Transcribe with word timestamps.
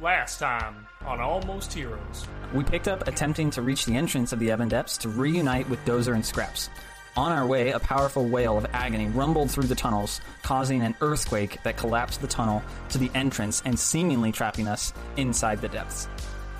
Last 0.00 0.38
time 0.38 0.86
on 1.04 1.18
Almost 1.18 1.72
Heroes. 1.72 2.28
We 2.54 2.62
picked 2.62 2.86
up 2.86 3.08
attempting 3.08 3.50
to 3.50 3.62
reach 3.62 3.84
the 3.84 3.96
entrance 3.96 4.32
of 4.32 4.38
the 4.38 4.52
Ebon 4.52 4.68
Depths 4.68 4.96
to 4.98 5.08
reunite 5.08 5.68
with 5.68 5.84
Dozer 5.84 6.14
and 6.14 6.24
Scraps. 6.24 6.70
On 7.16 7.32
our 7.32 7.44
way, 7.44 7.72
a 7.72 7.80
powerful 7.80 8.24
wail 8.24 8.56
of 8.56 8.64
agony 8.72 9.08
rumbled 9.08 9.50
through 9.50 9.64
the 9.64 9.74
tunnels, 9.74 10.20
causing 10.44 10.82
an 10.82 10.94
earthquake 11.00 11.60
that 11.64 11.76
collapsed 11.76 12.20
the 12.20 12.28
tunnel 12.28 12.62
to 12.90 12.98
the 12.98 13.10
entrance 13.16 13.60
and 13.64 13.76
seemingly 13.76 14.30
trapping 14.30 14.68
us 14.68 14.92
inside 15.16 15.60
the 15.60 15.68
depths. 15.68 16.06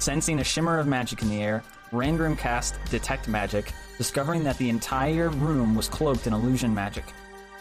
Sensing 0.00 0.40
a 0.40 0.44
shimmer 0.44 0.80
of 0.80 0.88
magic 0.88 1.22
in 1.22 1.28
the 1.28 1.40
air, 1.40 1.62
Rangrim 1.92 2.36
cast 2.36 2.74
Detect 2.90 3.28
Magic, 3.28 3.72
discovering 3.98 4.42
that 4.42 4.58
the 4.58 4.68
entire 4.68 5.28
room 5.28 5.76
was 5.76 5.88
cloaked 5.88 6.26
in 6.26 6.32
illusion 6.32 6.74
magic. 6.74 7.04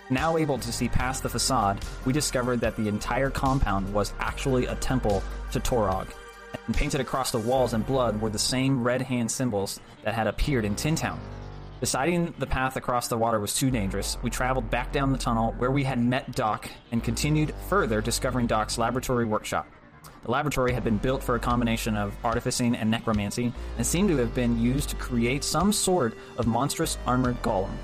Now 0.10 0.38
able 0.38 0.58
to 0.60 0.72
see 0.72 0.88
past 0.88 1.22
the 1.22 1.30
facade, 1.30 1.84
we 2.06 2.14
discovered 2.14 2.62
that 2.62 2.78
the 2.78 2.88
entire 2.88 3.30
compound 3.30 3.94
was 3.94 4.14
actually 4.20 4.66
a 4.66 4.76
temple 4.76 5.22
to 5.52 5.60
Torog. 5.60 6.08
And 6.66 6.76
painted 6.76 7.02
across 7.02 7.32
the 7.32 7.40
walls 7.40 7.74
in 7.74 7.82
blood 7.82 8.22
were 8.22 8.30
the 8.30 8.40
same 8.40 8.84
red 8.84 9.02
hand 9.02 9.30
symbols 9.30 9.82
that 10.04 10.14
had 10.14 10.28
appeared 10.28 10.64
in 10.64 10.76
Tintown. 10.76 11.20
Deciding 11.82 12.34
the 12.40 12.48
path 12.48 12.78
across 12.78 13.10
the 13.10 13.18
water 13.18 13.40
was 13.40 13.54
too 13.54 13.70
dangerous, 13.70 14.18
we 14.24 14.30
traveled 14.30 14.70
back 14.70 14.94
down 14.94 15.12
the 15.12 15.18
tunnel 15.18 15.54
where 15.58 15.72
we 15.72 15.84
had 15.84 16.00
met 16.00 16.32
Doc 16.34 16.70
and 16.92 17.04
continued 17.04 17.54
further 17.68 18.00
discovering 18.02 18.48
Doc's 18.48 18.78
laboratory 18.78 19.26
workshop. 19.26 19.68
The 20.24 20.32
laboratory 20.32 20.72
had 20.72 20.86
been 20.86 20.98
built 20.98 21.22
for 21.22 21.36
a 21.36 21.40
combination 21.40 21.98
of 21.98 22.16
artificing 22.24 22.76
and 22.76 22.90
necromancy 22.90 23.54
and 23.78 23.86
seemed 23.86 24.10
to 24.10 24.18
have 24.18 24.34
been 24.34 24.60
used 24.60 24.90
to 24.90 24.96
create 24.96 25.44
some 25.44 25.74
sort 25.74 26.18
of 26.38 26.48
monstrous 26.48 26.98
armored 27.06 27.42
golem, 27.44 27.76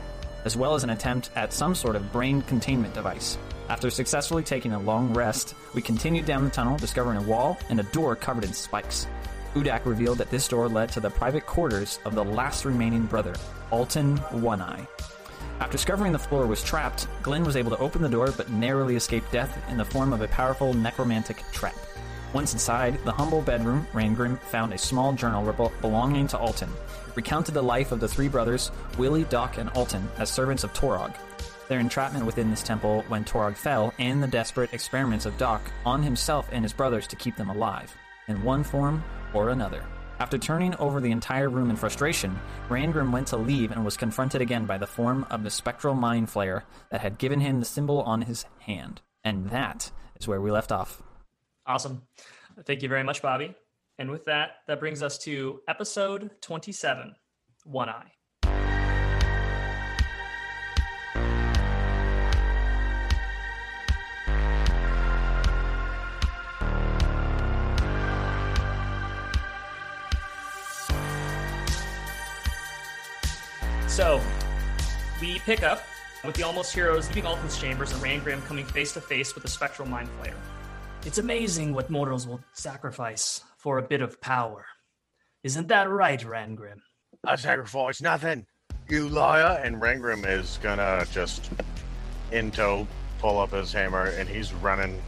as 0.45 0.57
well 0.57 0.75
as 0.75 0.83
an 0.83 0.89
attempt 0.89 1.29
at 1.35 1.53
some 1.53 1.75
sort 1.75 1.95
of 1.95 2.11
brain 2.11 2.41
containment 2.43 2.93
device. 2.93 3.37
After 3.69 3.89
successfully 3.89 4.43
taking 4.43 4.73
a 4.73 4.79
long 4.79 5.13
rest, 5.13 5.55
we 5.73 5.81
continued 5.81 6.25
down 6.25 6.43
the 6.43 6.49
tunnel, 6.49 6.77
discovering 6.77 7.17
a 7.17 7.23
wall 7.23 7.57
and 7.69 7.79
a 7.79 7.83
door 7.83 8.15
covered 8.15 8.43
in 8.43 8.53
spikes. 8.53 9.07
Udak 9.55 9.85
revealed 9.85 10.17
that 10.17 10.31
this 10.31 10.47
door 10.47 10.67
led 10.67 10.89
to 10.89 10.99
the 10.99 11.09
private 11.09 11.45
quarters 11.45 11.99
of 12.05 12.15
the 12.15 12.23
last 12.23 12.65
remaining 12.65 13.05
brother, 13.05 13.35
Alton 13.71 14.17
One 14.17 14.61
Eye. 14.61 14.87
After 15.59 15.73
discovering 15.73 16.11
the 16.11 16.19
floor 16.19 16.47
was 16.47 16.63
trapped, 16.63 17.07
Glenn 17.21 17.43
was 17.45 17.55
able 17.55 17.71
to 17.71 17.77
open 17.77 18.01
the 18.01 18.09
door 18.09 18.31
but 18.35 18.49
narrowly 18.49 18.95
escaped 18.95 19.31
death 19.31 19.57
in 19.69 19.77
the 19.77 19.85
form 19.85 20.11
of 20.11 20.21
a 20.21 20.27
powerful 20.27 20.73
necromantic 20.73 21.43
trap. 21.51 21.75
Once 22.33 22.53
inside 22.53 22.97
the 23.05 23.11
humble 23.11 23.41
bedroom, 23.41 23.87
Rangrim 23.93 24.39
found 24.41 24.73
a 24.73 24.77
small 24.77 25.13
journal 25.13 25.71
belonging 25.81 26.27
to 26.27 26.37
Alton. 26.37 26.69
Recounted 27.15 27.53
the 27.53 27.61
life 27.61 27.91
of 27.91 27.99
the 27.99 28.07
three 28.07 28.27
brothers, 28.27 28.71
Willie, 28.97 29.25
Doc, 29.25 29.57
and 29.57 29.69
Alton, 29.71 30.09
as 30.17 30.31
servants 30.31 30.63
of 30.63 30.73
Torog. 30.73 31.13
Their 31.67 31.79
entrapment 31.79 32.25
within 32.25 32.49
this 32.49 32.63
temple 32.63 33.03
when 33.07 33.23
Torog 33.23 33.55
fell, 33.55 33.93
and 33.99 34.21
the 34.21 34.27
desperate 34.27 34.73
experiments 34.73 35.25
of 35.25 35.37
Doc 35.37 35.61
on 35.85 36.03
himself 36.03 36.49
and 36.51 36.63
his 36.63 36.73
brothers 36.73 37.07
to 37.07 37.15
keep 37.15 37.35
them 37.35 37.49
alive, 37.49 37.95
in 38.27 38.43
one 38.43 38.63
form 38.63 39.03
or 39.33 39.49
another. 39.49 39.83
After 40.19 40.37
turning 40.37 40.75
over 40.75 41.01
the 41.01 41.11
entire 41.11 41.49
room 41.49 41.69
in 41.69 41.75
frustration, 41.75 42.39
Rangrim 42.69 43.11
went 43.11 43.27
to 43.27 43.37
leave 43.37 43.71
and 43.71 43.83
was 43.83 43.97
confronted 43.97 44.41
again 44.41 44.65
by 44.65 44.77
the 44.77 44.87
form 44.87 45.25
of 45.29 45.43
the 45.43 45.49
spectral 45.49 45.95
mind 45.95 46.27
flayer 46.27 46.63
that 46.91 47.01
had 47.01 47.17
given 47.17 47.39
him 47.39 47.59
the 47.59 47.65
symbol 47.65 48.01
on 48.01 48.21
his 48.21 48.45
hand. 48.59 49.01
And 49.23 49.49
that 49.49 49.91
is 50.19 50.27
where 50.27 50.41
we 50.41 50.51
left 50.51 50.71
off. 50.71 51.01
Awesome. 51.65 52.03
Thank 52.65 52.83
you 52.83 52.89
very 52.89 53.03
much, 53.03 53.21
Bobby. 53.21 53.55
And 53.99 54.09
with 54.09 54.25
that, 54.25 54.51
that 54.67 54.79
brings 54.79 55.03
us 55.03 55.17
to 55.19 55.61
episode 55.67 56.31
27 56.41 57.15
One 57.65 57.89
Eye. 57.89 58.11
So, 73.87 74.19
we 75.21 75.37
pick 75.39 75.61
up 75.61 75.83
with 76.25 76.33
the 76.33 76.41
Almost 76.41 76.73
Heroes 76.73 77.07
leaving 77.09 77.27
Alton's 77.27 77.59
chambers 77.61 77.91
and 77.91 78.01
Rangrim 78.01 78.43
coming 78.47 78.65
face 78.65 78.91
to 78.93 79.01
face 79.01 79.35
with 79.35 79.43
the 79.43 79.49
Spectral 79.49 79.87
Mind 79.87 80.09
Flayer. 80.19 80.33
It's 81.05 81.19
amazing 81.19 81.75
what 81.75 81.91
mortals 81.91 82.25
will 82.25 82.41
sacrifice 82.53 83.41
for 83.63 83.77
a 83.77 83.81
bit 83.81 84.01
of 84.01 84.19
power. 84.19 84.65
Isn't 85.43 85.69
that 85.69 85.89
right, 85.89 86.19
Rangrim? 86.19 86.81
I 87.25 87.37
sacrifice 87.37 88.01
nothing, 88.01 88.45
you 88.89 89.07
liar. 89.07 89.61
And 89.63 89.81
Rangrim 89.81 90.27
is 90.27 90.59
gonna 90.61 91.07
just 91.11 91.49
in 92.33 92.51
tow 92.51 92.85
pull 93.19 93.39
up 93.39 93.51
his 93.51 93.71
hammer 93.71 94.07
and 94.07 94.27
he's 94.27 94.53
running 94.53 95.01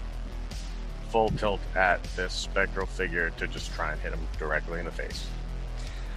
full 1.10 1.30
tilt 1.32 1.60
at 1.76 2.02
this 2.16 2.34
spectral 2.34 2.86
figure 2.86 3.30
to 3.32 3.46
just 3.48 3.74
try 3.74 3.92
and 3.92 4.00
hit 4.00 4.14
him 4.14 4.26
directly 4.40 4.80
in 4.80 4.86
the 4.86 4.92
face. 4.92 5.28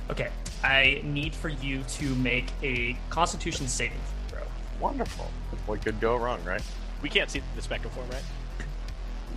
Okay, 0.08 0.30
I 0.62 1.00
need 1.02 1.34
for 1.34 1.48
you 1.48 1.82
to 1.82 2.14
make 2.14 2.52
a 2.62 2.96
Constitution 3.10 3.66
saving 3.66 3.98
throw. 4.28 4.42
Wonderful. 4.80 5.28
What 5.66 5.84
could 5.84 6.00
go 6.00 6.14
wrong, 6.16 6.42
right? 6.44 6.62
We 7.02 7.08
can't 7.08 7.30
see 7.30 7.42
the 7.56 7.62
spectral 7.62 7.92
form, 7.92 8.08
right? 8.10 8.22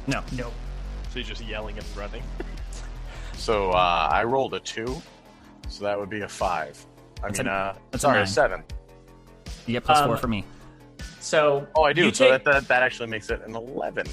No. 0.05 0.21
No. 0.31 0.51
So 1.09 1.19
he's 1.19 1.27
just 1.27 1.43
yelling 1.43 1.77
and 1.77 1.97
running. 1.97 2.23
So 3.41 3.71
uh, 3.71 4.07
I 4.11 4.23
rolled 4.23 4.53
a 4.53 4.59
two, 4.59 5.01
so 5.67 5.83
that 5.83 5.99
would 5.99 6.11
be 6.11 6.21
a 6.21 6.27
five. 6.29 6.77
I 7.23 7.27
That's 7.27 7.39
mean, 7.39 7.47
a- 7.47 7.51
uh, 7.51 7.75
that's 7.89 8.03
a 8.03 8.05
sorry, 8.05 8.15
nine. 8.17 8.23
a 8.23 8.27
seven. 8.27 8.63
You 9.65 9.73
get 9.73 9.83
plus 9.83 9.97
Um, 9.97 10.09
four 10.09 10.17
for 10.17 10.27
me. 10.27 10.45
So. 11.19 11.67
Oh, 11.75 11.81
I 11.83 11.91
do. 11.91 12.13
so 12.13 12.25
take- 12.29 12.43
that, 12.43 12.51
that 12.53 12.67
that 12.67 12.83
actually 12.83 13.07
makes 13.07 13.31
it 13.31 13.41
an 13.43 13.55
eleven. 13.55 14.05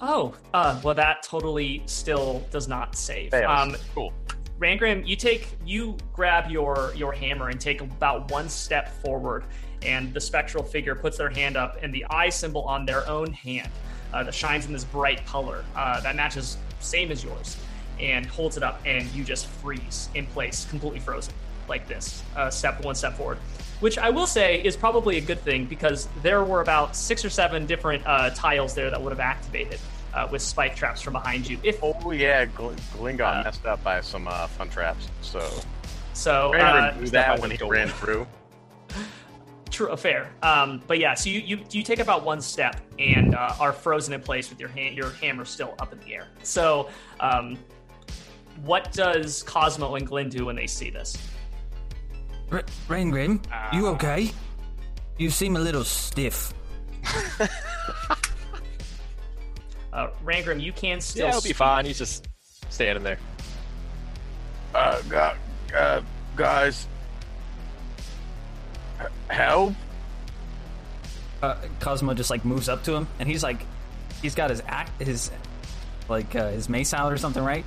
Oh, 0.00 0.32
uh, 0.54 0.78
well, 0.84 0.94
that 0.94 1.24
totally 1.24 1.82
still 1.86 2.46
does 2.52 2.68
not 2.68 2.94
save. 2.94 3.32
Fails. 3.32 3.46
Um, 3.50 3.76
cool. 3.96 4.12
Rangrim, 4.60 5.04
you 5.06 5.16
take 5.16 5.48
you 5.64 5.96
grab 6.12 6.48
your 6.48 6.92
your 6.94 7.12
hammer 7.12 7.48
and 7.48 7.60
take 7.60 7.80
about 7.80 8.30
one 8.30 8.48
step 8.48 8.88
forward, 9.02 9.42
and 9.82 10.14
the 10.14 10.20
spectral 10.20 10.62
figure 10.62 10.94
puts 10.94 11.18
their 11.18 11.30
hand 11.30 11.56
up, 11.56 11.78
and 11.82 11.92
the 11.92 12.06
eye 12.10 12.28
symbol 12.28 12.62
on 12.62 12.86
their 12.86 13.08
own 13.08 13.32
hand 13.32 13.70
uh, 14.14 14.22
that 14.22 14.32
shines 14.32 14.66
in 14.66 14.72
this 14.72 14.84
bright 14.84 15.26
color 15.26 15.64
uh, 15.74 16.00
that 16.02 16.14
matches 16.14 16.58
same 16.78 17.10
as 17.10 17.24
yours, 17.24 17.56
and 18.00 18.26
holds 18.26 18.56
it 18.56 18.62
up, 18.62 18.80
and 18.84 19.06
you 19.12 19.24
just 19.24 19.46
freeze 19.46 20.08
in 20.14 20.26
place, 20.26 20.66
completely 20.68 21.00
frozen, 21.00 21.32
like 21.68 21.86
this. 21.88 22.22
Uh, 22.36 22.50
step 22.50 22.82
one 22.84 22.94
step 22.94 23.14
forward, 23.16 23.38
which 23.80 23.98
I 23.98 24.10
will 24.10 24.26
say 24.26 24.62
is 24.62 24.76
probably 24.76 25.16
a 25.18 25.20
good 25.20 25.40
thing 25.40 25.64
because 25.64 26.08
there 26.22 26.44
were 26.44 26.60
about 26.60 26.94
six 26.96 27.24
or 27.24 27.30
seven 27.30 27.66
different 27.66 28.06
uh, 28.06 28.30
tiles 28.30 28.74
there 28.74 28.90
that 28.90 29.00
would 29.00 29.10
have 29.12 29.20
activated. 29.20 29.80
Uh, 30.14 30.26
with 30.32 30.40
spike 30.40 30.74
traps 30.74 31.02
from 31.02 31.12
behind 31.12 31.46
you, 31.46 31.58
if 31.62 31.78
Oh 31.82 32.10
yeah, 32.10 32.46
Gl- 32.46 32.74
Glenn 32.96 33.18
got 33.18 33.36
Uh, 33.36 33.44
messed 33.44 33.66
up 33.66 33.84
by 33.84 34.00
some 34.00 34.26
uh, 34.26 34.46
fun 34.46 34.70
traps. 34.70 35.08
So 35.20 35.46
so. 36.14 36.54
Uh, 36.54 36.94
knew 36.98 37.06
that 37.08 37.38
when 37.38 37.50
he 37.50 37.62
ran 37.62 37.88
through. 38.00 38.26
True, 39.70 39.94
fair. 39.96 40.32
Um, 40.42 40.80
but 40.86 40.98
yeah, 40.98 41.12
so 41.12 41.28
you, 41.28 41.40
you 41.40 41.60
you 41.70 41.82
take 41.82 41.98
about 41.98 42.24
one 42.24 42.40
step 42.40 42.80
and 42.98 43.34
uh, 43.34 43.56
are 43.60 43.74
frozen 43.74 44.14
in 44.14 44.22
place 44.22 44.48
with 44.48 44.58
your 44.58 44.70
hand, 44.70 44.96
your 44.96 45.10
hammer 45.10 45.44
still 45.44 45.74
up 45.80 45.92
in 45.92 46.00
the 46.00 46.14
air. 46.14 46.28
So, 46.42 46.88
um, 47.20 47.58
what 48.64 48.92
does 48.92 49.42
Cosmo 49.42 49.94
and 49.96 50.06
Glenn 50.06 50.28
do 50.28 50.46
when 50.46 50.56
they 50.56 50.66
see 50.66 50.90
this? 50.90 51.16
R- 52.50 52.64
Rangrim, 52.88 53.44
you 53.72 53.86
Ah. 53.88 53.90
okay? 53.94 54.30
You 55.18 55.30
seem 55.30 55.56
a 55.56 55.60
little 55.60 55.84
stiff. 55.84 56.52
Uh, 59.92 60.10
Rangrim, 60.24 60.60
you 60.60 60.72
can 60.72 61.00
still. 61.00 61.24
Yeah, 61.26 61.32
he'll 61.32 61.40
be 61.40 61.54
fine. 61.54 61.86
He's 61.86 61.96
just 61.96 62.28
standing 62.68 63.02
there. 63.02 63.18
Uh, 64.74 65.00
gu- 65.08 65.74
uh, 65.74 66.02
guys, 66.36 66.86
h- 69.00 69.06
help! 69.28 69.72
Uh, 71.42 71.56
Cosmo 71.80 72.12
just 72.12 72.28
like 72.28 72.44
moves 72.44 72.68
up 72.68 72.82
to 72.84 72.92
him, 72.94 73.08
and 73.20 73.26
he's 73.26 73.42
like, 73.42 73.64
he's 74.20 74.34
got 74.34 74.50
his 74.50 74.62
act, 74.66 75.00
his 75.00 75.30
like 76.10 76.36
uh, 76.36 76.50
his 76.50 76.68
mace 76.68 76.92
out 76.92 77.10
or 77.10 77.16
something, 77.16 77.42
right? 77.42 77.64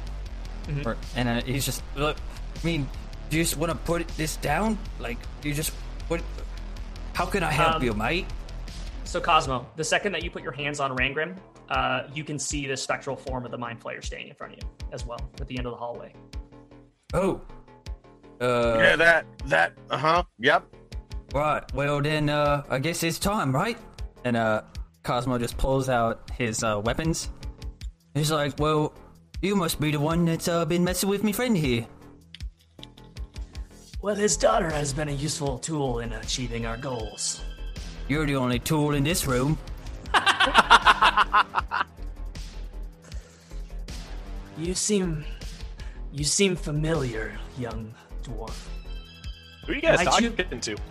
Mhm. 0.70 0.86
Or, 0.86 0.98
and 1.16 1.28
uh, 1.28 1.42
he's 1.42 1.66
just 1.66 1.82
look. 1.96 2.16
I 2.62 2.66
mean, 2.66 2.88
do 3.30 3.38
you 3.38 3.44
just 3.44 3.58
want 3.58 3.72
to 3.72 3.78
put 3.80 4.08
this 4.10 4.36
down? 4.38 4.78
Like, 5.00 5.18
you 5.44 5.54
just 5.54 5.72
what? 6.08 6.22
How 7.14 7.26
can 7.26 7.44
I 7.44 7.52
help 7.52 7.76
Um, 7.78 7.84
you, 7.84 7.94
mate? 7.94 8.26
So, 9.04 9.20
Cosmo, 9.20 9.66
the 9.76 9.84
second 9.84 10.12
that 10.12 10.24
you 10.24 10.30
put 10.30 10.44
your 10.44 10.52
hands 10.52 10.80
on 10.80 10.96
Rangrim, 10.96 11.36
uh, 11.70 12.04
you 12.14 12.24
can 12.24 12.38
see 12.38 12.68
the 12.68 12.78
spectral 12.78 13.16
form 13.16 13.44
of 13.46 13.52
the 13.52 13.58
Mind 13.58 13.82
Flayer 13.82 14.04
standing 14.04 14.30
in 14.30 14.36
front 14.36 14.54
of 14.54 14.60
you 14.62 14.70
as 14.92 15.06
well 15.06 15.20
at 15.42 15.48
the 15.48 15.58
end 15.58 15.66
of 15.66 15.72
the 15.74 15.78
hallway. 15.78 16.14
Oh, 17.14 17.42
uh, 18.40 18.76
yeah, 18.78 18.96
that 18.96 19.26
that 19.48 19.74
uh 19.90 19.98
huh. 19.98 20.24
Yep. 20.40 20.64
right. 21.34 21.64
Well 21.74 22.02
then, 22.02 22.30
uh, 22.30 22.64
I 22.70 22.78
guess 22.80 23.02
it's 23.04 23.18
time, 23.20 23.52
right? 23.54 23.78
And 24.24 24.38
uh, 24.38 24.62
Cosmo 25.04 25.38
just 25.40 25.58
pulls 25.58 25.90
out 25.90 26.30
his 26.38 26.64
uh, 26.64 26.80
weapons. 26.84 27.30
He's 28.14 28.32
like, 28.32 28.54
"Well, 28.60 28.94
you 29.42 29.56
must 29.56 29.80
be 29.80 29.92
the 29.92 30.00
one 30.00 30.26
that's 30.26 30.48
uh, 30.48 30.66
been 30.66 30.84
messing 30.84 31.10
with 31.10 31.24
me 31.24 31.32
friend 31.32 31.56
here." 31.58 31.86
Well, 34.02 34.16
his 34.16 34.38
daughter 34.38 34.70
has 34.70 34.94
been 34.94 35.10
a 35.10 35.14
useful 35.14 35.58
tool 35.60 36.00
in 36.00 36.14
achieving 36.14 36.66
our 36.66 36.78
goals. 36.78 37.44
You're 38.08 38.26
the 38.26 38.36
only 38.38 38.60
tool 38.60 38.94
in 38.94 39.04
this 39.04 39.26
room. 39.28 39.58
You 44.58 44.74
seem. 44.76 45.24
You 46.12 46.26
seem 46.26 46.56
familiar, 46.58 47.38
young 47.58 47.94
dwarf. 48.24 48.68
Who 49.66 49.72
are 49.72 49.76
you 49.76 49.82
guys 49.82 50.04
Might 50.04 50.20
you- 50.22 50.32
talking 50.32 50.60
to? 50.60 50.76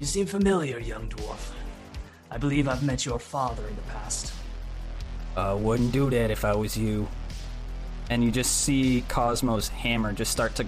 You 0.00 0.06
seem 0.06 0.26
familiar, 0.26 0.78
young 0.80 1.08
dwarf. 1.08 1.53
I 2.34 2.36
believe 2.36 2.66
I've 2.66 2.82
met 2.82 3.06
your 3.06 3.20
father 3.20 3.64
in 3.68 3.76
the 3.76 3.82
past. 3.82 4.32
Uh, 5.36 5.56
wouldn't 5.56 5.92
do 5.92 6.10
that 6.10 6.32
if 6.32 6.44
I 6.44 6.52
was 6.56 6.76
you. 6.76 7.06
And 8.10 8.24
you 8.24 8.32
just 8.32 8.62
see 8.62 9.04
Cosmo's 9.08 9.68
hammer 9.68 10.12
just 10.12 10.32
start 10.32 10.56
to 10.56 10.66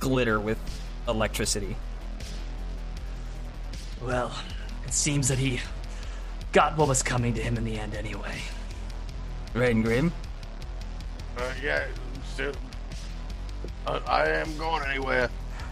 glitter 0.00 0.40
with 0.40 0.58
electricity. 1.06 1.76
Well, 4.02 4.32
it 4.86 4.94
seems 4.94 5.28
that 5.28 5.38
he 5.38 5.60
got 6.52 6.78
what 6.78 6.88
was 6.88 7.02
coming 7.02 7.34
to 7.34 7.42
him 7.42 7.58
in 7.58 7.64
the 7.64 7.78
end 7.78 7.94
anyway. 7.94 8.40
Rangrim? 9.52 10.10
Uh, 11.36 11.52
yeah, 11.62 11.84
still, 12.32 12.54
uh, 13.86 14.00
I 14.06 14.28
am 14.28 14.56
going 14.56 14.82
anywhere. 14.88 15.28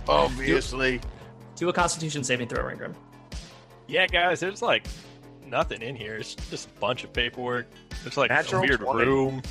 Obviously. 0.06 1.00
Do 1.56 1.70
a 1.70 1.72
constitution 1.72 2.25
saving 2.25 2.48
throw, 2.48 2.75
grim. 2.76 2.94
Yeah, 3.88 4.06
guys, 4.06 4.40
there's 4.40 4.62
like 4.62 4.87
nothing 5.50 5.82
in 5.82 5.97
here. 5.97 6.17
It's 6.17 6.35
just 6.35 6.69
a 6.69 6.81
bunch 6.81 7.05
of 7.05 7.12
paperwork. 7.12 7.67
It's 8.06 8.17
like 8.17 8.31
Natural 8.31 8.62
a 8.62 8.67
weird 8.67 8.81
20. 8.81 9.05
room. 9.06 9.43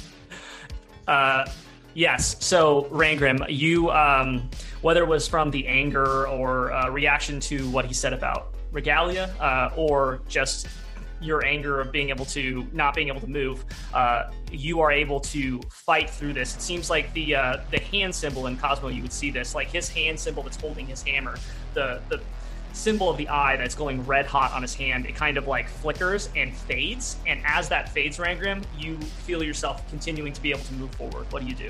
Uh, 1.08 1.46
yes. 1.94 2.44
So, 2.44 2.84
Rangrim, 2.92 3.46
you, 3.50 3.92
um, 3.92 4.50
whether 4.82 5.04
it 5.04 5.08
was 5.08 5.28
from 5.28 5.52
the 5.52 5.68
anger 5.68 6.28
or 6.28 6.72
uh, 6.72 6.90
reaction 6.90 7.40
to 7.42 7.70
what 7.70 7.86
he 7.86 7.94
said 7.94 8.14
about 8.14 8.54
Regalia, 8.72 9.34
uh, 9.40 9.72
or 9.76 10.22
just 10.28 10.68
your 11.22 11.44
anger 11.46 11.82
of 11.82 11.92
being 11.92 12.10
able 12.10 12.26
to 12.26 12.66
not 12.72 12.96
being 12.96 13.10
able 13.10 13.20
to 13.20 13.28
move, 13.28 13.66
uh, 13.94 14.32
you 14.52 14.80
are 14.80 14.92
able 14.92 15.20
to 15.20 15.60
fight 15.70 16.10
through 16.10 16.34
this. 16.34 16.56
It 16.56 16.62
seems 16.62 16.90
like 16.90 17.12
the 17.14 17.36
uh, 17.36 17.58
the 17.72 17.80
hand 17.80 18.14
symbol 18.16 18.48
in 18.48 18.58
Cosmo, 18.58 18.88
you 18.90 19.02
would 19.02 19.12
see 19.12 19.30
this, 19.32 19.54
like 19.54 19.70
his 19.70 19.90
hand 19.90 20.20
symbol 20.20 20.44
that's 20.44 20.58
holding 20.58 20.88
his 20.88 21.02
hammer, 21.04 21.38
the 21.74 22.02
the 22.10 22.22
symbol 22.80 23.10
of 23.10 23.18
the 23.18 23.28
eye 23.28 23.58
that's 23.58 23.76
going 23.76 24.06
red 24.06 24.26
hot 24.26 24.54
on 24.54 24.62
his 24.62 24.74
hand, 24.74 25.06
it 25.06 25.14
kind 25.14 25.38
of 25.38 25.48
like 25.48 25.68
flickers 25.68 26.30
and 26.36 26.56
fades. 26.56 27.18
And 27.28 27.42
as 27.46 27.68
that 27.70 27.90
fades, 27.90 28.18
Rangrim, 28.18 28.64
you 28.78 28.98
feel 28.98 29.44
yourself 29.44 29.88
continuing 29.90 30.32
to 30.34 30.42
be 30.42 30.52
able 30.52 30.62
to 30.64 30.74
move 30.76 30.92
forward. 30.96 31.32
What 31.32 31.42
do 31.42 31.48
you 31.48 31.56
do? 31.56 31.70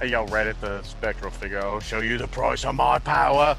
I 0.00 0.04
yell 0.06 0.26
right 0.26 0.46
at 0.46 0.60
the 0.60 0.82
spectral 0.82 1.30
figure, 1.30 1.60
I'll 1.60 1.80
show 1.80 2.00
you 2.00 2.18
the 2.18 2.26
price 2.26 2.64
of 2.64 2.74
my 2.74 2.98
power, 2.98 3.56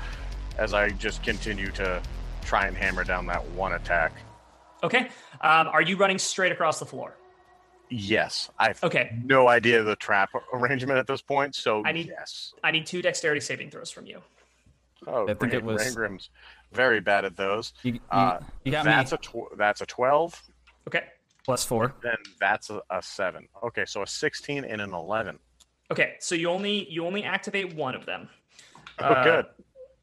as 0.57 0.73
I 0.73 0.89
just 0.89 1.23
continue 1.23 1.71
to 1.71 2.01
try 2.45 2.67
and 2.67 2.77
hammer 2.77 3.03
down 3.03 3.25
that 3.27 3.43
one 3.51 3.73
attack. 3.73 4.11
Okay. 4.83 5.09
Um, 5.41 5.67
are 5.67 5.81
you 5.81 5.97
running 5.97 6.19
straight 6.19 6.51
across 6.51 6.79
the 6.79 6.85
floor? 6.85 7.15
Yes, 7.89 8.51
I 8.59 8.67
have 8.67 8.83
Okay. 8.83 9.17
no 9.23 9.47
idea 9.47 9.79
of 9.79 9.85
the 9.85 9.95
trap 9.95 10.29
arrangement 10.53 10.99
at 10.99 11.07
this 11.07 11.21
point, 11.21 11.55
so 11.55 11.81
I 11.85 11.93
need- 11.93 12.07
yes. 12.07 12.53
I 12.63 12.71
need 12.71 12.85
two 12.85 13.01
dexterity 13.01 13.39
saving 13.41 13.71
throws 13.71 13.89
from 13.89 14.05
you. 14.05 14.21
Oh, 15.05 15.27
I 15.27 15.33
think 15.35 15.53
it 15.53 15.63
was- 15.63 15.81
Rangrim's 15.95 16.29
very 16.73 16.99
bad 16.99 17.23
at 17.25 17.35
those. 17.35 17.73
You, 17.83 17.93
you, 17.93 17.99
Uh, 18.11 18.39
you 18.63 18.71
got 18.71 18.85
that's 18.85 19.11
me 19.11 19.17
a 19.17 19.21
tw- 19.21 19.57
that's 19.57 19.81
a 19.81 19.85
twelve. 19.85 20.41
Okay. 20.87 21.03
plus 21.45 21.63
four. 21.63 21.93
Then 22.01 22.15
that's 22.39 22.69
a, 22.69 22.81
a 22.89 23.01
seven. 23.01 23.47
Okay, 23.63 23.85
so 23.85 24.01
a 24.03 24.07
sixteen 24.07 24.63
and 24.65 24.81
an 24.81 24.93
eleven. 24.93 25.39
Okay. 25.91 26.15
So 26.19 26.35
you 26.35 26.49
only 26.49 26.89
you 26.91 27.05
only 27.05 27.23
activate 27.23 27.73
one 27.73 27.95
of 27.95 28.05
them. 28.05 28.27
Oh, 28.99 29.05
Uh, 29.05 29.23
good. 29.23 29.45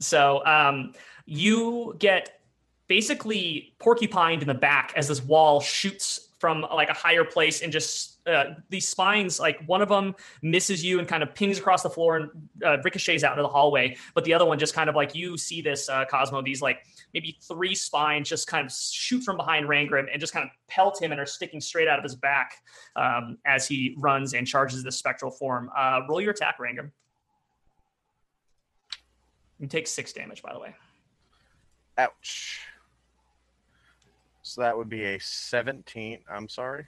So 0.00 0.44
um, 0.46 0.93
you 1.26 1.96
get 1.99 2.41
basically 2.87 3.75
porcupined 3.79 4.43
in 4.43 4.49
the 4.49 4.55
back 4.55 4.93
as 4.96 5.08
this 5.08 5.23
wall 5.23 5.61
shoots 5.61 6.29
from 6.38 6.62
like 6.73 6.91
a 6.91 6.94
higher 6.94 7.25
place 7.25 7.62
and 7.62 7.73
just 7.73 8.13
uh, 8.26 8.55
these 8.71 8.88
spines 8.88 9.38
like 9.38 9.62
one 9.67 9.82
of 9.82 9.88
them 9.88 10.15
misses 10.43 10.85
you 10.85 10.99
and 10.99 11.06
kind 11.06 11.23
of 11.23 11.35
pings 11.35 11.59
across 11.59 11.82
the 11.82 11.91
floor 11.91 12.17
and 12.17 12.31
uh, 12.65 12.79
ricochets 12.82 13.23
out 13.23 13.32
into 13.32 13.43
the 13.43 13.49
hallway 13.49 13.97
but 14.15 14.25
the 14.25 14.32
other 14.32 14.44
one 14.44 14.59
just 14.59 14.75
kind 14.75 14.88
of 14.88 14.97
like 14.97 15.15
you 15.15 15.37
see 15.37 15.61
this 15.61 15.88
uh, 15.88 16.05
cosmo 16.06 16.41
these 16.41 16.62
like 16.62 16.85
maybe 17.12 17.38
three 17.43 17.75
spines 17.75 18.29
just 18.29 18.47
kind 18.47 18.67
of 18.67 18.73
shoot 18.73 19.23
from 19.23 19.37
behind 19.37 19.67
rangrim 19.67 20.06
and 20.11 20.21
just 20.21 20.32
kind 20.32 20.44
of 20.44 20.50
pelt 20.69 21.00
him 21.00 21.12
and 21.12 21.21
are 21.21 21.26
sticking 21.26 21.61
straight 21.61 21.88
out 21.88 21.99
of 21.99 22.03
his 22.03 22.15
back 22.15 22.62
um, 22.97 23.37
as 23.47 23.69
he 23.69 23.94
runs 23.99 24.35
and 24.35 24.47
charges 24.47 24.82
this 24.82 24.97
spectral 24.97 25.31
form 25.31 25.70
uh, 25.77 26.00
roll 26.09 26.20
your 26.20 26.32
attack 26.32 26.59
rangrim 26.59 26.91
you 29.59 29.67
take 29.67 29.87
six 29.87 30.12
damage 30.12 30.43
by 30.43 30.53
the 30.53 30.59
way 30.59 30.75
Ouch. 31.97 32.61
So 34.43 34.61
that 34.61 34.77
would 34.77 34.88
be 34.88 35.05
a 35.05 35.19
seventeen. 35.20 36.19
I'm 36.29 36.49
sorry. 36.49 36.87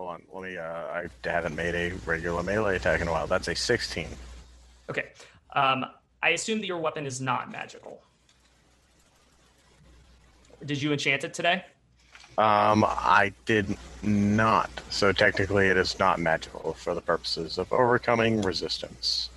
Hold 0.00 0.12
on. 0.12 0.22
Let 0.32 0.42
me. 0.50 0.56
Uh, 0.56 0.64
I 0.64 1.08
haven't 1.24 1.54
made 1.54 1.74
a 1.74 1.90
regular 2.06 2.42
melee 2.42 2.76
attack 2.76 3.02
in 3.02 3.08
a 3.08 3.12
while. 3.12 3.26
That's 3.26 3.48
a 3.48 3.54
sixteen. 3.54 4.08
Okay. 4.88 5.08
Um, 5.54 5.84
I 6.22 6.30
assume 6.30 6.60
that 6.60 6.66
your 6.66 6.78
weapon 6.78 7.04
is 7.04 7.20
not 7.20 7.52
magical. 7.52 8.00
Did 10.64 10.80
you 10.80 10.92
enchant 10.92 11.24
it 11.24 11.34
today? 11.34 11.66
Um, 12.38 12.82
I 12.82 13.34
did 13.44 13.76
not. 14.02 14.70
So 14.88 15.12
technically, 15.12 15.66
it 15.66 15.76
is 15.76 15.98
not 15.98 16.18
magical 16.18 16.72
for 16.72 16.94
the 16.94 17.02
purposes 17.02 17.58
of 17.58 17.70
overcoming 17.70 18.40
resistance. 18.40 19.28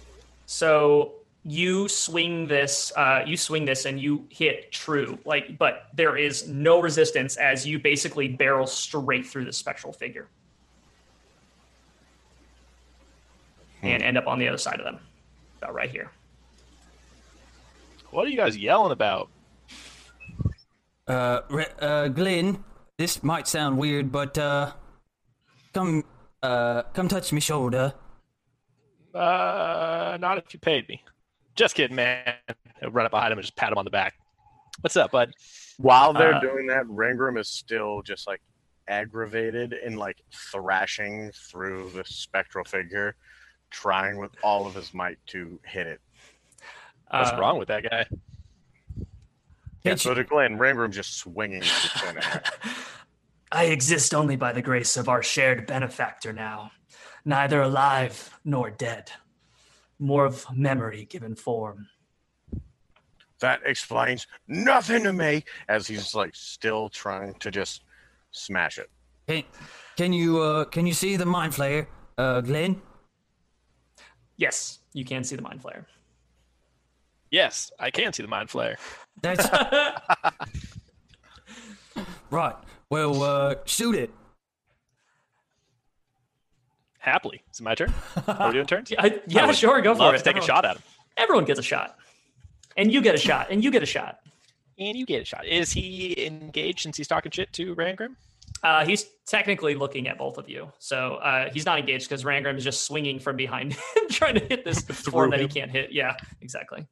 So 0.46 1.16
you 1.44 1.90
swing 1.90 2.48
this, 2.48 2.94
uh, 2.96 3.24
you 3.26 3.36
swing 3.36 3.66
this, 3.66 3.84
and 3.84 4.00
you 4.00 4.26
hit 4.30 4.72
true. 4.72 5.20
Like, 5.26 5.58
but 5.58 5.88
there 5.94 6.16
is 6.16 6.48
no 6.48 6.82
resistance 6.82 7.36
as 7.36 7.68
you 7.68 7.80
basically 7.80 8.30
barrel 8.30 8.66
straight 8.66 9.26
through 9.26 9.44
the 9.44 9.52
spectral 9.52 9.92
figure 9.92 10.30
and 13.84 14.02
end 14.02 14.18
up 14.18 14.28
on 14.28 14.40
the 14.40 14.48
other 14.48 14.58
side 14.58 14.80
of 14.80 14.86
them, 14.86 15.00
about 15.58 15.74
right 15.74 15.90
here. 15.90 16.10
What 18.12 18.26
are 18.26 18.30
you 18.30 18.38
guys 18.38 18.58
yelling 18.58 18.92
about? 18.92 19.30
Uh, 21.08 21.42
Re- 21.50 21.66
uh, 21.80 22.08
Glenn, 22.08 22.64
this 22.98 23.24
might 23.24 23.48
sound 23.48 23.78
weird, 23.78 24.12
but 24.12 24.38
uh, 24.38 24.72
come, 25.74 26.04
uh, 26.42 26.84
come 26.94 27.08
touch 27.08 27.34
me 27.34 27.42
shoulder. 27.42 27.94
Uh, 29.14 30.18
not 30.20 30.38
if 30.38 30.54
you 30.54 30.60
paid 30.60 30.88
me. 30.88 31.04
Just 31.56 31.76
kidding, 31.76 31.96
man. 31.96 32.34
I'll 32.82 32.90
run 32.92 33.06
up 33.06 33.12
behind 33.12 33.32
him 33.32 33.38
and 33.38 33.44
just 33.46 33.56
pat 33.56 33.72
him 33.72 33.78
on 33.78 33.86
the 33.86 33.92
back. 33.92 34.16
What's 34.82 34.98
up, 34.98 35.12
bud? 35.12 35.34
While 35.78 36.14
they're 36.14 36.36
Uh, 36.36 36.40
doing 36.40 36.68
that, 36.68 36.86
Rangrim 36.86 37.38
is 37.40 37.48
still 37.48 38.02
just 38.02 38.28
like 38.28 38.42
aggravated 38.88 39.74
and 39.74 39.98
like 39.98 40.18
thrashing 40.52 41.32
through 41.32 41.92
the 41.92 42.04
spectral 42.06 42.66
figure, 42.66 43.16
trying 43.78 44.18
with 44.18 44.32
all 44.44 44.66
of 44.66 44.76
his 44.76 44.94
might 44.94 45.18
to 45.28 45.60
hit 45.66 45.88
it. 45.88 46.00
What's 47.10 47.32
Uh, 47.32 47.38
wrong 47.40 47.58
with 47.60 47.68
that 47.68 47.84
guy? 47.84 48.06
Yeah, 49.84 49.96
so 49.96 50.10
you- 50.10 50.16
to 50.16 50.24
Glenn, 50.24 50.58
Rangrim's 50.58 50.96
just 50.96 51.18
swinging 51.18 51.62
to 51.62 51.68
thin 52.00 52.18
air. 52.24 52.44
I 53.52 53.66
exist 53.66 54.14
only 54.14 54.36
by 54.36 54.54
the 54.54 54.62
grace 54.62 54.96
of 54.98 55.10
our 55.10 55.22
shared 55.22 55.68
benefactor 55.68 56.32
now, 56.34 56.72
neither 57.26 57.62
alive 57.62 58.40
nor 58.46 58.72
dead. 58.72 59.12
More 60.00 60.26
of 60.26 60.46
memory 60.56 61.06
given 61.06 61.36
form. 61.36 61.88
That 63.40 63.62
explains 63.66 64.26
nothing 64.48 65.04
to 65.04 65.14
me. 65.14 65.44
As 65.68 65.86
he's 65.88 66.16
like 66.16 66.34
still 66.34 66.90
trying 66.90 67.34
to 67.36 67.52
just 67.52 67.84
smash 68.32 68.78
it. 68.80 68.90
Can, 69.28 69.44
can 69.98 70.14
you, 70.14 70.42
uh, 70.42 70.66
can 70.66 70.88
you 70.88 70.94
see 70.94 71.16
the 71.18 71.26
mind 71.26 71.54
flayer, 71.54 71.86
uh, 72.18 72.42
Glenn? 72.42 72.82
Yes, 74.44 74.80
you 74.92 75.06
can 75.06 75.24
see 75.24 75.38
the 75.38 75.42
mind 75.42 75.62
flare. 75.62 75.86
Yes, 77.32 77.72
I 77.80 77.92
can 77.92 78.12
see 78.12 78.24
the 78.24 78.28
mind 78.30 78.50
flare. 78.50 78.78
That's 79.22 79.48
right. 82.30 82.56
Well, 82.90 83.24
uh, 83.24 83.56
shoot 83.64 83.96
it. 83.96 84.12
Happily. 87.00 87.42
Is 87.54 87.62
it 87.62 87.64
my 87.64 87.74
turn? 87.74 87.94
Are 88.28 88.48
we 88.50 88.56
doing 88.56 88.66
turns? 88.66 88.92
Yeah, 88.92 89.02
I- 89.04 89.22
yeah 89.28 89.46
I 89.46 89.52
sure, 89.54 89.80
go 89.82 89.94
for 89.96 90.02
love 90.02 90.16
it. 90.16 90.18
to 90.18 90.24
take 90.26 90.36
a 90.36 90.42
shot 90.42 90.66
at 90.66 90.76
him. 90.76 90.84
Everyone 91.16 91.46
gets 91.46 91.62
a 91.62 91.64
shot. 91.64 91.98
And 92.76 92.92
you 92.92 93.00
get 93.02 93.16
a 93.16 93.18
shot, 93.18 93.48
and 93.50 93.64
you 93.64 93.72
get 93.72 93.82
a 93.82 93.86
shot. 93.86 94.20
And 94.78 94.98
you 94.98 95.06
get 95.06 95.22
a 95.22 95.26
shot. 95.26 95.46
Is 95.48 95.72
he 95.72 96.26
engaged 96.26 96.82
since 96.82 96.98
he's 96.98 97.08
talking 97.08 97.32
shit 97.32 97.54
to 97.54 97.74
Rangrim? 97.76 98.16
Uh, 98.64 98.86
he's 98.86 99.06
technically 99.28 99.76
looking 99.76 100.08
at 100.08 100.18
both 100.18 100.38
of 100.38 100.48
you. 100.48 100.72
So 100.80 101.16
uh, 101.16 101.50
he's 101.52 101.66
not 101.66 101.80
engaged 101.80 102.08
because 102.08 102.24
Rangrim 102.24 102.56
is 102.58 102.64
just 102.64 102.86
swinging 102.86 103.20
from 103.20 103.36
behind 103.36 103.74
him, 103.96 104.10
trying 104.10 104.36
to 104.36 104.46
hit 104.46 104.64
this 104.64 104.80
form 104.82 105.32
that 105.32 105.42
he 105.42 105.48
can't 105.48 105.70
hit. 105.70 105.92
Yeah, 105.92 106.16
exactly. 106.42 106.88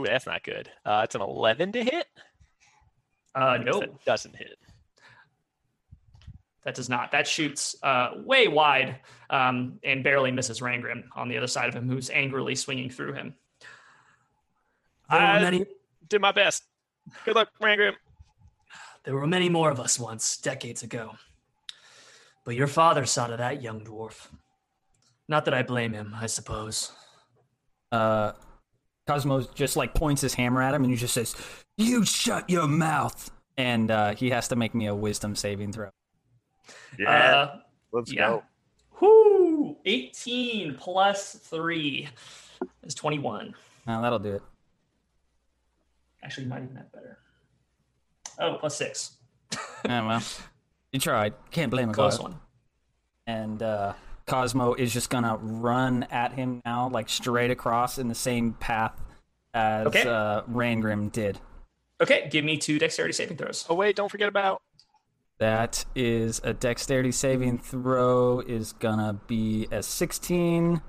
Ooh, 0.00 0.04
that's 0.04 0.26
not 0.26 0.42
good. 0.42 0.70
Uh, 0.84 1.02
it's 1.04 1.14
an 1.14 1.20
11 1.20 1.72
to 1.72 1.84
hit. 1.84 2.06
Uh, 3.34 3.58
no, 3.58 3.80
that 3.80 4.04
doesn't 4.04 4.34
hit. 4.34 4.56
that 6.64 6.74
does 6.74 6.88
not. 6.88 7.10
That 7.12 7.26
shoots 7.26 7.76
uh, 7.82 8.12
way 8.24 8.48
wide 8.48 9.00
um, 9.28 9.78
and 9.84 10.02
barely 10.02 10.30
misses 10.30 10.60
Rangrim 10.60 11.04
on 11.14 11.28
the 11.28 11.36
other 11.36 11.46
side 11.46 11.68
of 11.68 11.74
him, 11.74 11.88
who's 11.88 12.10
angrily 12.10 12.54
swinging 12.54 12.88
through 12.90 13.12
him. 13.12 13.34
I- 15.08 15.40
many, 15.40 15.66
Did 16.08 16.20
my 16.22 16.32
best. 16.32 16.62
Good 17.26 17.34
luck, 17.34 17.50
Rangrim. 17.62 17.92
There 19.04 19.14
were 19.14 19.26
many 19.26 19.48
more 19.48 19.70
of 19.70 19.80
us 19.80 19.98
once, 19.98 20.36
decades 20.38 20.82
ago. 20.82 21.12
But 22.44 22.54
your 22.56 22.66
father 22.66 23.04
saw 23.06 23.26
to 23.26 23.36
that, 23.36 23.62
young 23.62 23.80
dwarf. 23.84 24.28
Not 25.28 25.44
that 25.46 25.54
I 25.54 25.62
blame 25.62 25.92
him, 25.92 26.14
I 26.14 26.26
suppose. 26.26 26.92
Uh, 27.92 28.32
Cosmos 29.06 29.46
just 29.54 29.76
like 29.76 29.94
points 29.94 30.22
his 30.22 30.34
hammer 30.34 30.62
at 30.62 30.74
him 30.74 30.82
and 30.82 30.90
he 30.90 30.96
just 30.96 31.14
says, 31.14 31.34
"You 31.76 32.04
shut 32.04 32.48
your 32.48 32.66
mouth." 32.66 33.30
And 33.56 33.90
uh, 33.90 34.14
he 34.14 34.30
has 34.30 34.48
to 34.48 34.56
make 34.56 34.74
me 34.74 34.86
a 34.86 34.94
wisdom 34.94 35.36
saving 35.36 35.72
throw. 35.72 35.90
Yeah, 36.98 37.08
Uh, 37.10 37.56
let's 37.92 38.12
yeah. 38.12 38.28
go. 38.28 38.42
whoo! 39.00 39.76
18 39.84 40.74
plus 40.74 41.34
3 41.34 42.08
is 42.82 42.94
21. 42.94 43.54
Uh, 43.86 44.00
that'll 44.00 44.18
do 44.18 44.34
it. 44.36 44.42
Actually, 46.22 46.44
you 46.44 46.50
might 46.50 46.62
even 46.64 46.76
have 46.76 46.90
better. 46.90 47.18
Oh, 48.38 48.56
plus 48.58 48.76
6. 48.76 49.12
Yeah, 49.84 50.06
well, 50.06 50.22
you 50.92 50.98
tried. 51.00 51.34
Can't 51.50 51.70
blame 51.70 51.90
a 51.90 51.92
Close 51.92 52.18
one. 52.18 52.36
And 53.26 53.62
uh, 53.62 53.92
Cosmo 54.26 54.72
is 54.74 54.92
just 54.94 55.10
gonna 55.10 55.36
run 55.36 56.04
at 56.04 56.32
him 56.32 56.62
now, 56.64 56.88
like 56.88 57.08
straight 57.10 57.50
across 57.50 57.98
in 57.98 58.08
the 58.08 58.14
same 58.14 58.54
path 58.54 58.98
as 59.52 59.86
Okay. 59.88 60.02
uh, 60.08 60.40
Rangrim 60.50 61.12
did. 61.12 61.38
Okay, 62.00 62.28
give 62.30 62.44
me 62.46 62.56
two 62.56 62.78
dexterity 62.78 63.12
saving 63.12 63.36
throws. 63.36 63.66
Oh 63.68 63.74
wait, 63.74 63.94
don't 63.94 64.10
forget 64.10 64.28
about 64.28 64.62
That 65.38 65.84
is 65.94 66.40
a 66.42 66.54
dexterity 66.54 67.12
saving 67.12 67.58
throw 67.58 68.40
is 68.40 68.72
gonna 68.72 69.20
be 69.26 69.68
a 69.70 69.82
16 69.82 70.80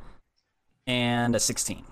and 0.87 1.35
a 1.35 1.39
16. 1.39 1.83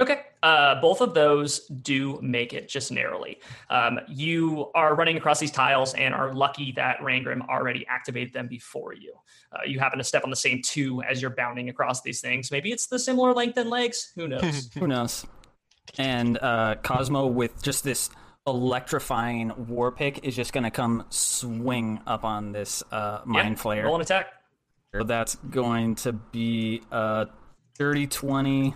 Okay. 0.00 0.22
Uh, 0.42 0.80
both 0.80 1.00
of 1.00 1.14
those 1.14 1.60
do 1.68 2.18
make 2.20 2.52
it 2.52 2.68
just 2.68 2.90
narrowly. 2.90 3.40
Um, 3.70 4.00
you 4.08 4.70
are 4.74 4.94
running 4.94 5.16
across 5.16 5.38
these 5.38 5.52
tiles 5.52 5.94
and 5.94 6.12
are 6.12 6.34
lucky 6.34 6.72
that 6.72 6.98
Rangrim 6.98 7.48
already 7.48 7.86
activated 7.86 8.32
them 8.34 8.48
before 8.48 8.92
you. 8.92 9.14
Uh, 9.52 9.60
you 9.64 9.78
happen 9.78 9.98
to 9.98 10.04
step 10.04 10.24
on 10.24 10.30
the 10.30 10.36
same 10.36 10.60
two 10.62 11.00
as 11.02 11.22
you're 11.22 11.30
bounding 11.30 11.68
across 11.68 12.02
these 12.02 12.20
things. 12.20 12.50
Maybe 12.50 12.72
it's 12.72 12.86
the 12.88 12.98
similar 12.98 13.32
length 13.32 13.56
and 13.56 13.70
legs. 13.70 14.12
Who 14.16 14.26
knows? 14.26 14.70
Who 14.78 14.88
knows? 14.88 15.24
And 15.96 16.38
uh, 16.42 16.74
Cosmo, 16.82 17.26
with 17.26 17.62
just 17.62 17.84
this 17.84 18.10
electrifying 18.46 19.52
war 19.68 19.92
pick, 19.92 20.24
is 20.24 20.34
just 20.34 20.52
gonna 20.52 20.70
come 20.70 21.04
swing 21.10 22.00
up 22.06 22.24
on 22.24 22.52
this 22.52 22.82
uh, 22.90 23.20
mind 23.24 23.56
Yeah, 23.56 23.62
flayer. 23.62 23.84
Roll 23.84 23.94
an 23.94 24.00
attack. 24.00 24.26
So 24.92 25.04
that's 25.04 25.36
going 25.36 25.94
to 25.96 26.12
be 26.12 26.82
a 26.90 27.28
30 27.78 28.06
20 28.08 28.74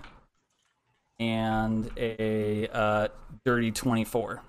and 1.18 1.90
a 1.96 2.68
uh, 2.68 3.08
dirty 3.44 3.70
24. 3.70 4.42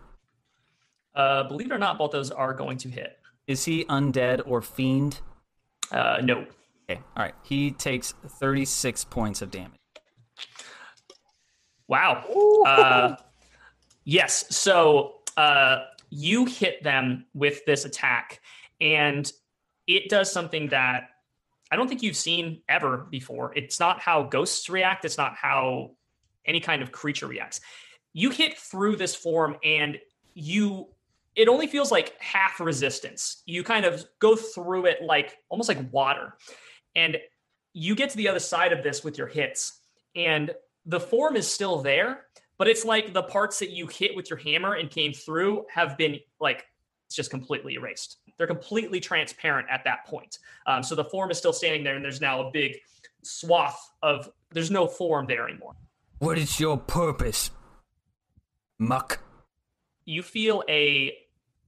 Uh, 1.15 1.43
believe 1.43 1.71
it 1.71 1.73
or 1.73 1.77
not, 1.77 1.97
both 1.97 2.11
those 2.11 2.31
are 2.31 2.53
going 2.53 2.77
to 2.77 2.89
hit. 2.89 3.17
Is 3.47 3.65
he 3.65 3.83
undead 3.85 4.41
or 4.45 4.61
fiend? 4.61 5.21
Uh, 5.91 6.19
no. 6.23 6.45
Okay, 6.89 7.01
all 7.17 7.23
right. 7.23 7.33
He 7.43 7.71
takes 7.71 8.13
36 8.39 9.03
points 9.05 9.41
of 9.41 9.51
damage. 9.51 9.79
Wow. 11.87 12.23
Uh, 12.65 13.15
yes. 14.05 14.55
So 14.55 15.15
uh, 15.37 15.85
you 16.09 16.45
hit 16.45 16.83
them 16.83 17.25
with 17.33 17.65
this 17.65 17.85
attack, 17.85 18.39
and 18.79 19.31
it 19.87 20.09
does 20.09 20.31
something 20.31 20.67
that 20.67 21.09
I 21.71 21.75
don't 21.75 21.87
think 21.87 22.03
you've 22.03 22.15
seen 22.15 22.61
ever 22.69 23.07
before. 23.09 23.53
It's 23.55 23.79
not 23.79 23.99
how 23.99 24.23
ghosts 24.23 24.69
react, 24.69 25.05
it's 25.05 25.17
not 25.17 25.35
how 25.35 25.91
any 26.49 26.59
kind 26.59 26.81
of 26.81 26.91
creature 26.91 27.27
reacts. 27.27 27.61
You 28.13 28.31
hit 28.31 28.57
through 28.57 28.97
this 28.97 29.15
form, 29.15 29.55
and 29.63 29.97
you. 30.33 30.87
It 31.35 31.47
only 31.47 31.67
feels 31.67 31.89
like 31.89 32.19
half 32.19 32.59
resistance. 32.59 33.43
You 33.45 33.63
kind 33.63 33.85
of 33.85 34.03
go 34.17 34.35
through 34.35 34.87
it 34.87 35.01
like 35.01 35.37
almost 35.47 35.69
like 35.69 35.77
water. 35.93 36.33
And 36.95 37.17
you 37.71 37.95
get 37.95 38.09
to 38.09 38.17
the 38.17 38.27
other 38.27 38.39
side 38.39 38.73
of 38.73 38.83
this 38.83 39.05
with 39.05 39.17
your 39.17 39.27
hits. 39.27 39.79
And 40.15 40.51
the 40.85 40.99
form 40.99 41.37
is 41.37 41.47
still 41.47 41.81
there, 41.81 42.25
but 42.57 42.67
it's 42.67 42.83
like 42.83 43.13
the 43.13 43.23
parts 43.23 43.59
that 43.59 43.69
you 43.69 43.87
hit 43.87 44.15
with 44.15 44.29
your 44.29 44.39
hammer 44.39 44.73
and 44.73 44.89
came 44.89 45.13
through 45.13 45.65
have 45.73 45.97
been 45.97 46.19
like 46.41 46.65
it's 47.05 47.15
just 47.15 47.31
completely 47.31 47.73
erased. 47.73 48.17
They're 48.37 48.47
completely 48.47 48.99
transparent 48.99 49.67
at 49.71 49.83
that 49.85 50.05
point. 50.05 50.39
Um, 50.67 50.83
so 50.83 50.93
the 50.93 51.05
form 51.05 51.31
is 51.31 51.37
still 51.37 51.53
standing 51.53 51.83
there, 51.83 51.95
and 51.95 52.03
there's 52.03 52.21
now 52.21 52.47
a 52.47 52.51
big 52.51 52.77
swath 53.23 53.93
of 54.03 54.29
there's 54.51 54.71
no 54.71 54.87
form 54.87 55.25
there 55.25 55.47
anymore. 55.47 55.75
What 56.19 56.37
is 56.37 56.59
your 56.59 56.77
purpose, 56.77 57.49
muck? 58.77 59.21
You 60.03 60.21
feel 60.21 60.63
a 60.67 61.13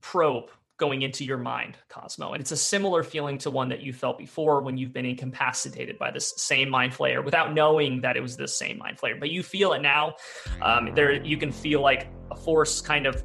probe 0.01 0.49
going 0.75 1.03
into 1.03 1.23
your 1.23 1.37
mind, 1.37 1.77
Cosmo, 1.87 2.33
and 2.33 2.41
it's 2.41 2.51
a 2.51 2.57
similar 2.57 3.01
feeling 3.01 3.37
to 3.37 3.49
one 3.49 3.69
that 3.69 3.81
you 3.81 3.93
felt 3.93 4.17
before 4.17 4.61
when 4.61 4.77
you've 4.77 4.91
been 4.91 5.05
incapacitated 5.05 5.97
by 5.97 6.11
this 6.11 6.33
same 6.35 6.69
mind 6.69 6.91
flayer 6.91 7.23
without 7.23 7.53
knowing 7.53 8.01
that 8.01 8.17
it 8.17 8.19
was 8.19 8.35
this 8.35 8.53
same 8.53 8.77
mind 8.77 8.97
flayer. 8.97 9.17
But 9.17 9.29
you 9.29 9.41
feel 9.41 9.71
it 9.71 9.81
now. 9.81 10.15
Um, 10.61 10.93
there, 10.95 11.23
you 11.23 11.37
can 11.37 11.53
feel 11.53 11.79
like 11.79 12.09
a 12.29 12.35
force 12.35 12.81
kind 12.81 13.05
of 13.05 13.23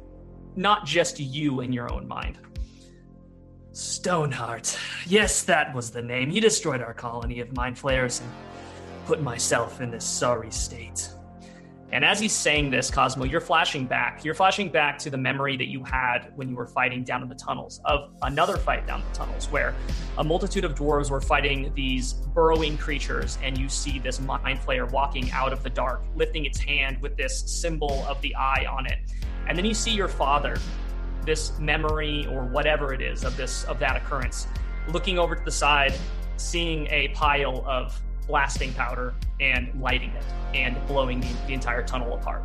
not 0.55 0.85
just 0.85 1.19
you 1.19 1.59
in 1.59 1.73
your 1.73 1.91
own 1.91 2.07
mind. 2.07 2.37
Stoneheart. 3.73 4.77
Yes, 5.05 5.43
that 5.43 5.75
was 5.75 5.91
the 5.91 6.01
name. 6.01 6.29
He 6.29 6.39
destroyed 6.39 6.81
our 6.81 6.93
colony 6.93 7.41
of 7.41 7.53
mind 7.53 7.77
flayers 7.77 8.21
and 8.21 8.29
put 9.07 9.21
myself 9.21 9.81
in 9.81 9.91
this 9.91 10.05
sorry 10.05 10.51
state. 10.51 11.09
And 11.93 12.03
as 12.03 12.19
he's 12.19 12.33
saying 12.33 12.69
this, 12.69 12.91
Cosmo, 12.91 13.23
you're 13.23 13.39
flashing 13.39 13.85
back. 13.85 14.25
You're 14.25 14.33
flashing 14.33 14.69
back 14.69 14.99
to 14.99 15.09
the 15.09 15.17
memory 15.17 15.55
that 15.55 15.69
you 15.69 15.85
had 15.85 16.33
when 16.35 16.49
you 16.49 16.55
were 16.55 16.67
fighting 16.67 17.03
down 17.03 17.23
in 17.23 17.29
the 17.29 17.35
tunnels 17.35 17.79
of 17.85 18.11
another 18.23 18.57
fight 18.57 18.85
down 18.85 19.01
the 19.09 19.15
tunnels 19.17 19.49
where 19.49 19.73
a 20.17 20.23
multitude 20.23 20.65
of 20.65 20.75
dwarves 20.75 21.09
were 21.09 21.21
fighting 21.21 21.71
these 21.75 22.13
burrowing 22.13 22.77
creatures, 22.77 23.37
and 23.41 23.57
you 23.57 23.69
see 23.69 23.99
this 23.99 24.19
mind 24.19 24.59
flayer 24.59 24.91
walking 24.91 25.31
out 25.31 25.53
of 25.53 25.63
the 25.63 25.69
dark, 25.69 26.03
lifting 26.15 26.45
its 26.45 26.59
hand 26.59 27.01
with 27.01 27.15
this 27.15 27.39
symbol 27.39 28.05
of 28.07 28.21
the 28.21 28.35
eye 28.35 28.65
on 28.69 28.85
it. 28.85 28.99
And 29.47 29.57
then 29.57 29.63
you 29.63 29.73
see 29.73 29.91
your 29.91 30.09
father, 30.09 30.57
this 31.25 31.57
memory 31.57 32.27
or 32.31 32.43
whatever 32.45 32.93
it 32.93 33.01
is 33.01 33.23
of 33.23 33.37
this 33.37 33.63
of 33.63 33.79
that 33.79 33.95
occurrence, 33.95 34.47
looking 34.89 35.17
over 35.17 35.35
to 35.35 35.43
the 35.43 35.51
side, 35.51 35.93
seeing 36.35 36.85
a 36.87 37.07
pile 37.09 37.63
of 37.65 38.01
blasting 38.27 38.73
powder 38.73 39.13
and 39.39 39.79
lighting 39.81 40.11
it 40.11 40.23
and 40.53 40.75
blowing 40.87 41.19
the, 41.21 41.27
the 41.47 41.53
entire 41.53 41.83
tunnel 41.83 42.13
apart. 42.13 42.43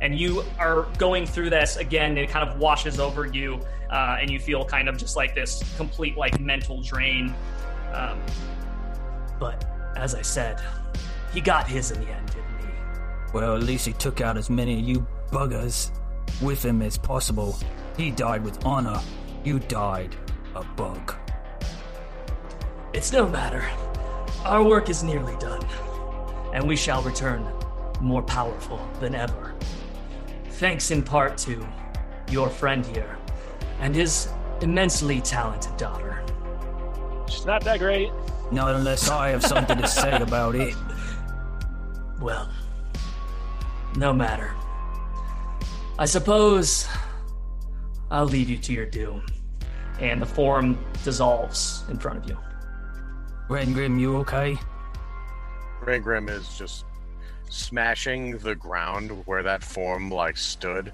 And 0.00 0.18
you 0.18 0.44
are 0.58 0.82
going 0.98 1.24
through 1.24 1.50
this 1.50 1.76
again, 1.76 2.10
and 2.10 2.18
it 2.18 2.28
kind 2.28 2.46
of 2.48 2.58
washes 2.58 3.00
over 3.00 3.26
you, 3.26 3.60
uh, 3.90 4.18
and 4.20 4.28
you 4.30 4.38
feel 4.38 4.64
kind 4.64 4.88
of 4.88 4.98
just 4.98 5.16
like 5.16 5.34
this 5.34 5.62
complete 5.76 6.16
like 6.16 6.38
mental 6.38 6.82
drain. 6.82 7.34
Um, 7.92 8.20
but 9.40 9.64
as 9.96 10.14
I 10.14 10.22
said, 10.22 10.60
he 11.32 11.40
got 11.40 11.66
his 11.66 11.90
in 11.90 12.00
the 12.00 12.10
end, 12.10 12.26
didn't 12.26 12.44
he? 12.60 13.32
Well, 13.32 13.56
at 13.56 13.62
least 13.62 13.86
he 13.86 13.92
took 13.94 14.20
out 14.20 14.36
as 14.36 14.50
many 14.50 14.78
of 14.78 14.86
you 14.86 15.06
buggers 15.30 15.90
with 16.42 16.62
him 16.62 16.82
as 16.82 16.98
possible. 16.98 17.56
He 17.96 18.10
died 18.10 18.44
with 18.44 18.64
honor. 18.66 19.00
You 19.44 19.58
died 19.60 20.14
a 20.54 20.62
bug. 20.62 21.14
It's 22.92 23.12
no 23.12 23.28
matter. 23.28 23.64
Our 24.46 24.62
work 24.62 24.88
is 24.88 25.02
nearly 25.02 25.34
done, 25.38 25.60
and 26.54 26.68
we 26.68 26.76
shall 26.76 27.02
return 27.02 27.44
more 28.00 28.22
powerful 28.22 28.78
than 29.00 29.12
ever. 29.16 29.56
Thanks 30.50 30.92
in 30.92 31.02
part 31.02 31.36
to 31.38 31.66
your 32.30 32.48
friend 32.48 32.86
here 32.86 33.18
and 33.80 33.92
his 33.92 34.28
immensely 34.60 35.20
talented 35.20 35.76
daughter. 35.76 36.22
She's 37.28 37.44
not 37.44 37.64
that 37.64 37.80
great. 37.80 38.12
Not 38.52 38.76
unless 38.76 39.10
I 39.10 39.30
have 39.30 39.44
something 39.44 39.78
to 39.78 39.88
say 39.88 40.16
about 40.16 40.54
it. 40.54 40.74
Well, 42.20 42.48
no 43.96 44.14
matter. 44.14 44.54
I 45.98 46.06
suppose 46.06 46.88
I'll 48.10 48.24
leave 48.24 48.48
you 48.48 48.56
to 48.56 48.72
your 48.72 48.86
doom. 48.86 49.26
And 50.00 50.22
the 50.22 50.26
form 50.26 50.78
dissolves 51.04 51.84
in 51.90 51.98
front 51.98 52.20
of 52.20 52.30
you. 52.30 52.38
Rangrim, 53.48 54.00
you 54.00 54.16
okay? 54.18 54.58
Rangrim 55.82 56.28
is 56.28 56.58
just 56.58 56.84
smashing 57.48 58.38
the 58.38 58.56
ground 58.56 59.10
where 59.26 59.44
that 59.44 59.62
form 59.62 60.10
like 60.10 60.36
stood, 60.36 60.92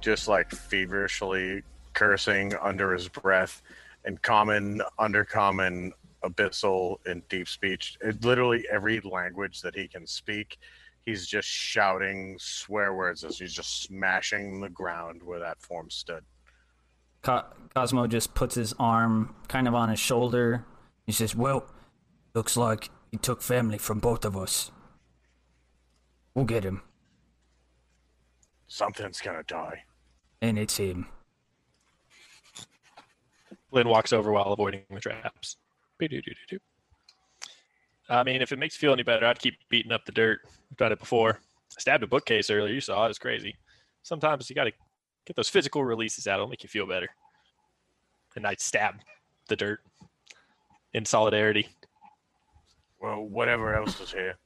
just 0.00 0.26
like 0.26 0.50
feverishly 0.50 1.62
cursing 1.94 2.54
under 2.60 2.92
his 2.92 3.08
breath 3.08 3.62
in 4.04 4.16
common, 4.18 4.82
undercommon, 4.98 5.92
abyssal, 6.24 6.96
and 7.06 7.26
deep 7.28 7.46
speech. 7.46 7.96
It, 8.00 8.24
literally 8.24 8.66
every 8.68 9.00
language 9.00 9.60
that 9.62 9.76
he 9.76 9.86
can 9.86 10.04
speak, 10.04 10.58
he's 11.06 11.28
just 11.28 11.46
shouting 11.46 12.36
swear 12.40 12.94
words 12.94 13.22
as 13.22 13.38
he's 13.38 13.52
just 13.52 13.84
smashing 13.84 14.60
the 14.60 14.68
ground 14.68 15.22
where 15.22 15.38
that 15.38 15.60
form 15.62 15.88
stood. 15.88 16.24
Co- 17.22 17.44
Cosmo 17.76 18.08
just 18.08 18.34
puts 18.34 18.56
his 18.56 18.74
arm 18.78 19.36
kind 19.46 19.68
of 19.68 19.74
on 19.76 19.88
his 19.88 20.00
shoulder. 20.00 20.64
He 21.06 21.12
says, 21.12 21.36
Well, 21.36 21.64
looks 22.34 22.56
like 22.56 22.90
he 23.10 23.16
took 23.18 23.42
family 23.42 23.78
from 23.78 23.98
both 23.98 24.24
of 24.24 24.36
us. 24.36 24.70
We'll 26.34 26.44
get 26.46 26.64
him, 26.64 26.82
Something's 28.68 29.20
gonna 29.20 29.42
die. 29.42 29.84
and 30.40 30.58
it's 30.58 30.78
him. 30.78 31.06
Lynn 33.70 33.88
walks 33.88 34.12
over 34.12 34.32
while 34.32 34.52
avoiding 34.52 34.82
the 34.90 35.00
traps. 35.00 35.56
I 38.08 38.22
mean, 38.24 38.42
if 38.42 38.50
it 38.52 38.58
makes 38.58 38.74
you 38.76 38.80
feel 38.80 38.92
any 38.92 39.02
better, 39.02 39.26
I'd 39.26 39.38
keep 39.38 39.54
beating 39.68 39.92
up 39.92 40.04
the 40.04 40.12
dirt. 40.12 40.40
I've 40.70 40.76
done 40.76 40.92
it 40.92 40.98
before. 40.98 41.38
I 41.76 41.80
stabbed 41.80 42.02
a 42.02 42.06
bookcase 42.06 42.50
earlier. 42.50 42.72
You 42.74 42.80
saw 42.80 43.06
it. 43.06 43.10
It's 43.10 43.18
crazy. 43.18 43.56
Sometimes 44.02 44.48
you 44.50 44.56
got 44.56 44.64
to 44.64 44.72
get 45.26 45.36
those 45.36 45.48
physical 45.48 45.84
releases 45.84 46.26
out. 46.26 46.34
It'll 46.36 46.48
make 46.48 46.62
you 46.62 46.68
feel 46.68 46.86
better. 46.86 47.08
And 48.36 48.46
I'd 48.46 48.60
stab 48.60 48.96
the 49.48 49.56
dirt 49.56 49.80
in 50.92 51.04
solidarity. 51.04 51.68
Well, 53.02 53.24
whatever 53.24 53.74
else 53.74 54.00
is 54.00 54.12
here, 54.12 54.36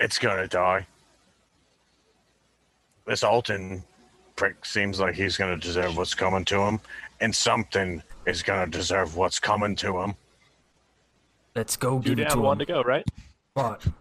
it's 0.00 0.18
gonna 0.18 0.48
die. 0.48 0.86
This 3.06 3.22
Alton 3.22 3.84
prick 4.36 4.64
seems 4.64 4.98
like 4.98 5.14
he's 5.14 5.36
gonna 5.36 5.58
deserve 5.58 5.98
what's 5.98 6.14
coming 6.14 6.46
to 6.46 6.60
him, 6.62 6.80
and 7.20 7.34
something 7.34 8.02
is 8.24 8.42
gonna 8.42 8.66
deserve 8.66 9.16
what's 9.16 9.38
coming 9.38 9.76
to 9.76 9.98
him. 10.00 10.14
Let's 11.54 11.76
go 11.76 12.00
Two 12.00 12.14
give 12.14 12.26
it 12.26 12.30
to 12.30 12.40
one 12.40 12.54
him. 12.54 12.60
to 12.60 12.72
go, 12.72 12.82
right? 12.82 13.06
What? 13.52 13.84
Is 13.84 13.92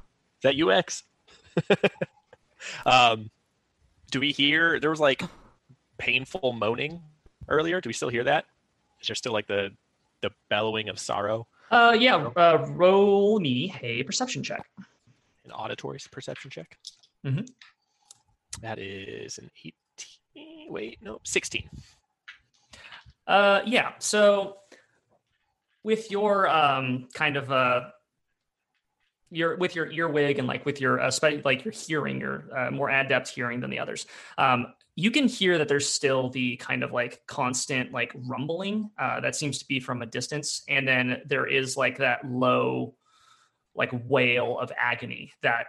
that 0.44 0.58
UX? 0.58 1.04
um, 2.86 3.30
do 4.12 4.22
we 4.22 4.32
hear 4.32 4.80
there 4.80 4.92
was 4.92 5.02
like 5.02 5.24
painful 5.98 6.54
moaning 6.54 7.02
earlier? 7.50 7.82
Do 7.82 7.90
we 7.90 7.94
still 7.94 8.10
hear 8.10 8.24
that? 8.24 8.46
Is 9.02 9.08
there 9.08 9.16
still 9.16 9.34
like 9.34 9.48
the 9.48 9.74
the 10.22 10.30
bellowing 10.50 10.88
of 10.88 11.00
sorrow? 11.00 11.48
Uh, 11.70 11.96
yeah. 12.00 12.16
Uh, 12.16 12.66
roll 12.70 13.40
me 13.40 13.76
a 13.82 14.04
perception 14.04 14.44
check. 14.44 14.66
An 15.46 15.52
auditory 15.52 16.00
perception 16.12 16.50
check. 16.52 16.78
Mhm. 17.26 17.48
That 18.62 18.80
is 18.80 19.38
an 19.38 19.50
eighteen. 19.64 20.72
Wait, 20.72 21.00
no, 21.02 21.20
sixteen. 21.24 21.70
Uh, 23.26 23.62
yeah. 23.66 23.94
So 24.00 24.58
with 25.84 26.12
your 26.12 26.48
um 26.50 27.08
kind 27.14 27.38
of 27.38 27.52
uh 27.52 27.82
your 29.30 29.58
with 29.58 29.76
your 29.76 29.92
earwig 29.92 30.40
and 30.40 30.48
like 30.48 30.66
with 30.66 30.80
your 30.80 31.02
uh, 31.02 31.12
spe- 31.12 31.44
like 31.44 31.66
your 31.66 31.74
hearing, 31.74 32.20
your 32.20 32.46
uh, 32.58 32.72
more 32.72 32.90
adept 32.90 33.28
hearing 33.30 33.60
than 33.60 33.70
the 33.70 33.80
others. 33.80 34.06
Um, 34.38 34.74
you 35.00 35.12
can 35.12 35.28
hear 35.28 35.60
that 35.60 35.68
there's 35.68 35.88
still 35.88 36.28
the 36.32 36.58
kind 36.58 36.84
of 36.84 36.92
like 36.92 37.22
constant 37.28 37.92
like 37.92 38.12
rumbling 38.26 38.90
uh, 38.98 39.20
that 39.20 39.36
seems 39.36 39.60
to 39.60 39.68
be 39.68 39.80
from 39.80 40.02
a 40.02 40.08
distance, 40.08 40.64
and 40.68 40.88
then 40.88 41.22
there 41.28 41.46
is 41.46 41.78
like 41.78 42.00
that 42.00 42.30
low 42.30 42.96
like 43.76 43.92
wail 44.08 44.58
of 44.58 44.72
agony 44.78 45.32
that 45.44 45.68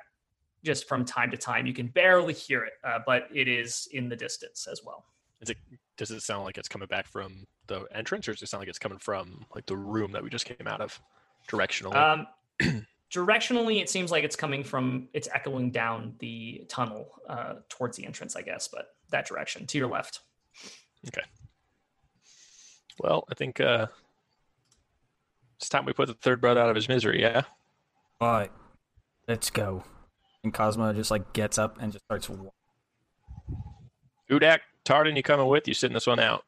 just 0.65 0.89
from 0.89 1.05
time 1.05 1.31
to 1.31 1.37
time 1.37 1.67
you 1.67 1.75
can 1.75 1.89
barely 1.89 2.33
hear 2.33 2.65
it, 2.65 2.73
uh, 2.83 3.01
but 3.05 3.29
it 3.33 3.49
is 3.49 3.87
in 3.93 4.09
the 4.09 4.17
distance 4.17 4.67
as 4.67 4.81
well. 4.83 5.05
Is 5.43 5.51
it? 5.51 5.59
Does 5.99 6.11
it 6.11 6.23
sound 6.23 6.45
like 6.45 6.57
it's 6.57 6.69
coming 6.69 6.89
back 6.89 7.07
from 7.07 7.47
the 7.67 7.85
entrance, 7.95 8.29
or 8.29 8.33
does 8.33 8.43
it 8.43 8.49
sound 8.49 8.63
like 8.63 8.69
it's 8.69 8.79
coming 8.79 8.99
from 8.99 9.45
like 9.55 9.67
the 9.67 9.77
room 9.77 10.13
that 10.13 10.23
we 10.23 10.31
just 10.31 10.47
came 10.47 10.67
out 10.67 10.81
of, 10.81 10.99
directionally? 11.51 11.95
Um, 11.95 12.87
directionally, 13.13 13.83
it 13.83 13.91
seems 13.91 14.11
like 14.11 14.25
it's 14.25 14.37
coming 14.37 14.65
from, 14.65 15.09
it's 15.13 15.29
echoing 15.35 15.71
down 15.71 16.15
the 16.19 16.65
tunnel 16.69 17.11
uh, 17.29 17.57
towards 17.69 17.99
the 17.99 18.07
entrance, 18.07 18.35
I 18.35 18.41
guess, 18.43 18.69
but 18.69 18.95
that 19.11 19.27
direction 19.27 19.67
to 19.67 19.79
your 19.79 19.89
left. 19.89 20.21
Okay. 21.07 21.23
Well, 22.99 23.25
I 23.31 23.35
think 23.35 23.61
uh, 23.61 23.87
it's 25.57 25.69
time 25.69 25.85
we 25.85 25.93
put 25.93 26.09
the 26.09 26.15
third 26.15 26.41
brother 26.41 26.61
out 26.61 26.69
of 26.69 26.77
his 26.77 26.89
misery. 26.89 27.21
Yeah. 27.21 27.43
All 28.21 28.33
right. 28.33 28.53
Let's 29.29 29.51
go. 29.51 29.85
And 30.43 30.53
Cosmo 30.53 30.93
just 30.93 31.11
like 31.11 31.33
gets 31.33 31.59
up 31.59 31.79
and 31.81 31.93
just 31.93 32.05
starts. 32.05 32.29
wa- 32.29 32.51
Udak, 34.31 34.61
Tardan, 34.85 35.17
you 35.17 35.23
coming 35.23 35.47
with? 35.47 35.67
You 35.69 35.75
sitting 35.75 35.95
this 35.95 36.07
one 36.07 36.21
out? 36.21 36.45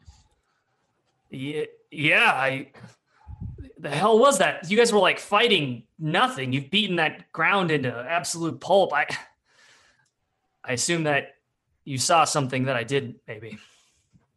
Yeah, 1.30 1.64
yeah, 1.90 2.32
I. 2.32 2.72
The 3.78 3.88
hell 3.90 4.18
was 4.18 4.38
that? 4.38 4.70
You 4.70 4.76
guys 4.76 4.92
were 4.92 4.98
like 4.98 5.18
fighting 5.18 5.84
nothing. 5.98 6.52
You've 6.52 6.70
beaten 6.70 6.96
that 6.96 7.32
ground 7.32 7.70
into 7.70 7.88
absolute 7.90 8.60
pulp. 8.60 8.92
I. 8.92 9.06
I 10.62 10.72
assume 10.72 11.04
that 11.04 11.36
you 11.90 11.98
saw 11.98 12.22
something 12.22 12.66
that 12.66 12.76
I 12.76 12.84
didn't. 12.84 13.16
Maybe. 13.26 13.58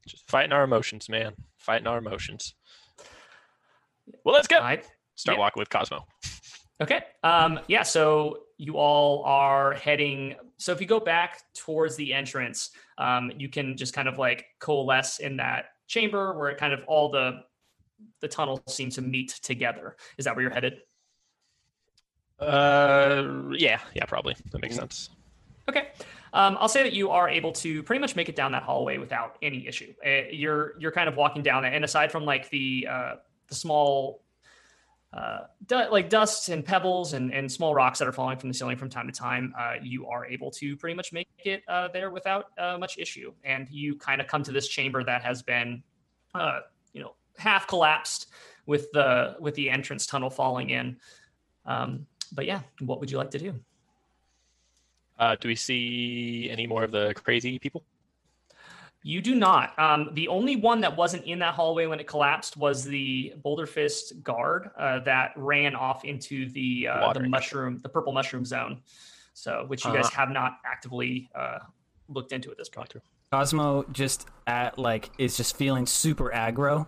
Just 0.07 0.27
fighting 0.27 0.51
our 0.51 0.63
emotions, 0.63 1.07
man. 1.07 1.33
Fighting 1.59 1.85
our 1.85 1.99
emotions. 1.99 2.55
Well, 4.25 4.33
let's 4.33 4.47
go. 4.47 4.57
I, 4.57 4.81
Start 5.13 5.37
yeah. 5.37 5.39
walking 5.39 5.61
with 5.61 5.69
Cosmo. 5.69 6.07
Okay. 6.81 7.01
Um, 7.21 7.59
yeah. 7.67 7.83
So 7.83 8.45
you 8.57 8.77
all 8.77 9.23
are 9.25 9.75
heading. 9.75 10.35
So 10.57 10.71
if 10.71 10.81
you 10.81 10.87
go 10.87 10.99
back 10.99 11.43
towards 11.53 11.95
the 11.95 12.11
entrance, 12.11 12.71
um, 12.97 13.31
you 13.37 13.49
can 13.49 13.77
just 13.77 13.93
kind 13.93 14.07
of 14.07 14.17
like 14.17 14.45
coalesce 14.59 15.19
in 15.19 15.37
that 15.37 15.65
chamber 15.87 16.35
where 16.35 16.49
it 16.49 16.57
kind 16.57 16.73
of 16.73 16.79
all 16.87 17.09
the 17.09 17.41
the 18.19 18.27
tunnels 18.27 18.61
seem 18.67 18.89
to 18.89 19.01
meet 19.03 19.35
together. 19.43 19.95
Is 20.17 20.25
that 20.25 20.35
where 20.35 20.41
you're 20.41 20.53
headed? 20.53 20.79
Uh, 22.39 23.51
yeah, 23.51 23.79
yeah, 23.93 24.05
probably. 24.05 24.35
That 24.51 24.61
makes 24.61 24.75
sense. 24.75 25.11
Okay. 25.69 25.89
Um, 26.33 26.57
I'll 26.59 26.67
say 26.67 26.81
that 26.83 26.93
you 26.93 27.11
are 27.11 27.29
able 27.29 27.51
to 27.53 27.83
pretty 27.83 27.99
much 28.01 28.15
make 28.15 28.27
it 28.27 28.35
down 28.35 28.51
that 28.53 28.63
hallway 28.63 28.97
without 28.97 29.37
any 29.41 29.67
issue. 29.67 29.93
Uh, 30.05 30.29
you're 30.31 30.73
you're 30.79 30.91
kind 30.91 31.07
of 31.07 31.15
walking 31.15 31.43
down 31.43 31.63
it, 31.63 31.73
and 31.73 31.85
aside 31.85 32.11
from 32.11 32.25
like 32.25 32.49
the 32.49 32.87
uh, 32.89 33.15
the 33.47 33.55
small 33.55 34.23
uh, 35.13 35.41
du- 35.67 35.89
like 35.91 36.09
dust 36.09 36.49
and 36.49 36.65
pebbles 36.65 37.13
and, 37.13 37.31
and 37.31 37.51
small 37.51 37.75
rocks 37.75 37.99
that 37.99 38.07
are 38.07 38.11
falling 38.11 38.37
from 38.37 38.49
the 38.49 38.53
ceiling 38.53 38.75
from 38.75 38.89
time 38.89 39.05
to 39.05 39.13
time, 39.13 39.53
uh, 39.57 39.73
you 39.81 40.07
are 40.07 40.25
able 40.25 40.49
to 40.49 40.75
pretty 40.75 40.95
much 40.95 41.13
make 41.13 41.27
it 41.45 41.61
uh, 41.67 41.87
there 41.89 42.09
without 42.09 42.47
uh, 42.57 42.77
much 42.79 42.97
issue. 42.97 43.31
And 43.43 43.69
you 43.69 43.95
kind 43.95 44.19
of 44.19 44.25
come 44.27 44.41
to 44.43 44.51
this 44.51 44.67
chamber 44.67 45.03
that 45.03 45.21
has 45.23 45.43
been, 45.43 45.83
uh, 46.33 46.61
you 46.93 47.01
know, 47.01 47.13
half 47.37 47.67
collapsed 47.67 48.31
with 48.65 48.91
the 48.91 49.35
with 49.39 49.53
the 49.53 49.69
entrance 49.69 50.07
tunnel 50.07 50.31
falling 50.31 50.71
in. 50.71 50.97
Um, 51.67 52.07
but 52.31 52.47
yeah, 52.47 52.61
what 52.79 52.99
would 52.99 53.11
you 53.11 53.19
like 53.19 53.31
to 53.31 53.39
do? 53.39 53.53
Uh, 55.23 55.37
do 55.39 55.47
we 55.47 55.55
see 55.55 56.49
any 56.51 56.67
more 56.67 56.83
of 56.83 56.91
the 56.91 57.13
crazy 57.15 57.57
people? 57.57 57.81
You 59.03 59.21
do 59.21 59.35
not. 59.35 59.77
Um, 59.79 60.09
the 60.13 60.27
only 60.27 60.57
one 60.57 60.81
that 60.81 60.97
wasn't 60.97 61.23
in 61.23 61.39
that 61.39 61.53
hallway 61.53 61.85
when 61.85 62.01
it 62.01 62.07
collapsed 62.07 62.57
was 62.57 62.83
the 62.83 63.33
Boulder 63.41 63.65
Fist 63.65 64.21
guard 64.21 64.69
uh, 64.77 64.99
that 64.99 65.31
ran 65.37 65.75
off 65.75 66.03
into 66.03 66.49
the 66.49 66.89
uh, 66.89 67.13
the 67.13 67.21
mushroom, 67.21 67.79
the 67.81 67.87
purple 67.87 68.11
mushroom 68.11 68.43
zone. 68.43 68.81
So, 69.33 69.63
which 69.67 69.85
you 69.85 69.93
guys 69.93 70.09
have 70.09 70.29
not 70.29 70.57
actively 70.65 71.29
uh, 71.33 71.59
looked 72.09 72.33
into 72.33 72.51
at 72.51 72.57
this 72.57 72.67
point. 72.67 72.93
Cosmo 73.31 73.83
just 73.93 74.27
at 74.45 74.77
like 74.77 75.09
is 75.17 75.37
just 75.37 75.55
feeling 75.55 75.85
super 75.85 76.31
aggro, 76.35 76.85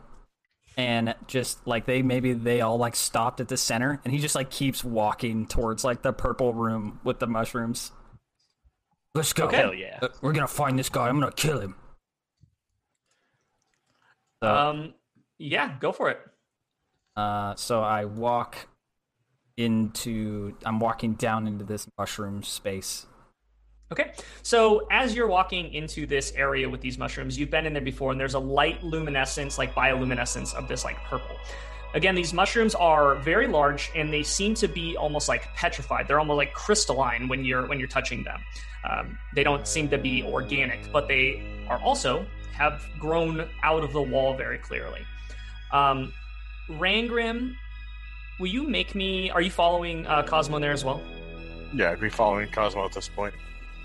and 0.76 1.16
just 1.28 1.66
like 1.66 1.86
they 1.86 2.02
maybe 2.02 2.34
they 2.34 2.60
all 2.60 2.78
like 2.78 2.98
stopped 2.98 3.40
at 3.40 3.48
the 3.48 3.58
center, 3.58 4.02
and 4.04 4.14
he 4.14 4.20
just 4.20 4.36
like 4.36 4.50
keeps 4.50 4.84
walking 4.84 5.48
towards 5.48 5.86
like 5.86 6.02
the 6.02 6.12
purple 6.12 6.54
room 6.54 7.00
with 7.06 7.20
the 7.20 7.28
mushrooms. 7.28 7.94
Let's 9.16 9.34
go. 9.34 9.48
Hell 9.48 9.74
yeah. 9.74 9.98
Uh, 10.02 10.10
We're 10.22 10.34
gonna 10.34 10.48
find 10.48 10.78
this 10.78 10.90
guy. 10.90 11.08
I'm 11.08 11.20
gonna 11.20 11.32
kill 11.32 11.60
him. 11.62 11.76
So, 14.44 14.54
Um, 14.54 14.94
yeah, 15.40 15.78
go 15.80 15.92
for 15.92 16.10
it. 16.10 16.20
uh, 17.16 17.56
so 17.56 17.82
I 17.82 18.06
walk 18.06 18.68
into. 19.58 20.56
I'm 20.66 20.80
walking 20.80 21.14
down 21.14 21.48
into 21.48 21.64
this 21.64 21.88
mushroom 21.98 22.44
space. 22.44 23.08
Okay. 23.92 24.12
So 24.42 24.86
as 24.92 25.16
you're 25.16 25.28
walking 25.28 25.74
into 25.74 26.06
this 26.06 26.34
area 26.34 26.68
with 26.70 26.82
these 26.82 26.98
mushrooms, 26.98 27.38
you've 27.40 27.52
been 27.52 27.66
in 27.66 27.72
there 27.74 27.82
before, 27.82 28.12
and 28.12 28.20
there's 28.20 28.34
a 28.34 28.40
light 28.40 28.84
luminescence, 28.84 29.58
like 29.58 29.74
bioluminescence 29.74 30.54
of 30.54 30.68
this 30.68 30.84
like 30.84 30.98
purple. 31.06 31.38
Again, 31.94 32.16
these 32.16 32.34
mushrooms 32.34 32.76
are 32.76 33.16
very 33.16 33.48
large 33.48 33.92
and 33.96 34.12
they 34.12 34.24
seem 34.24 34.54
to 34.56 34.68
be 34.68 34.98
almost 34.98 35.30
like 35.30 35.54
petrified. 35.56 36.08
They're 36.08 36.20
almost 36.20 36.38
like 36.38 36.54
crystalline 36.54 37.28
when 37.28 37.46
you're 37.46 37.68
when 37.68 37.80
you're 37.80 37.88
touching 37.88 38.24
them. 38.24 38.42
Um, 38.90 39.18
they 39.34 39.44
don't 39.44 39.68
seem 39.68 39.90
to 39.90 39.98
be 39.98 40.24
organic, 40.24 40.92
but 40.92 41.08
they 41.08 41.42
are 41.70 41.80
also 41.80 42.26
have 42.54 42.86
grown 43.00 43.48
out 43.64 43.84
of 43.84 43.94
the 43.94 44.02
wall 44.02 44.36
very 44.36 44.58
clearly. 44.58 45.02
Um, 45.72 46.14
Rangrim, 46.70 47.56
will 48.40 48.48
you 48.48 48.64
make 48.68 48.96
me? 48.96 49.30
Are 49.30 49.42
you 49.42 49.52
following 49.52 50.06
uh, 50.08 50.24
Cosmo 50.24 50.60
there 50.60 50.72
as 50.72 50.84
well? 50.84 51.02
Yeah, 51.74 51.92
I'd 51.92 52.00
be 52.00 52.10
following 52.10 52.50
Cosmo 52.52 52.86
at 52.86 52.94
this 52.94 53.08
point. 53.08 53.34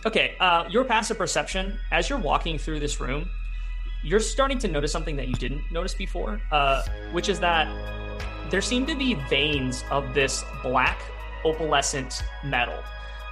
Okay, 0.07 0.35
uh, 0.41 0.65
your 0.71 0.85
passive 0.85 1.19
perception, 1.19 1.79
as 1.91 2.09
you're 2.09 2.19
walking 2.19 2.59
through 2.59 2.81
this 2.81 3.01
room, 3.01 3.29
you're 4.03 4.21
starting 4.21 4.59
to 4.59 4.69
notice 4.69 4.93
something 4.93 5.17
that 5.17 5.29
you 5.29 5.35
didn't 5.35 5.71
notice 5.71 5.95
before, 5.95 6.41
uh, 6.53 6.83
which 7.13 7.29
is 7.29 7.41
that 7.41 7.69
there 8.51 8.61
seem 8.61 8.87
to 8.87 8.97
be 8.97 9.15
veins 9.29 9.85
of 9.91 10.15
this 10.15 10.45
black 10.63 11.01
opalescent 11.45 12.23
metal 12.45 12.83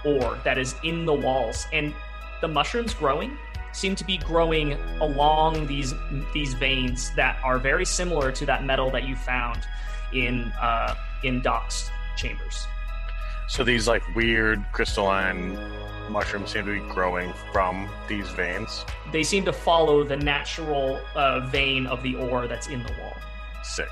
ore 0.05 0.39
that 0.45 0.59
is 0.59 0.75
in 0.85 1.05
the 1.05 1.13
walls, 1.13 1.67
and 1.73 1.95
the 2.41 2.49
mushrooms 2.49 2.95
growing 2.95 3.37
seem 3.73 3.95
to 3.95 4.05
be 4.05 4.19
growing 4.19 4.75
along 5.01 5.67
these 5.67 5.95
these 6.33 6.55
veins 6.55 7.11
that 7.17 7.39
are 7.43 7.59
very 7.59 7.85
similar 7.85 8.33
to 8.33 8.47
that 8.47 8.65
metal 8.65 8.91
that 8.91 9.07
you 9.07 9.17
found 9.17 9.61
in 10.13 10.53
uh, 10.61 10.95
in 11.25 11.43
Doc's 11.43 11.91
chambers. 12.17 12.67
So 13.49 13.65
these 13.65 13.89
like 13.89 14.03
weird 14.15 14.65
crystalline 14.73 15.59
mushrooms 16.11 16.53
seem 16.53 16.67
to 16.67 16.73
be 16.73 16.93
growing 16.93 17.33
from 17.53 17.89
these 18.09 18.29
veins. 18.31 18.85
They 19.13 19.23
seem 19.23 19.45
to 19.47 19.53
follow 19.53 20.05
the 20.05 20.17
natural 20.17 21.01
uh, 21.15 21.41
vein 21.49 21.87
of 21.87 22.03
the 22.03 22.15
ore 22.17 22.47
that's 22.47 22.69
in 22.69 22.83
the 22.83 22.93
wall. 23.01 23.17
Sick. 23.63 23.89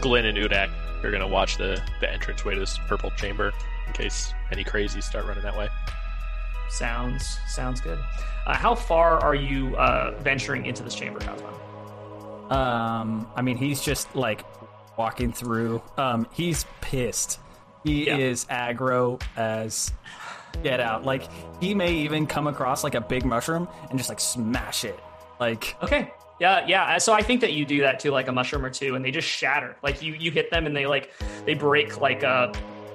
Glenn 0.00 0.26
and 0.26 0.36
Udak 0.36 0.70
you're 1.04 1.12
gonna 1.12 1.28
watch 1.28 1.58
the 1.58 1.80
the 2.00 2.12
entranceway 2.12 2.54
to 2.54 2.60
this 2.60 2.78
purple 2.88 3.10
chamber 3.10 3.52
in 3.86 3.92
case 3.92 4.32
any 4.50 4.64
crazies 4.64 5.02
start 5.02 5.26
running 5.26 5.42
that 5.42 5.56
way. 5.56 5.68
Sounds 6.70 7.38
sounds 7.46 7.80
good. 7.80 7.98
Uh, 8.46 8.54
how 8.54 8.74
far 8.74 9.22
are 9.22 9.34
you 9.34 9.76
uh, 9.76 10.14
venturing 10.22 10.64
into 10.64 10.82
this 10.82 10.94
chamber, 10.94 11.20
Cosmo? 11.20 11.48
Um, 12.50 13.28
I 13.36 13.42
mean, 13.42 13.58
he's 13.58 13.82
just 13.82 14.16
like 14.16 14.44
walking 14.96 15.32
through. 15.32 15.82
Um, 15.96 16.26
he's 16.32 16.66
pissed. 16.80 17.38
He 17.84 18.06
Yeah. 18.06 18.16
is 18.16 18.44
aggro 18.46 19.20
as 19.36 19.92
get 20.62 20.80
out. 20.80 21.04
Like 21.04 21.28
he 21.60 21.74
may 21.74 21.92
even 21.92 22.26
come 22.26 22.46
across 22.46 22.84
like 22.84 22.94
a 22.94 23.00
big 23.00 23.24
mushroom 23.24 23.68
and 23.90 23.98
just 23.98 24.08
like 24.08 24.20
smash 24.20 24.84
it. 24.84 24.98
Like 25.40 25.76
Okay. 25.82 26.12
Yeah, 26.40 26.66
yeah. 26.66 26.98
So 26.98 27.12
I 27.12 27.22
think 27.22 27.40
that 27.42 27.52
you 27.52 27.64
do 27.64 27.82
that 27.82 28.00
to 28.00 28.10
like 28.10 28.26
a 28.28 28.32
mushroom 28.32 28.64
or 28.64 28.70
two, 28.70 28.96
and 28.96 29.04
they 29.04 29.12
just 29.12 29.28
shatter. 29.28 29.76
Like 29.82 30.02
you, 30.02 30.14
you 30.14 30.32
hit 30.32 30.50
them, 30.50 30.66
and 30.66 30.74
they 30.76 30.84
like 30.86 31.12
they 31.46 31.54
break 31.54 32.00
like 32.00 32.22
a 32.24 32.52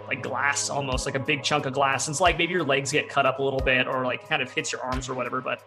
like 0.09 0.21
glass 0.21 0.69
almost, 0.69 1.05
like 1.05 1.15
a 1.15 1.19
big 1.19 1.43
chunk 1.43 1.65
of 1.65 1.71
glass. 1.73 2.07
And 2.07 2.13
it's 2.13 2.19
like 2.21 2.37
maybe 2.37 2.51
your 2.53 2.63
legs 2.63 2.91
get 2.91 3.07
cut 3.07 3.25
up 3.25 3.39
a 3.39 3.43
little 3.43 3.59
bit, 3.61 3.87
or 3.87 4.03
like 4.03 4.27
kind 4.27 4.41
of 4.41 4.51
hits 4.51 4.71
your 4.73 4.81
arms 4.81 5.07
or 5.07 5.13
whatever. 5.13 5.39
But 5.39 5.61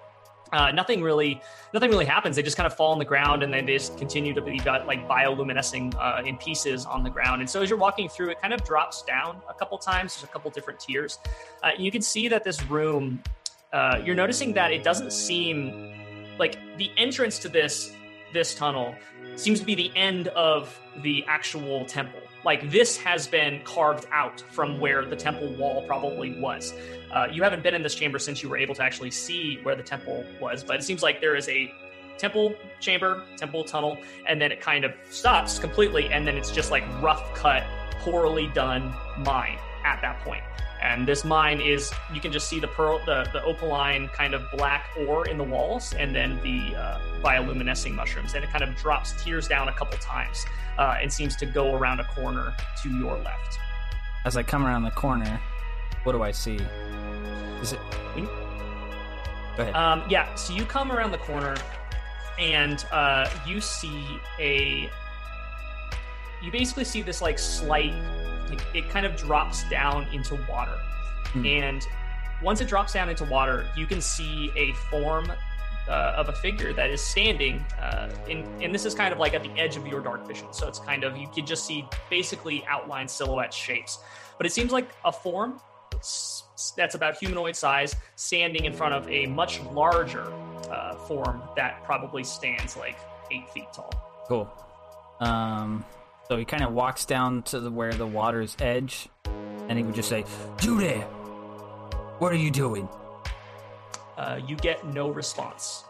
uh, 0.53 0.71
nothing 0.71 1.03
really, 1.03 1.41
nothing 1.73 1.91
really 1.91 2.05
happens. 2.05 2.37
They 2.37 2.43
just 2.43 2.57
kind 2.57 2.67
of 2.67 2.75
fall 2.75 2.93
on 2.93 2.99
the 2.99 3.05
ground, 3.05 3.43
and 3.43 3.53
then 3.53 3.67
they 3.67 3.75
just 3.75 3.97
continue 3.99 4.35
to 4.35 4.43
be 4.43 4.59
like 4.61 5.09
bioluminescing 5.09 5.95
uh, 5.99 6.23
in 6.25 6.37
pieces 6.37 6.85
on 6.85 7.03
the 7.03 7.11
ground. 7.11 7.41
And 7.41 7.49
so 7.49 7.63
as 7.63 7.71
you're 7.71 7.79
walking 7.79 8.09
through, 8.09 8.31
it 8.31 8.41
kind 8.41 8.53
of 8.53 8.63
drops 8.65 9.03
down 9.03 9.41
a 9.49 9.55
couple 9.55 9.79
times. 9.79 10.15
There's 10.15 10.25
a 10.25 10.33
couple 10.33 10.51
different 10.51 10.81
tiers. 10.81 11.19
Uh, 11.63 11.71
you 11.79 11.91
can 11.91 12.03
see 12.03 12.29
that 12.29 12.45
this 12.45 12.63
room. 12.65 13.23
Uh, 13.73 13.99
you're 14.05 14.15
noticing 14.15 14.53
that 14.53 14.71
it 14.71 14.83
doesn't 14.83 15.11
seem 15.11 15.95
like 16.39 16.59
the 16.77 16.91
entrance 16.99 17.39
to 17.39 17.49
this 17.49 17.95
this 18.35 18.55
tunnel 18.55 18.95
seems 19.37 19.61
to 19.61 19.67
be 19.67 19.75
the 19.75 19.91
end 19.97 20.29
of 20.29 20.79
the 21.03 21.25
actual 21.27 21.85
temple 21.87 22.22
like 22.45 22.71
this 22.71 22.97
has 22.99 23.27
been 23.27 23.61
carved 23.65 24.07
out 24.13 24.43
from 24.51 24.81
where 24.81 25.05
the 25.05 25.17
temple 25.17 25.55
wall 25.55 25.87
probably 25.87 26.39
was. 26.41 26.75
Uh, 27.13 27.27
you 27.31 27.43
haven't 27.43 27.63
been 27.63 27.75
in 27.75 27.83
this 27.83 27.95
chamber 27.95 28.19
since 28.19 28.43
you 28.43 28.49
were 28.49 28.57
able 28.57 28.75
to 28.75 28.83
actually 28.83 29.11
see 29.11 29.59
where 29.63 29.77
the 29.77 29.83
temple 29.83 30.25
was 30.41 30.65
but 30.65 30.77
it 30.77 30.83
seems 30.83 31.03
like 31.03 31.21
there 31.21 31.37
is 31.37 31.49
a 31.49 31.73
temple 32.17 32.55
chamber 32.81 33.23
temple 33.37 33.65
tunnel 33.65 33.99
and 34.27 34.41
then 34.41 34.51
it 34.51 34.61
kind 34.61 34.85
of 34.85 34.93
stops 35.11 35.59
completely 35.59 36.07
and 36.07 36.27
then 36.27 36.37
it's 36.37 36.51
just 36.51 36.71
like 36.71 36.85
rough 37.03 37.35
cut 37.35 37.65
poorly 38.01 38.47
done 38.55 38.95
mine 39.19 39.59
at 39.85 40.01
that 40.01 40.19
point 40.21 40.43
and 40.83 41.07
this 41.07 41.25
mine 41.25 41.61
is 41.61 41.93
you 42.13 42.21
can 42.21 42.33
just 42.33 42.49
see 42.49 42.59
the 42.61 42.69
pearl 42.69 43.01
the, 43.07 43.27
the 43.33 43.43
opaline 43.45 44.09
kind 44.09 44.35
of 44.35 44.43
black 44.57 44.87
ore 45.07 45.27
in 45.29 45.39
the 45.39 45.45
walls 45.45 45.95
and 45.95 46.15
then 46.15 46.39
the 46.43 46.77
uh, 46.77 47.01
bioluminescing 47.23 47.95
mushrooms 47.95 48.35
and 48.35 48.43
it 48.45 48.51
kind 48.51 48.65
of 48.65 48.75
drops 48.77 49.23
tears 49.23 49.47
down 49.49 49.69
a 49.69 49.73
couple 49.75 49.97
times 49.99 50.45
uh, 50.79 50.97
and 51.01 51.13
seems 51.13 51.37
to 51.37 51.47
go 51.47 51.75
around 51.77 52.01
a 52.01 52.05
corner 52.05 52.53
to 52.83 52.91
your 52.91 53.17
left 53.19 53.59
as 54.25 54.37
I 54.37 54.43
come 54.43 54.65
around 54.65 54.85
the 54.85 54.91
corner, 54.93 55.41
what 56.05 56.13
do 56.13 56.23
I 56.23 56.31
see? 56.31 56.59
Is 57.61 57.73
it? 57.73 57.81
We- 58.15 58.23
Go 58.23 59.65
ahead. 59.65 59.75
Um, 59.75 60.05
yeah, 60.09 60.35
so 60.35 60.55
you 60.55 60.65
come 60.65 60.91
around 60.91 61.11
the 61.11 61.19
corner 61.19 61.57
and 62.39 62.85
uh, 62.91 63.29
you 63.47 63.61
see 63.61 64.07
a. 64.39 64.89
You 66.43 66.51
basically 66.51 66.85
see 66.85 67.03
this 67.03 67.21
like 67.21 67.39
slight, 67.39 67.93
like 68.53 68.67
it 68.75 68.89
kind 68.91 69.07
of 69.07 69.17
drops 69.17 69.69
down 69.71 70.07
into 70.13 70.39
water. 70.49 70.77
Hmm. 71.33 71.47
And 71.47 71.87
once 72.43 72.61
it 72.61 72.69
drops 72.69 72.93
down 72.93 73.09
into 73.09 73.25
water, 73.25 73.67
you 73.77 73.87
can 73.87 74.01
see 74.01 74.51
a 74.57 74.73
form 74.91 75.31
uh, 75.89 76.15
of 76.17 76.29
a 76.29 76.33
figure 76.33 76.73
that 76.73 76.91
is 76.91 77.01
standing. 77.01 77.65
Uh, 77.81 78.11
in, 78.29 78.39
and 78.61 78.75
this 78.75 78.85
is 78.85 78.95
kind 78.95 79.13
of 79.13 79.19
like 79.19 79.35
at 79.35 79.43
the 79.43 79.51
edge 79.59 79.77
of 79.77 79.87
your 79.87 80.01
dark 80.01 80.27
vision. 80.27 80.47
So 80.53 80.69
it's 80.69 80.79
kind 80.79 81.05
of, 81.05 81.17
you 81.17 81.29
can 81.29 81.47
just 81.47 81.65
see 81.67 81.87
basically 82.11 82.65
outline 82.69 83.09
silhouette 83.09 83.53
shapes. 83.53 83.99
But 84.37 84.47
it 84.47 84.53
seems 84.53 84.73
like 84.73 84.91
a 85.05 85.13
form 85.13 85.61
that's 86.77 86.95
about 86.95 87.17
humanoid 87.17 87.57
size 87.57 87.95
standing 88.17 88.65
in 88.65 88.73
front 88.73 88.95
of 88.95 89.09
a 89.09 89.27
much 89.27 89.61
larger 89.73 90.33
uh, 90.71 90.95
form 90.97 91.43
that 91.57 91.83
probably 91.85 92.25
stands 92.25 92.77
like 92.77 92.97
eight 93.31 93.49
feet 93.51 93.67
tall. 93.73 93.93
Cool. 94.29 94.51
Um, 95.21 95.85
so 96.33 96.39
he 96.39 96.47
kind 96.47 96.65
of 96.65 96.73
walks 96.73 97.05
down 97.05 97.43
to 97.43 97.61
the, 97.61 97.71
where 97.71 97.93
the 97.93 98.07
water's 98.07 98.57
edge, 98.59 99.07
and 99.69 99.77
he 99.77 99.85
would 99.85 99.95
just 99.95 100.09
say, 100.09 100.25
"Judy, 100.57 101.01
what 102.21 102.33
are 102.33 102.37
you 102.37 102.51
doing?" 102.51 102.89
Uh, 104.17 104.41
you 104.49 104.57
get 104.57 104.87
no 104.87 105.11
response. 105.11 105.85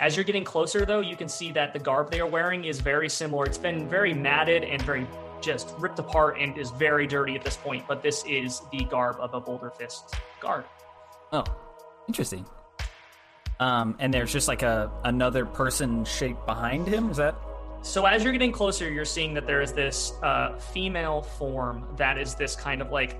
As 0.00 0.16
you're 0.16 0.24
getting 0.24 0.42
closer, 0.42 0.84
though, 0.84 0.98
you 0.98 1.14
can 1.14 1.28
see 1.28 1.52
that 1.52 1.72
the 1.72 1.78
garb 1.78 2.10
they 2.10 2.18
are 2.18 2.26
wearing 2.26 2.64
is 2.64 2.80
very 2.80 3.08
similar. 3.08 3.44
It's 3.44 3.58
been 3.58 3.88
very 3.88 4.12
matted 4.12 4.64
and 4.64 4.82
very 4.82 5.06
just 5.40 5.72
ripped 5.78 6.00
apart 6.00 6.36
and 6.40 6.58
is 6.58 6.72
very 6.72 7.06
dirty 7.06 7.36
at 7.36 7.44
this 7.44 7.56
point, 7.56 7.84
but 7.86 8.02
this 8.02 8.24
is 8.26 8.62
the 8.72 8.82
garb 8.86 9.18
of 9.20 9.34
a 9.34 9.40
Boulder 9.40 9.70
Fist 9.70 10.16
guard. 10.40 10.64
Oh, 11.30 11.44
interesting. 12.08 12.44
Um, 13.60 13.94
and 14.00 14.12
there's 14.12 14.32
just 14.32 14.48
like 14.48 14.62
a 14.62 14.90
another 15.04 15.46
person 15.46 16.04
shape 16.04 16.44
behind 16.44 16.88
him. 16.88 17.08
Is 17.08 17.18
that? 17.18 17.36
So 17.86 18.04
as 18.04 18.24
you're 18.24 18.32
getting 18.32 18.50
closer, 18.50 18.90
you're 18.90 19.04
seeing 19.04 19.32
that 19.34 19.46
there 19.46 19.62
is 19.62 19.72
this 19.72 20.12
uh, 20.20 20.58
female 20.58 21.22
form 21.22 21.86
that 21.96 22.18
is 22.18 22.34
this 22.34 22.56
kind 22.56 22.82
of 22.82 22.90
like 22.90 23.16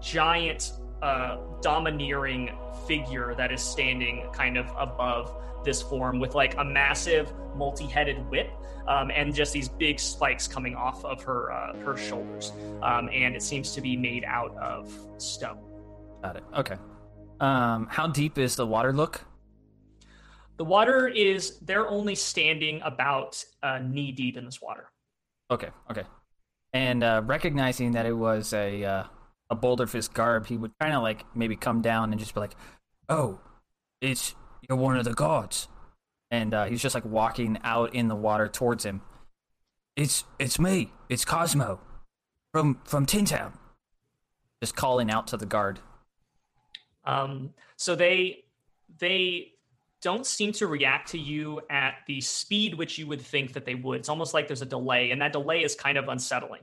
giant, 0.00 0.74
uh, 1.02 1.38
domineering 1.60 2.56
figure 2.86 3.34
that 3.36 3.50
is 3.50 3.60
standing 3.60 4.28
kind 4.32 4.56
of 4.56 4.66
above 4.78 5.36
this 5.64 5.82
form 5.82 6.20
with 6.20 6.36
like 6.36 6.56
a 6.58 6.64
massive, 6.64 7.32
multi-headed 7.56 8.18
whip. 8.30 8.50
Um, 8.86 9.10
and 9.10 9.34
just 9.34 9.52
these 9.52 9.68
big 9.68 9.98
spikes 9.98 10.46
coming 10.46 10.76
off 10.76 11.04
of 11.04 11.20
her 11.24 11.50
uh, 11.50 11.74
her 11.78 11.96
shoulders, 11.96 12.52
um, 12.82 13.08
and 13.12 13.34
it 13.34 13.42
seems 13.42 13.72
to 13.72 13.80
be 13.80 13.96
made 13.96 14.24
out 14.24 14.54
of 14.58 14.92
stone. 15.16 15.58
Got 16.22 16.36
it. 16.36 16.44
Okay. 16.54 16.76
Um, 17.40 17.88
how 17.90 18.06
deep 18.06 18.38
is 18.38 18.56
the 18.56 18.66
water 18.66 18.92
look? 18.92 19.24
The 20.56 20.64
water 20.64 21.08
is 21.08 21.58
they're 21.60 21.88
only 21.88 22.14
standing 22.14 22.80
about 22.82 23.44
uh, 23.62 23.78
knee 23.78 24.12
deep 24.12 24.36
in 24.36 24.44
this 24.44 24.62
water. 24.62 24.90
Okay. 25.50 25.70
Okay. 25.90 26.04
And 26.72 27.04
uh, 27.04 27.22
recognizing 27.24 27.92
that 27.92 28.06
it 28.06 28.12
was 28.12 28.52
a 28.52 28.84
uh, 28.84 29.04
a 29.50 29.54
boulder 29.54 29.86
fist 29.86 30.12
garb, 30.14 30.46
he 30.46 30.56
would 30.56 30.72
kind 30.80 30.94
of 30.94 31.02
like 31.02 31.24
maybe 31.34 31.56
come 31.56 31.82
down 31.82 32.10
and 32.10 32.18
just 32.18 32.34
be 32.34 32.40
like, 32.40 32.56
"Oh, 33.08 33.40
it's 34.00 34.34
you're 34.68 34.76
one 34.76 34.96
of 34.96 35.04
the 35.04 35.14
gods," 35.14 35.68
and 36.30 36.52
uh, 36.52 36.64
he's 36.64 36.82
just 36.82 36.94
like 36.94 37.04
walking 37.04 37.58
out 37.62 37.94
in 37.94 38.08
the 38.08 38.16
water 38.16 38.48
towards 38.48 38.84
him. 38.84 39.02
It's 39.96 40.24
it's 40.38 40.58
me. 40.58 40.92
It's 41.08 41.24
Cosmo 41.24 41.80
from 42.52 42.80
from 42.84 43.06
Tin 43.06 43.24
Town. 43.24 43.56
Just 44.60 44.74
calling 44.74 45.10
out 45.10 45.28
to 45.28 45.36
the 45.36 45.46
guard. 45.46 45.78
Um, 47.04 47.50
so 47.76 47.94
they 47.94 48.44
they 48.98 49.53
don't 50.04 50.26
seem 50.26 50.52
to 50.52 50.66
react 50.66 51.10
to 51.12 51.18
you 51.18 51.62
at 51.70 51.94
the 52.06 52.20
speed 52.20 52.74
which 52.74 52.98
you 52.98 53.06
would 53.06 53.22
think 53.22 53.54
that 53.54 53.64
they 53.64 53.74
would. 53.74 53.98
It's 53.98 54.10
almost 54.10 54.34
like 54.34 54.46
there's 54.46 54.60
a 54.60 54.66
delay, 54.66 55.10
and 55.12 55.20
that 55.22 55.32
delay 55.32 55.64
is 55.64 55.74
kind 55.74 55.96
of 55.96 56.08
unsettling. 56.10 56.60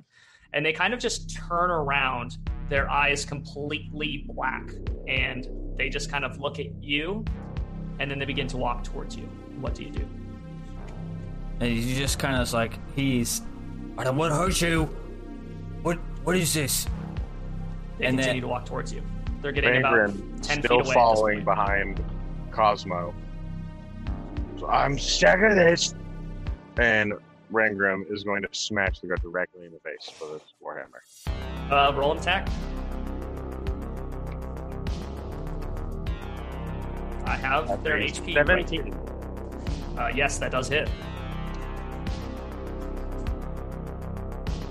And 0.54 0.64
they 0.64 0.72
kind 0.72 0.94
of 0.94 1.00
just 1.00 1.36
turn 1.36 1.72
around, 1.72 2.38
their 2.70 2.88
eyes 2.88 3.26
completely 3.26 4.26
black, 4.28 4.70
and 5.08 5.48
they 5.76 5.90
just 5.90 6.12
kind 6.12 6.24
of 6.24 6.40
look 6.40 6.60
at 6.60 6.68
you, 6.84 7.26
and 8.00 8.12
then 8.12 8.20
they 8.20 8.26
begin 8.26 8.46
to 8.48 8.58
walk 8.58 8.84
towards 8.84 9.16
you. 9.16 9.24
What 9.60 9.74
do 9.74 9.86
you 9.86 9.90
do? 9.90 10.08
And 11.62 11.70
he's 11.72 11.98
just 11.98 12.20
kind 12.20 12.40
of 12.40 12.54
like 12.54 12.78
he's. 12.96 13.42
I 13.98 14.04
don't 14.04 14.18
want 14.18 14.34
to 14.34 14.38
hurt 14.38 14.62
you. 14.62 14.84
What 15.82 15.98
what 16.24 16.36
is 16.38 16.54
this? 16.54 16.86
They 17.98 18.06
And 18.06 18.18
continue 18.18 18.42
then- 18.42 18.42
to 18.42 18.48
walk 18.48 18.66
towards 18.66 18.94
you. 18.94 19.02
They're 19.42 19.52
getting 19.52 19.78
about 19.78 19.94
Rangrim 19.94 20.42
10 20.44 20.62
feet 20.62 20.70
away. 20.70 20.80
at 20.82 20.86
this 20.86 20.94
following 20.94 21.44
behind 21.44 22.04
Cosmo. 22.52 23.16
So 24.62 24.68
I'm 24.68 25.00
sick 25.00 25.40
of 25.40 25.56
this. 25.56 25.96
And 26.78 27.14
Rangrim 27.52 28.10
is 28.12 28.24
going 28.24 28.44
to 28.44 28.48
smash 28.52 29.00
the 29.00 29.08
guy 29.08 29.16
directly 29.16 29.66
in 29.66 29.72
the 29.72 29.80
face 29.80 30.12
with 30.22 30.34
his 30.34 30.54
warhammer. 30.64 31.02
Uh, 31.72 31.92
roll 31.96 32.12
an 32.12 32.20
attack. 32.20 32.48
I 37.26 37.36
have 37.36 37.84
their 37.84 38.00
That's 38.00 38.20
HP. 38.20 38.34
17. 38.34 38.86
here. 38.86 38.94
Uh, 39.98 40.12
yes, 40.14 40.38
that 40.38 40.52
does 40.52 40.68
hit. 40.68 40.88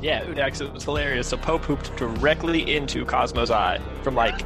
Yeah, 0.00 0.24
Udax, 0.24 0.60
it 0.60 0.72
was 0.72 0.84
hilarious. 0.84 1.26
So 1.26 1.36
Poe 1.36 1.58
pooped 1.58 1.96
directly 1.96 2.74
into 2.74 3.04
Cosmo's 3.04 3.50
eye 3.50 3.80
from 4.02 4.14
like 4.14 4.38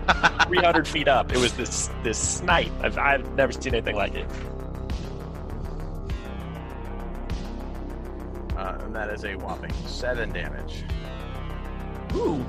300 0.48 0.88
feet 0.88 1.06
up. 1.06 1.32
It 1.32 1.38
was 1.38 1.52
this 1.52 1.90
this 2.02 2.18
snipe. 2.18 2.72
I've, 2.80 2.98
I've 2.98 3.30
never 3.34 3.52
seen 3.52 3.74
anything 3.74 3.94
like 3.94 4.14
it. 4.14 4.26
Uh, 8.64 8.78
and 8.80 8.96
that 8.96 9.10
is 9.10 9.24
a 9.24 9.34
whopping 9.34 9.72
seven 9.86 10.32
damage. 10.32 10.84
Ooh. 12.14 12.44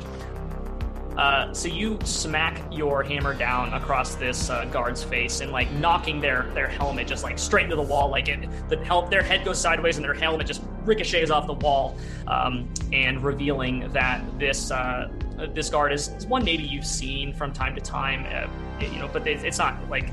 Uh, 1.17 1.53
so 1.53 1.67
you 1.67 1.97
smack 2.03 2.61
your 2.71 3.03
hammer 3.03 3.33
down 3.33 3.73
across 3.73 4.15
this 4.15 4.49
uh, 4.49 4.65
guard's 4.65 5.03
face 5.03 5.41
and 5.41 5.51
like 5.51 5.69
knocking 5.73 6.21
their 6.21 6.43
their 6.53 6.67
helmet 6.67 7.07
just 7.07 7.23
like 7.23 7.37
straight 7.37 7.65
into 7.65 7.75
the 7.75 7.81
wall. 7.81 8.09
Like 8.09 8.29
it, 8.29 8.49
the 8.69 8.77
help, 8.85 9.09
their 9.09 9.23
head 9.23 9.43
goes 9.43 9.59
sideways 9.59 9.97
and 9.97 10.05
their 10.05 10.13
helmet 10.13 10.47
just 10.47 10.61
ricochets 10.85 11.31
off 11.31 11.47
the 11.47 11.53
wall, 11.53 11.97
um, 12.27 12.69
and 12.93 13.23
revealing 13.23 13.91
that 13.91 14.21
this 14.39 14.71
uh, 14.71 15.09
this 15.53 15.69
guard 15.69 15.91
is, 15.91 16.09
is 16.09 16.25
one 16.27 16.45
maybe 16.45 16.63
you've 16.63 16.85
seen 16.85 17.33
from 17.33 17.51
time 17.51 17.75
to 17.75 17.81
time. 17.81 18.25
Uh, 18.25 18.49
you 18.83 18.99
know, 18.99 19.09
but 19.11 19.25
it, 19.27 19.43
it's 19.43 19.57
not 19.57 19.77
like 19.89 20.11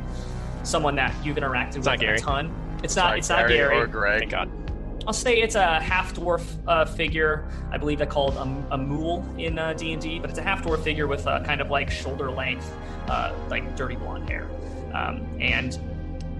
someone 0.62 0.96
that 0.96 1.14
you've 1.24 1.36
interacted 1.36 1.76
with 1.76 1.86
not 1.86 2.02
a 2.02 2.18
ton. 2.18 2.54
It's 2.82 2.96
not. 2.96 3.06
Sorry, 3.06 3.18
it's 3.18 3.28
not 3.28 3.48
Gary. 3.48 3.76
or 3.76 3.86
Greg. 3.86 4.20
Thank 4.20 4.30
God. 4.32 4.71
I'll 5.06 5.12
say 5.12 5.40
it's 5.40 5.56
a 5.56 5.80
half 5.80 6.14
dwarf 6.14 6.44
uh, 6.66 6.84
figure. 6.84 7.48
I 7.70 7.78
believe 7.78 7.98
they're 7.98 8.06
called 8.06 8.36
a, 8.36 8.74
a 8.74 8.78
mule 8.78 9.26
in 9.36 9.58
uh, 9.58 9.72
D 9.72 9.92
and 9.92 10.00
D, 10.00 10.18
but 10.18 10.30
it's 10.30 10.38
a 10.38 10.42
half 10.42 10.62
dwarf 10.62 10.82
figure 10.84 11.06
with 11.06 11.24
kind 11.24 11.60
of 11.60 11.70
like 11.70 11.90
shoulder 11.90 12.30
length, 12.30 12.72
uh, 13.08 13.34
like 13.48 13.76
dirty 13.76 13.96
blonde 13.96 14.28
hair, 14.28 14.48
um, 14.94 15.26
and 15.40 15.78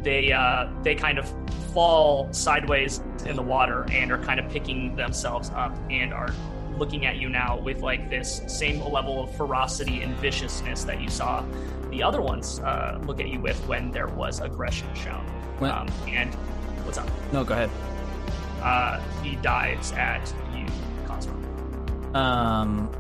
they 0.03 0.33
uh, 0.33 0.69
they 0.83 0.95
kind 0.95 1.19
of 1.19 1.29
fall 1.73 2.33
sideways 2.33 3.01
in 3.25 3.37
the 3.37 3.43
water 3.43 3.87
and 3.91 4.13
are 4.13 4.19
kind 4.19 4.39
of 4.39 4.49
picking 4.51 4.95
themselves 4.95 5.51
up 5.55 5.77
and 5.91 6.13
are 6.13 6.33
looking 6.77 7.07
at 7.07 7.17
you 7.17 7.29
now 7.29 7.59
with 7.59 7.81
like 7.81 8.11
this 8.11 8.43
same 8.47 8.81
level 8.81 9.23
of 9.23 9.35
ferocity 9.37 10.03
and 10.03 10.15
viciousness 10.17 10.85
that 10.85 11.01
you 11.01 11.09
saw 11.09 11.45
the 11.91 12.03
other 12.03 12.23
ones 12.23 12.59
uh, 12.61 12.99
look 13.05 13.21
at 13.21 13.29
you 13.29 13.41
with 13.41 13.59
when 13.67 13.91
there 13.91 14.09
was 14.09 14.41
aggression 14.41 14.89
shown. 14.95 15.25
Um, 15.61 15.89
and 16.09 16.35
what's 16.85 16.99
up? 16.99 17.09
No, 17.33 17.45
go 17.45 17.55
ahead. 17.55 17.71
Uh, 18.63 19.01
he 19.23 19.37
dives 19.37 19.93
at 19.93 20.33
you, 20.55 20.67
Cosmo. 21.07 21.35
Um, 22.15 22.91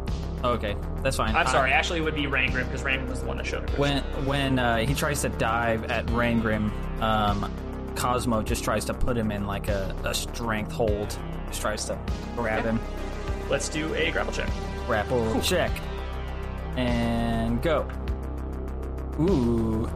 okay, 0.44 0.76
that's 1.02 1.16
fine. 1.16 1.34
I'm 1.34 1.46
I- 1.46 1.50
sorry, 1.52 1.72
actually, 1.72 2.00
it 2.00 2.02
would 2.02 2.14
be 2.14 2.24
Rangrim 2.24 2.64
because 2.66 2.82
Rangrim 2.82 3.08
was 3.08 3.20
the 3.20 3.26
one 3.26 3.36
that 3.38 3.46
showed 3.46 3.64
it. 3.70 3.78
when 3.78 4.02
when 4.26 4.58
uh, 4.58 4.78
he 4.78 4.94
tries 4.94 5.22
to 5.22 5.28
dive 5.30 5.84
at 5.90 6.06
Rangrim, 6.06 6.70
um, 7.00 7.50
Cosmo 7.96 8.42
just 8.42 8.64
tries 8.64 8.84
to 8.86 8.94
put 8.94 9.16
him 9.16 9.30
in 9.30 9.46
like 9.46 9.68
a, 9.68 9.94
a 10.04 10.14
strength 10.14 10.72
hold. 10.72 11.16
Just 11.48 11.60
tries 11.60 11.84
to 11.86 11.98
grab 12.36 12.64
him. 12.64 12.80
Let's 13.50 13.68
do 13.68 13.92
a 13.94 14.10
grapple 14.10 14.32
check. 14.32 14.48
Grapple 14.86 15.40
check. 15.42 15.70
And 16.76 17.60
go. 17.60 17.86
Ooh. 19.20 19.90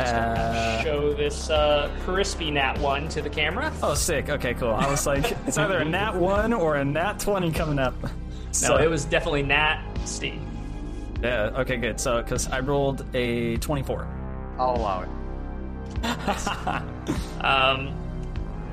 Uh, 0.00 0.82
Show 0.82 1.12
this 1.12 1.50
uh, 1.50 1.90
crispy 2.04 2.50
nat 2.50 2.78
one 2.78 3.08
to 3.10 3.20
the 3.22 3.30
camera. 3.30 3.72
oh, 3.82 3.94
sick. 3.94 4.28
Okay, 4.30 4.54
cool. 4.54 4.70
I 4.70 4.90
was 4.90 5.06
like, 5.06 5.30
it's 5.46 5.58
either 5.58 5.78
a 5.78 5.84
nat 5.84 6.14
1 6.14 6.52
or 6.52 6.76
a 6.76 6.84
nat 6.84 7.18
20 7.20 7.50
coming 7.52 7.78
up. 7.78 7.94
No, 8.62 8.76
it 8.78 8.88
was 8.88 9.04
definitely 9.04 9.42
nat 9.42 9.82
Steve. 10.04 10.40
Yeah, 11.22 11.50
okay, 11.58 11.76
good. 11.76 12.00
So, 12.00 12.22
because 12.22 12.48
I 12.48 12.60
rolled 12.60 13.04
a 13.14 13.56
24. 13.58 14.08
I'll 14.58 14.76
allow 14.76 15.02
it. 15.02 15.08
Um, 17.42 17.94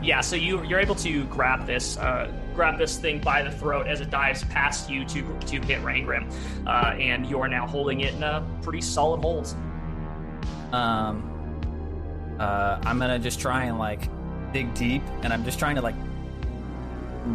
yeah, 0.01 0.21
so 0.21 0.35
you 0.35 0.63
you're 0.65 0.79
able 0.79 0.95
to 0.95 1.23
grab 1.25 1.65
this 1.65 1.97
uh, 1.97 2.31
grab 2.53 2.77
this 2.77 2.97
thing 2.97 3.19
by 3.19 3.41
the 3.41 3.49
throat 3.51 3.87
as 3.87 4.01
it 4.01 4.09
dives 4.09 4.43
past 4.45 4.89
you 4.89 5.05
to 5.05 5.21
to 5.47 5.61
hit 5.61 5.79
Rangrim, 5.81 6.31
uh, 6.67 6.93
and 6.99 7.25
you 7.25 7.39
are 7.41 7.47
now 7.47 7.65
holding 7.65 8.01
it 8.01 8.13
in 8.13 8.23
a 8.23 8.45
pretty 8.61 8.81
solid 8.81 9.21
hold. 9.21 9.55
Um, 10.73 12.35
uh, 12.39 12.79
I'm 12.83 12.99
gonna 12.99 13.19
just 13.19 13.39
try 13.39 13.65
and 13.65 13.77
like 13.79 14.09
dig 14.53 14.73
deep, 14.73 15.03
and 15.23 15.31
I'm 15.33 15.43
just 15.43 15.59
trying 15.59 15.75
to 15.75 15.81
like 15.81 15.95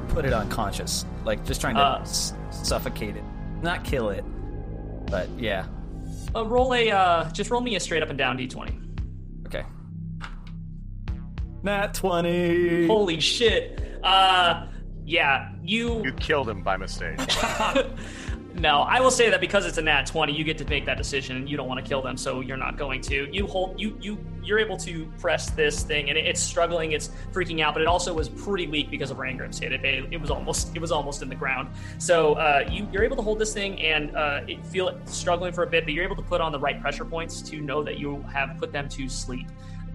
put 0.08 0.24
it 0.24 0.32
unconscious, 0.32 1.04
like 1.24 1.44
just 1.44 1.60
trying 1.60 1.74
to 1.76 1.80
Uh. 1.82 1.98
s- 2.02 2.34
suffocate 2.50 3.16
it, 3.16 3.24
not 3.62 3.84
kill 3.84 4.10
it, 4.10 4.24
but 5.10 5.28
yeah. 5.38 5.66
Uh, 6.34 6.46
roll 6.46 6.72
a 6.74 6.90
uh, 6.90 7.30
just 7.30 7.50
roll 7.50 7.60
me 7.60 7.74
a 7.76 7.80
straight 7.80 8.02
up 8.02 8.08
and 8.08 8.18
down 8.18 8.38
d20. 8.38 9.46
Okay. 9.46 9.64
Nat 11.62 11.94
twenty. 11.94 12.86
Holy 12.86 13.20
shit. 13.20 13.98
Uh 14.02 14.66
yeah, 15.04 15.52
you 15.62 16.02
You 16.04 16.12
killed 16.12 16.48
him 16.48 16.62
by 16.62 16.76
mistake. 16.76 17.18
No, 18.54 18.82
I 18.82 19.00
will 19.00 19.10
say 19.10 19.30
that 19.30 19.40
because 19.40 19.64
it's 19.64 19.78
a 19.78 19.82
nat 19.82 20.06
20, 20.06 20.32
you 20.32 20.44
get 20.44 20.58
to 20.58 20.64
make 20.66 20.84
that 20.84 20.98
decision 20.98 21.36
and 21.36 21.48
you 21.48 21.56
don't 21.56 21.68
want 21.68 21.82
to 21.82 21.88
kill 21.88 22.02
them, 22.02 22.16
so 22.16 22.40
you're 22.40 22.58
not 22.58 22.76
going 22.76 23.00
to. 23.02 23.28
You 23.34 23.46
hold 23.46 23.80
you 23.80 23.96
you 24.00 24.18
you're 24.44 24.58
able 24.58 24.76
to 24.78 25.06
press 25.18 25.50
this 25.50 25.82
thing 25.82 26.10
and 26.10 26.18
it, 26.18 26.26
it's 26.26 26.40
struggling, 26.40 26.92
it's 26.92 27.10
freaking 27.32 27.62
out, 27.62 27.74
but 27.74 27.80
it 27.80 27.88
also 27.88 28.12
was 28.12 28.28
pretty 28.28 28.66
weak 28.66 28.90
because 28.90 29.10
of 29.10 29.16
Rangrim's 29.16 29.58
hit. 29.58 29.72
It, 29.72 30.12
it, 30.12 30.20
was 30.20 30.30
almost 30.30 30.74
it 30.76 30.80
was 30.80 30.92
almost 30.92 31.22
in 31.22 31.28
the 31.28 31.34
ground. 31.34 31.68
So 31.98 32.34
uh, 32.34 32.68
you 32.70 32.86
you're 32.92 33.04
able 33.04 33.16
to 33.16 33.22
hold 33.22 33.38
this 33.38 33.54
thing 33.54 33.80
and 33.80 34.14
uh, 34.14 34.40
it, 34.46 34.64
feel 34.66 34.88
it 34.88 35.08
struggling 35.08 35.52
for 35.52 35.64
a 35.64 35.66
bit, 35.66 35.84
but 35.84 35.94
you're 35.94 36.04
able 36.04 36.16
to 36.16 36.22
put 36.22 36.40
on 36.40 36.52
the 36.52 36.58
right 36.58 36.80
pressure 36.80 37.04
points 37.04 37.40
to 37.42 37.60
know 37.60 37.82
that 37.82 37.98
you 37.98 38.22
have 38.32 38.58
put 38.58 38.72
them 38.72 38.88
to 38.90 39.08
sleep 39.08 39.46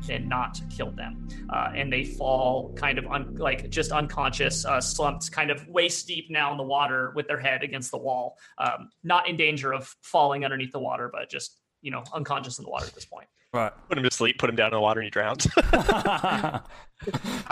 and 0.09 0.27
not 0.27 0.59
kill 0.69 0.91
them. 0.91 1.27
Uh, 1.49 1.71
and 1.75 1.91
they 1.91 2.03
fall 2.03 2.73
kind 2.75 2.97
of 2.97 3.05
un- 3.07 3.35
like 3.37 3.69
just 3.69 3.91
unconscious, 3.91 4.65
uh, 4.65 4.81
slumped 4.81 5.31
kind 5.31 5.51
of 5.51 5.67
waist 5.67 6.07
deep 6.07 6.29
now 6.29 6.51
in 6.51 6.57
the 6.57 6.63
water 6.63 7.11
with 7.15 7.27
their 7.27 7.39
head 7.39 7.63
against 7.63 7.91
the 7.91 7.97
wall. 7.97 8.37
Um, 8.57 8.89
not 9.03 9.27
in 9.27 9.37
danger 9.37 9.73
of 9.73 9.95
falling 10.01 10.45
underneath 10.45 10.71
the 10.71 10.79
water, 10.79 11.09
but 11.11 11.29
just, 11.29 11.57
you 11.81 11.91
know, 11.91 12.03
unconscious 12.13 12.59
in 12.59 12.65
the 12.65 12.71
water 12.71 12.85
at 12.85 12.93
this 12.93 13.05
point. 13.05 13.27
Right. 13.53 13.71
Put 13.87 13.97
him 13.97 14.03
to 14.03 14.11
sleep. 14.11 14.37
Put 14.39 14.49
him 14.49 14.55
down 14.55 14.67
in 14.67 14.73
the 14.73 14.81
water 14.81 14.99
and 14.99 15.05
he 15.05 15.11
drowns. 15.11 15.47
I 15.63 16.61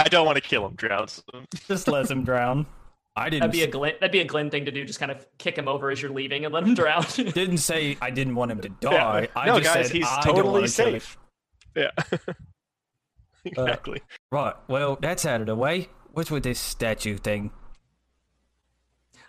don't 0.09 0.25
want 0.25 0.35
to 0.35 0.41
kill 0.41 0.65
him. 0.65 0.75
Drowns. 0.75 1.23
just 1.67 1.87
let 1.87 2.09
him 2.09 2.23
drown. 2.23 2.65
I 3.17 3.29
didn't. 3.29 3.41
That'd 3.41 3.53
be 3.53 3.63
a 3.63 3.67
Glenn, 3.67 3.93
that'd 4.01 4.11
be 4.11 4.19
a 4.19 4.25
Glenn 4.25 4.49
thing 4.49 4.65
to 4.65 4.71
do. 4.71 4.83
Just 4.83 4.99
kind 4.99 5.11
of 5.11 5.25
kick 5.37 5.57
him 5.57 5.67
over 5.67 5.89
as 5.89 6.01
you're 6.01 6.11
leaving 6.11 6.43
and 6.43 6.53
let 6.53 6.63
him 6.63 6.73
drown. 6.73 7.05
didn't 7.15 7.59
say 7.59 7.97
I 8.01 8.09
didn't 8.09 8.35
want 8.35 8.51
him 8.51 8.59
to 8.61 8.69
die. 8.69 9.21
Yeah. 9.21 9.27
I 9.41 9.45
no, 9.45 9.59
just 9.59 9.73
guys, 9.73 9.87
said 9.87 9.95
he's 9.95 10.05
I 10.05 10.21
don't 10.21 10.35
totally 10.35 10.53
wanna 10.53 10.61
kill 10.63 10.69
safe. 10.69 11.17
Yeah. 11.75 11.91
exactly. 13.45 14.01
Right. 14.31 14.53
Well, 14.67 14.97
that's 15.01 15.25
out 15.25 15.41
of 15.41 15.47
the 15.47 15.55
way. 15.55 15.89
What's 16.13 16.31
with 16.31 16.43
this 16.43 16.59
statue 16.59 17.17
thing? 17.17 17.51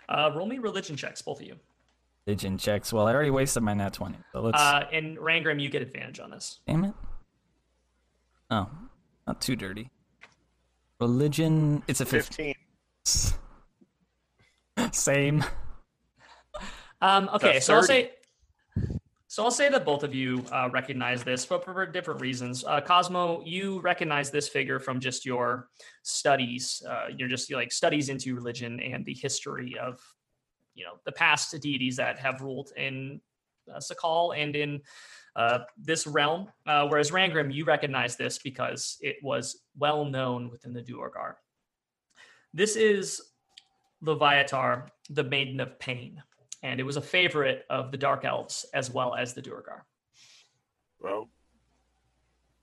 uh, 0.09 0.31
roll 0.35 0.45
me 0.47 0.57
religion 0.57 0.95
checks, 0.95 1.21
both 1.21 1.41
of 1.41 1.47
you. 1.47 1.57
Religion 2.25 2.57
checks. 2.57 2.91
Well, 2.91 3.07
I 3.07 3.13
already 3.13 3.29
wasted 3.29 3.63
my 3.63 3.73
nat 3.73 3.93
twenty. 3.93 4.17
So 4.31 4.41
let's. 4.41 4.61
Uh, 4.61 4.85
and 4.91 5.17
Rangrim, 5.17 5.61
you 5.61 5.69
get 5.69 5.81
advantage 5.81 6.19
on 6.19 6.31
this. 6.31 6.59
Damn 6.67 6.85
it. 6.85 6.93
Oh, 8.49 8.69
not 9.25 9.41
too 9.41 9.55
dirty. 9.55 9.89
Religion. 10.99 11.83
It's 11.87 12.01
a 12.01 12.05
fifteen. 12.05 12.55
Fifteen. 13.05 13.33
Same. 14.91 15.43
Um, 17.01 17.29
okay, 17.33 17.59
so 17.59 17.75
I'll 17.75 17.83
say. 17.83 18.11
So 19.29 19.43
I'll 19.43 19.51
say 19.51 19.67
that 19.69 19.83
both 19.83 20.03
of 20.03 20.15
you 20.15 20.43
uh, 20.53 20.69
recognize 20.71 21.21
this, 21.21 21.45
but 21.45 21.63
for 21.63 21.85
different 21.85 22.21
reasons. 22.21 22.63
Uh, 22.63 22.79
Cosmo, 22.79 23.43
you 23.45 23.81
recognize 23.81 24.31
this 24.31 24.47
figure 24.47 24.79
from 24.79 25.01
just 25.01 25.25
your 25.25 25.67
studies. 26.03 26.81
Uh, 26.89 27.07
you're 27.15 27.27
just 27.27 27.51
like 27.51 27.73
studies 27.73 28.07
into 28.07 28.35
religion 28.35 28.79
and 28.79 29.05
the 29.05 29.13
history 29.13 29.77
of, 29.77 29.99
you 30.75 30.85
know, 30.85 30.93
the 31.05 31.11
past 31.11 31.53
deities 31.61 31.97
that 31.97 32.17
have 32.17 32.41
ruled 32.41 32.71
in 32.77 33.19
uh, 33.69 33.79
Sakal 33.79 34.37
and 34.37 34.55
in 34.55 34.81
uh, 35.35 35.59
this 35.77 36.07
realm. 36.07 36.47
Uh, 36.65 36.87
whereas 36.87 37.11
Rangrim, 37.11 37.53
you 37.53 37.65
recognize 37.65 38.15
this 38.15 38.37
because 38.37 38.97
it 39.01 39.17
was 39.21 39.59
well 39.77 40.05
known 40.05 40.49
within 40.49 40.71
the 40.71 40.81
Duergar. 40.81 41.35
This 42.53 42.77
is 42.77 43.21
Loviatar, 44.01 44.87
the 45.09 45.25
Maiden 45.25 45.59
of 45.59 45.77
Pain 45.79 46.23
and 46.63 46.79
it 46.79 46.83
was 46.83 46.97
a 46.97 47.01
favorite 47.01 47.65
of 47.69 47.91
the 47.91 47.97
Dark 47.97 48.25
Elves 48.25 48.65
as 48.73 48.91
well 48.91 49.15
as 49.15 49.33
the 49.33 49.41
Duergar. 49.41 49.85
Well, 50.99 51.29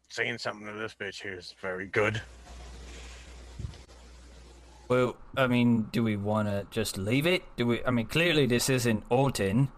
saying 0.09 0.39
something 0.39 0.67
to 0.67 0.73
this 0.73 0.95
bitch 0.95 1.23
here 1.23 1.39
is 1.39 1.55
very 1.61 1.87
good. 1.87 2.21
Well, 4.89 5.17
I 5.37 5.47
mean, 5.47 5.89
do 5.93 6.03
we 6.03 6.17
want 6.17 6.49
to 6.49 6.67
just 6.71 6.99
leave 6.99 7.27
it? 7.27 7.43
Do 7.57 7.67
we? 7.67 7.85
I 7.85 7.91
mean, 7.91 8.07
clearly 8.07 8.47
this 8.47 8.69
isn't 8.69 9.05
Alton. 9.09 9.69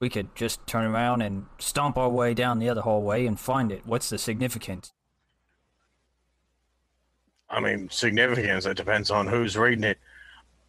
We 0.00 0.08
could 0.08 0.34
just 0.34 0.66
turn 0.66 0.84
around 0.84 1.22
and 1.22 1.46
stomp 1.58 1.96
our 1.96 2.08
way 2.08 2.34
down 2.34 2.58
the 2.58 2.68
other 2.68 2.80
hallway 2.80 3.26
and 3.26 3.38
find 3.38 3.70
it. 3.70 3.86
What's 3.86 4.10
the 4.10 4.18
significance? 4.18 4.92
I 7.48 7.60
mean, 7.60 7.88
significance. 7.90 8.66
It 8.66 8.76
depends 8.76 9.10
on 9.10 9.26
who's 9.26 9.56
reading 9.56 9.84
it. 9.84 9.98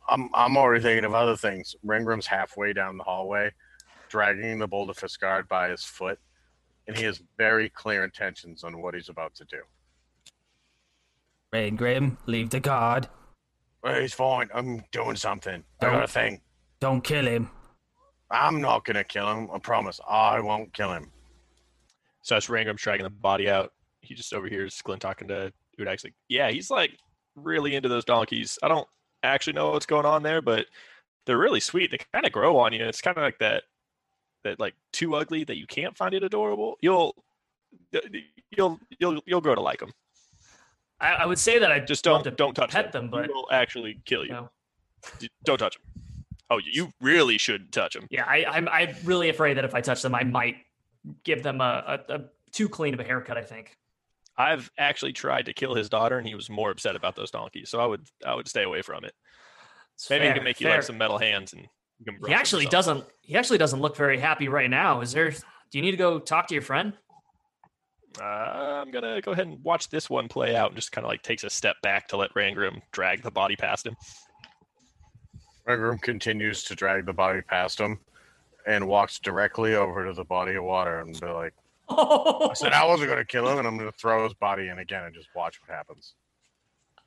I'm 0.10 0.30
I'm 0.34 0.58
already 0.58 0.82
thinking 0.84 1.06
of 1.06 1.14
other 1.14 1.36
things. 1.36 1.76
Rangrim's 1.86 2.28
halfway 2.28 2.74
down 2.74 2.98
the 2.98 3.04
hallway, 3.04 3.52
dragging 4.10 4.60
the 4.60 4.68
Boulder 4.68 4.94
Guard 5.20 5.48
by 5.48 5.70
his 5.70 5.84
foot, 5.84 6.20
and 6.88 6.96
he 6.98 7.04
has 7.06 7.22
very 7.38 7.70
clear 7.70 8.04
intentions 8.04 8.64
on 8.64 8.82
what 8.82 8.94
he's 8.94 9.10
about 9.10 9.34
to 9.36 9.46
do. 9.46 9.62
Rangrim, 11.54 12.18
leave 12.26 12.50
the 12.50 12.60
guard. 12.60 13.08
Well, 13.84 14.00
he's 14.02 14.14
fine. 14.14 14.50
I'm 14.54 14.84
doing 14.92 15.16
something. 15.16 15.64
I 15.82 15.86
got 15.86 15.94
a 15.96 15.98
Don't- 16.00 16.10
thing. 16.10 16.42
Don't 16.80 17.02
kill 17.02 17.26
him. 17.26 17.50
I'm 18.30 18.60
not 18.60 18.84
gonna 18.86 19.04
kill 19.04 19.32
him. 19.32 19.50
I 19.54 19.60
promise. 19.60 20.00
I 20.08 20.40
won't 20.40 20.74
kill 20.74 20.92
him. 20.92 21.12
So 22.22 22.36
as 22.36 22.48
Rangrim's 22.48 22.82
dragging 22.82 23.04
the 23.04 23.10
body 23.12 23.50
out, 23.50 23.72
he 24.02 24.14
just 24.16 24.34
overhears 24.34 24.82
Glenn 24.82 25.00
talking 25.00 25.28
to 25.30 25.54
Udax 25.80 26.04
like, 26.04 26.16
yeah, 26.28 26.50
he's 26.50 26.70
like 26.70 26.98
really 27.36 27.76
into 27.76 27.88
those 27.90 28.04
donkeys. 28.06 28.58
I 28.64 28.68
don't 28.68 28.88
actually 29.26 29.54
know 29.54 29.72
what's 29.72 29.86
going 29.86 30.06
on 30.06 30.24
there, 30.24 30.42
but 30.42 30.66
they're 31.26 31.38
really 31.38 31.60
sweet. 31.60 31.92
They 31.92 32.00
kind 32.14 32.26
of 32.26 32.32
grow 32.32 32.58
on 32.58 32.74
you. 32.74 32.84
It's 32.86 33.02
kind 33.02 33.18
of 33.18 33.24
like 33.24 33.40
that 33.40 33.64
that 34.44 34.60
like 34.60 34.76
too 34.94 35.16
ugly 35.16 35.44
that 35.44 35.58
you 35.58 35.66
can't 35.68 35.98
find 35.98 36.14
it 36.14 36.24
adorable. 36.24 36.76
You'll 36.82 37.16
you'll 38.56 38.80
you'll 39.00 39.22
you'll 39.26 39.42
grow 39.42 39.56
to 39.56 39.62
like 39.62 39.80
them. 39.80 39.92
I, 41.00 41.10
I 41.14 41.26
would 41.26 41.40
say 41.40 41.60
that 41.60 41.72
I 41.72 41.80
Just 41.80 42.04
don't 42.04 42.24
don't 42.38 42.54
touch 42.54 42.72
pet 42.72 42.92
them, 42.92 43.10
but 43.10 43.26
it 43.26 43.32
will 43.34 43.50
actually 43.52 44.00
kill 44.06 44.24
you. 44.24 44.32
no. 44.32 44.50
Don't 45.44 45.58
touch 45.58 45.76
them. 45.76 46.04
Oh, 46.50 46.58
you- 46.58 46.72
you 46.86 46.92
really 47.02 47.38
shouldn't 47.38 47.72
touch 47.72 47.94
them. 47.96 48.08
yeah, 48.10 48.24
I, 48.26 48.46
I'm 48.46 48.68
I'm 48.70 48.96
really 49.04 49.30
afraid 49.30 49.58
that 49.58 49.66
if 49.66 49.74
I 49.76 49.82
touch 49.82 50.02
them, 50.02 50.14
I 50.16 50.24
might 50.24 50.58
give 51.24 51.44
them 51.44 51.60
a, 51.60 52.02
a, 52.10 52.14
a 52.16 52.22
too 52.52 52.70
clean 52.70 52.94
of 52.94 53.00
a 53.00 53.04
haircut. 53.04 53.38
I 53.38 53.42
think. 53.44 53.76
I've 54.38 54.70
actually 54.78 55.14
tried 55.14 55.46
to 55.46 55.54
kill 55.54 55.76
his 55.76 55.90
daughter, 55.90 56.18
and 56.18 56.28
he 56.28 56.36
was 56.36 56.50
more 56.50 56.72
upset 56.72 56.96
about 56.96 57.16
those 57.16 57.32
donkeys. 57.32 57.70
So 57.70 57.80
I 57.80 57.86
would 57.86 58.06
I 58.26 58.36
would 58.36 58.48
stay 58.48 58.64
away 58.64 58.82
from 58.82 59.06
it. 59.06 59.14
It's 59.96 60.10
Maybe 60.10 60.28
he 60.28 60.34
can 60.34 60.44
make 60.44 60.60
you 60.60 60.68
like 60.68 60.84
some 60.84 60.98
metal 60.98 61.18
hands, 61.18 61.54
and 61.54 61.62
you 62.00 62.06
can. 62.06 62.16
He 62.16 62.20
roast 62.20 62.28
him 62.28 62.34
or 62.34 62.38
actually 62.38 62.64
something. 62.64 62.72
doesn't. 62.72 63.06
He 63.22 63.36
actually 63.36 63.58
doesn't 63.58 63.80
look 63.82 63.96
very 63.96 64.20
happy 64.20 64.48
right 64.50 64.70
now. 64.70 65.02
Is 65.02 65.14
there? 65.14 65.32
Do 65.32 65.80
you 65.80 65.82
need 65.82 65.92
to 65.92 65.98
go 65.98 66.20
talk 66.20 66.48
to 66.48 66.54
your 66.54 66.62
friend? 66.62 66.94
Uh, 68.20 68.24
I'm 68.24 68.92
gonna 68.92 69.22
go 69.22 69.32
ahead 69.32 69.48
and 69.48 69.64
watch 69.64 69.90
this 69.90 70.10
one 70.10 70.28
play 70.28 70.56
out, 70.56 70.70
and 70.70 70.76
just 70.76 70.92
kind 70.92 71.06
of 71.06 71.10
like 71.10 71.22
takes 71.22 71.44
a 71.44 71.50
step 71.50 71.78
back 71.82 72.08
to 72.10 72.18
let 72.18 72.34
Rangrim 72.34 72.82
drag 72.92 73.24
the 73.24 73.32
body 73.32 73.56
past 73.56 73.86
him. 73.86 73.96
Rangrim 75.68 76.02
continues 76.02 76.64
to 76.66 76.76
drag 76.76 77.06
the 77.06 77.14
body 77.14 77.42
past 77.42 77.80
him 77.80 78.00
and 78.68 78.88
walks 78.88 79.20
directly 79.20 79.76
over 79.76 80.06
to 80.06 80.14
the 80.14 80.24
body 80.24 80.56
of 80.56 80.64
water 80.64 81.00
and 81.00 81.20
be 81.20 81.28
like, 81.28 81.54
I 82.50 82.52
said 82.54 82.74
I 82.74 82.86
wasn't 82.86 83.10
going 83.10 83.20
to 83.20 83.26
kill 83.26 83.48
him 83.48 83.60
and 83.60 83.68
I'm 83.68 83.78
going 83.78 83.92
to 83.92 83.98
throw 83.98 84.24
his 84.24 84.34
body 84.34 84.70
in 84.70 84.80
again 84.80 85.04
and 85.04 85.14
just 85.14 85.30
watch 85.36 85.60
what 85.62 85.76
happens. 85.76 86.14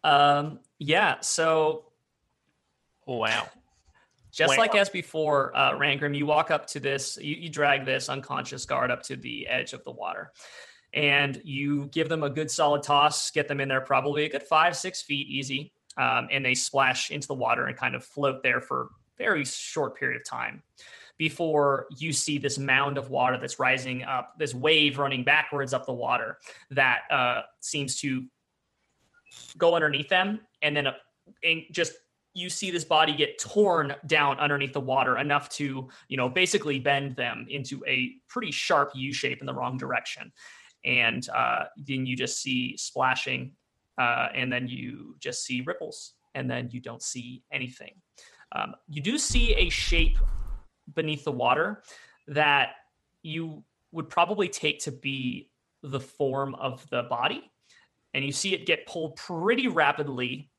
um. 0.04 0.60
Yeah. 0.78 1.16
So 1.20 1.88
Wow. 3.08 3.48
Just 4.30 4.50
Wait. 4.50 4.58
like 4.58 4.74
as 4.74 4.90
before, 4.90 5.56
uh, 5.56 5.72
Rangrim, 5.72 6.16
you 6.16 6.26
walk 6.26 6.50
up 6.50 6.66
to 6.68 6.80
this, 6.80 7.18
you, 7.20 7.34
you 7.34 7.48
drag 7.48 7.86
this 7.86 8.10
unconscious 8.10 8.66
guard 8.66 8.90
up 8.90 9.02
to 9.04 9.16
the 9.16 9.48
edge 9.48 9.72
of 9.72 9.82
the 9.84 9.90
water, 9.90 10.30
and 10.92 11.40
you 11.44 11.86
give 11.86 12.10
them 12.10 12.22
a 12.22 12.28
good 12.28 12.50
solid 12.50 12.82
toss, 12.82 13.30
get 13.30 13.48
them 13.48 13.60
in 13.60 13.68
there 13.68 13.80
probably 13.80 14.26
a 14.26 14.28
good 14.28 14.42
five, 14.42 14.76
six 14.76 15.00
feet 15.00 15.26
easy, 15.28 15.72
um, 15.96 16.28
and 16.30 16.44
they 16.44 16.54
splash 16.54 17.10
into 17.10 17.26
the 17.26 17.34
water 17.34 17.66
and 17.66 17.76
kind 17.76 17.94
of 17.94 18.04
float 18.04 18.42
there 18.42 18.60
for 18.60 18.82
a 18.82 18.86
very 19.16 19.44
short 19.46 19.96
period 19.96 20.20
of 20.20 20.26
time 20.26 20.62
before 21.18 21.86
you 21.98 22.12
see 22.12 22.38
this 22.38 22.58
mound 22.58 22.96
of 22.96 23.10
water 23.10 23.36
that's 23.38 23.58
rising 23.58 24.04
up, 24.04 24.34
this 24.38 24.54
wave 24.54 24.98
running 24.98 25.24
backwards 25.24 25.74
up 25.74 25.84
the 25.84 25.92
water 25.92 26.38
that 26.70 27.00
uh, 27.10 27.42
seems 27.60 28.00
to 28.00 28.24
go 29.58 29.74
underneath 29.74 30.08
them, 30.08 30.40
and 30.62 30.76
then 30.76 30.86
uh, 30.86 30.92
and 31.42 31.62
just 31.70 31.92
you 32.34 32.48
see 32.48 32.70
this 32.70 32.84
body 32.84 33.14
get 33.14 33.38
torn 33.38 33.94
down 34.06 34.38
underneath 34.38 34.72
the 34.72 34.80
water 34.80 35.18
enough 35.18 35.48
to, 35.48 35.88
you 36.08 36.16
know, 36.16 36.28
basically 36.28 36.78
bend 36.78 37.16
them 37.16 37.46
into 37.48 37.82
a 37.86 38.12
pretty 38.28 38.52
sharp 38.52 38.92
U 38.94 39.12
shape 39.12 39.40
in 39.40 39.46
the 39.46 39.54
wrong 39.54 39.76
direction. 39.76 40.30
And 40.84 41.28
uh, 41.34 41.64
then 41.76 42.06
you 42.06 42.16
just 42.16 42.40
see 42.40 42.76
splashing, 42.76 43.52
uh, 44.00 44.28
and 44.34 44.52
then 44.52 44.68
you 44.68 45.16
just 45.18 45.44
see 45.44 45.62
ripples, 45.62 46.14
and 46.34 46.48
then 46.48 46.68
you 46.70 46.80
don't 46.80 47.02
see 47.02 47.42
anything. 47.52 47.94
Um, 48.52 48.74
you 48.88 49.02
do 49.02 49.18
see 49.18 49.54
a 49.54 49.68
shape 49.68 50.18
beneath 50.94 51.24
the 51.24 51.32
water 51.32 51.82
that 52.28 52.70
you 53.22 53.64
would 53.92 54.08
probably 54.08 54.48
take 54.48 54.80
to 54.80 54.92
be 54.92 55.50
the 55.82 56.00
form 56.00 56.54
of 56.54 56.88
the 56.90 57.04
body. 57.04 57.50
And 58.14 58.24
you 58.24 58.32
see 58.32 58.54
it 58.54 58.66
get 58.66 58.86
pulled 58.86 59.16
pretty 59.16 59.68
rapidly 59.68 60.50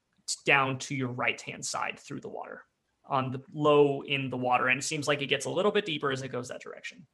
down 0.46 0.78
to 0.78 0.96
your 0.96 1.10
right 1.10 1.40
hand 1.42 1.66
side 1.66 2.00
through 2.00 2.22
the 2.22 2.30
water 2.30 2.64
on 3.06 3.32
the 3.32 3.42
low 3.52 4.02
in 4.02 4.30
the 4.30 4.38
water 4.38 4.68
and 4.68 4.80
it 4.80 4.84
seems 4.84 5.08
like 5.08 5.24
it 5.24 5.26
gets 5.26 5.48
a 5.48 5.50
little 5.50 5.72
bit 5.72 5.84
deeper 5.86 6.12
as 6.12 6.22
it 6.22 6.32
goes 6.32 6.50
that 6.50 6.62
direction 6.62 7.08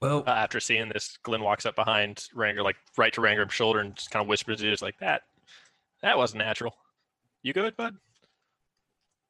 Well, 0.00 0.22
Uh, 0.24 0.30
after 0.30 0.60
seeing 0.60 0.88
this, 0.88 1.18
Glenn 1.24 1.42
walks 1.42 1.66
up 1.66 1.74
behind 1.74 2.24
Ranger, 2.32 2.62
like 2.62 2.76
right 2.96 3.12
to 3.14 3.20
Rangrim's 3.20 3.54
shoulder, 3.54 3.80
and 3.80 3.96
just 3.96 4.12
kind 4.12 4.22
of 4.22 4.28
whispers 4.28 4.60
to 4.60 4.68
you, 4.68 4.76
like 4.80 4.98
that. 4.98 5.22
That 6.02 6.16
wasn't 6.16 6.44
natural. 6.44 6.76
You 7.42 7.52
good, 7.52 7.76
bud? 7.76 7.96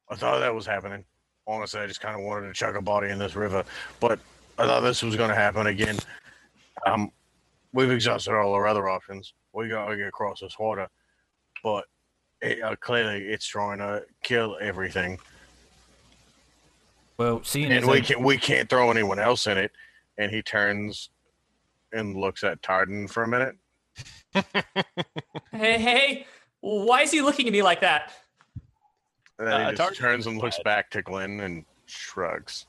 I 0.09 0.15
thought 0.15 0.39
that 0.39 0.53
was 0.53 0.67
happening. 0.67 1.05
Honestly, 1.47 1.79
I 1.79 1.87
just 1.87 2.01
kind 2.01 2.15
of 2.15 2.25
wanted 2.25 2.47
to 2.47 2.53
chuck 2.53 2.75
a 2.75 2.81
body 2.81 3.09
in 3.09 3.17
this 3.17 3.35
river, 3.35 3.63
but 3.99 4.19
I 4.57 4.65
thought 4.65 4.81
this 4.81 5.01
was 5.01 5.15
going 5.15 5.29
to 5.29 5.35
happen 5.35 5.67
again. 5.67 5.97
Um, 6.85 7.11
we've 7.73 7.91
exhausted 7.91 8.33
all 8.33 8.53
our 8.53 8.67
other 8.67 8.89
options. 8.89 9.33
We 9.53 9.69
got 9.69 9.87
to 9.87 9.95
get 9.95 10.07
across 10.07 10.41
this 10.41 10.59
water, 10.59 10.89
but 11.63 11.85
it, 12.41 12.61
uh, 12.61 12.75
clearly 12.75 13.25
it's 13.27 13.47
trying 13.47 13.77
to 13.79 14.03
kill 14.23 14.57
everything, 14.61 15.19
well, 17.17 17.41
seeing 17.43 17.71
as 17.71 17.83
and 17.83 17.91
we 17.91 17.97
I- 17.97 18.01
can 18.01 18.23
we 18.23 18.37
can't 18.37 18.69
throw 18.69 18.91
anyone 18.91 19.19
else 19.19 19.47
in 19.47 19.57
it. 19.57 19.71
And 20.19 20.31
he 20.31 20.41
turns 20.41 21.09
and 21.93 22.15
looks 22.15 22.43
at 22.43 22.61
Tarden 22.61 23.09
for 23.09 23.23
a 23.23 23.27
minute. 23.27 23.55
hey 25.51 25.79
hey 25.79 26.27
why 26.61 27.01
is 27.01 27.11
he 27.11 27.21
looking 27.21 27.47
at 27.47 27.53
me 27.53 27.63
like 27.63 27.81
that 27.81 28.11
And 29.39 29.47
then 29.47 29.53
Uh, 29.61 29.69
he 29.71 29.75
just 29.75 29.91
Tarden- 29.93 29.97
turns 29.97 30.27
and 30.27 30.37
looks 30.39 30.59
back 30.63 30.89
to 30.91 31.01
Glenn 31.01 31.39
and 31.41 31.65
shrugs. 31.85 32.65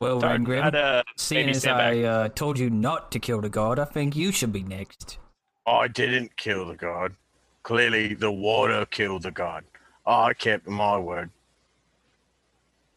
well, 0.00 0.20
Tarn, 0.20 0.44
Rangrim, 0.44 0.62
I'd, 0.62 0.74
uh, 0.74 1.02
seeing 1.16 1.46
maybe 1.46 1.56
as 1.56 1.62
stand. 1.62 1.80
I 1.80 2.02
uh, 2.02 2.28
told 2.28 2.58
you 2.58 2.68
not 2.70 3.10
to 3.12 3.18
kill 3.18 3.40
the 3.40 3.48
god, 3.48 3.78
I 3.78 3.84
think 3.86 4.14
you 4.14 4.30
should 4.32 4.52
be 4.52 4.62
next. 4.62 5.18
I 5.66 5.88
didn't 5.88 6.36
kill 6.36 6.66
the 6.66 6.76
god. 6.76 7.14
Clearly, 7.62 8.14
the 8.14 8.30
water 8.30 8.84
killed 8.86 9.22
the 9.22 9.30
god. 9.32 9.64
I 10.06 10.34
kept 10.34 10.68
my 10.68 10.98
word. 10.98 11.30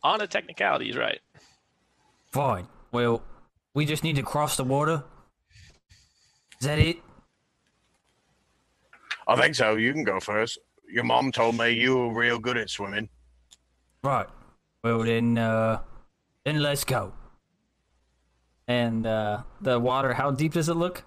On 0.04 0.22
a 0.22 0.28
technicality, 0.28 0.86
he's 0.86 0.98
right. 0.98 1.20
Fine. 2.32 2.68
Well, 2.92 3.24
we 3.74 3.86
just 3.86 4.04
need 4.04 4.16
to 4.18 4.22
cross 4.24 4.56
the 4.58 4.64
water. 4.64 5.04
Is 6.62 6.68
that 6.68 6.78
it? 6.80 6.98
I 9.28 9.36
think 9.36 9.56
so. 9.56 9.76
You 9.76 9.94
can 9.94 10.04
go 10.04 10.20
first. 10.20 10.60
Your 10.92 11.04
mom 11.04 11.32
told 11.32 11.58
me 11.58 11.70
you 11.72 11.98
were 11.98 12.14
real 12.14 12.40
good 12.40 12.58
at 12.58 12.70
swimming. 12.70 13.10
Right. 14.04 14.28
Well 14.84 15.04
then, 15.04 15.38
uh, 15.38 15.80
then 16.46 16.62
let's 16.62 16.84
go. 16.84 17.14
And 18.68 19.06
uh, 19.06 19.44
the 19.62 19.80
water, 19.80 20.14
how 20.14 20.32
deep 20.32 20.54
does 20.54 20.70
it 20.70 20.76
look? 20.76 21.04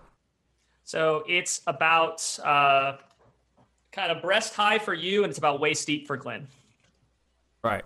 so 0.84 1.24
it's 1.28 1.62
about 1.66 2.38
uh, 2.44 2.96
kind 3.92 4.10
of 4.12 4.20
breast 4.20 4.54
high 4.54 4.78
for 4.78 4.92
you 4.94 5.22
and 5.22 5.30
it's 5.30 5.38
about 5.38 5.60
waist 5.60 5.86
deep 5.86 6.06
for 6.06 6.16
glenn 6.16 6.46
Right. 7.64 7.84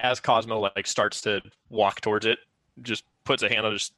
As 0.00 0.18
Cosmo 0.18 0.58
like 0.58 0.86
starts 0.88 1.20
to 1.22 1.40
walk 1.70 2.00
towards 2.00 2.26
it, 2.26 2.40
just 2.82 3.04
puts 3.24 3.44
a 3.44 3.48
hand 3.48 3.64
on 3.64 3.72
his 3.72 3.92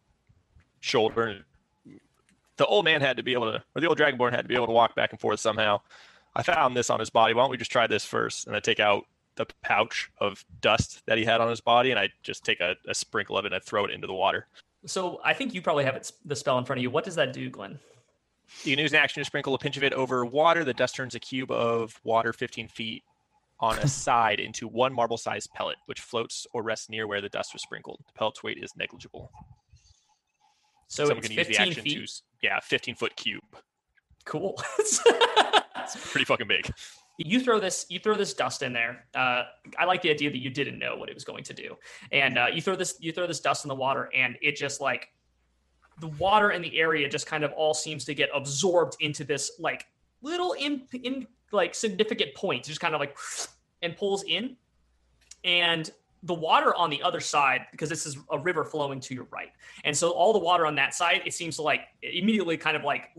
shoulder. 0.80 1.28
And 1.28 1.44
the 2.58 2.66
old 2.66 2.84
man 2.84 3.00
had 3.00 3.16
to 3.16 3.22
be 3.22 3.32
able 3.32 3.50
to, 3.50 3.62
or 3.74 3.80
the 3.80 3.88
old 3.88 3.98
dragonborn 3.98 4.32
had 4.32 4.42
to 4.42 4.48
be 4.48 4.54
able 4.54 4.66
to 4.66 4.72
walk 4.72 4.94
back 4.94 5.12
and 5.12 5.18
forth 5.18 5.40
somehow. 5.40 5.80
I 6.34 6.42
found 6.42 6.76
this 6.76 6.90
on 6.90 7.00
his 7.00 7.10
body. 7.10 7.34
Why 7.34 7.42
don't 7.42 7.50
we 7.50 7.56
just 7.56 7.72
try 7.72 7.86
this 7.86 8.04
first? 8.04 8.46
And 8.46 8.54
I 8.54 8.60
take 8.60 8.80
out 8.80 9.04
the 9.36 9.46
pouch 9.62 10.10
of 10.18 10.44
dust 10.60 11.02
that 11.06 11.18
he 11.18 11.24
had 11.24 11.40
on 11.40 11.48
his 11.48 11.60
body, 11.60 11.90
and 11.90 11.98
I 11.98 12.10
just 12.22 12.44
take 12.44 12.60
a, 12.60 12.76
a 12.88 12.94
sprinkle 12.94 13.38
of 13.38 13.44
it 13.44 13.52
and 13.52 13.54
I 13.54 13.58
throw 13.64 13.84
it 13.84 13.90
into 13.90 14.06
the 14.06 14.12
water. 14.14 14.46
so 14.86 15.20
i 15.24 15.34
think 15.34 15.52
you 15.54 15.60
probably 15.62 15.84
have 15.84 15.94
it, 15.94 16.10
the 16.24 16.34
spell 16.36 16.58
in 16.58 16.64
front 16.64 16.78
of 16.78 16.82
you 16.82 16.90
what 16.90 17.04
does 17.04 17.14
that 17.14 17.32
do 17.34 17.50
glenn 17.50 17.78
You 18.64 18.74
can 18.74 18.82
use 18.82 18.92
an 18.92 18.98
action 18.98 19.20
to 19.20 19.24
sprinkle 19.24 19.54
a 19.54 19.58
pinch 19.58 19.76
of 19.76 19.84
it 19.84 19.92
over 19.92 20.24
water. 20.24 20.64
The 20.64 20.74
dust 20.74 20.94
turns 20.96 21.14
a 21.14 21.20
cube 21.20 21.50
of 21.50 22.00
water 22.02 22.32
15 22.32 22.68
feet 22.68 23.04
on 23.60 23.78
a 23.78 23.86
side 24.04 24.40
into 24.40 24.66
one 24.66 24.92
marble 24.92 25.16
sized 25.18 25.52
pellet, 25.54 25.76
which 25.86 26.00
floats 26.00 26.46
or 26.52 26.62
rests 26.62 26.88
near 26.88 27.06
where 27.06 27.20
the 27.20 27.28
dust 27.28 27.52
was 27.52 27.62
sprinkled. 27.62 28.00
The 28.06 28.12
pellet's 28.18 28.42
weight 28.42 28.58
is 28.62 28.72
negligible. 28.76 29.30
so 30.88 31.04
Someone 31.04 31.18
it's 31.18 31.28
can 31.28 31.36
use 31.36 31.46
the 31.46 31.54
15 31.54 31.68
action 31.68 31.82
feet 31.84 32.08
to, 32.08 32.22
yeah, 32.42 32.60
15 32.60 32.94
foot 32.96 33.14
cube. 33.16 33.44
Cool. 34.24 34.60
It's 35.94 36.10
pretty 36.12 36.24
fucking 36.24 36.46
big. 36.46 36.70
you 37.18 37.40
throw 37.40 37.58
this 37.58 37.86
you 37.88 37.98
throw 37.98 38.14
this 38.14 38.34
dust 38.34 38.62
in 38.62 38.72
there. 38.72 39.04
Uh, 39.14 39.44
i 39.78 39.84
like 39.84 40.02
the 40.02 40.10
idea 40.10 40.30
that 40.30 40.38
you 40.38 40.50
didn't 40.50 40.78
know 40.78 40.96
what 40.96 41.08
it 41.08 41.14
was 41.14 41.24
going 41.24 41.44
to 41.44 41.54
do. 41.54 41.76
And 42.12 42.38
uh, 42.38 42.46
you 42.52 42.62
throw 42.62 42.76
this 42.76 42.96
you 43.00 43.12
throw 43.12 43.26
this 43.26 43.40
dust 43.40 43.64
in 43.64 43.68
the 43.68 43.74
water 43.74 44.08
and 44.14 44.36
it 44.42 44.56
just 44.56 44.80
like 44.80 45.08
the 46.00 46.08
water 46.08 46.52
in 46.52 46.62
the 46.62 46.78
area 46.78 47.08
just 47.08 47.26
kind 47.26 47.44
of 47.44 47.52
all 47.52 47.74
seems 47.74 48.04
to 48.06 48.14
get 48.14 48.30
absorbed 48.34 48.96
into 49.00 49.24
this 49.24 49.52
like 49.58 49.86
little 50.22 50.52
in, 50.52 50.82
in 51.02 51.26
like 51.52 51.74
significant 51.74 52.34
point 52.34 52.64
just 52.64 52.80
kind 52.80 52.94
of 52.94 53.00
like 53.00 53.16
and 53.82 53.96
pulls 53.96 54.24
in. 54.24 54.56
And 55.44 55.90
the 56.22 56.34
water 56.34 56.74
on 56.74 56.90
the 56.90 57.02
other 57.02 57.20
side 57.20 57.62
because 57.70 57.88
this 57.88 58.04
is 58.04 58.18
a 58.30 58.38
river 58.38 58.64
flowing 58.64 59.00
to 59.00 59.14
your 59.14 59.26
right. 59.30 59.50
And 59.84 59.96
so 59.96 60.10
all 60.10 60.32
the 60.32 60.38
water 60.38 60.66
on 60.66 60.74
that 60.74 60.94
side 60.94 61.22
it 61.24 61.32
seems 61.32 61.56
to 61.56 61.62
like 61.62 61.82
immediately 62.02 62.56
kind 62.56 62.76
of 62.76 62.84
like 62.84 63.10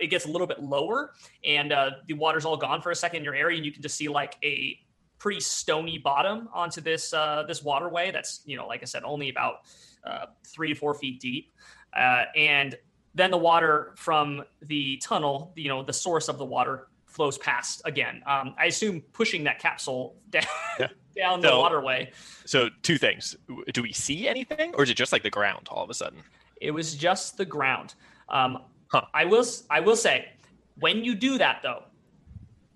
it 0.00 0.08
gets 0.08 0.26
a 0.26 0.28
little 0.28 0.46
bit 0.46 0.60
lower 0.60 1.12
and 1.44 1.72
uh, 1.72 1.90
the 2.08 2.14
water's 2.14 2.44
all 2.44 2.56
gone 2.56 2.82
for 2.82 2.90
a 2.90 2.96
second 2.96 3.18
in 3.18 3.24
your 3.24 3.34
area 3.34 3.56
and 3.56 3.64
you 3.64 3.72
can 3.72 3.82
just 3.82 3.96
see 3.96 4.08
like 4.08 4.36
a 4.42 4.78
pretty 5.18 5.40
stony 5.40 5.98
bottom 5.98 6.48
onto 6.52 6.80
this 6.80 7.12
uh, 7.12 7.44
this 7.46 7.62
waterway 7.62 8.10
that's 8.10 8.42
you 8.44 8.56
know 8.56 8.66
like 8.66 8.82
i 8.82 8.84
said 8.84 9.04
only 9.04 9.28
about 9.28 9.60
uh, 10.04 10.26
three 10.44 10.68
to 10.68 10.74
four 10.74 10.94
feet 10.94 11.20
deep. 11.20 11.52
Uh, 11.96 12.24
and 12.34 12.76
then 13.14 13.30
the 13.30 13.38
water 13.38 13.92
from 13.96 14.42
the 14.62 14.96
tunnel 14.96 15.52
you 15.54 15.68
know 15.68 15.82
the 15.84 15.92
source 15.92 16.28
of 16.28 16.38
the 16.38 16.44
water 16.44 16.88
flows 17.06 17.38
past 17.38 17.82
again. 17.84 18.20
Um, 18.26 18.56
i 18.58 18.66
assume 18.66 19.00
pushing 19.12 19.44
that 19.44 19.60
capsule 19.60 20.16
down 20.30 20.42
Yeah. 20.80 20.88
Down 21.14 21.40
the 21.40 21.48
So- 21.48 21.60
waterway. 21.60 22.10
So 22.44 22.68
two 22.82 22.98
things: 22.98 23.36
do 23.72 23.82
we 23.82 23.92
see 23.92 24.28
anything, 24.28 24.74
or 24.74 24.82
is 24.84 24.90
it 24.90 24.94
just 24.96 25.12
like 25.12 25.22
the 25.22 25.30
ground 25.30 25.68
all 25.70 25.82
of 25.84 25.90
a 25.90 25.94
sudden? 25.94 26.22
It 26.60 26.70
was 26.70 26.94
just 26.94 27.36
the 27.36 27.44
ground. 27.44 27.94
Um, 28.28 28.64
Huh. 28.88 29.06
I 29.14 29.24
will. 29.24 29.40
s- 29.40 29.64
I 29.70 29.80
will 29.80 29.96
say, 29.96 30.32
when 30.78 31.02
you 31.02 31.14
do 31.14 31.38
that 31.38 31.60
though, 31.62 31.84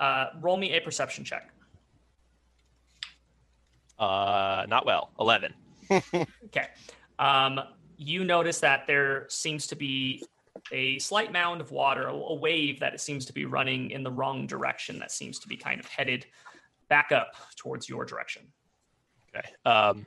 uh, 0.00 0.28
roll 0.40 0.56
me 0.56 0.72
a 0.72 0.80
perception 0.80 1.24
check. 1.24 1.50
Uh, 3.98 4.64
not 4.68 4.86
well. 4.86 5.10
Eleven. 5.20 5.54
Okay. 6.46 6.68
Um, 7.18 7.60
you 7.96 8.24
notice 8.24 8.60
that 8.60 8.86
there 8.86 9.26
seems 9.28 9.66
to 9.68 9.76
be 9.76 10.24
a 10.72 10.98
slight 10.98 11.32
mound 11.32 11.60
of 11.60 11.70
water, 11.70 12.08
a, 12.08 12.14
a 12.14 12.34
wave 12.34 12.80
that 12.80 12.92
it 12.94 13.00
seems 13.00 13.24
to 13.26 13.32
be 13.32 13.44
running 13.46 13.90
in 13.90 14.02
the 14.02 14.10
wrong 14.10 14.46
direction. 14.46 14.98
That 14.98 15.12
seems 15.12 15.38
to 15.40 15.48
be 15.48 15.56
kind 15.56 15.78
of 15.80 15.86
headed 15.86 16.26
back 16.88 17.12
up 17.12 17.32
towards 17.56 17.88
your 17.88 18.04
direction. 18.04 18.42
Okay. 19.34 19.48
Um, 19.64 20.06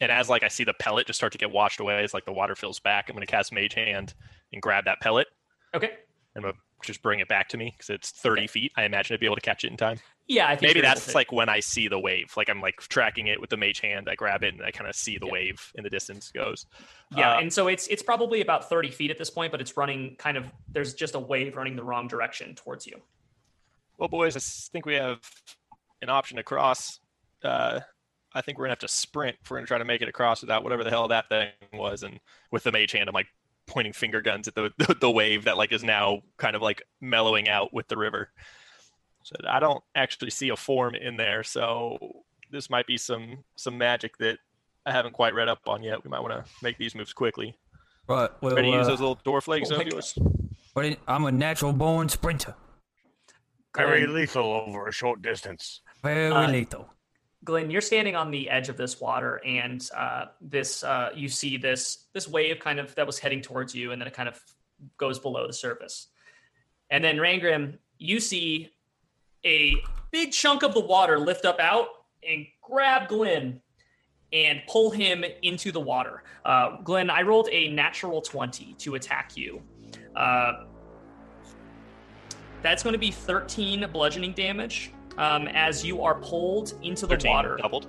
and 0.00 0.12
as 0.12 0.28
like 0.28 0.42
I 0.42 0.48
see 0.48 0.64
the 0.64 0.74
pellet 0.74 1.06
just 1.06 1.18
start 1.18 1.32
to 1.32 1.38
get 1.38 1.50
washed 1.50 1.80
away, 1.80 2.02
as 2.04 2.14
like 2.14 2.24
the 2.24 2.32
water 2.32 2.54
fills 2.54 2.78
back, 2.80 3.08
I'm 3.08 3.14
going 3.14 3.26
to 3.26 3.30
cast 3.30 3.52
Mage 3.52 3.74
Hand 3.74 4.14
and 4.52 4.62
grab 4.62 4.84
that 4.86 5.00
pellet 5.00 5.26
Okay. 5.74 5.90
and 6.34 6.44
I'm 6.44 6.50
gonna 6.52 6.54
just 6.84 7.02
bring 7.02 7.18
it 7.20 7.28
back 7.28 7.48
to 7.50 7.56
me 7.56 7.74
because 7.76 7.90
it's 7.90 8.10
30 8.12 8.42
Okay. 8.42 8.46
feet. 8.46 8.72
I 8.76 8.84
imagine 8.84 9.14
I'd 9.14 9.20
be 9.20 9.26
able 9.26 9.34
to 9.36 9.42
catch 9.42 9.64
it 9.64 9.70
in 9.70 9.76
time. 9.76 9.98
Yeah, 10.28 10.46
I 10.46 10.56
think 10.56 10.62
Maybe 10.68 10.80
that's 10.80 11.14
like 11.14 11.32
when 11.32 11.48
I 11.48 11.60
see 11.60 11.88
the 11.88 11.98
wave. 11.98 12.32
Like 12.36 12.48
I'm 12.48 12.60
like 12.60 12.76
tracking 12.76 13.26
it 13.26 13.40
with 13.40 13.50
the 13.50 13.56
Mage 13.56 13.80
Hand. 13.80 14.08
I 14.08 14.14
grab 14.14 14.44
it 14.44 14.54
and 14.54 14.62
I 14.62 14.70
kind 14.70 14.88
of 14.88 14.94
see 14.94 15.18
the 15.18 15.26
Yeah. 15.26 15.32
wave 15.32 15.72
in 15.74 15.82
the 15.84 15.90
distance 15.90 16.30
goes. 16.30 16.66
Yeah, 17.16 17.32
Uh, 17.36 17.40
and 17.40 17.52
so 17.52 17.66
it's 17.68 17.86
it's 17.88 18.02
probably 18.02 18.40
about 18.40 18.68
30 18.68 18.90
feet 18.90 19.10
at 19.10 19.18
this 19.18 19.30
point, 19.30 19.50
but 19.50 19.60
it's 19.60 19.76
running 19.76 20.14
kind 20.16 20.36
of 20.36 20.44
there's 20.74 20.94
just 20.94 21.14
a 21.14 21.18
wave 21.18 21.56
running 21.56 21.74
the 21.76 21.82
wrong 21.84 22.06
direction 22.08 22.54
towards 22.54 22.86
you. 22.86 23.00
Well, 23.98 24.08
boys, 24.08 24.36
I 24.36 24.40
think 24.72 24.86
we 24.86 24.94
have 24.94 25.20
an 26.02 26.08
option 26.10 26.36
to 26.36 26.42
cross. 26.42 27.00
Uh, 27.42 27.80
I 28.34 28.40
think 28.40 28.58
we're 28.58 28.64
gonna 28.64 28.72
have 28.72 28.78
to 28.80 28.88
sprint 28.88 29.36
if 29.42 29.50
we're 29.50 29.58
gonna 29.58 29.66
try 29.66 29.78
to 29.78 29.84
make 29.84 30.02
it 30.02 30.08
across 30.08 30.40
without 30.40 30.62
whatever 30.62 30.84
the 30.84 30.90
hell 30.90 31.08
that 31.08 31.28
thing 31.28 31.50
was. 31.72 32.02
And 32.02 32.20
with 32.50 32.64
the 32.64 32.72
mage 32.72 32.92
hand, 32.92 33.08
I'm 33.08 33.14
like 33.14 33.28
pointing 33.66 33.92
finger 33.92 34.20
guns 34.20 34.48
at 34.48 34.54
the 34.54 34.70
the, 34.78 34.94
the 34.94 35.10
wave 35.10 35.44
that 35.44 35.56
like 35.56 35.72
is 35.72 35.84
now 35.84 36.22
kind 36.36 36.56
of 36.56 36.62
like 36.62 36.82
mellowing 37.00 37.48
out 37.48 37.72
with 37.72 37.88
the 37.88 37.96
river. 37.96 38.30
So 39.22 39.34
I 39.48 39.60
don't 39.60 39.82
actually 39.94 40.30
see 40.30 40.48
a 40.48 40.56
form 40.56 40.94
in 40.94 41.16
there. 41.16 41.42
So 41.42 41.98
this 42.50 42.70
might 42.70 42.86
be 42.86 42.96
some 42.96 43.44
some 43.56 43.78
magic 43.78 44.16
that 44.18 44.38
I 44.86 44.92
haven't 44.92 45.12
quite 45.12 45.34
read 45.34 45.48
up 45.48 45.60
on 45.66 45.82
yet. 45.82 46.02
We 46.04 46.10
might 46.10 46.20
want 46.20 46.32
to 46.32 46.50
make 46.62 46.78
these 46.78 46.94
moves 46.94 47.12
quickly. 47.12 47.58
Right. 48.06 48.30
Well, 48.40 48.56
Ready 48.56 48.70
to 48.70 48.76
use 48.78 48.86
uh, 48.86 48.90
those 48.90 49.00
little 49.00 49.16
dwarf 49.16 49.48
legs 49.48 49.70
oh 49.70 49.76
my 49.76 49.82
of 49.82 49.88
yours? 49.88 50.18
I'm 51.06 51.24
a 51.24 51.32
natural 51.32 51.72
born 51.72 52.08
sprinter. 52.08 52.54
Very 53.76 54.06
lethal 54.06 54.44
over 54.44 54.86
a 54.86 54.92
short 54.92 55.20
distance. 55.20 55.82
Very 56.02 56.30
Uh, 56.30 56.50
lethal. 56.50 56.88
Glenn, 57.44 57.70
you're 57.70 57.80
standing 57.80 58.16
on 58.16 58.30
the 58.30 58.50
edge 58.50 58.68
of 58.68 58.76
this 58.76 59.00
water, 59.00 59.40
and 59.44 59.88
uh, 59.96 60.26
this 60.40 60.82
uh, 60.82 61.10
you 61.14 61.28
see 61.28 61.56
this 61.56 62.06
this 62.12 62.28
wave 62.28 62.58
kind 62.58 62.78
of 62.78 62.94
that 62.96 63.06
was 63.06 63.18
heading 63.18 63.40
towards 63.40 63.74
you, 63.74 63.92
and 63.92 64.00
then 64.00 64.06
it 64.08 64.14
kind 64.14 64.28
of 64.28 64.40
goes 64.96 65.18
below 65.18 65.46
the 65.46 65.52
surface. 65.52 66.08
And 66.90 67.02
then 67.02 67.16
Rangrim, 67.16 67.78
you 67.98 68.20
see 68.20 68.70
a 69.44 69.74
big 70.10 70.32
chunk 70.32 70.62
of 70.62 70.74
the 70.74 70.80
water 70.80 71.18
lift 71.18 71.44
up 71.44 71.60
out 71.60 71.88
and 72.28 72.46
grab 72.62 73.08
Glenn 73.08 73.60
and 74.32 74.60
pull 74.68 74.90
him 74.90 75.24
into 75.42 75.72
the 75.72 75.80
water. 75.80 76.22
Uh, 76.44 76.80
Glenn, 76.82 77.08
I 77.08 77.22
rolled 77.22 77.48
a 77.50 77.68
natural 77.68 78.20
20 78.20 78.74
to 78.78 78.94
attack 78.94 79.36
you. 79.36 79.62
Uh, 80.14 80.64
that's 82.62 82.82
going 82.82 82.92
to 82.92 82.98
be 82.98 83.10
13 83.10 83.86
bludgeoning 83.92 84.32
damage 84.32 84.92
um, 85.18 85.48
as 85.48 85.84
you 85.84 86.02
are 86.02 86.14
pulled 86.14 86.72
into 86.82 87.06
the 87.06 87.16
13 87.16 87.30
water. 87.30 87.58
doubled. 87.60 87.86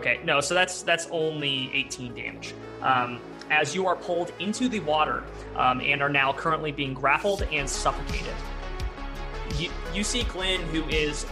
Okay, 0.00 0.20
no, 0.24 0.40
so 0.40 0.52
that's 0.52 0.82
that's 0.82 1.08
only 1.10 1.70
18 1.72 2.14
damage. 2.14 2.52
Um, 2.82 3.20
as 3.50 3.74
you 3.74 3.86
are 3.86 3.96
pulled 3.96 4.32
into 4.38 4.68
the 4.68 4.80
water 4.80 5.22
um, 5.56 5.80
and 5.80 6.02
are 6.02 6.08
now 6.08 6.32
currently 6.32 6.72
being 6.72 6.92
grappled 6.92 7.42
and 7.52 7.68
suffocated. 7.68 8.34
You, 9.58 9.70
you 9.94 10.02
see 10.02 10.24
Glenn, 10.24 10.60
who 10.68 10.82
is 10.88 11.26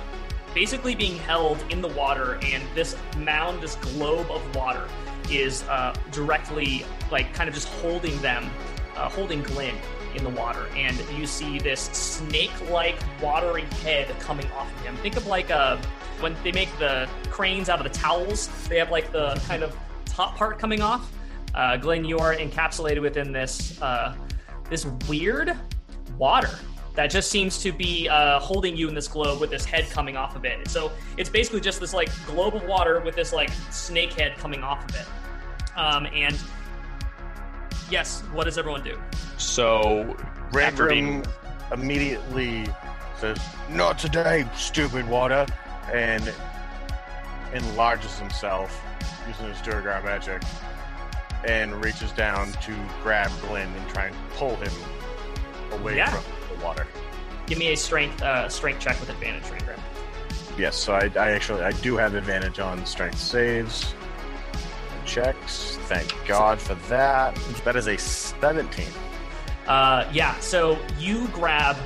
basically 0.54 0.94
being 0.94 1.16
held 1.16 1.62
in 1.70 1.80
the 1.80 1.88
water, 1.88 2.38
and 2.42 2.62
this 2.74 2.96
mound, 3.18 3.62
this 3.62 3.76
globe 3.76 4.30
of 4.30 4.54
water, 4.54 4.86
is 5.30 5.62
uh, 5.64 5.94
directly, 6.10 6.84
like, 7.10 7.32
kind 7.32 7.48
of 7.48 7.54
just 7.54 7.68
holding 7.68 8.16
them, 8.20 8.50
uh, 8.96 9.08
holding 9.08 9.42
Glenn 9.42 9.74
in 10.14 10.24
the 10.24 10.30
water. 10.30 10.66
And 10.74 10.96
you 11.16 11.26
see 11.26 11.58
this 11.58 11.80
snake-like 11.80 12.96
watery 13.20 13.64
head 13.82 14.08
coming 14.18 14.46
off 14.52 14.72
of 14.74 14.80
him. 14.84 14.96
Think 14.96 15.16
of 15.16 15.26
like 15.26 15.50
a 15.50 15.80
when 16.20 16.36
they 16.44 16.52
make 16.52 16.70
the 16.78 17.08
cranes 17.30 17.68
out 17.68 17.84
of 17.84 17.92
the 17.92 17.98
towels, 17.98 18.48
they 18.68 18.78
have 18.78 18.90
like 18.90 19.10
the 19.12 19.34
kind 19.48 19.62
of 19.62 19.76
top 20.04 20.36
part 20.36 20.58
coming 20.58 20.80
off. 20.80 21.12
Uh, 21.54 21.76
Glenn, 21.76 22.04
you 22.04 22.18
are 22.18 22.34
encapsulated 22.34 23.02
within 23.02 23.32
this 23.32 23.80
uh, 23.82 24.14
this 24.70 24.86
weird 25.08 25.56
water 26.16 26.58
that 26.94 27.08
just 27.08 27.30
seems 27.30 27.58
to 27.62 27.72
be 27.72 28.08
uh, 28.08 28.38
holding 28.38 28.76
you 28.76 28.88
in 28.88 28.94
this 28.94 29.08
globe 29.08 29.40
with 29.40 29.50
this 29.50 29.64
head 29.64 29.88
coming 29.90 30.16
off 30.16 30.36
of 30.36 30.44
it. 30.44 30.68
So 30.68 30.92
it's 31.16 31.30
basically 31.30 31.60
just 31.60 31.80
this 31.80 31.94
like 31.94 32.10
globe 32.26 32.54
of 32.54 32.64
water 32.64 33.00
with 33.00 33.16
this 33.16 33.32
like 33.32 33.50
snake 33.70 34.12
head 34.12 34.36
coming 34.36 34.62
off 34.62 34.84
of 34.88 34.94
it. 34.94 35.06
Um, 35.76 36.06
and 36.06 36.38
yes, 37.92 38.22
what 38.32 38.44
does 38.44 38.58
everyone 38.58 38.82
do? 38.82 38.98
So 39.36 40.16
after 40.54 40.88
being 40.88 41.24
immediately 41.72 42.66
says, 43.18 43.38
Not 43.70 43.98
today, 43.98 44.48
stupid 44.56 45.08
water, 45.08 45.46
and 45.92 46.32
enlarges 47.52 48.18
himself 48.18 48.82
using 49.28 49.46
his 49.46 49.60
Duergar 49.60 50.02
magic 50.02 50.42
and 51.44 51.84
reaches 51.84 52.10
down 52.12 52.50
to 52.52 52.74
grab 53.02 53.30
Glenn 53.42 53.68
and 53.68 53.88
try 53.90 54.06
and 54.06 54.16
pull 54.30 54.56
him 54.56 54.72
away 55.72 55.96
Yeah. 55.96 56.10
from 56.10 56.56
the 56.56 56.64
water. 56.64 56.86
Give 57.46 57.58
me 57.58 57.72
a 57.72 57.76
strength 57.76 58.22
uh, 58.22 58.48
strength 58.48 58.80
check 58.80 58.98
with 59.00 59.10
advantage, 59.10 59.42
Rangrim. 59.44 59.78
Yes, 60.56 60.76
so 60.76 60.94
I, 60.94 61.10
I 61.16 61.32
actually 61.32 61.62
I 61.62 61.72
do 61.72 61.96
have 61.96 62.14
advantage 62.14 62.58
on 62.58 62.84
strength 62.86 63.18
saves. 63.18 63.94
Checks. 65.12 65.76
Thank 65.82 66.14
God 66.26 66.58
for 66.58 66.74
that. 66.88 67.34
That 67.66 67.76
is 67.76 67.86
a 67.86 67.98
17. 67.98 68.86
Uh, 69.66 70.08
yeah, 70.10 70.38
so 70.40 70.78
you 70.98 71.28
grab 71.28 71.76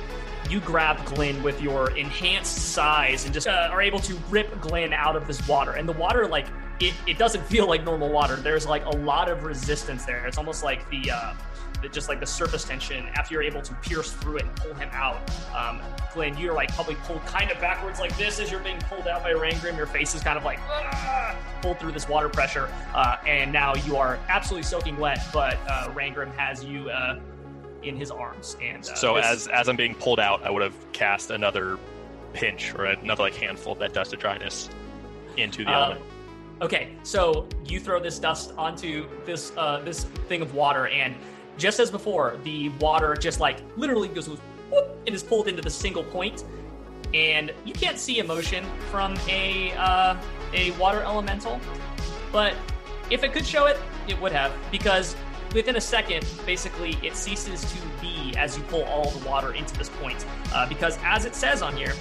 you 0.49 0.61
grab 0.61 1.03
Glenn 1.05 1.43
with 1.43 1.61
your 1.61 1.91
enhanced 1.97 2.71
size 2.73 3.25
and 3.25 3.33
just 3.33 3.45
uh, 3.45 3.67
are 3.69 3.81
able 3.81 3.99
to 3.99 4.15
rip 4.29 4.61
Glenn 4.61 4.93
out 4.93 5.17
of 5.17 5.27
this 5.27 5.45
water. 5.45 5.73
And 5.73 5.89
the 5.89 5.93
water, 5.93 6.25
like 6.25 6.47
it, 6.79 6.93
it 7.05 7.17
doesn't 7.17 7.45
feel 7.45 7.67
like 7.67 7.83
normal 7.83 8.09
water. 8.09 8.37
There's 8.37 8.65
like 8.65 8.85
a 8.85 8.95
lot 8.95 9.29
of 9.29 9.43
resistance 9.43 10.05
there. 10.05 10.25
It's 10.25 10.37
almost 10.37 10.63
like 10.63 10.89
the, 10.89 11.11
uh, 11.11 11.33
the 11.81 11.89
just 11.89 12.09
like 12.09 12.19
the 12.19 12.25
surface 12.25 12.63
tension. 12.63 13.05
After 13.15 13.33
you're 13.33 13.43
able 13.43 13.61
to 13.61 13.73
pierce 13.75 14.11
through 14.11 14.37
it 14.37 14.43
and 14.43 14.55
pull 14.55 14.73
him 14.73 14.89
out, 14.91 15.17
um, 15.55 15.81
Glenn, 16.13 16.37
you're 16.37 16.53
like 16.53 16.73
probably 16.73 16.95
pulled 16.95 17.25
kind 17.25 17.51
of 17.51 17.59
backwards 17.59 17.99
like 17.99 18.15
this 18.17 18.39
as 18.39 18.49
you're 18.51 18.59
being 18.59 18.79
pulled 18.79 19.07
out 19.07 19.23
by 19.23 19.33
Rangrim. 19.33 19.77
Your 19.77 19.87
face 19.87 20.15
is 20.15 20.21
kind 20.23 20.37
of 20.37 20.43
like 20.43 20.59
"Ah," 20.67 21.35
pulled 21.61 21.79
through 21.79 21.91
this 21.91 22.07
water 22.07 22.29
pressure, 22.29 22.69
uh, 22.93 23.17
and 23.25 23.51
now 23.51 23.75
you 23.75 23.97
are 23.97 24.19
absolutely 24.29 24.63
soaking 24.63 24.97
wet. 24.97 25.19
But 25.33 25.57
uh, 25.67 25.89
Rangrim 25.93 26.33
has 26.35 26.63
you. 26.63 26.89
Uh, 26.89 27.19
in 27.83 27.95
his 27.95 28.09
arms. 28.09 28.57
And 28.61 28.83
uh, 28.83 28.95
So 28.95 29.15
this- 29.15 29.25
as 29.25 29.47
as 29.47 29.69
I'm 29.69 29.75
being 29.75 29.93
pulled 29.95 30.19
out, 30.19 30.43
I 30.43 30.49
would 30.49 30.63
have 30.63 30.73
cast 30.93 31.29
another 31.29 31.77
pinch 32.33 32.73
or 32.73 32.85
another 32.85 33.23
like 33.23 33.35
handful 33.35 33.73
of 33.73 33.79
that 33.79 33.93
dust 33.93 34.13
of 34.13 34.19
dryness 34.19 34.69
into 35.37 35.63
the 35.63 35.69
element. 35.69 36.01
okay, 36.61 36.95
so 37.03 37.47
you 37.65 37.79
throw 37.79 37.99
this 37.99 38.17
dust 38.19 38.51
onto 38.57 39.07
this 39.25 39.53
uh, 39.57 39.79
this 39.85 40.03
thing 40.27 40.41
of 40.41 40.55
water, 40.55 40.87
and 40.87 41.15
just 41.57 41.79
as 41.79 41.91
before, 41.91 42.37
the 42.43 42.69
water 42.79 43.15
just 43.15 43.39
like 43.39 43.59
literally 43.75 44.07
goes 44.07 44.27
whoop, 44.27 44.41
and 45.05 45.15
is 45.15 45.23
pulled 45.23 45.47
into 45.47 45.61
the 45.61 45.69
single 45.69 46.03
point, 46.03 46.43
and 47.13 47.53
you 47.65 47.73
can't 47.73 47.97
see 47.97 48.19
emotion 48.19 48.65
from 48.91 49.15
a 49.27 49.73
uh, 49.73 50.15
a 50.53 50.71
water 50.71 51.01
elemental, 51.01 51.59
but 52.31 52.53
if 53.09 53.23
it 53.23 53.33
could 53.33 53.45
show 53.45 53.65
it, 53.65 53.77
it 54.07 54.19
would 54.21 54.31
have 54.31 54.51
because 54.71 55.15
within 55.53 55.77
a 55.77 55.81
second, 55.81 56.25
basically, 56.45 56.97
it 57.01 57.15
ceases 57.15 57.61
to 57.71 57.77
be 58.01 58.35
as 58.37 58.57
you 58.57 58.63
pull 58.63 58.83
all 58.83 59.09
the 59.11 59.27
water 59.27 59.53
into 59.53 59.75
this 59.77 59.89
point. 59.89 60.25
Uh, 60.53 60.67
because 60.67 60.97
as 61.03 61.25
it 61.25 61.33
says 61.33 61.61
on 61.61 61.75
here, 61.75 61.93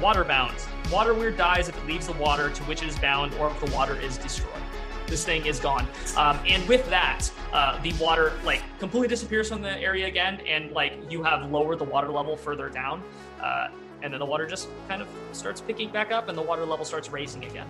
water 0.00 0.24
bound. 0.24 0.56
Water 0.90 1.14
weird 1.14 1.36
dies 1.36 1.68
if 1.68 1.76
it 1.76 1.86
leaves 1.86 2.06
the 2.06 2.12
water 2.14 2.50
to 2.50 2.62
which 2.64 2.82
it 2.82 2.88
is 2.88 2.98
bound 2.98 3.34
or 3.34 3.50
if 3.50 3.60
the 3.60 3.70
water 3.74 3.96
is 3.96 4.18
destroyed. 4.18 4.63
This 5.06 5.24
thing 5.24 5.44
is 5.46 5.60
gone. 5.60 5.86
Um, 6.16 6.38
and 6.46 6.66
with 6.68 6.88
that, 6.90 7.30
uh, 7.52 7.80
the 7.82 7.92
water 7.94 8.32
like 8.44 8.62
completely 8.78 9.08
disappears 9.08 9.48
from 9.48 9.62
the 9.62 9.78
area 9.78 10.06
again, 10.06 10.40
and 10.46 10.70
like 10.72 10.94
you 11.10 11.22
have 11.22 11.50
lowered 11.50 11.78
the 11.78 11.84
water 11.84 12.08
level 12.10 12.36
further 12.36 12.68
down. 12.68 13.02
Uh, 13.40 13.68
and 14.02 14.12
then 14.12 14.20
the 14.20 14.26
water 14.26 14.46
just 14.46 14.68
kind 14.88 15.00
of 15.02 15.08
starts 15.32 15.60
picking 15.60 15.90
back 15.90 16.10
up, 16.12 16.28
and 16.28 16.36
the 16.36 16.42
water 16.42 16.64
level 16.64 16.84
starts 16.84 17.10
raising 17.10 17.44
again. 17.44 17.66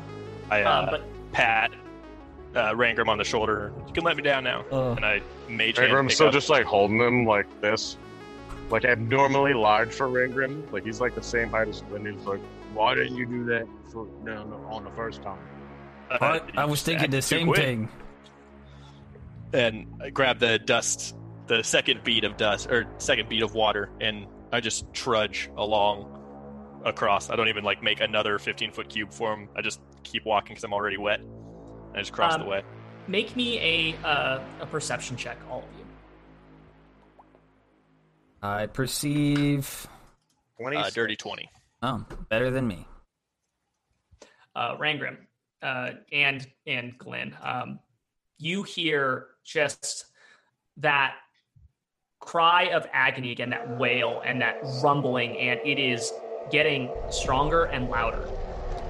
I 0.51 0.63
uh, 0.63 0.81
Um, 0.83 0.87
but 0.91 1.03
pat 1.33 1.73
uh, 2.55 2.73
Rangrim 2.73 3.09
on 3.09 3.19
the 3.19 3.25
shoulder. 3.25 3.73
You 3.89 3.93
can 3.93 4.05
let 4.05 4.17
me 4.17 4.23
down 4.23 4.45
now, 4.45 4.65
Uh, 4.71 4.93
and 4.93 5.05
I 5.05 5.21
mage 5.49 5.77
hand 5.79 5.93
Rangrim's 5.93 6.15
still 6.15 6.29
up- 6.29 6.33
just 6.33 6.49
like 6.51 6.65
holding 6.65 6.99
him 7.01 7.27
like 7.27 7.47
this. 7.61 7.97
Like 8.71 8.85
abnormally 8.85 9.53
large 9.55 9.93
for 9.93 10.09
Rangrim. 10.09 10.71
Like 10.73 10.85
he's 10.85 11.01
like 11.01 11.15
the 11.15 11.23
same 11.23 11.51
height 11.51 11.69
as 11.69 11.83
Glenn. 11.83 12.07
He's 12.07 12.25
like 12.27 12.41
Why 12.73 12.95
didn't 12.95 13.17
you 13.17 13.27
do 13.27 13.45
that 13.47 13.67
for, 13.93 14.07
no, 14.23 14.45
no, 14.45 14.57
on 14.69 14.85
the 14.85 14.91
first 14.93 15.23
time? 15.23 15.39
Uh, 16.11 16.19
I, 16.57 16.63
I 16.63 16.65
was 16.67 16.83
thinking 16.83 17.11
the 17.11 17.23
same 17.23 17.47
quick. 17.49 17.61
thing. 17.61 17.89
and 19.53 19.87
I 20.03 20.11
grab 20.11 20.39
the 20.39 20.59
dust, 20.59 21.17
the 21.47 21.63
second 21.63 22.05
bead 22.05 22.25
of 22.25 22.37
dust 22.37 22.69
or 22.71 22.87
second 22.99 23.29
bead 23.29 23.43
of 23.43 23.55
water, 23.55 23.91
and 24.01 24.27
I 24.53 24.61
just 24.61 24.93
trudge 24.93 25.51
along 25.57 26.11
across. 26.85 27.31
I 27.31 27.37
don't 27.37 27.49
even 27.49 27.65
like 27.65 27.83
make 27.83 28.01
another 28.01 28.39
15 28.39 28.73
foot 28.73 28.89
cube 28.89 29.13
for 29.13 29.33
him. 29.33 29.49
I 29.57 29.63
just 29.63 29.81
keep 30.03 30.25
walking 30.25 30.51
because 30.55 30.65
I'm 30.65 30.73
already 30.75 30.99
wet. 30.99 31.21
I 31.95 31.99
just 32.01 32.13
cross 32.13 32.35
Um, 32.35 32.43
the 32.43 32.47
way. 32.47 32.63
Make 33.09 33.35
me 33.37 33.59
a 33.59 34.07
uh, 34.07 34.43
a 34.61 34.67
perception 34.67 35.17
check, 35.17 35.37
all 35.51 35.59
of 35.59 35.65
you. 35.79 35.85
I 38.43 38.67
perceive. 38.67 39.87
20 40.61 40.77
Uh, 40.77 40.91
dirty 40.91 41.17
20. 41.17 41.51
Oh, 41.83 42.05
better 42.29 42.51
than 42.51 42.67
me. 42.67 42.87
uh, 44.55 44.77
Rangrim 44.77 45.17
uh, 45.65 45.93
and 46.13 46.47
and 46.67 46.97
Glenn, 46.99 47.37
um, 47.43 47.81
you 48.39 48.63
hear 48.63 49.29
just 49.43 50.05
that 50.77 51.17
cry 52.21 52.65
of 52.65 52.87
agony 52.93 53.33
again, 53.33 53.51
that 53.51 53.79
wail 53.79 54.23
and 54.25 54.41
that 54.43 54.59
rumbling, 54.83 55.37
and 55.39 55.59
it 55.65 55.79
is 55.79 56.13
getting 56.51 56.91
stronger 57.11 57.65
and 57.65 57.89
louder, 57.89 58.29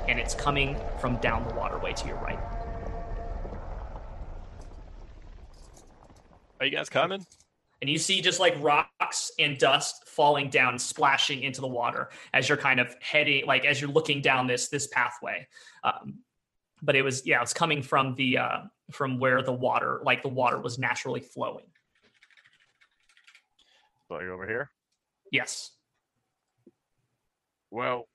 and 0.09 0.19
it's 0.19 0.35
coming 0.35 0.77
from 1.01 1.17
down 1.19 1.47
the 1.49 1.55
waterway 1.55 1.93
to 1.93 2.09
your 2.09 2.17
right. 2.17 2.41
Are 6.59 6.67
you 6.67 6.73
guys 6.73 6.89
coming? 6.89 7.25
And 7.83 7.91
you 7.91 7.99
see 7.99 8.21
just 8.23 8.41
like 8.41 8.57
rocks 8.61 9.31
and 9.39 9.59
dust 9.59 10.09
falling 10.09 10.49
down, 10.49 10.79
splashing 10.79 11.43
into 11.43 11.61
the 11.61 11.67
water 11.69 12.09
as 12.33 12.49
you're 12.49 12.59
kind 12.59 12.81
of 12.81 12.97
heading, 13.01 13.45
like 13.47 13.67
as 13.67 13.81
you're 13.81 13.91
looking 13.91 14.23
down 14.23 14.47
this 14.47 14.69
this 14.69 14.87
pathway. 14.87 15.47
Um, 15.83 16.24
but 16.85 16.95
it 16.95 17.03
was 17.03 17.27
yeah, 17.27 17.41
it's 17.43 17.55
coming 17.55 17.83
from 17.83 18.15
the 18.15 18.39
uh, 18.39 18.59
from 18.91 19.19
where 19.19 19.43
the 19.43 19.53
water, 19.53 20.01
like 20.05 20.23
the 20.23 20.29
water, 20.29 20.61
was 20.61 20.79
naturally 20.79 21.21
flowing. 21.21 21.65
Like 24.11 24.23
over 24.23 24.47
here? 24.47 24.71
Yes. 25.33 25.71
Well, 27.71 28.07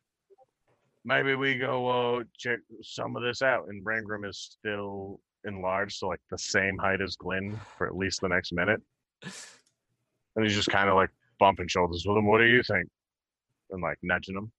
maybe 1.03 1.35
we 1.35 1.57
go 1.57 2.19
uh, 2.19 2.23
check 2.37 2.59
some 2.81 3.15
of 3.15 3.23
this 3.23 3.41
out. 3.41 3.65
And 3.67 3.83
Rangrim 3.83 4.27
is 4.27 4.37
still 4.37 5.19
enlarged, 5.45 5.97
so 5.97 6.07
like 6.07 6.21
the 6.29 6.37
same 6.37 6.77
height 6.77 7.01
as 7.01 7.15
Glenn 7.15 7.59
for 7.77 7.87
at 7.87 7.95
least 7.95 8.21
the 8.21 8.29
next 8.29 8.53
minute. 8.53 8.81
And 10.35 10.45
he's 10.45 10.55
just 10.55 10.69
kind 10.69 10.87
of 10.87 10.95
like 10.95 11.09
bumping 11.37 11.67
shoulders 11.67 12.05
with 12.07 12.15
him. 12.15 12.27
What 12.27 12.37
do 12.37 12.45
you 12.45 12.61
think? 12.63 12.87
And 13.71 13.81
like 13.81 13.97
nudging 14.03 14.37
him. 14.37 14.51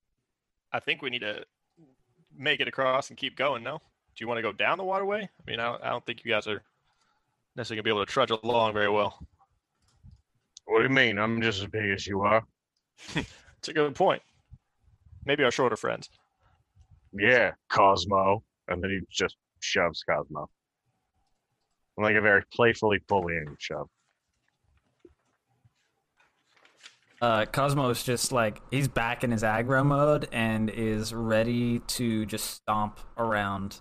I 0.72 0.80
think 0.80 1.00
we 1.00 1.08
need 1.08 1.20
to 1.20 1.44
make 2.36 2.60
it 2.60 2.68
across 2.68 3.08
and 3.08 3.16
keep 3.16 3.36
going. 3.36 3.62
No, 3.62 3.78
do 3.78 3.84
you 4.20 4.28
want 4.28 4.38
to 4.38 4.42
go 4.42 4.52
down 4.52 4.78
the 4.78 4.84
waterway? 4.84 5.22
I 5.22 5.50
mean, 5.50 5.60
I, 5.60 5.76
I 5.82 5.90
don't 5.90 6.04
think 6.04 6.24
you 6.24 6.30
guys 6.30 6.46
are 6.46 6.62
necessarily 7.56 7.78
gonna 7.78 7.84
be 7.84 7.90
able 7.90 8.06
to 8.06 8.12
trudge 8.12 8.30
along 8.30 8.74
very 8.74 8.88
well. 8.88 9.18
What 10.66 10.78
do 10.78 10.84
you 10.84 10.90
mean? 10.90 11.18
I'm 11.18 11.42
just 11.42 11.60
as 11.60 11.66
big 11.66 11.90
as 11.90 12.06
you 12.06 12.22
are. 12.22 12.44
It's 13.14 13.68
a 13.68 13.72
good 13.72 13.94
point. 13.94 14.22
Maybe 15.26 15.44
our 15.44 15.50
shorter 15.50 15.76
friends. 15.76 16.08
Yeah, 17.12 17.52
Cosmo. 17.68 18.42
And 18.68 18.82
then 18.82 18.90
he 18.90 19.00
just 19.10 19.36
shoves 19.60 20.02
Cosmo. 20.02 20.48
Like 21.98 22.14
a 22.14 22.20
very 22.20 22.42
playfully 22.54 23.00
bullying 23.08 23.56
shove. 23.58 23.88
Uh, 27.20 27.44
Cosmo's 27.44 28.02
just 28.02 28.32
like 28.32 28.62
he's 28.70 28.88
back 28.88 29.22
in 29.24 29.30
his 29.30 29.42
aggro 29.42 29.84
mode 29.84 30.26
and 30.32 30.70
is 30.70 31.12
ready 31.12 31.80
to 31.80 32.24
just 32.24 32.48
stomp 32.48 32.98
around. 33.18 33.80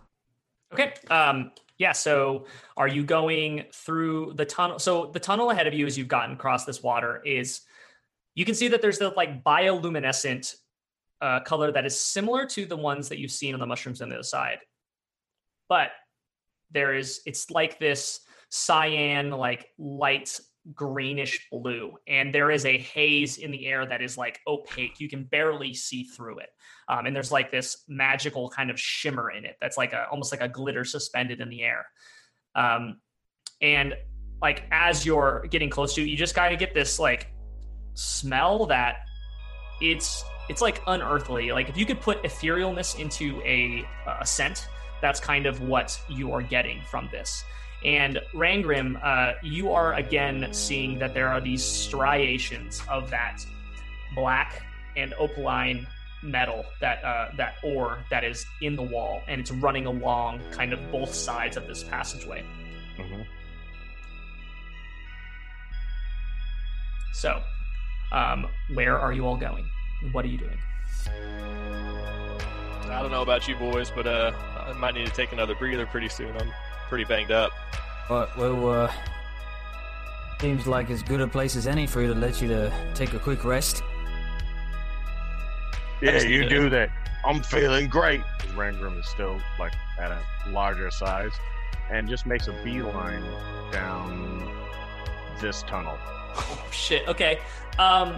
Okay. 0.73 0.93
Um, 1.09 1.51
yeah. 1.77 1.93
So, 1.93 2.45
are 2.77 2.87
you 2.87 3.03
going 3.03 3.65
through 3.73 4.33
the 4.35 4.45
tunnel? 4.45 4.79
So, 4.79 5.07
the 5.07 5.19
tunnel 5.19 5.49
ahead 5.49 5.67
of 5.67 5.73
you, 5.73 5.85
as 5.85 5.97
you've 5.97 6.07
gotten 6.07 6.35
across 6.35 6.65
this 6.65 6.83
water, 6.83 7.21
is 7.25 7.61
you 8.35 8.45
can 8.45 8.55
see 8.55 8.67
that 8.69 8.81
there's 8.81 8.99
the 8.99 9.09
like 9.09 9.43
bioluminescent 9.43 10.55
uh, 11.21 11.41
color 11.41 11.71
that 11.71 11.85
is 11.85 11.99
similar 11.99 12.45
to 12.45 12.65
the 12.65 12.77
ones 12.77 13.09
that 13.09 13.19
you've 13.19 13.31
seen 13.31 13.53
on 13.53 13.59
the 13.59 13.65
mushrooms 13.65 14.01
on 14.01 14.09
the 14.09 14.15
other 14.15 14.23
side, 14.23 14.59
but 15.67 15.91
there 16.71 16.93
is 16.93 17.21
it's 17.25 17.49
like 17.49 17.79
this 17.79 18.21
cyan, 18.49 19.31
like 19.31 19.67
light 19.77 20.39
greenish 20.73 21.47
blue, 21.51 21.93
and 22.07 22.33
there 22.33 22.51
is 22.51 22.65
a 22.65 22.77
haze 22.77 23.37
in 23.37 23.51
the 23.51 23.67
air 23.67 23.85
that 23.85 24.01
is 24.01 24.17
like 24.17 24.39
opaque. 24.47 24.99
You 24.99 25.09
can 25.09 25.23
barely 25.23 25.73
see 25.73 26.03
through 26.03 26.39
it. 26.39 26.49
Um, 26.87 27.05
and 27.05 27.15
there's 27.15 27.31
like 27.31 27.51
this 27.51 27.83
magical 27.87 28.49
kind 28.49 28.69
of 28.69 28.79
shimmer 28.79 29.31
in 29.31 29.45
it 29.45 29.57
that's 29.61 29.77
like 29.77 29.93
a 29.93 30.07
almost 30.09 30.31
like 30.31 30.41
a 30.41 30.49
glitter 30.49 30.83
suspended 30.83 31.41
in 31.41 31.49
the 31.49 31.63
air. 31.63 31.85
Um, 32.55 32.99
and 33.61 33.95
like 34.41 34.63
as 34.71 35.05
you're 35.05 35.45
getting 35.49 35.69
close 35.69 35.93
to 35.93 36.01
it 36.01 36.05
you 36.05 36.15
just 36.15 36.33
kind 36.33 36.53
of 36.53 36.59
get 36.59 36.73
this 36.73 36.97
like 36.97 37.33
smell 37.93 38.65
that 38.65 38.99
it's 39.81 40.23
it's 40.49 40.61
like 40.61 40.81
unearthly. 40.87 41.51
Like 41.51 41.69
if 41.69 41.77
you 41.77 41.85
could 41.85 42.01
put 42.01 42.21
etherealness 42.23 42.99
into 42.99 43.39
a, 43.41 43.85
a 44.19 44.25
scent 44.25 44.67
that's 45.01 45.19
kind 45.19 45.45
of 45.45 45.61
what 45.61 45.99
you 46.09 46.33
are 46.33 46.41
getting 46.41 46.81
from 46.81 47.07
this 47.11 47.43
and 47.83 48.19
Rangrim, 48.33 48.99
uh, 49.03 49.33
you 49.41 49.71
are 49.71 49.93
again 49.93 50.49
seeing 50.51 50.99
that 50.99 51.13
there 51.13 51.29
are 51.29 51.39
these 51.39 51.63
striations 51.63 52.81
of 52.89 53.09
that 53.09 53.45
black 54.15 54.63
and 54.97 55.13
opaline 55.19 55.87
metal 56.21 56.65
that 56.81 57.03
uh, 57.03 57.29
that 57.37 57.55
ore 57.63 57.99
that 58.09 58.23
is 58.23 58.45
in 58.61 58.75
the 58.75 58.81
wall, 58.81 59.21
and 59.27 59.39
it's 59.39 59.51
running 59.51 59.85
along 59.85 60.41
kind 60.51 60.73
of 60.73 60.91
both 60.91 61.13
sides 61.13 61.55
of 61.55 61.67
this 61.67 61.83
passageway. 61.83 62.43
Mhm. 62.97 63.25
So, 67.13 67.41
um, 68.11 68.47
where 68.73 68.97
are 68.97 69.13
you 69.13 69.25
all 69.25 69.37
going? 69.37 69.69
What 70.11 70.25
are 70.25 70.29
you 70.29 70.37
doing? 70.37 70.57
I 72.91 73.01
don't 73.01 73.11
know 73.11 73.21
about 73.21 73.47
you 73.47 73.55
boys, 73.55 73.91
but 73.91 74.07
uh, 74.07 74.31
I 74.67 74.73
might 74.73 74.95
need 74.95 75.05
to 75.05 75.13
take 75.13 75.31
another 75.31 75.55
breather 75.55 75.85
pretty 75.85 76.09
soon. 76.09 76.35
I'm 76.35 76.51
pretty 76.89 77.03
banged 77.05 77.31
up. 77.31 77.51
But 78.09 78.35
well, 78.37 78.69
uh, 78.69 78.91
seems 80.41 80.67
like 80.67 80.89
as 80.89 81.03
good 81.03 81.21
a 81.21 81.27
place 81.27 81.55
as 81.55 81.67
any 81.67 81.85
for 81.87 82.01
you 82.01 82.07
to 82.13 82.19
let 82.19 82.41
you 82.41 82.47
to 82.49 82.73
take 82.95 83.13
a 83.13 83.19
quick 83.19 83.45
rest. 83.45 83.83
Yeah, 86.01 86.21
you 86.21 86.41
need 86.41 86.49
to- 86.49 86.61
do 86.61 86.69
that. 86.69 86.89
I'm 87.25 87.43
feeling 87.43 87.87
great. 87.89 88.21
Rangrim 88.55 88.97
is 88.99 89.07
still 89.07 89.39
like 89.59 89.73
at 89.99 90.11
a 90.11 90.19
larger 90.49 90.89
size 90.89 91.33
and 91.91 92.07
just 92.07 92.25
makes 92.25 92.47
a 92.47 92.53
beeline 92.63 93.23
down 93.71 94.49
this 95.41 95.63
tunnel. 95.63 95.97
Oh 96.35 96.65
shit. 96.71 97.07
Okay. 97.09 97.39
Um, 97.77 98.17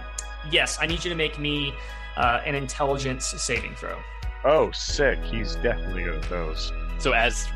yes, 0.50 0.78
I 0.80 0.86
need 0.86 1.02
you 1.04 1.10
to 1.10 1.16
make 1.16 1.38
me 1.38 1.74
uh, 2.16 2.40
an 2.46 2.54
intelligence 2.54 3.26
saving 3.26 3.74
throw. 3.74 3.98
Oh, 4.44 4.70
sick. 4.70 5.18
He's 5.24 5.56
definitely 5.56 6.04
good 6.04 6.16
at 6.22 6.30
those. 6.30 6.72
So 6.98 7.12
as 7.12 7.48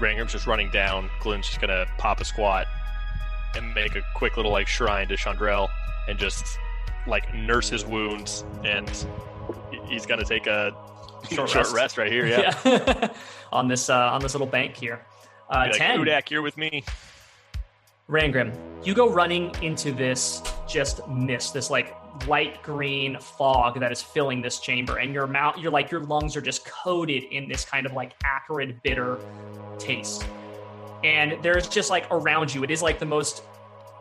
Rangrim's 0.00 0.32
just 0.32 0.46
running 0.46 0.70
down, 0.70 1.10
Glenn's 1.20 1.46
just 1.46 1.60
gonna 1.60 1.86
pop 1.98 2.20
a 2.20 2.24
squat 2.24 2.66
and 3.56 3.72
make 3.74 3.96
a 3.96 4.02
quick 4.14 4.36
little 4.36 4.52
like 4.52 4.66
shrine 4.66 5.08
to 5.08 5.16
Chandrell 5.16 5.68
and 6.08 6.18
just 6.18 6.58
like 7.06 7.32
nurse 7.34 7.68
his 7.68 7.84
wounds 7.84 8.44
and 8.64 8.88
he's 9.86 10.06
gonna 10.06 10.24
take 10.24 10.46
a 10.46 10.72
Short 11.30 11.50
short, 11.50 11.66
rest. 11.66 11.74
rest. 11.74 11.98
right 11.98 12.10
here. 12.10 12.26
Yeah. 12.26 12.54
Yeah. 12.64 13.08
on 13.52 13.68
this 13.68 13.90
uh, 13.90 13.94
on 14.12 14.20
this 14.22 14.32
little 14.32 14.46
bank 14.46 14.74
here. 14.76 15.04
Uh, 15.50 15.64
Be 15.64 15.70
like, 15.70 15.78
Ten. 15.78 15.98
Udak, 16.00 16.30
you're 16.30 16.40
with 16.42 16.56
me. 16.56 16.82
Rangrim, 18.10 18.52
you 18.84 18.92
go 18.92 19.08
running 19.08 19.54
into 19.62 19.92
this 19.92 20.42
just 20.66 21.06
mist, 21.06 21.54
this 21.54 21.70
like 21.70 21.94
light 22.26 22.60
green 22.60 23.16
fog 23.20 23.78
that 23.78 23.92
is 23.92 24.02
filling 24.02 24.42
this 24.42 24.58
chamber, 24.58 24.98
and 24.98 25.14
your 25.14 25.28
mouth, 25.28 25.56
you're 25.58 25.70
like 25.70 25.92
your 25.92 26.00
lungs 26.00 26.36
are 26.36 26.40
just 26.40 26.64
coated 26.64 27.22
in 27.24 27.48
this 27.48 27.64
kind 27.64 27.86
of 27.86 27.92
like 27.92 28.14
acrid, 28.24 28.82
bitter 28.82 29.18
taste. 29.78 30.26
And 31.04 31.40
there's 31.40 31.68
just 31.68 31.88
like 31.88 32.06
around 32.10 32.52
you, 32.52 32.64
it 32.64 32.70
is 32.72 32.82
like 32.82 32.98
the 32.98 33.06
most 33.06 33.44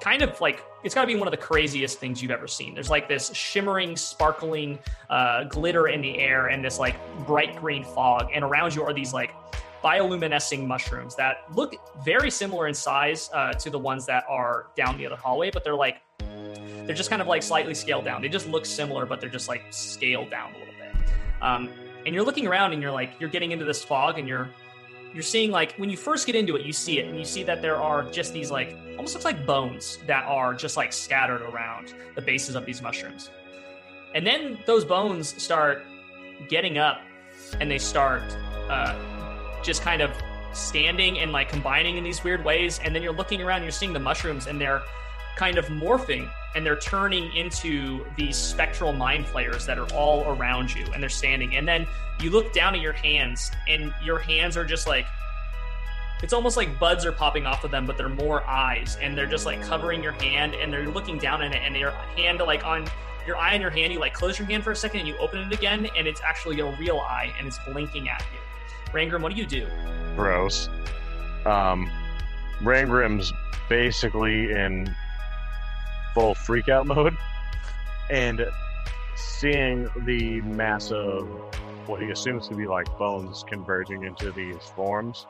kind 0.02 0.24
of 0.24 0.42
like 0.42 0.64
it's 0.84 0.96
got 0.96 1.02
to 1.02 1.08
be 1.08 1.16
one 1.16 1.28
of 1.28 1.32
the 1.32 1.38
craziest 1.38 2.00
things 2.00 2.20
you've 2.22 2.32
ever 2.32 2.48
seen. 2.48 2.74
There's 2.74 2.90
like 2.90 3.08
this 3.08 3.32
shimmering, 3.34 3.96
sparkling 3.96 4.80
uh, 5.12 5.44
glitter 5.44 5.88
in 5.88 6.02
the 6.02 6.18
air, 6.18 6.48
and 6.48 6.66
this 6.66 6.80
like 6.80 6.96
bright 7.28 7.56
green 7.58 7.84
fog, 7.84 8.32
and 8.34 8.44
around 8.44 8.74
you 8.74 8.82
are 8.84 8.94
these 8.94 9.14
like 9.14 9.36
bioluminescing 9.84 10.66
mushrooms 10.66 11.16
that 11.16 11.44
look 11.54 11.76
very 12.04 12.32
similar 12.32 12.68
in 12.68 12.74
size 12.74 13.30
uh, 13.34 13.54
to 13.54 13.70
the 13.70 13.80
ones 13.80 14.06
that 14.06 14.24
are 14.30 14.68
down 14.76 14.98
the 14.98 15.06
other 15.06 15.16
hallway, 15.16 15.52
but 15.52 15.64
they're 15.64 15.76
like 15.76 16.02
they're 16.20 16.96
just 16.96 17.10
kind 17.10 17.22
of 17.22 17.28
like 17.28 17.44
slightly 17.44 17.74
scaled 17.74 18.06
down. 18.06 18.22
They 18.22 18.30
just 18.30 18.48
look 18.48 18.66
similar, 18.66 19.06
but 19.06 19.22
they're 19.22 19.30
just 19.30 19.48
like 19.48 19.64
scaled 19.70 20.32
down 20.32 20.54
a 20.56 20.58
little 20.58 20.74
bit. 20.74 21.12
Um, 21.42 21.70
and 22.06 22.16
you're 22.16 22.24
looking 22.24 22.48
around, 22.48 22.74
and 22.74 22.82
you're 22.82 22.92
like 22.92 23.12
you're 23.20 23.30
getting 23.30 23.52
into 23.52 23.66
this 23.66 23.84
fog, 23.84 24.18
and 24.18 24.28
you're 24.28 24.50
you're 25.14 25.24
seeing 25.24 25.52
like 25.52 25.74
when 25.76 25.90
you 25.90 25.98
first 25.98 26.26
get 26.26 26.36
into 26.36 26.56
it, 26.56 26.66
you 26.66 26.74
see 26.74 27.00
it, 27.00 27.08
and 27.08 27.18
you 27.18 27.26
see 27.26 27.44
that 27.44 27.62
there 27.62 27.78
are 27.78 28.04
just 28.10 28.34
these 28.34 28.50
like 28.52 28.76
almost 28.92 29.14
looks 29.14 29.26
like 29.26 29.46
bones 29.46 30.00
that 30.08 30.26
are 30.26 30.54
just 30.54 30.78
like 30.78 30.92
scattered 30.92 31.42
around 31.42 31.94
the 32.16 32.22
bases 32.22 32.56
of 32.56 32.66
these 32.66 32.82
mushrooms. 32.82 33.30
And 34.16 34.26
then 34.26 34.58
those 34.66 34.84
bones 34.84 35.42
start 35.42 35.84
getting 36.48 36.78
up 36.78 37.02
and 37.60 37.70
they 37.70 37.78
start 37.78 38.24
uh, 38.70 38.96
just 39.64 39.82
kind 39.82 40.02
of 40.02 40.12
standing 40.54 41.20
and 41.20 41.32
like 41.32 41.50
combining 41.50 41.98
in 41.98 42.04
these 42.04 42.24
weird 42.24 42.44
ways. 42.44 42.80
And 42.84 42.96
then 42.96 43.04
you're 43.04 43.14
looking 43.14 43.42
around, 43.42 43.64
you're 43.64 43.72
seeing 43.72 43.94
the 43.94 44.00
mushrooms, 44.00 44.48
and 44.48 44.60
they're 44.60 44.82
kind 45.38 45.58
of 45.58 45.66
morphing 45.68 46.30
and 46.56 46.66
they're 46.66 46.80
turning 46.80 47.34
into 47.36 48.04
these 48.18 48.36
spectral 48.36 48.92
mind 48.92 49.26
flayers 49.28 49.66
that 49.66 49.78
are 49.78 49.88
all 49.94 50.26
around 50.36 50.74
you 50.74 50.86
and 50.94 51.02
they're 51.02 51.10
standing. 51.10 51.56
And 51.56 51.68
then 51.68 51.86
you 52.22 52.32
look 52.32 52.52
down 52.52 52.76
at 52.76 52.82
your 52.82 52.94
hands, 52.94 53.52
and 53.68 53.94
your 54.04 54.20
hands 54.20 54.58
are 54.58 54.66
just 54.66 54.88
like 54.88 55.06
it's 56.22 56.34
almost 56.34 56.58
like 56.58 56.78
buds 56.80 57.06
are 57.06 57.14
popping 57.14 57.46
off 57.46 57.64
of 57.64 57.72
them, 57.72 57.86
but 57.86 57.98
they're 57.98 58.10
more 58.10 58.46
eyes, 58.46 58.98
and 59.02 59.18
they're 59.18 59.26
just 59.26 59.46
like 59.46 59.62
covering 59.62 60.04
your 60.04 60.12
hand, 60.14 60.54
and 60.54 60.72
they're 60.72 60.90
looking 60.90 61.18
down 61.18 61.42
in 61.42 61.54
it, 61.54 61.62
and 61.64 61.76
your 61.78 61.92
hand 61.92 62.40
like 62.40 62.66
on 62.66 62.86
your 63.26 63.38
eye 63.38 63.54
on 63.56 63.62
your 63.62 63.70
hand, 63.70 63.94
you 63.94 64.00
like 64.00 64.14
close 64.14 64.38
your 64.38 64.48
hand 64.48 64.64
for 64.64 64.72
a 64.72 64.76
second, 64.76 65.00
and 65.02 65.08
you 65.08 65.16
open 65.18 65.40
it 65.40 65.54
again, 65.54 65.88
and 65.96 66.08
it's 66.08 66.22
actually 66.22 66.60
a 66.60 66.78
real 66.78 67.00
eye, 67.00 67.34
and 67.38 67.48
it's 67.48 67.60
blinking 67.60 68.10
at 68.10 68.22
you. 68.34 68.49
Rangrim, 68.94 69.22
what 69.22 69.34
do 69.34 69.38
you 69.38 69.46
do? 69.46 69.68
Gross. 70.16 70.70
Um, 71.46 71.90
Rangrim's 72.62 73.32
basically 73.70 74.52
in 74.52 74.94
full 76.14 76.36
freakout 76.36 76.86
mode, 76.86 77.16
and 78.10 78.46
seeing 79.16 79.90
the 80.06 80.42
mass 80.42 80.92
of 80.92 81.28
what 81.88 82.02
he 82.02 82.10
assumes 82.10 82.48
to 82.48 82.56
be 82.56 82.68
like 82.68 82.86
bones 82.98 83.44
converging 83.48 84.04
into 84.04 84.32
these 84.32 84.64
forms 84.76 85.26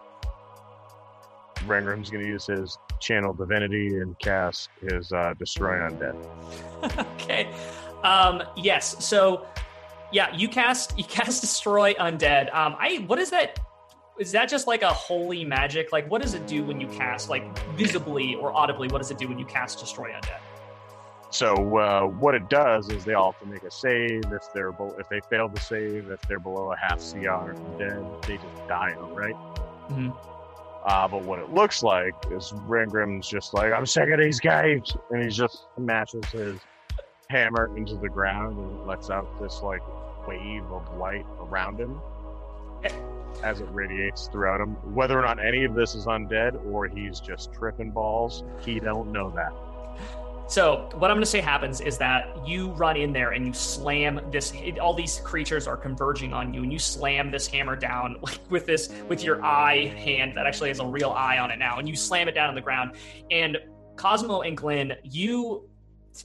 Rangrim's 1.68 2.10
going 2.10 2.24
to 2.24 2.30
use 2.30 2.47
his 2.47 2.78
channel 2.99 3.34
divinity 3.34 3.97
and 3.97 4.18
cast 4.20 4.70
his 4.82 5.12
uh, 5.12 5.34
destroy 5.38 5.78
undead. 5.78 6.16
okay. 7.16 7.49
Um, 8.03 8.43
yes. 8.55 9.03
So, 9.05 9.45
yeah, 10.12 10.36
you 10.36 10.47
cast 10.47 10.97
you 10.97 11.03
cast 11.03 11.41
destroy 11.41 11.93
undead. 11.93 12.53
Um, 12.53 12.76
I 12.80 13.03
what 13.07 13.20
is 13.20 13.30
that? 13.32 13.60
Is 14.20 14.34
that 14.34 14.49
just 14.49 14.68
like 14.68 14.82
a 14.82 14.89
holy 14.89 15.45
magic? 15.45 15.93
Like, 15.93 16.10
what 16.12 16.22
does 16.22 16.34
it 16.34 16.45
do 16.45 16.64
when 16.64 16.82
you 16.82 16.88
cast 16.88 17.30
like 17.30 17.57
visibly 17.76 18.36
or 18.36 18.51
audibly? 18.51 18.89
What 18.89 18.97
does 18.97 19.12
it 19.12 19.18
do 19.18 19.30
when 19.30 19.39
you 19.39 19.45
cast 19.45 19.80
destroy 19.80 20.12
undead? 20.12 20.39
So 21.32 21.78
uh, 21.78 22.01
what 22.07 22.34
it 22.36 22.49
does 22.49 22.89
is 22.89 23.05
they 23.05 23.14
all 23.14 23.34
have 23.34 23.41
to 23.41 23.47
make 23.47 23.64
a 23.64 23.72
save. 23.72 24.24
If 24.32 24.51
they're 24.53 24.72
be- 24.72 24.91
if 24.97 25.07
they 25.10 25.22
fail 25.30 25.47
to 25.47 25.62
save, 25.62 26.10
if 26.10 26.22
they're 26.24 26.39
below 26.39 26.74
a 26.74 26.78
half 26.78 26.99
CR, 26.99 27.53
then 27.78 28.05
they 28.28 28.38
just 28.38 28.68
die 28.68 28.95
outright. 28.99 29.36
Mm-hmm. 29.89 30.10
Uh, 30.86 31.07
but 31.07 31.24
what 31.24 31.39
it 31.39 31.53
looks 31.53 31.84
like 31.84 32.14
is 32.32 32.51
Rangrim's 32.68 33.28
just 33.28 33.53
like, 33.53 33.72
I'm 33.74 33.86
sick 33.86 34.10
of 34.10 34.20
these 34.20 34.39
games. 34.39 34.95
And 35.12 35.22
he 35.22 35.30
just 35.30 35.66
smashes 35.76 36.26
his 36.28 36.60
hammer 37.30 37.76
into 37.78 37.95
the 37.95 38.10
ground 38.10 38.57
and 38.57 38.88
lets 38.88 39.10
out 39.10 39.28
this 39.39 39.62
like 39.62 39.82
wave 40.30 40.63
of 40.71 40.97
light 40.97 41.25
around 41.39 41.80
him 41.80 41.99
as 43.43 43.61
it 43.61 43.67
radiates 43.71 44.27
throughout 44.27 44.61
him. 44.61 44.69
Whether 44.93 45.17
or 45.17 45.21
not 45.23 45.43
any 45.43 45.63
of 45.63 45.73
this 45.73 45.95
is 45.95 46.05
undead 46.05 46.63
or 46.65 46.88
he's 46.88 47.19
just 47.19 47.51
tripping 47.51 47.91
balls, 47.91 48.43
he 48.59 48.80
don't 48.80 49.11
know 49.11 49.32
that. 49.32 49.51
So 50.47 50.89
what 50.95 51.11
I'm 51.11 51.17
going 51.17 51.21
to 51.21 51.30
say 51.30 51.41
happens 51.41 51.80
is 51.80 51.99
that 51.99 52.47
you 52.47 52.71
run 52.71 52.97
in 52.97 53.13
there 53.13 53.32
and 53.32 53.45
you 53.45 53.53
slam 53.53 54.19
this. 54.32 54.51
All 54.82 54.95
these 54.95 55.19
creatures 55.19 55.67
are 55.67 55.77
converging 55.77 56.34
on 56.34 56.55
you, 56.55 56.63
and 56.63 56.73
you 56.73 56.80
slam 56.80 57.30
this 57.30 57.45
hammer 57.45 57.75
down 57.75 58.17
like, 58.21 58.39
with 58.49 58.65
this 58.65 58.91
with 59.07 59.23
your 59.23 59.43
eye 59.45 59.93
hand 59.95 60.36
that 60.36 60.47
actually 60.47 60.69
has 60.69 60.80
a 60.80 60.86
real 60.86 61.11
eye 61.11 61.38
on 61.38 61.51
it 61.51 61.59
now, 61.59 61.77
and 61.77 61.88
you 61.88 61.95
slam 61.95 62.27
it 62.27 62.34
down 62.34 62.49
on 62.49 62.55
the 62.55 62.61
ground. 62.61 62.95
And 63.30 63.59
Cosmo 63.95 64.41
and 64.41 64.57
Glenn, 64.57 64.93
you 65.03 65.69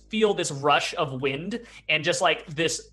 feel 0.09 0.33
this 0.33 0.51
rush 0.51 0.95
of 0.95 1.21
wind 1.21 1.61
and 1.89 2.03
just 2.03 2.23
like 2.23 2.47
this 2.47 2.91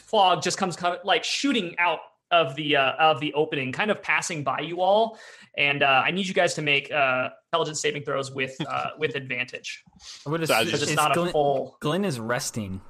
fog 0.00 0.42
just 0.42 0.58
comes 0.58 0.76
like 1.04 1.24
shooting 1.24 1.74
out 1.78 2.00
of 2.30 2.54
the 2.56 2.76
uh, 2.76 2.92
of 2.98 3.20
the 3.20 3.32
opening, 3.34 3.70
kind 3.72 3.90
of 3.90 4.02
passing 4.02 4.42
by 4.42 4.60
you 4.60 4.80
all. 4.80 5.18
And 5.56 5.82
uh, 5.82 6.02
I 6.04 6.10
need 6.10 6.26
you 6.26 6.34
guys 6.34 6.54
to 6.54 6.62
make 6.62 6.90
uh, 6.92 7.28
intelligence 7.52 7.80
saving 7.80 8.02
throws 8.04 8.32
with 8.32 8.56
uh, 8.68 8.90
with 8.98 9.14
advantage. 9.14 9.82
What 10.24 10.42
is, 10.42 10.48
So 10.48 10.58
it's, 10.60 10.72
it's 10.82 10.94
not 10.94 11.16
a 11.16 11.26
full- 11.30 11.76
Glenn 11.80 12.04
is 12.04 12.18
resting. 12.18 12.80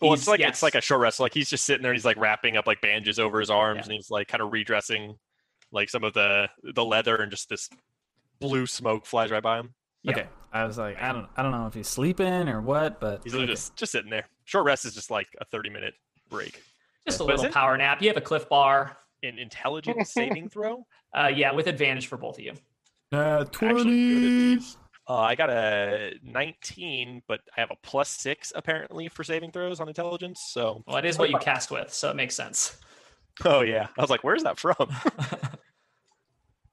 Well, 0.00 0.10
He's- 0.10 0.20
it's 0.20 0.28
like 0.28 0.40
yes. 0.40 0.48
it's 0.50 0.62
like 0.62 0.76
a 0.76 0.80
short 0.80 1.00
rest. 1.00 1.18
Like 1.18 1.34
he's 1.34 1.50
just 1.50 1.64
sitting 1.64 1.82
there. 1.82 1.92
He's 1.92 2.04
like 2.04 2.16
wrapping 2.18 2.56
up 2.56 2.66
like 2.66 2.80
bandages 2.80 3.18
over 3.18 3.40
his 3.40 3.50
arms, 3.50 3.78
Yeah. 3.78 3.82
and 3.84 3.92
he's 3.92 4.10
like 4.10 4.28
kind 4.28 4.40
of 4.42 4.52
redressing 4.52 5.16
like 5.72 5.90
some 5.90 6.04
of 6.04 6.14
the 6.14 6.48
the 6.62 6.84
leather, 6.84 7.16
and 7.16 7.30
just 7.32 7.48
this 7.48 7.68
blue 8.40 8.66
smoke 8.66 9.04
flies 9.06 9.30
right 9.32 9.42
by 9.42 9.58
him. 9.58 9.74
Yeah. 10.04 10.12
Okay, 10.12 10.26
I 10.52 10.64
was 10.64 10.78
like, 10.78 10.96
I 11.02 11.12
don't, 11.12 11.26
I 11.36 11.42
don't 11.42 11.50
know 11.50 11.66
if 11.66 11.74
he's 11.74 11.88
sleeping 11.88 12.48
or 12.48 12.60
what, 12.60 13.00
but 13.00 13.22
He's 13.24 13.32
literally 13.34 13.52
just 13.52 13.74
just 13.74 13.90
sitting 13.90 14.10
there. 14.10 14.26
Short 14.48 14.64
rest 14.64 14.86
is 14.86 14.94
just 14.94 15.10
like 15.10 15.28
a 15.42 15.44
thirty 15.44 15.68
minute 15.68 15.92
break. 16.30 16.62
just 17.06 17.20
a 17.20 17.24
What 17.24 17.34
is 17.34 17.40
little 17.42 17.50
it? 17.50 17.54
power 17.54 17.76
nap. 17.76 18.00
You 18.00 18.08
have 18.08 18.16
a 18.16 18.20
cliff 18.22 18.48
bar. 18.48 18.96
An 19.22 19.38
intelligence 19.38 20.10
saving 20.10 20.48
throw. 20.50 20.86
Uh, 21.14 21.30
yeah, 21.34 21.52
with 21.52 21.66
advantage 21.66 22.06
for 22.06 22.16
both 22.16 22.38
of 22.38 22.44
you. 22.44 22.52
uh, 23.12 23.44
Actually 23.44 23.68
good 23.68 23.84
at 23.84 23.90
these. 24.60 24.78
Uh, 25.06 25.18
I 25.20 25.34
got 25.34 25.50
a 25.50 26.12
19, 26.22 27.22
but 27.28 27.40
I 27.56 27.60
have 27.60 27.70
a 27.70 27.76
plus 27.82 28.08
six 28.08 28.52
apparently 28.54 29.08
for 29.08 29.22
saving 29.24 29.52
throws 29.52 29.80
on 29.80 29.88
intelligence. 29.88 30.40
So, 30.50 30.82
Well, 30.86 30.96
it 30.96 31.04
is 31.04 31.18
what 31.18 31.28
you 31.30 31.38
cast 31.38 31.70
with, 31.70 31.92
so 31.92 32.10
it 32.10 32.16
makes 32.16 32.34
sense. 32.34 32.78
oh 33.44 33.60
yeah, 33.60 33.88
I 33.98 34.00
was 34.00 34.10
like, 34.10 34.24
"Where's 34.24 34.44
that 34.44 34.58
from?" 34.58 34.74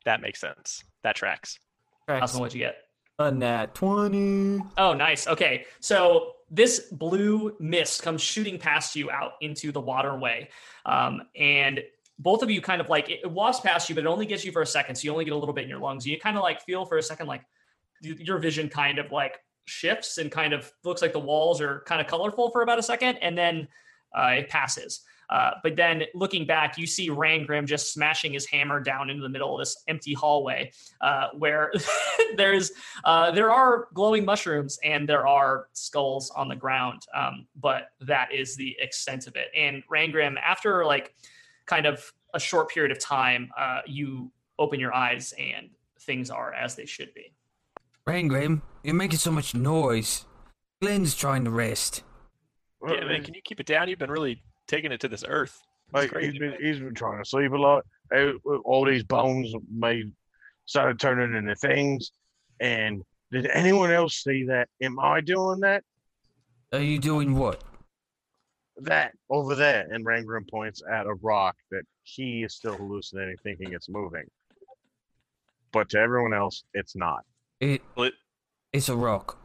that 0.06 0.22
makes 0.22 0.40
sense. 0.40 0.84
That 1.04 1.16
tracks. 1.16 1.60
Cosmo, 2.08 2.42
what'd 2.42 2.54
you 2.54 2.60
get? 2.60 2.78
A 3.20 3.32
nat 3.32 3.74
twenty. 3.76 4.62
Oh, 4.78 4.94
nice. 4.94 5.28
Okay, 5.28 5.66
so 5.80 6.34
this 6.52 6.80
blue 6.92 7.56
mist 7.60 8.04
comes 8.04 8.22
shooting 8.22 8.58
past 8.58 8.96
you 8.96 9.10
out 9.10 9.34
into 9.42 9.72
the 9.72 9.82
waterway, 9.82 10.50
um, 10.86 11.22
and 11.36 11.82
both 12.20 12.44
of 12.44 12.50
you 12.50 12.62
kind 12.62 12.80
of 12.82 12.90
like 12.90 13.10
it 13.10 13.30
wafts 13.30 13.60
past 13.60 13.90
you, 13.90 13.96
but 13.96 14.04
it 14.04 14.08
only 14.08 14.26
gets 14.26 14.46
you 14.46 14.52
for 14.52 14.62
a 14.62 14.68
second, 14.68 14.96
so 14.96 15.06
you 15.06 15.12
only 15.12 15.26
get 15.26 15.34
a 15.34 15.38
little 15.38 15.54
bit 15.54 15.64
in 15.64 15.70
your 15.70 15.80
lungs. 15.80 16.06
You 16.06 16.20
kind 16.20 16.38
of 16.38 16.44
like 16.44 16.62
feel 16.62 16.86
for 16.86 16.98
a 16.98 17.04
second 17.04 17.28
like 17.28 17.42
your 18.02 18.38
vision 18.38 18.70
kind 18.70 19.00
of 19.00 19.12
like 19.12 19.40
shifts 19.66 20.18
and 20.18 20.32
kind 20.32 20.54
of 20.54 20.72
looks 20.84 21.02
like 21.02 21.14
the 21.14 21.20
walls 21.20 21.60
are 21.60 21.82
kind 21.88 22.00
of 22.00 22.08
colorful 22.08 22.52
for 22.52 22.62
about 22.62 22.78
a 22.80 22.84
second, 22.84 23.18
and 23.18 23.38
then 23.38 23.68
uh, 24.18 24.28
it 24.28 24.50
passes. 24.50 25.02
Uh, 25.30 25.52
but 25.64 25.76
then 25.76 26.04
looking 26.14 26.46
back, 26.46 26.78
you 26.78 26.88
see 26.88 27.10
Rangrim 27.10 27.66
just 27.66 27.94
smashing 27.94 28.34
his 28.34 28.46
hammer 28.46 28.80
down 28.80 29.10
into 29.10 29.22
the 29.22 29.30
middle 29.30 29.54
of 29.54 29.60
this 29.60 29.84
empty 29.88 30.14
hallway, 30.14 30.72
uh, 31.02 31.30
where 31.38 31.72
there's 32.38 32.72
uh, 33.04 33.32
there 33.32 33.52
are 33.52 33.88
glowing 33.94 34.26
mushrooms 34.26 34.78
and 34.84 35.08
there 35.08 35.28
are 35.28 35.68
skulls 35.74 36.32
on 36.32 36.48
the 36.48 36.56
ground, 36.56 37.02
um, 37.16 37.48
but 37.60 37.90
that 38.02 38.34
is 38.34 38.56
the 38.56 38.76
extent 38.80 39.28
of 39.28 39.36
it. 39.36 39.48
And 39.56 39.84
Rangrim, 39.92 40.36
after 40.42 40.86
like 40.86 41.16
kind 41.66 41.86
of 41.86 42.12
a 42.34 42.40
short 42.40 42.70
period 42.70 42.92
of 42.92 43.00
time, 43.00 43.50
uh, 43.58 43.80
you 43.86 44.32
open 44.60 44.80
your 44.80 44.94
eyes 44.94 45.34
and 45.40 45.70
things 46.02 46.30
are 46.30 46.54
as 46.54 46.76
they 46.76 46.86
should 46.86 47.14
be. 47.14 47.34
Rangrim, 48.08 48.62
you're 48.84 48.94
making 48.94 49.18
so 49.18 49.32
much 49.32 49.56
noise. 49.56 50.26
Glenn's 50.82 51.16
trying 51.16 51.44
to 51.46 51.50
rest. 51.50 52.04
Yeah, 52.88 53.04
man, 53.06 53.24
can 53.24 53.34
you 53.34 53.42
keep 53.42 53.60
it 53.60 53.66
down? 53.66 53.90
You've 53.90 53.98
been 53.98 54.12
really 54.12 54.44
taking 54.68 54.92
it 54.92 55.00
to 55.02 55.08
this 55.08 55.24
earth. 55.28 55.62
It's 55.88 56.12
Like 56.12 56.24
he's 56.24 56.38
been, 56.38 56.56
he's 56.60 56.80
been 56.80 56.96
trying 56.96 57.24
to 57.24 57.30
sleep 57.30 57.52
a 57.52 57.58
lot. 57.58 57.86
All 58.64 58.86
these 58.86 59.04
bones 59.04 59.54
made 59.72 60.12
started 60.66 61.00
turning 61.00 61.36
into 61.38 61.56
things. 61.56 62.12
And 62.60 63.04
did 63.32 63.48
anyone 63.48 63.92
else 63.92 64.24
see 64.24 64.46
that? 64.46 64.68
Am 64.82 65.00
I 65.00 65.22
doing 65.22 65.60
that? 65.62 65.84
Are 66.74 66.80
you 66.80 67.00
doing 67.00 67.36
what? 67.36 67.64
That 68.78 69.14
over 69.30 69.56
there. 69.56 69.88
And 69.92 70.06
Rangrim 70.06 70.50
points 70.50 70.82
at 70.92 71.06
a 71.06 71.14
rock 71.16 71.56
that 71.72 71.84
he 72.04 72.44
is 72.44 72.56
still 72.56 72.76
hallucinating, 72.76 73.38
thinking 73.44 73.74
it's 73.74 73.88
moving. 73.90 74.26
But 75.72 75.90
to 75.90 76.00
everyone 76.00 76.34
else, 76.34 76.64
it's 76.74 76.96
not. 76.96 77.24
It- 77.60 77.82
it's 78.74 78.90
a 78.90 78.96
rock. 78.96 79.38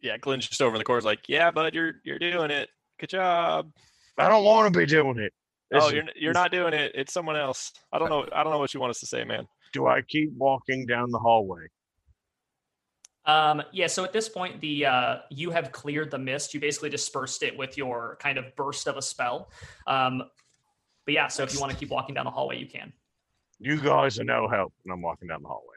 yeah, 0.00 0.16
Glenn's 0.16 0.48
just 0.48 0.60
over 0.62 0.74
in 0.74 0.78
the 0.78 0.84
corner, 0.84 1.02
like, 1.02 1.28
"Yeah, 1.28 1.50
bud, 1.52 1.74
you're 1.74 2.00
you're 2.04 2.18
doing 2.18 2.50
it. 2.50 2.68
Good 2.98 3.10
job." 3.10 3.70
I 4.18 4.28
don't 4.28 4.44
want 4.44 4.72
to 4.72 4.78
be 4.78 4.86
doing 4.86 5.18
it. 5.18 5.32
oh, 5.74 5.90
you're 5.90 6.04
you're 6.16 6.32
not 6.32 6.50
doing 6.50 6.74
it. 6.74 6.92
It's 6.94 7.12
someone 7.12 7.36
else. 7.36 7.72
I 7.92 7.98
don't 7.98 8.08
know. 8.08 8.26
I 8.32 8.42
don't 8.42 8.52
know 8.52 8.58
what 8.58 8.74
you 8.74 8.80
want 8.80 8.90
us 8.90 9.00
to 9.00 9.06
say, 9.06 9.24
man. 9.24 9.46
Do 9.72 9.86
I 9.86 10.02
keep 10.02 10.32
walking 10.36 10.86
down 10.86 11.10
the 11.10 11.18
hallway? 11.18 11.66
Um, 13.26 13.62
yeah, 13.72 13.88
so 13.88 14.04
at 14.04 14.12
this 14.14 14.28
point, 14.28 14.60
the 14.60 14.86
uh, 14.86 15.16
you 15.30 15.50
have 15.50 15.70
cleared 15.70 16.10
the 16.10 16.18
mist. 16.18 16.54
You 16.54 16.60
basically 16.60 16.88
dispersed 16.88 17.42
it 17.42 17.56
with 17.56 17.76
your 17.76 18.16
kind 18.20 18.38
of 18.38 18.56
burst 18.56 18.88
of 18.88 18.96
a 18.96 19.02
spell. 19.02 19.50
Um, 19.86 20.22
but 21.04 21.14
yeah, 21.14 21.28
so 21.28 21.42
if 21.42 21.52
you 21.52 21.60
want 21.60 21.70
to 21.70 21.78
keep 21.78 21.90
walking 21.90 22.14
down 22.14 22.24
the 22.24 22.30
hallway, 22.30 22.58
you 22.58 22.66
can. 22.66 22.92
You 23.60 23.80
guys 23.80 24.18
are 24.18 24.24
no 24.24 24.48
help. 24.48 24.72
And 24.84 24.92
I'm 24.92 25.02
walking 25.02 25.28
down 25.28 25.42
the 25.42 25.48
hallway. 25.48 25.76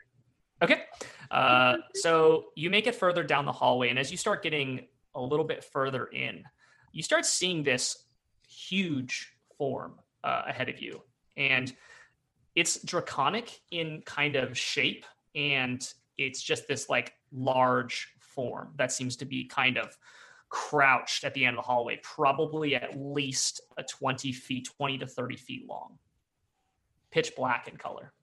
Okay. 0.61 0.83
Uh, 1.29 1.77
so 1.95 2.45
you 2.55 2.69
make 2.69 2.87
it 2.87 2.95
further 2.95 3.23
down 3.23 3.45
the 3.45 3.51
hallway, 3.51 3.89
and 3.89 3.99
as 3.99 4.11
you 4.11 4.17
start 4.17 4.43
getting 4.43 4.87
a 5.15 5.21
little 5.21 5.45
bit 5.45 5.63
further 5.63 6.05
in, 6.05 6.43
you 6.93 7.03
start 7.03 7.25
seeing 7.25 7.63
this 7.63 8.05
huge 8.71 9.33
form 9.57 9.99
uh, 10.23 10.43
ahead 10.47 10.69
of 10.69 10.81
you, 10.81 11.01
and 11.35 11.75
it's 12.55 12.81
draconic 12.83 13.59
in 13.71 14.01
kind 14.05 14.35
of 14.37 14.57
shape, 14.57 15.05
and 15.35 15.93
it's 16.17 16.41
just 16.41 16.67
this 16.67 16.89
like 16.89 17.13
large 17.33 18.13
form 18.19 18.69
that 18.77 18.91
seems 18.91 19.15
to 19.17 19.25
be 19.25 19.45
kind 19.45 19.77
of 19.77 19.97
crouched 20.49 21.23
at 21.23 21.33
the 21.33 21.45
end 21.45 21.57
of 21.57 21.63
the 21.63 21.67
hallway, 21.67 21.99
probably 22.03 22.75
at 22.75 22.97
least 22.99 23.61
a 23.77 23.83
20 23.83 24.31
feet, 24.31 24.69
20 24.77 24.97
to 24.99 25.07
30 25.07 25.37
feet 25.37 25.67
long, 25.67 25.97
pitch 27.11 27.33
black 27.35 27.67
in 27.67 27.77
color. 27.77 28.13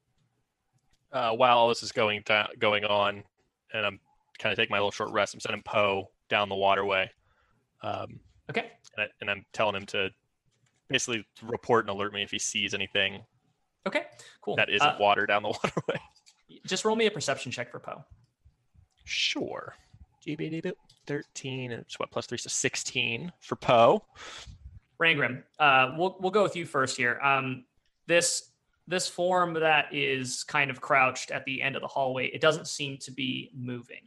Uh, 1.11 1.33
while 1.33 1.57
all 1.59 1.69
this 1.69 1.83
is 1.83 1.93
going 1.93 2.23
going 2.59 2.85
on, 2.85 3.23
and 3.73 3.87
I'm 3.87 3.99
kind 4.39 4.53
of 4.53 4.59
taking 4.59 4.73
my 4.73 4.79
little 4.79 4.91
short 4.91 5.11
rest, 5.11 5.35
I'm 5.35 5.41
sending 5.41 5.63
Poe 5.63 6.11
down 6.29 6.49
the 6.49 6.55
waterway, 6.55 7.11
um, 7.83 8.21
Okay. 8.51 8.71
and, 8.97 9.05
I, 9.05 9.09
and 9.21 9.31
I'm 9.31 9.45
telling 9.53 9.77
him 9.77 9.87
to 9.87 10.11
basically 10.89 11.25
report 11.43 11.85
and 11.85 11.91
alert 11.91 12.13
me 12.13 12.23
if 12.23 12.31
he 12.31 12.39
sees 12.39 12.75
anything 12.75 13.23
Okay. 13.87 14.05
Cool. 14.43 14.57
that 14.57 14.69
isn't 14.69 14.87
Uh, 14.87 14.97
water 14.99 15.25
down 15.27 15.43
the 15.43 15.49
waterway. 15.65 16.01
just 16.67 16.85
roll 16.85 16.97
me 16.97 17.07
a 17.07 17.11
perception 17.11 17.51
check 17.53 17.71
for 17.71 17.79
Poe. 17.81 18.05
Sure. 19.05 19.75
GB 20.27 20.73
13 21.07 21.73
and 21.73 21.81
it's 21.81 21.99
what 21.99 22.11
plus 22.11 22.27
three, 22.27 22.37
so 22.39 22.49
16 22.49 23.33
for 23.41 23.57
Poe. 23.57 24.05
Rangrim, 25.01 25.43
uh, 25.59 25.95
we'll 25.97 26.17
we'll 26.21 26.33
go 26.33 26.43
with 26.43 26.57
you 26.57 26.67
first 26.67 26.97
here. 26.97 27.19
Um, 27.21 27.65
this 28.07 28.51
this 28.89 29.07
form 29.09 29.55
that 29.55 29.87
is 29.93 30.43
kind 30.45 30.71
of 30.71 30.81
crouched 30.81 31.31
at 31.31 31.45
the 31.45 31.63
end 31.63 31.77
of 31.77 31.83
the 31.83 31.89
hallway, 31.89 32.27
it 32.29 32.41
doesn't 32.41 32.67
seem 32.67 32.97
to 32.99 33.11
be 33.13 33.51
moving, 33.55 34.03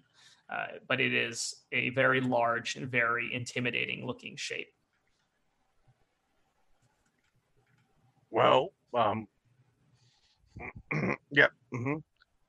uh, 0.52 0.66
but 0.88 1.00
it 1.00 1.14
is 1.14 1.56
a 1.72 1.90
very 1.92 2.20
large 2.20 2.76
and 2.76 2.90
very 2.90 3.34
intimidating 3.34 4.06
looking 4.06 4.36
shape. 4.36 4.68
Well, 8.32 8.70
um, 8.94 9.28
yep. 11.32 11.52
hmm 11.72 11.96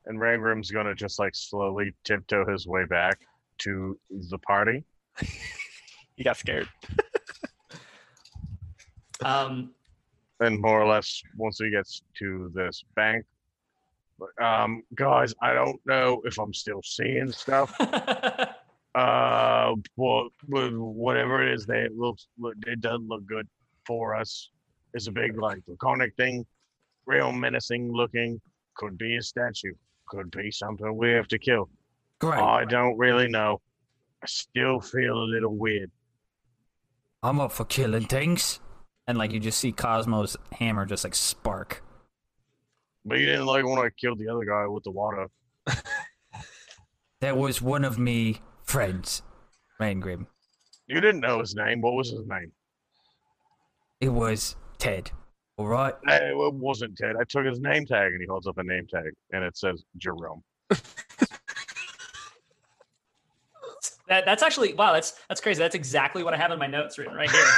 And 0.06 0.18
Rangrim's 0.18 0.70
gonna 0.70 0.94
just 0.94 1.18
like 1.18 1.34
slowly 1.34 1.94
tiptoe 2.04 2.46
his 2.50 2.66
way 2.66 2.84
back 2.84 3.20
to 3.58 3.98
the 4.10 4.38
party. 4.38 4.84
He 6.16 6.24
got 6.24 6.36
scared. 6.36 6.68
Um, 9.24 9.70
And 10.40 10.60
more 10.60 10.82
or 10.82 10.86
less, 10.88 11.22
once 11.36 11.58
he 11.58 11.70
gets 11.70 12.02
to 12.18 12.50
this 12.54 12.82
bank, 12.96 13.24
um, 14.40 14.82
guys, 14.96 15.32
I 15.40 15.52
don't 15.54 15.80
know 15.86 16.20
if 16.24 16.38
I'm 16.38 16.52
still 16.52 16.82
seeing 16.82 17.30
stuff. 17.32 17.74
Uh, 18.94 19.74
but, 19.96 20.28
but 20.50 20.70
whatever 20.74 21.42
it 21.42 21.54
is, 21.54 21.64
they 21.64 21.80
it 21.80 21.96
looks 21.96 22.26
look- 22.38 22.56
it 22.66 22.82
doesn't 22.82 23.08
look 23.08 23.24
good 23.24 23.48
for 23.86 24.14
us. 24.14 24.50
It's 24.94 25.06
a 25.06 25.12
big 25.12 25.40
like 25.40 25.64
draconic 25.64 26.14
thing, 26.16 26.46
real 27.06 27.32
menacing 27.32 27.92
looking. 27.92 28.40
Could 28.74 28.96
be 28.98 29.16
a 29.16 29.22
statue. 29.22 29.74
Could 30.06 30.30
be 30.30 30.50
something 30.50 30.96
we 30.96 31.10
have 31.10 31.28
to 31.28 31.38
kill. 31.38 31.68
Great. 32.18 32.40
I 32.40 32.64
don't 32.64 32.96
really 32.96 33.28
know. 33.28 33.60
I 34.22 34.26
still 34.26 34.80
feel 34.80 35.18
a 35.18 35.24
little 35.24 35.56
weird. 35.56 35.90
I'm 37.22 37.40
up 37.40 37.52
for 37.52 37.64
killing 37.64 38.06
things. 38.06 38.60
And 39.06 39.18
like 39.18 39.32
you 39.32 39.40
just 39.40 39.58
see 39.58 39.72
Cosmo's 39.72 40.36
hammer 40.52 40.86
just 40.86 41.04
like 41.04 41.14
spark. 41.14 41.82
But 43.04 43.18
you 43.18 43.26
didn't 43.26 43.46
like 43.46 43.64
when 43.64 43.78
I 43.78 43.90
killed 44.00 44.18
the 44.18 44.28
other 44.28 44.44
guy 44.44 44.66
with 44.66 44.84
the 44.84 44.92
water. 44.92 45.26
That 47.22 47.36
was 47.36 47.62
one 47.62 47.84
of 47.84 48.00
me 48.00 48.40
friends. 48.64 49.22
Rangrim. 49.80 50.26
You 50.88 51.00
didn't 51.00 51.20
know 51.20 51.38
his 51.38 51.54
name. 51.54 51.80
What 51.80 51.94
was 51.94 52.10
his 52.10 52.26
name? 52.26 52.50
It 54.00 54.08
was 54.08 54.56
Ted. 54.82 55.12
All 55.58 55.68
right. 55.68 55.94
It 56.08 56.54
wasn't 56.54 56.96
Ted. 56.98 57.14
I 57.20 57.22
took 57.22 57.46
his 57.46 57.60
name 57.60 57.86
tag 57.86 58.10
and 58.12 58.20
he 58.20 58.26
holds 58.26 58.48
up 58.48 58.58
a 58.58 58.64
name 58.64 58.84
tag 58.92 59.12
and 59.32 59.44
it 59.44 59.56
says 59.56 59.84
Jerome. 59.96 60.42
that 64.08 64.24
that's 64.24 64.42
actually 64.42 64.74
wow. 64.74 64.92
That's 64.92 65.12
that's 65.28 65.40
crazy. 65.40 65.60
That's 65.60 65.76
exactly 65.76 66.24
what 66.24 66.34
I 66.34 66.36
have 66.36 66.50
in 66.50 66.58
my 66.58 66.66
notes 66.66 66.98
written 66.98 67.14
right 67.14 67.30
here. 67.30 67.44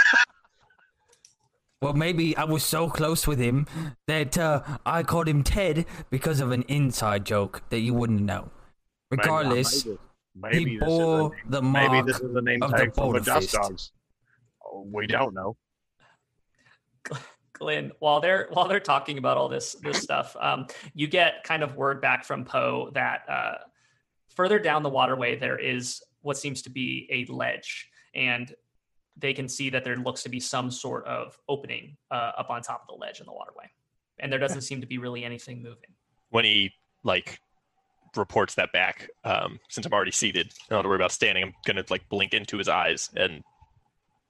Well, 1.83 1.93
maybe 1.93 2.35
I 2.35 2.45
was 2.45 2.65
so 2.65 2.89
close 2.89 3.27
with 3.27 3.39
him 3.39 3.67
that 4.07 4.39
uh, 4.39 4.63
I 4.87 5.03
called 5.03 5.29
him 5.29 5.43
Ted 5.43 5.85
because 6.09 6.41
of 6.41 6.51
an 6.51 6.63
inside 6.63 7.27
joke 7.27 7.63
that 7.69 7.81
you 7.81 7.93
wouldn't 7.93 8.23
know. 8.23 8.51
Regardless, 9.11 9.85
maybe, 9.85 9.99
maybe 10.35 10.71
he 10.71 10.79
this 10.79 10.89
is 10.89 10.95
a 10.95 11.03
bore 11.03 11.21
name- 11.31 11.31
the 11.51 11.61
maybe 11.61 11.89
mark 11.89 12.07
this 12.07 12.21
is 12.21 12.33
the 12.33 12.41
name 12.41 12.63
of 12.63 12.71
the 12.71 12.77
tag 12.79 12.95
from 12.95 13.13
the 13.13 13.21
Dust 13.21 13.53
Dogs. 13.53 13.93
Oh, 14.65 14.89
We 14.91 15.07
don't 15.07 15.35
know. 15.35 15.59
Glenn, 17.55 17.93
while 18.01 18.21
they're 18.21 18.49
while 18.51 18.69
they're 18.69 18.81
talking 18.81 19.17
about 19.19 19.37
all 19.37 19.49
this 19.49 19.75
this 19.75 19.99
stuff, 19.99 20.37
um, 20.41 20.67
you 20.93 21.07
get 21.07 21.45
kind 21.45 21.63
of 21.63 21.77
word 21.77 22.01
back 22.01 22.25
from 22.25 22.45
Poe 22.45 22.91
that 22.95 23.23
uh, 23.29 23.55
further 24.29 24.59
down 24.59 24.83
the 24.83 24.91
waterway 24.91 25.39
there 25.39 25.59
is 25.59 26.03
what 26.23 26.37
seems 26.37 26.63
to 26.63 26.71
be 26.71 27.07
a 27.11 27.33
ledge, 27.33 27.89
and 28.15 28.53
they 29.17 29.33
can 29.33 29.49
see 29.49 29.71
that 29.71 29.85
there 29.85 29.97
looks 29.97 30.25
to 30.25 30.29
be 30.29 30.41
some 30.41 30.71
sort 30.71 31.07
of 31.07 31.39
opening 31.49 31.97
uh, 32.11 32.33
up 32.37 32.51
on 32.51 32.61
top 32.61 32.83
of 32.83 32.89
the 32.89 33.01
ledge 33.01 33.21
in 33.21 33.27
the 33.27 33.33
waterway, 33.33 33.71
and 34.19 34.33
there 34.33 34.41
doesn't 34.41 34.63
seem 34.63 34.81
to 34.81 34.87
be 34.87 34.99
really 34.99 35.25
anything 35.25 35.63
moving. 35.63 35.91
When 36.31 36.45
he 36.45 36.73
like 37.05 37.39
reports 38.17 38.57
that 38.57 38.73
back, 38.73 39.09
um, 39.23 39.61
since 39.69 39.87
I'm 39.87 39.93
already 39.93 40.11
seated, 40.11 40.53
I 40.53 40.65
don't 40.71 40.79
have 40.79 40.85
to 40.85 40.89
worry 40.89 40.97
about 40.97 41.13
standing. 41.13 41.45
I'm 41.45 41.55
gonna 41.65 41.85
like 41.89 42.09
blink 42.09 42.35
into 42.35 42.59
his 42.59 42.69
eyes 42.69 43.11
and 43.17 43.45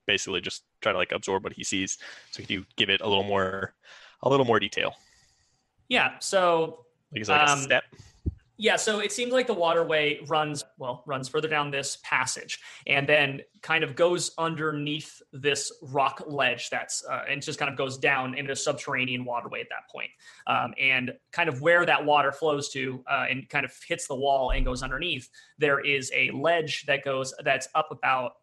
basically 0.07 0.43
just 0.43 0.65
try 0.85 0.93
to 0.93 0.99
like 0.99 1.13
absorb 1.13 1.43
what 1.43 1.53
he 1.53 1.65
sees. 1.65 1.99
So 2.31 2.43
could 2.43 2.51
you 2.51 2.65
give 2.77 2.91
it 2.91 3.01
a 3.01 3.09
little 3.09 3.25
more, 3.25 3.75
a 4.23 4.29
little 4.29 4.47
more 4.47 4.61
detail? 4.61 4.95
Yeah, 5.89 6.19
so 6.21 6.87
Like 7.13 7.29
like 7.29 7.49
Um, 7.49 7.59
a 7.59 7.63
step? 7.63 7.85
Yeah, 8.57 8.77
so 8.77 9.01
it 9.01 9.11
seems 9.11 9.33
like 9.33 9.49
the 9.49 9.55
waterway 9.55 10.21
runs 10.29 10.65
well, 10.79 11.03
runs 11.07 11.29
further 11.29 11.49
down 11.49 11.73
this 11.73 11.99
passage, 12.05 12.61
and 12.87 13.05
then 13.05 13.41
kind 13.63 13.83
of 13.83 13.97
goes 13.97 14.31
underneath 14.39 15.21
this 15.33 15.73
rock 15.83 16.23
ledge. 16.29 16.71
That's 16.71 17.05
uh, 17.05 17.25
and 17.29 17.43
just 17.43 17.59
kind 17.59 17.69
of 17.69 17.77
goes 17.77 17.99
down 17.99 18.35
into 18.35 18.53
a 18.53 18.57
subterranean 18.57 19.25
waterway 19.25 19.61
at 19.61 19.67
that 19.71 19.91
point. 19.91 20.11
Um, 20.47 20.73
and 20.79 21.15
kind 21.33 21.49
of 21.49 21.63
where 21.63 21.85
that 21.85 22.05
water 22.05 22.31
flows 22.31 22.69
to, 22.71 23.03
uh, 23.11 23.27
and 23.29 23.49
kind 23.49 23.65
of 23.65 23.73
hits 23.89 24.07
the 24.07 24.15
wall 24.15 24.51
and 24.51 24.65
goes 24.65 24.85
underneath. 24.85 25.29
There 25.59 25.81
is 25.81 26.13
a 26.15 26.31
ledge 26.31 26.87
that 26.87 27.05
goes 27.05 27.35
that's 27.43 27.67
up 27.75 27.89
about 27.91 28.35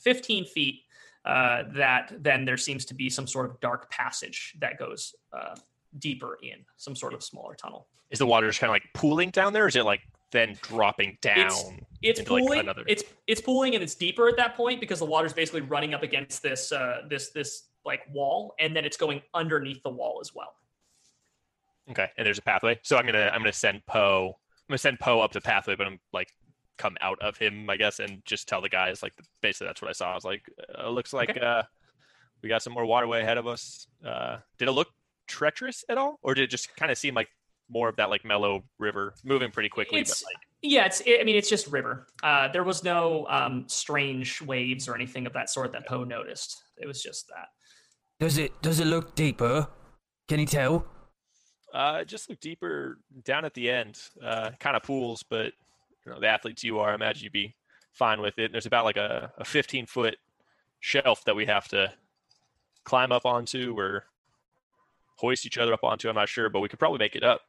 15 0.00 0.46
feet. 0.46 0.80
Uh, 1.28 1.64
that 1.74 2.10
then 2.20 2.44
there 2.46 2.56
seems 2.56 2.84
to 2.86 2.94
be 2.94 3.10
some 3.10 3.26
sort 3.26 3.44
of 3.50 3.60
dark 3.60 3.90
passage 3.90 4.54
that 4.60 4.78
goes 4.78 5.14
uh, 5.32 5.54
deeper 5.98 6.38
in 6.42 6.64
some 6.78 6.96
sort 6.96 7.12
of 7.12 7.22
smaller 7.22 7.54
tunnel. 7.54 7.86
Is 8.10 8.18
the 8.18 8.26
water 8.26 8.46
just 8.48 8.60
kind 8.60 8.70
of 8.70 8.72
like 8.72 8.84
pooling 8.94 9.28
down 9.30 9.52
there? 9.52 9.64
Or 9.64 9.68
is 9.68 9.76
it 9.76 9.84
like 9.84 10.00
then 10.32 10.56
dropping 10.62 11.18
down? 11.20 11.38
It's- 11.38 11.70
it's 12.00 12.20
into, 12.20 12.32
like, 12.32 12.42
pooling. 12.44 12.60
another- 12.60 12.84
It's 12.86 13.02
it's 13.26 13.40
pooling 13.40 13.74
and 13.74 13.82
it's 13.84 13.94
deeper 13.94 14.28
at 14.28 14.36
that 14.38 14.54
point 14.56 14.80
because 14.80 15.00
the 15.00 15.04
water's 15.04 15.32
basically 15.34 15.60
running 15.62 15.92
up 15.94 16.02
against 16.02 16.42
this 16.42 16.72
uh, 16.72 17.02
this 17.10 17.30
this 17.30 17.64
like 17.84 18.02
wall, 18.12 18.54
and 18.58 18.74
then 18.74 18.84
it's 18.84 18.96
going 18.96 19.20
underneath 19.34 19.82
the 19.82 19.90
wall 19.90 20.18
as 20.22 20.34
well. 20.34 20.54
Okay, 21.90 22.08
and 22.16 22.26
there's 22.26 22.38
a 22.38 22.42
pathway. 22.42 22.78
So 22.82 22.96
I'm 22.96 23.04
gonna 23.06 23.30
I'm 23.32 23.40
gonna 23.40 23.52
send 23.52 23.84
Poe. 23.86 24.28
I'm 24.68 24.72
gonna 24.72 24.78
send 24.78 25.00
Poe 25.00 25.20
up 25.20 25.32
the 25.32 25.40
pathway, 25.40 25.74
but 25.74 25.86
I'm 25.86 25.98
like 26.12 26.32
come 26.78 26.96
out 27.00 27.18
of 27.20 27.36
him, 27.36 27.68
I 27.68 27.76
guess, 27.76 27.98
and 27.98 28.22
just 28.24 28.48
tell 28.48 28.60
the 28.62 28.68
guys 28.68 29.02
like 29.02 29.12
basically 29.42 29.66
that's 29.66 29.82
what 29.82 29.88
I 29.88 29.92
saw. 29.92 30.12
I 30.12 30.14
was 30.14 30.24
like, 30.24 30.42
uh, 30.78 30.88
looks 30.88 31.12
like 31.12 31.30
Okay. 31.30 31.40
uh, 31.40 31.62
we 32.42 32.48
got 32.48 32.62
some 32.62 32.72
more 32.72 32.86
waterway 32.86 33.20
ahead 33.22 33.36
of 33.38 33.46
us. 33.46 33.86
Uh, 34.04 34.38
did 34.58 34.68
it 34.68 34.72
look 34.72 34.88
treacherous 35.26 35.84
at 35.88 35.98
all, 35.98 36.18
or 36.22 36.34
did 36.34 36.44
it 36.44 36.50
just 36.50 36.74
kind 36.76 36.90
of 36.92 36.96
seem 36.98 37.14
like 37.14 37.28
more 37.70 37.88
of 37.88 37.96
that 37.96 38.08
like 38.10 38.24
mellow 38.24 38.62
river 38.78 39.14
moving 39.24 39.50
pretty 39.50 39.68
quickly? 39.68 40.00
It's- 40.00 40.22
but 40.22 40.28
like 40.28 40.42
Yeah, 40.62 40.86
it's. 40.86 41.00
It, 41.02 41.20
I 41.20 41.24
mean, 41.24 41.36
it's 41.36 41.48
just 41.50 41.66
river. 41.68 42.06
Uh, 42.22 42.48
there 42.48 42.64
was 42.64 42.82
no 42.82 43.26
um, 43.28 43.64
strange 43.68 44.40
waves 44.42 44.88
or 44.88 44.94
anything 44.94 45.26
of 45.26 45.32
that 45.34 45.50
sort 45.50 45.72
that 45.72 45.86
Poe 45.86 46.04
noticed. 46.04 46.62
It 46.78 46.86
was 46.86 47.02
just 47.02 47.28
that. 47.28 47.48
Does 48.18 48.38
it 48.38 48.60
does 48.62 48.80
it 48.80 48.86
look 48.86 49.14
deeper? 49.14 49.68
Can 50.28 50.40
you 50.40 50.46
tell? 50.46 50.84
Uh, 51.72 52.02
just 52.02 52.28
look 52.30 52.40
deeper 52.40 52.98
down 53.24 53.44
at 53.44 53.54
the 53.54 53.70
end. 53.70 54.00
Uh, 54.22 54.50
kind 54.58 54.74
of 54.76 54.82
pools, 54.82 55.22
but 55.22 55.52
you 56.08 56.14
know 56.14 56.20
the 56.20 56.28
athletes 56.28 56.64
you 56.64 56.78
are, 56.78 56.90
I 56.90 56.94
imagine 56.94 57.24
you'd 57.24 57.32
be 57.32 57.54
fine 57.92 58.20
with 58.20 58.38
it. 58.38 58.52
There's 58.52 58.66
about 58.66 58.84
like 58.84 58.96
a, 58.96 59.32
a 59.38 59.44
15 59.44 59.86
foot 59.86 60.16
shelf 60.80 61.24
that 61.24 61.36
we 61.36 61.46
have 61.46 61.68
to 61.68 61.92
climb 62.84 63.12
up 63.12 63.26
onto 63.26 63.78
or 63.78 64.04
hoist 65.16 65.44
each 65.44 65.58
other 65.58 65.74
up 65.74 65.84
onto. 65.84 66.08
I'm 66.08 66.14
not 66.14 66.28
sure, 66.28 66.48
but 66.48 66.60
we 66.60 66.68
could 66.68 66.78
probably 66.78 66.98
make 66.98 67.16
it 67.16 67.24
up. 67.24 67.42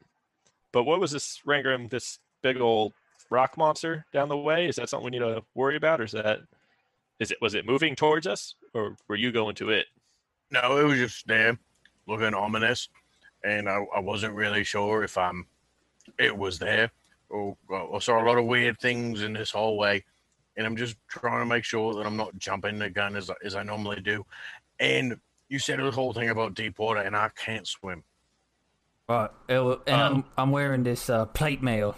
But 0.71 0.83
what 0.83 0.99
was 0.99 1.11
this 1.11 1.41
Rangrim? 1.47 1.89
This 1.89 2.19
big 2.41 2.59
old 2.59 2.93
rock 3.29 3.57
monster 3.57 4.05
down 4.11 4.27
the 4.27 4.37
way? 4.37 4.67
Is 4.67 4.75
that 4.75 4.89
something 4.89 5.05
we 5.05 5.11
need 5.11 5.19
to 5.19 5.43
worry 5.55 5.77
about, 5.77 6.01
or 6.01 6.03
is 6.03 6.11
that 6.11 6.39
is 7.19 7.31
it 7.31 7.37
was 7.41 7.53
it 7.53 7.65
moving 7.65 7.95
towards 7.95 8.27
us, 8.27 8.55
or 8.73 8.97
were 9.07 9.15
you 9.15 9.31
going 9.31 9.55
to 9.55 9.69
it? 9.69 9.87
No, 10.51 10.77
it 10.77 10.83
was 10.83 10.97
just 10.97 11.27
there, 11.27 11.57
looking 12.07 12.33
ominous, 12.33 12.89
and 13.43 13.69
I, 13.69 13.85
I 13.95 13.99
wasn't 13.99 14.33
really 14.33 14.63
sure 14.63 15.03
if 15.03 15.17
I'm. 15.17 15.45
it 16.17 16.35
was 16.35 16.59
there. 16.59 16.91
Or, 17.29 17.55
well, 17.69 17.91
I 17.95 17.99
saw 17.99 18.21
a 18.21 18.25
lot 18.25 18.37
of 18.37 18.45
weird 18.45 18.79
things 18.79 19.21
in 19.21 19.33
this 19.33 19.51
hallway, 19.51 20.03
and 20.57 20.65
I'm 20.65 20.75
just 20.75 20.95
trying 21.07 21.39
to 21.39 21.45
make 21.45 21.63
sure 21.63 21.93
that 21.93 22.05
I'm 22.05 22.17
not 22.17 22.37
jumping 22.37 22.79
the 22.79 22.89
gun 22.89 23.15
as 23.15 23.29
I- 23.29 23.35
as 23.43 23.55
I 23.55 23.63
normally 23.63 24.01
do. 24.01 24.25
And 24.79 25.19
you 25.47 25.59
said 25.59 25.79
the 25.79 25.91
whole 25.91 26.13
thing 26.13 26.29
about 26.29 26.53
deep 26.55 26.79
water, 26.79 27.01
and 27.01 27.15
I 27.15 27.29
can't 27.29 27.67
swim. 27.67 28.03
Right. 29.07 29.29
Oh, 29.49 29.81
and 29.87 30.01
Um, 30.01 30.13
I'm 30.13 30.23
I'm 30.37 30.51
wearing 30.51 30.83
this 30.83 31.09
uh, 31.09 31.25
plate 31.25 31.61
mail. 31.63 31.95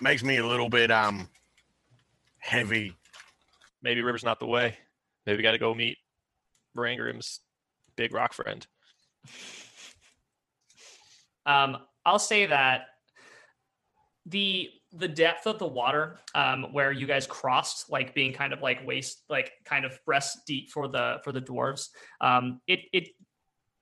Makes 0.00 0.22
me 0.22 0.36
a 0.36 0.46
little 0.46 0.68
bit 0.68 0.90
um 0.90 1.28
heavy 2.38 2.96
maybe 3.82 4.02
river's 4.02 4.24
not 4.24 4.38
the 4.40 4.46
way. 4.46 4.76
Maybe 5.26 5.36
we 5.38 5.42
got 5.42 5.52
to 5.52 5.58
go 5.58 5.74
meet 5.74 5.98
Rangrim's 6.76 7.40
big 7.96 8.12
rock 8.12 8.32
friend. 8.32 8.66
Um, 11.44 11.78
I'll 12.04 12.18
say 12.18 12.46
that 12.46 12.88
the 14.26 14.70
the 14.92 15.08
depth 15.08 15.46
of 15.46 15.58
the 15.58 15.66
water 15.66 16.18
um, 16.34 16.66
where 16.72 16.90
you 16.90 17.06
guys 17.06 17.26
crossed, 17.26 17.90
like 17.90 18.14
being 18.14 18.32
kind 18.32 18.52
of 18.52 18.62
like 18.62 18.86
waist, 18.86 19.24
like 19.28 19.52
kind 19.64 19.84
of 19.84 19.98
breast 20.04 20.40
deep 20.46 20.70
for 20.70 20.88
the 20.88 21.18
for 21.24 21.32
the 21.32 21.40
dwarves. 21.40 21.88
Um, 22.20 22.60
it 22.66 22.80
it 22.92 23.08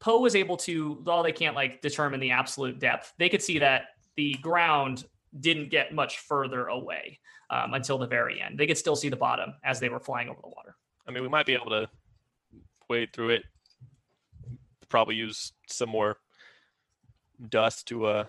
Poe 0.00 0.18
was 0.18 0.36
able 0.36 0.58
to, 0.58 1.00
though 1.04 1.22
they 1.22 1.32
can't 1.32 1.56
like 1.56 1.80
determine 1.80 2.20
the 2.20 2.30
absolute 2.30 2.78
depth, 2.78 3.14
they 3.18 3.30
could 3.30 3.42
see 3.42 3.58
that 3.60 3.84
the 4.16 4.34
ground 4.42 5.06
didn't 5.40 5.70
get 5.70 5.94
much 5.94 6.18
further 6.18 6.66
away 6.66 7.18
um, 7.48 7.72
until 7.72 7.96
the 7.96 8.06
very 8.06 8.38
end. 8.40 8.58
They 8.58 8.66
could 8.66 8.76
still 8.76 8.96
see 8.96 9.08
the 9.08 9.16
bottom 9.16 9.54
as 9.64 9.80
they 9.80 9.88
were 9.88 10.00
flying 10.00 10.28
over 10.28 10.40
the 10.42 10.48
water. 10.48 10.76
I 11.08 11.10
mean, 11.10 11.22
we 11.22 11.28
might 11.30 11.46
be 11.46 11.54
able 11.54 11.70
to 11.70 11.88
wade 12.88 13.14
through 13.14 13.30
it. 13.30 13.44
Probably 14.90 15.14
use 15.14 15.52
some 15.68 15.88
more 15.88 16.18
dust 17.48 17.88
to 17.88 18.04
uh 18.04 18.24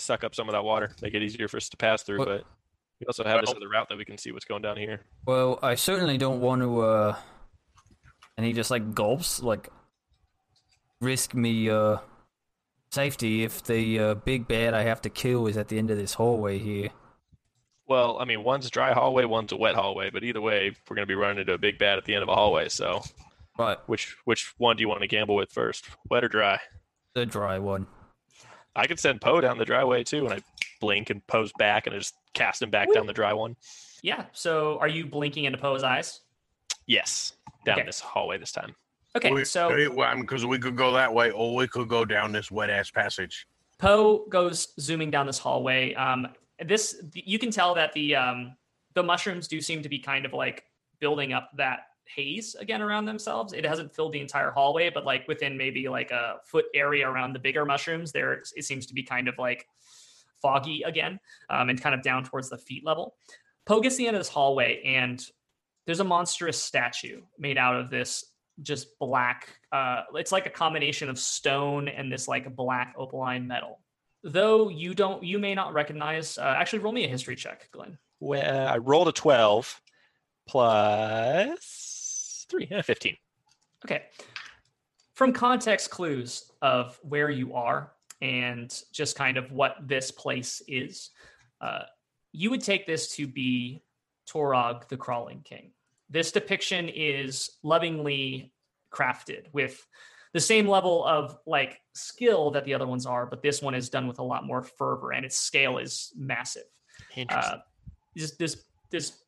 suck 0.00 0.24
up 0.24 0.34
some 0.34 0.48
of 0.48 0.52
that 0.52 0.64
water, 0.64 0.92
make 1.02 1.14
it 1.14 1.22
easier 1.22 1.48
for 1.48 1.56
us 1.58 1.68
to 1.68 1.76
pass 1.76 2.02
through. 2.02 2.18
What- 2.18 2.28
But 2.28 2.44
we 3.00 3.06
also 3.06 3.24
have 3.24 3.40
this 3.40 3.50
other 3.50 3.68
route 3.68 3.88
that 3.88 3.96
we 3.98 4.04
can 4.04 4.18
see 4.18 4.30
what's 4.32 4.44
going 4.44 4.62
down 4.62 4.76
here. 4.76 5.00
Well, 5.26 5.58
I 5.62 5.74
certainly 5.74 6.18
don't 6.18 6.40
want 6.40 6.62
to, 6.62 6.80
uh. 6.82 7.16
And 8.36 8.46
he 8.46 8.52
just, 8.52 8.70
like, 8.70 8.94
gulps, 8.94 9.42
like, 9.42 9.68
risk 11.00 11.34
me, 11.34 11.70
uh. 11.70 11.98
Safety 12.92 13.44
if 13.44 13.62
the 13.62 14.00
uh, 14.00 14.14
big 14.14 14.48
bad 14.48 14.74
I 14.74 14.82
have 14.82 15.00
to 15.02 15.10
kill 15.10 15.46
is 15.46 15.56
at 15.56 15.68
the 15.68 15.78
end 15.78 15.92
of 15.92 15.96
this 15.96 16.14
hallway 16.14 16.58
here. 16.58 16.90
Well, 17.86 18.18
I 18.18 18.24
mean, 18.24 18.42
one's 18.42 18.66
a 18.66 18.70
dry 18.70 18.92
hallway, 18.92 19.24
one's 19.26 19.52
a 19.52 19.56
wet 19.56 19.76
hallway, 19.76 20.10
but 20.10 20.24
either 20.24 20.40
way, 20.40 20.72
we're 20.88 20.96
going 20.96 21.04
to 21.04 21.10
be 21.10 21.14
running 21.14 21.38
into 21.38 21.52
a 21.52 21.58
big 21.58 21.78
bad 21.78 21.98
at 21.98 22.04
the 22.04 22.14
end 22.14 22.24
of 22.24 22.28
a 22.28 22.34
hallway. 22.34 22.68
So, 22.68 23.02
But 23.56 23.88
which 23.88 24.16
which 24.24 24.52
one 24.58 24.74
do 24.76 24.80
you 24.82 24.88
want 24.88 25.02
to 25.02 25.06
gamble 25.06 25.36
with 25.36 25.52
first, 25.52 25.88
wet 26.10 26.24
or 26.24 26.28
dry? 26.28 26.58
the 27.14 27.26
dry 27.26 27.58
one. 27.60 27.86
I 28.76 28.86
could 28.86 29.00
send 29.00 29.20
Poe 29.20 29.40
down 29.40 29.58
the 29.58 29.64
driveway 29.64 30.04
too, 30.04 30.24
and 30.24 30.34
I 30.34 30.40
blink 30.80 31.10
and 31.10 31.26
Poe's 31.26 31.52
back, 31.58 31.86
and 31.86 31.94
I 31.94 31.98
just 31.98 32.14
cast 32.34 32.62
him 32.62 32.70
back 32.70 32.92
down 32.92 33.06
the 33.06 33.12
dry 33.12 33.32
one. 33.32 33.56
Yeah. 34.02 34.26
So 34.32 34.78
are 34.80 34.88
you 34.88 35.06
blinking 35.06 35.44
into 35.44 35.58
Poe's 35.58 35.82
eyes? 35.82 36.20
Yes, 36.86 37.34
down 37.64 37.78
Okay. 37.78 37.86
this 37.86 38.00
hallway 38.00 38.38
this 38.38 38.52
time. 38.52 38.74
Okay. 39.16 39.30
We- 39.32 39.44
so 39.44 39.68
because 40.20 40.46
we 40.46 40.58
could 40.58 40.76
go 40.76 40.92
that 40.92 41.12
way, 41.12 41.30
or 41.32 41.54
we 41.56 41.66
could 41.66 41.88
go 41.88 42.04
down 42.04 42.32
this 42.32 42.50
wet 42.50 42.70
ass 42.70 42.90
passage. 42.90 43.46
Poe 43.78 44.24
goes 44.28 44.74
zooming 44.78 45.10
down 45.10 45.26
this 45.26 45.38
hallway. 45.38 45.94
Um, 45.94 46.28
this 46.64 47.02
you 47.14 47.38
can 47.38 47.50
tell 47.50 47.74
that 47.74 47.92
the 47.92 48.14
um, 48.14 48.56
the 48.94 49.02
mushrooms 49.02 49.48
do 49.48 49.60
seem 49.60 49.82
to 49.82 49.88
be 49.88 49.98
kind 49.98 50.24
of 50.26 50.32
like 50.32 50.64
building 51.00 51.32
up 51.32 51.50
that 51.56 51.86
haze 52.14 52.54
again 52.54 52.82
around 52.82 53.04
themselves. 53.04 53.52
It 53.52 53.64
hasn't 53.64 53.94
filled 53.94 54.12
the 54.12 54.20
entire 54.20 54.50
hallway, 54.50 54.90
but 54.90 55.04
like 55.04 55.26
within 55.28 55.56
maybe 55.56 55.88
like 55.88 56.10
a 56.10 56.36
foot 56.44 56.66
area 56.74 57.08
around 57.08 57.32
the 57.32 57.38
bigger 57.38 57.64
mushrooms, 57.64 58.12
there 58.12 58.32
it 58.32 58.64
seems 58.64 58.86
to 58.86 58.94
be 58.94 59.02
kind 59.02 59.28
of 59.28 59.38
like 59.38 59.66
foggy 60.42 60.82
again, 60.82 61.20
um, 61.48 61.68
and 61.68 61.80
kind 61.80 61.94
of 61.94 62.02
down 62.02 62.24
towards 62.24 62.48
the 62.48 62.58
feet 62.58 62.84
level. 62.84 63.14
Poe 63.66 63.80
gets 63.80 63.96
the 63.96 64.06
end 64.06 64.16
of 64.16 64.20
this 64.20 64.28
hallway, 64.28 64.82
and 64.84 65.24
there's 65.86 66.00
a 66.00 66.04
monstrous 66.04 66.62
statue 66.62 67.22
made 67.38 67.58
out 67.58 67.76
of 67.76 67.90
this 67.90 68.24
just 68.62 68.98
black 68.98 69.48
uh 69.72 70.02
it's 70.14 70.32
like 70.32 70.46
a 70.46 70.50
combination 70.50 71.08
of 71.08 71.18
stone 71.18 71.88
and 71.88 72.12
this 72.12 72.28
like 72.28 72.54
black 72.54 72.94
opaline 72.98 73.46
metal 73.46 73.80
though 74.22 74.68
you 74.68 74.94
don't 74.94 75.22
you 75.22 75.38
may 75.38 75.54
not 75.54 75.72
recognize 75.72 76.36
uh, 76.36 76.54
actually 76.58 76.78
roll 76.78 76.92
me 76.92 77.04
a 77.04 77.08
history 77.08 77.34
check 77.34 77.70
glenn 77.72 77.98
Well, 78.20 78.68
I 78.68 78.76
rolled 78.76 79.08
a 79.08 79.12
twelve 79.12 79.80
plus 80.46 81.99
three, 82.50 82.66
yeah, 82.70 82.82
fifteen. 82.94 83.16
okay 83.84 84.04
from 85.14 85.32
context 85.32 85.90
clues 85.90 86.50
of 86.62 86.98
where 87.02 87.28
you 87.30 87.54
are 87.54 87.92
and 88.22 88.82
just 88.92 89.16
kind 89.16 89.36
of 89.36 89.52
what 89.52 89.76
this 89.86 90.10
place 90.10 90.62
is 90.66 91.10
uh, 91.60 91.82
you 92.32 92.48
would 92.50 92.62
take 92.62 92.86
this 92.86 93.14
to 93.14 93.26
be 93.26 93.82
torog 94.28 94.88
the 94.88 94.96
crawling 94.96 95.40
king 95.42 95.70
this 96.08 96.32
depiction 96.32 96.88
is 96.88 97.50
lovingly 97.62 98.52
crafted 98.92 99.44
with 99.52 99.86
the 100.32 100.40
same 100.40 100.66
level 100.66 101.04
of 101.04 101.36
like 101.46 101.80
skill 101.94 102.50
that 102.50 102.64
the 102.64 102.74
other 102.74 102.86
ones 102.86 103.06
are 103.06 103.26
but 103.26 103.42
this 103.42 103.60
one 103.60 103.74
is 103.74 103.88
done 103.88 104.06
with 104.06 104.18
a 104.18 104.22
lot 104.22 104.44
more 104.44 104.62
fervor 104.62 105.12
and 105.12 105.24
its 105.24 105.36
scale 105.36 105.78
is 105.78 106.12
massive 106.16 106.64
Interesting. 107.16 107.54
uh, 107.54 107.58
this 108.14 108.32
this 108.36 108.64
this 108.90 109.18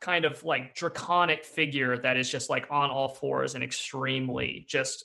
kind 0.00 0.24
of 0.24 0.42
like 0.44 0.74
draconic 0.74 1.44
figure 1.44 1.98
that 1.98 2.16
is 2.16 2.30
just 2.30 2.48
like 2.50 2.66
on 2.70 2.90
all 2.90 3.08
fours 3.08 3.54
and 3.54 3.64
extremely 3.64 4.64
just 4.68 5.04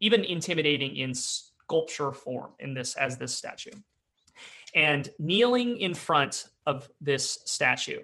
even 0.00 0.24
intimidating 0.24 0.96
in 0.96 1.12
sculpture 1.14 2.12
form 2.12 2.50
in 2.58 2.74
this 2.74 2.94
as 2.96 3.18
this 3.18 3.34
statue 3.34 3.72
and 4.74 5.08
kneeling 5.18 5.78
in 5.78 5.94
front 5.94 6.48
of 6.66 6.88
this 7.00 7.38
statue 7.46 8.02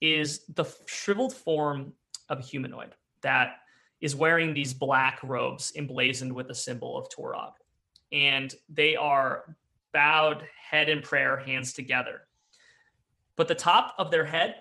is 0.00 0.44
the 0.54 0.64
shriveled 0.86 1.34
form 1.34 1.92
of 2.28 2.38
a 2.38 2.42
humanoid 2.42 2.94
that 3.22 3.56
is 4.00 4.16
wearing 4.16 4.54
these 4.54 4.72
black 4.72 5.20
robes 5.22 5.72
emblazoned 5.76 6.32
with 6.32 6.48
the 6.48 6.54
symbol 6.54 6.96
of 6.96 7.08
Torog. 7.08 7.52
And 8.12 8.54
they 8.68 8.96
are 8.96 9.56
bowed, 9.92 10.44
head 10.70 10.88
in 10.88 11.02
prayer, 11.02 11.36
hands 11.36 11.72
together. 11.72 12.22
But 13.36 13.48
the 13.48 13.54
top 13.54 13.94
of 13.98 14.10
their 14.10 14.24
head 14.24 14.56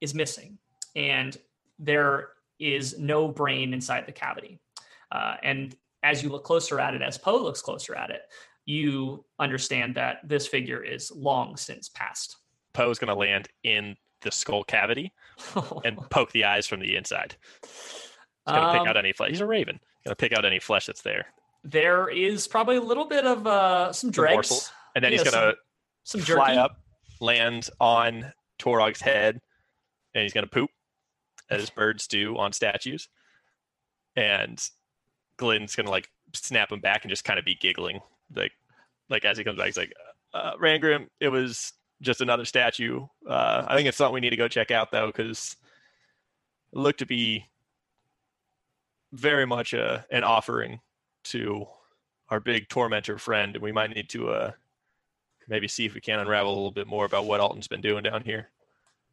is 0.00 0.14
missing, 0.14 0.58
and 0.94 1.36
there 1.78 2.30
is 2.58 2.98
no 2.98 3.28
brain 3.28 3.72
inside 3.74 4.06
the 4.06 4.12
cavity. 4.12 4.58
Uh, 5.12 5.36
and 5.42 5.76
as 6.02 6.22
you 6.22 6.28
look 6.28 6.44
closer 6.44 6.80
at 6.80 6.94
it, 6.94 7.02
as 7.02 7.18
Poe 7.18 7.36
looks 7.36 7.60
closer 7.62 7.94
at 7.94 8.10
it, 8.10 8.22
you 8.64 9.24
understand 9.38 9.94
that 9.94 10.18
this 10.24 10.46
figure 10.46 10.82
is 10.82 11.10
long 11.12 11.56
since 11.56 11.88
passed. 11.90 12.36
Poe's 12.72 12.98
going 12.98 13.08
to 13.08 13.14
land 13.14 13.48
in 13.62 13.96
the 14.22 14.30
skull 14.30 14.64
cavity 14.64 15.12
and 15.84 15.96
poke 16.10 16.32
the 16.32 16.44
eyes 16.44 16.66
from 16.66 16.80
the 16.80 16.96
inside. 16.96 17.36
He's 17.62 17.72
going 18.46 18.60
to 18.62 18.68
Um, 18.68 18.78
pick 18.78 18.88
out 18.88 18.96
any 18.96 19.12
flesh. 19.12 19.30
He's 19.30 19.40
a 19.40 19.46
raven. 19.46 19.78
Going 20.04 20.12
to 20.12 20.16
pick 20.16 20.32
out 20.32 20.44
any 20.44 20.58
flesh 20.58 20.86
that's 20.86 21.02
there, 21.02 21.26
there 21.64 22.08
is 22.08 22.46
probably 22.46 22.76
a 22.76 22.80
little 22.80 23.06
bit 23.06 23.24
of 23.26 23.46
uh, 23.46 23.92
some 23.92 24.10
dregs, 24.10 24.70
and 24.94 25.04
then 25.04 25.12
Yeah, 25.12 25.18
he's 25.22 25.30
going 25.30 25.50
to 25.50 25.56
some 26.04 26.20
jerky. 26.20 26.38
fly 26.38 26.54
up, 26.56 26.76
land 27.20 27.68
on 27.80 28.32
Torog's 28.58 29.00
head, 29.00 29.40
and 30.16 30.22
he's 30.22 30.32
going 30.32 30.46
to 30.46 30.50
poop, 30.50 30.70
as 31.50 31.68
birds 31.68 32.06
do 32.06 32.38
on 32.38 32.52
statues. 32.52 33.08
And 34.16 34.58
Glenn's 35.36 35.76
going 35.76 35.84
to 35.84 35.92
like 35.92 36.08
snap 36.32 36.72
him 36.72 36.80
back 36.80 37.04
and 37.04 37.10
just 37.10 37.24
kind 37.24 37.38
of 37.38 37.44
be 37.44 37.54
giggling, 37.54 38.00
like, 38.34 38.52
like 39.10 39.26
as 39.26 39.36
he 39.36 39.44
comes 39.44 39.58
back, 39.58 39.66
he's 39.66 39.76
like, 39.76 39.92
uh, 40.32 40.54
"Rangrim, 40.56 41.08
it 41.20 41.28
was 41.28 41.74
just 42.00 42.22
another 42.22 42.46
statue. 42.46 43.06
Uh, 43.28 43.66
I 43.68 43.76
think 43.76 43.88
it's 43.88 43.98
something 43.98 44.14
we 44.14 44.20
need 44.20 44.30
to 44.30 44.36
go 44.36 44.48
check 44.48 44.70
out 44.70 44.90
though, 44.90 45.08
because 45.08 45.56
it 46.72 46.78
looked 46.78 47.00
to 47.00 47.06
be 47.06 47.46
very 49.12 49.46
much 49.46 49.74
a, 49.74 50.06
an 50.10 50.24
offering 50.24 50.80
to 51.24 51.66
our 52.30 52.40
big 52.40 52.68
tormentor 52.68 53.18
friend, 53.18 53.54
and 53.54 53.62
we 53.62 53.70
might 53.70 53.94
need 53.94 54.08
to 54.08 54.30
uh, 54.30 54.50
maybe 55.46 55.68
see 55.68 55.84
if 55.84 55.94
we 55.94 56.00
can 56.00 56.18
unravel 56.18 56.50
a 56.50 56.54
little 56.54 56.70
bit 56.70 56.86
more 56.86 57.04
about 57.04 57.26
what 57.26 57.40
Alton's 57.40 57.68
been 57.68 57.82
doing 57.82 58.02
down 58.02 58.22
here. 58.22 58.48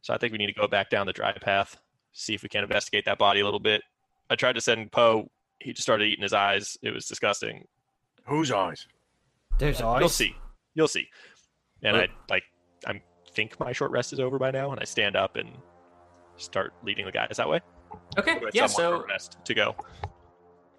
So 0.04 0.14
I 0.14 0.18
think 0.18 0.34
we 0.34 0.38
need 0.38 0.48
to 0.48 0.54
go 0.54 0.68
back 0.68 0.90
down 0.90 1.08
the 1.08 1.14
dry 1.14 1.32
path, 1.32 1.78
see 2.12 2.34
if 2.36 2.44
we 2.44 2.50
can 2.50 2.62
investigate 2.62 3.06
that 3.06 3.18
body 3.18 3.40
a 3.40 3.46
little 3.46 3.60
bit. 3.60 3.82
I 4.30 4.36
tried 4.36 4.54
to 4.54 4.62
send 4.62 4.92
Poe. 4.92 5.32
He 5.60 5.72
just 5.72 5.84
started 5.84 6.06
eating 6.06 6.22
his 6.24 6.34
eyes. 6.34 6.78
It 6.82 6.94
was 6.94 7.08
disgusting. 7.08 7.66
Whose 8.26 8.52
eyes? 8.52 8.86
There's 9.58 9.82
eyes. 9.82 10.02
You'll 10.02 10.10
see. 10.10 10.36
You'll 10.76 10.90
see. 10.90 11.08
And 11.84 11.96
What? 11.96 12.10
I 12.10 12.34
like 12.34 12.44
I 12.86 13.02
think 13.32 13.58
my 13.62 13.72
short 13.72 13.92
rest 13.92 14.12
is 14.12 14.20
over 14.20 14.38
by 14.38 14.52
now, 14.52 14.72
and 14.72 14.80
I 14.80 14.84
stand 14.84 15.16
up 15.16 15.38
and 15.38 15.50
start 16.36 16.74
leading 16.84 17.06
the 17.06 17.12
guys 17.12 17.38
that 17.38 17.48
way. 17.48 17.62
Okay, 18.18 18.40
With 18.40 18.54
yeah. 18.54 18.68
So 18.68 19.06
rest 19.08 19.38
to 19.46 19.54
go. 19.54 19.76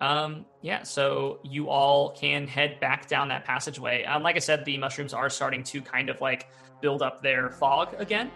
Um, 0.05 0.45
yeah, 0.61 0.83
so 0.83 1.41
you 1.43 1.71
all 1.71 2.11
can 2.11 2.47
head 2.47 2.79
back 2.79 3.09
down 3.09 3.29
that 3.29 3.47
passageway. 3.47 4.05
Um, 4.05 4.23
like 4.23 4.37
I 4.37 4.39
said, 4.39 4.63
the 4.67 4.77
mushrooms 4.77 5.15
are 5.15 5.31
starting 5.31 5.63
to 5.65 5.81
kind 5.81 6.11
of 6.11 6.21
like 6.21 6.51
build 6.83 7.01
up 7.01 7.23
their 7.23 7.49
fog 7.49 7.95
again. 7.99 8.31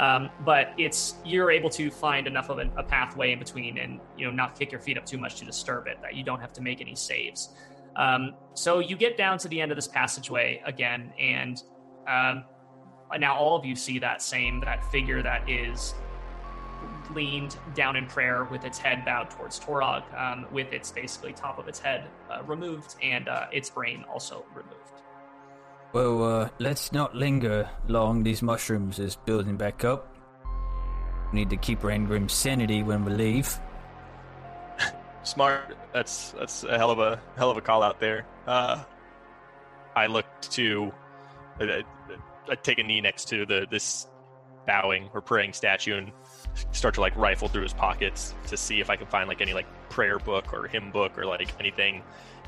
Um, 0.00 0.30
but 0.44 0.72
it's 0.78 1.14
you're 1.24 1.52
able 1.52 1.70
to 1.70 1.92
find 1.92 2.26
enough 2.26 2.48
of 2.48 2.58
a 2.58 2.82
pathway 2.82 3.30
in 3.30 3.38
between 3.38 3.78
and 3.78 4.00
you 4.18 4.26
know 4.26 4.32
not 4.32 4.58
kick 4.58 4.72
your 4.72 4.80
feet 4.80 4.98
up 4.98 5.06
too 5.06 5.18
much 5.18 5.36
to 5.36 5.44
disturb 5.44 5.86
it 5.86 5.98
that 6.02 6.16
you 6.16 6.24
don't 6.24 6.40
have 6.40 6.52
to 6.54 6.60
make 6.60 6.80
any 6.80 6.96
saves. 6.96 7.50
Um, 7.94 8.34
so 8.54 8.80
you 8.80 8.96
get 8.96 9.16
down 9.16 9.38
to 9.38 9.48
the 9.48 9.60
end 9.60 9.70
of 9.70 9.76
this 9.76 9.86
passageway 9.86 10.60
again, 10.66 11.12
and 11.20 11.62
um, 12.08 12.42
now 13.16 13.36
all 13.36 13.54
of 13.56 13.64
you 13.64 13.76
see 13.76 14.00
that 14.00 14.22
same 14.22 14.58
that 14.62 14.84
figure 14.90 15.22
that 15.22 15.48
is 15.48 15.94
leaned 17.14 17.56
down 17.74 17.96
in 17.96 18.06
prayer 18.06 18.44
with 18.44 18.64
its 18.64 18.78
head 18.78 19.04
bowed 19.04 19.30
towards 19.30 19.58
Torog, 19.60 20.02
um, 20.18 20.46
with 20.52 20.72
its 20.72 20.90
basically 20.90 21.32
top 21.32 21.58
of 21.58 21.68
its 21.68 21.78
head 21.78 22.08
uh, 22.30 22.42
removed 22.44 22.96
and 23.02 23.28
uh, 23.28 23.46
its 23.52 23.70
brain 23.70 24.04
also 24.12 24.44
removed. 24.54 24.76
Well, 25.92 26.24
uh, 26.24 26.48
let's 26.58 26.92
not 26.92 27.14
linger 27.14 27.68
long. 27.88 28.22
These 28.22 28.42
mushrooms 28.42 28.98
is 28.98 29.16
building 29.16 29.56
back 29.56 29.84
up. 29.84 30.08
We 31.32 31.40
need 31.40 31.50
to 31.50 31.56
keep 31.56 31.80
Rangrim's 31.80 32.32
sanity 32.32 32.82
when 32.82 33.04
we 33.04 33.12
leave. 33.12 33.58
Smart. 35.22 35.76
That's 35.92 36.32
that's 36.32 36.64
a 36.64 36.78
hell 36.78 36.90
of 36.90 36.98
a 36.98 37.20
hell 37.36 37.50
of 37.50 37.56
a 37.56 37.60
call 37.60 37.82
out 37.82 38.00
there. 38.00 38.26
Uh, 38.46 38.82
I 39.94 40.06
look 40.06 40.26
to, 40.52 40.92
I, 41.60 41.64
I- 41.64 41.84
I 42.50 42.56
take 42.56 42.80
a 42.80 42.82
knee 42.82 43.00
next 43.00 43.26
to 43.28 43.46
the 43.46 43.68
this 43.70 44.08
bowing 44.66 45.08
or 45.14 45.20
praying 45.20 45.52
statue 45.52 45.96
and 45.96 46.10
start 46.72 46.94
to 46.94 47.00
like 47.00 47.16
rifle 47.16 47.48
through 47.48 47.62
his 47.62 47.72
pockets 47.72 48.34
to 48.48 48.56
see 48.56 48.80
if 48.80 48.90
I 48.90 48.96
can 48.96 49.06
find 49.06 49.28
like 49.28 49.40
any 49.40 49.54
like 49.54 49.66
prayer 49.90 50.18
book 50.18 50.52
or 50.52 50.66
hymn 50.66 50.90
book 50.90 51.16
or 51.18 51.24
like 51.26 51.52
anything 51.60 52.02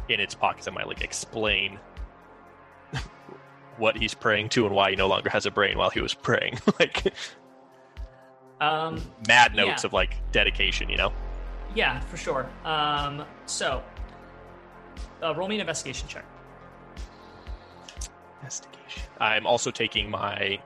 in 0.08 0.20
its 0.20 0.34
pockets 0.34 0.66
that 0.66 0.72
might 0.72 0.86
like 0.86 1.00
explain 1.02 1.78
what 3.78 3.96
he's 3.96 4.14
praying 4.14 4.48
to 4.50 4.66
and 4.66 4.74
why 4.74 4.90
he 4.90 4.96
no 4.96 5.08
longer 5.08 5.30
has 5.30 5.46
a 5.46 5.50
brain 5.50 5.76
while 5.78 5.90
he 5.90 6.00
was 6.00 6.14
praying. 6.14 6.58
like 6.78 7.12
Um, 8.60 9.00
mad 9.26 9.54
notes 9.54 9.82
Yeah. 9.82 9.86
of 9.88 9.92
like 9.92 10.16
dedication, 10.32 10.88
you 10.88 10.96
know. 10.96 11.12
yeah, 11.74 12.00
for 12.00 12.16
sure. 12.16 12.48
Um, 12.64 13.24
so, 13.46 13.82
uh, 15.22 15.34
roll 15.34 15.48
me 15.48 15.56
an 15.56 15.60
investigation 15.62 16.06
check. 16.08 16.24
Investigation. 18.40 19.02
I'm 19.20 19.46
also 19.46 19.70
taking 19.70 20.10
my. 20.10 20.58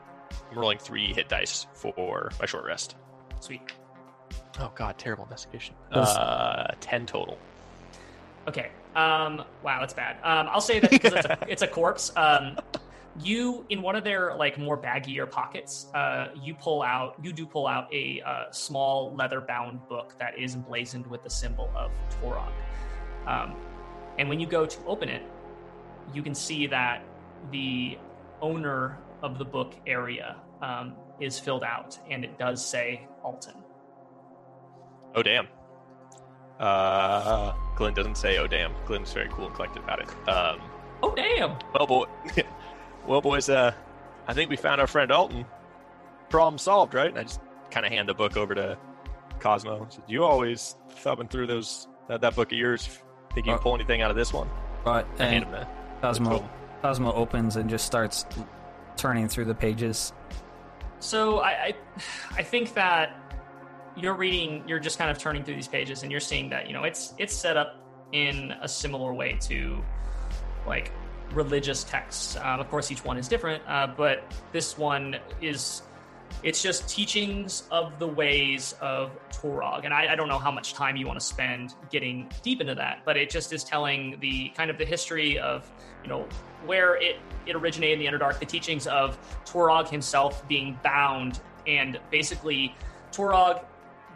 I'm 0.50 0.58
rolling 0.58 0.78
three 0.78 1.12
hit 1.14 1.28
dice 1.28 1.66
for 1.74 2.30
my 2.40 2.46
short 2.46 2.64
rest. 2.66 2.96
Sweet. 3.40 3.62
Oh 4.60 4.72
god, 4.74 4.98
terrible 4.98 5.24
investigation. 5.24 5.74
Uh, 5.92 6.68
ten 6.80 7.06
total. 7.06 7.38
Okay. 8.46 8.70
Um, 8.96 9.44
wow, 9.62 9.78
that's 9.80 9.94
bad. 9.94 10.16
Um, 10.24 10.48
I'll 10.50 10.60
say 10.60 10.80
that 10.80 10.90
because 10.90 11.12
it's 11.12 11.26
a, 11.26 11.38
it's 11.46 11.62
a 11.62 11.68
corpse. 11.68 12.10
Um, 12.16 12.58
you 13.22 13.64
in 13.68 13.82
one 13.82 13.94
of 13.94 14.04
their 14.04 14.34
like 14.36 14.58
more 14.58 14.76
baggier 14.76 15.30
pockets, 15.30 15.86
uh, 15.94 16.28
you 16.42 16.54
pull 16.54 16.82
out, 16.82 17.14
you 17.22 17.32
do 17.32 17.46
pull 17.46 17.66
out 17.66 17.92
a 17.92 18.22
uh, 18.24 18.50
small 18.50 19.14
leather-bound 19.14 19.86
book 19.88 20.14
that 20.18 20.38
is 20.38 20.54
emblazoned 20.54 21.06
with 21.06 21.22
the 21.22 21.30
symbol 21.30 21.70
of 21.76 21.90
Torog. 22.20 22.50
Um, 23.26 23.54
and 24.18 24.28
when 24.28 24.40
you 24.40 24.46
go 24.46 24.66
to 24.66 24.84
open 24.86 25.08
it, 25.08 25.22
you 26.14 26.22
can 26.22 26.34
see 26.34 26.66
that 26.66 27.04
the 27.50 27.98
owner 28.40 28.98
of 29.22 29.38
the 29.38 29.44
book 29.44 29.74
area 29.86 30.36
um, 30.62 30.94
is 31.20 31.38
filled 31.38 31.64
out, 31.64 31.98
and 32.10 32.24
it 32.24 32.38
does 32.38 32.64
say 32.64 33.06
Alton. 33.22 33.54
Oh 35.14 35.22
damn. 35.22 35.48
Uh, 36.60 37.52
Glenn 37.76 37.94
doesn't 37.94 38.16
say 38.16 38.38
oh 38.38 38.46
damn. 38.46 38.72
Glenn's 38.86 39.12
very 39.12 39.28
cool 39.30 39.46
and 39.46 39.54
collected 39.54 39.82
about 39.82 40.00
it. 40.00 40.28
Um, 40.28 40.60
Oh 41.00 41.14
damn! 41.14 41.56
well 41.74 41.86
boy, 41.86 42.06
well 43.06 43.20
boys, 43.20 43.48
uh, 43.48 43.72
I 44.26 44.34
think 44.34 44.50
we 44.50 44.56
found 44.56 44.80
our 44.80 44.88
friend 44.88 45.12
Alton. 45.12 45.44
Problem 46.28 46.58
solved, 46.58 46.92
right? 46.92 47.08
And 47.10 47.18
I 47.18 47.22
just 47.22 47.40
kind 47.70 47.86
of 47.86 47.92
hand 47.92 48.08
the 48.08 48.14
book 48.14 48.36
over 48.36 48.52
to 48.56 48.76
Cosmo. 49.38 49.86
Said, 49.88 50.02
you 50.08 50.24
always 50.24 50.74
thumbing 50.90 51.28
through 51.28 51.46
those 51.46 51.86
that, 52.08 52.20
that 52.22 52.34
book 52.34 52.50
of 52.50 52.58
yours. 52.58 52.86
Think 53.32 53.46
you 53.46 53.52
can 53.52 53.54
Uh, 53.54 53.58
pull 53.58 53.76
anything 53.76 54.02
out 54.02 54.10
of 54.10 54.16
this 54.16 54.32
one? 54.32 54.50
Right, 54.84 55.06
I 55.20 55.24
hand 55.24 55.44
and 55.44 55.54
him 55.54 55.60
the 55.60 56.00
Cosmo, 56.02 56.38
tome. 56.38 56.48
Cosmo 56.82 57.12
opens 57.12 57.54
and 57.54 57.70
just 57.70 57.86
starts 57.86 58.26
turning 58.96 59.28
through 59.28 59.44
the 59.44 59.54
pages. 59.54 60.12
So 61.00 61.38
I, 61.38 61.48
I, 61.50 61.74
I 62.38 62.42
think 62.42 62.74
that 62.74 63.16
you're 63.96 64.14
reading, 64.14 64.64
you're 64.66 64.78
just 64.78 64.98
kind 64.98 65.10
of 65.10 65.18
turning 65.18 65.44
through 65.44 65.56
these 65.56 65.68
pages, 65.68 66.02
and 66.02 66.10
you're 66.10 66.20
seeing 66.20 66.48
that 66.50 66.66
you 66.66 66.72
know 66.72 66.84
it's 66.84 67.14
it's 67.18 67.34
set 67.34 67.56
up 67.56 67.76
in 68.12 68.52
a 68.62 68.68
similar 68.68 69.12
way 69.12 69.36
to 69.42 69.82
like 70.66 70.92
religious 71.32 71.84
texts. 71.84 72.36
Um, 72.36 72.60
of 72.60 72.68
course, 72.68 72.90
each 72.90 73.04
one 73.04 73.18
is 73.18 73.28
different, 73.28 73.62
uh, 73.66 73.86
but 73.86 74.24
this 74.52 74.78
one 74.78 75.16
is 75.40 75.82
it's 76.42 76.62
just 76.62 76.88
teachings 76.88 77.64
of 77.70 77.98
the 77.98 78.06
ways 78.06 78.74
of 78.80 79.10
Torog. 79.30 79.84
And 79.84 79.94
I, 79.94 80.12
I 80.12 80.14
don't 80.14 80.28
know 80.28 80.38
how 80.38 80.50
much 80.50 80.74
time 80.74 80.96
you 80.96 81.06
want 81.06 81.18
to 81.18 81.24
spend 81.24 81.74
getting 81.90 82.30
deep 82.42 82.60
into 82.60 82.74
that, 82.76 83.00
but 83.04 83.16
it 83.16 83.30
just 83.30 83.52
is 83.52 83.64
telling 83.64 84.18
the 84.20 84.50
kind 84.50 84.70
of 84.70 84.78
the 84.78 84.84
history 84.84 85.38
of, 85.38 85.68
you 86.02 86.08
know, 86.08 86.26
where 86.66 86.96
it, 86.96 87.16
it 87.46 87.56
originated 87.56 88.00
in 88.00 88.04
the 88.04 88.18
Underdark, 88.18 88.38
the 88.38 88.46
teachings 88.46 88.86
of 88.86 89.18
Torog 89.44 89.88
himself 89.88 90.46
being 90.48 90.78
bound. 90.82 91.40
And 91.66 91.98
basically, 92.10 92.74
Torog 93.12 93.64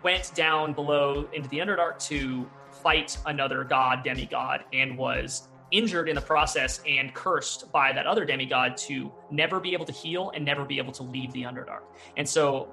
went 0.03 0.35
down 0.35 0.73
below 0.73 1.29
into 1.33 1.49
the 1.49 1.59
Underdark 1.59 1.99
to 2.09 2.49
fight 2.71 3.19
another 3.27 3.65
god, 3.65 4.03
demigod, 4.03 4.65
and 4.73 4.97
was 4.97 5.49
injured 5.71 6.09
in 6.09 6.15
the 6.15 6.21
process 6.21 6.81
and 6.87 7.15
cursed 7.15 7.73
by 7.73 7.93
that 7.93 8.07
other 8.07 8.25
demigod 8.25 8.77
to 8.77 9.11
never 9.31 9.59
be 9.59 9.73
able 9.73 9.87
to 9.87 9.93
heal 9.93 10.31
and 10.35 10.45
never 10.45 10.65
be 10.65 10.79
able 10.79 10.93
to 10.93 11.03
leave 11.03 11.33
the 11.33 11.43
Underdark. 11.43 11.83
And 12.17 12.29
so 12.29 12.69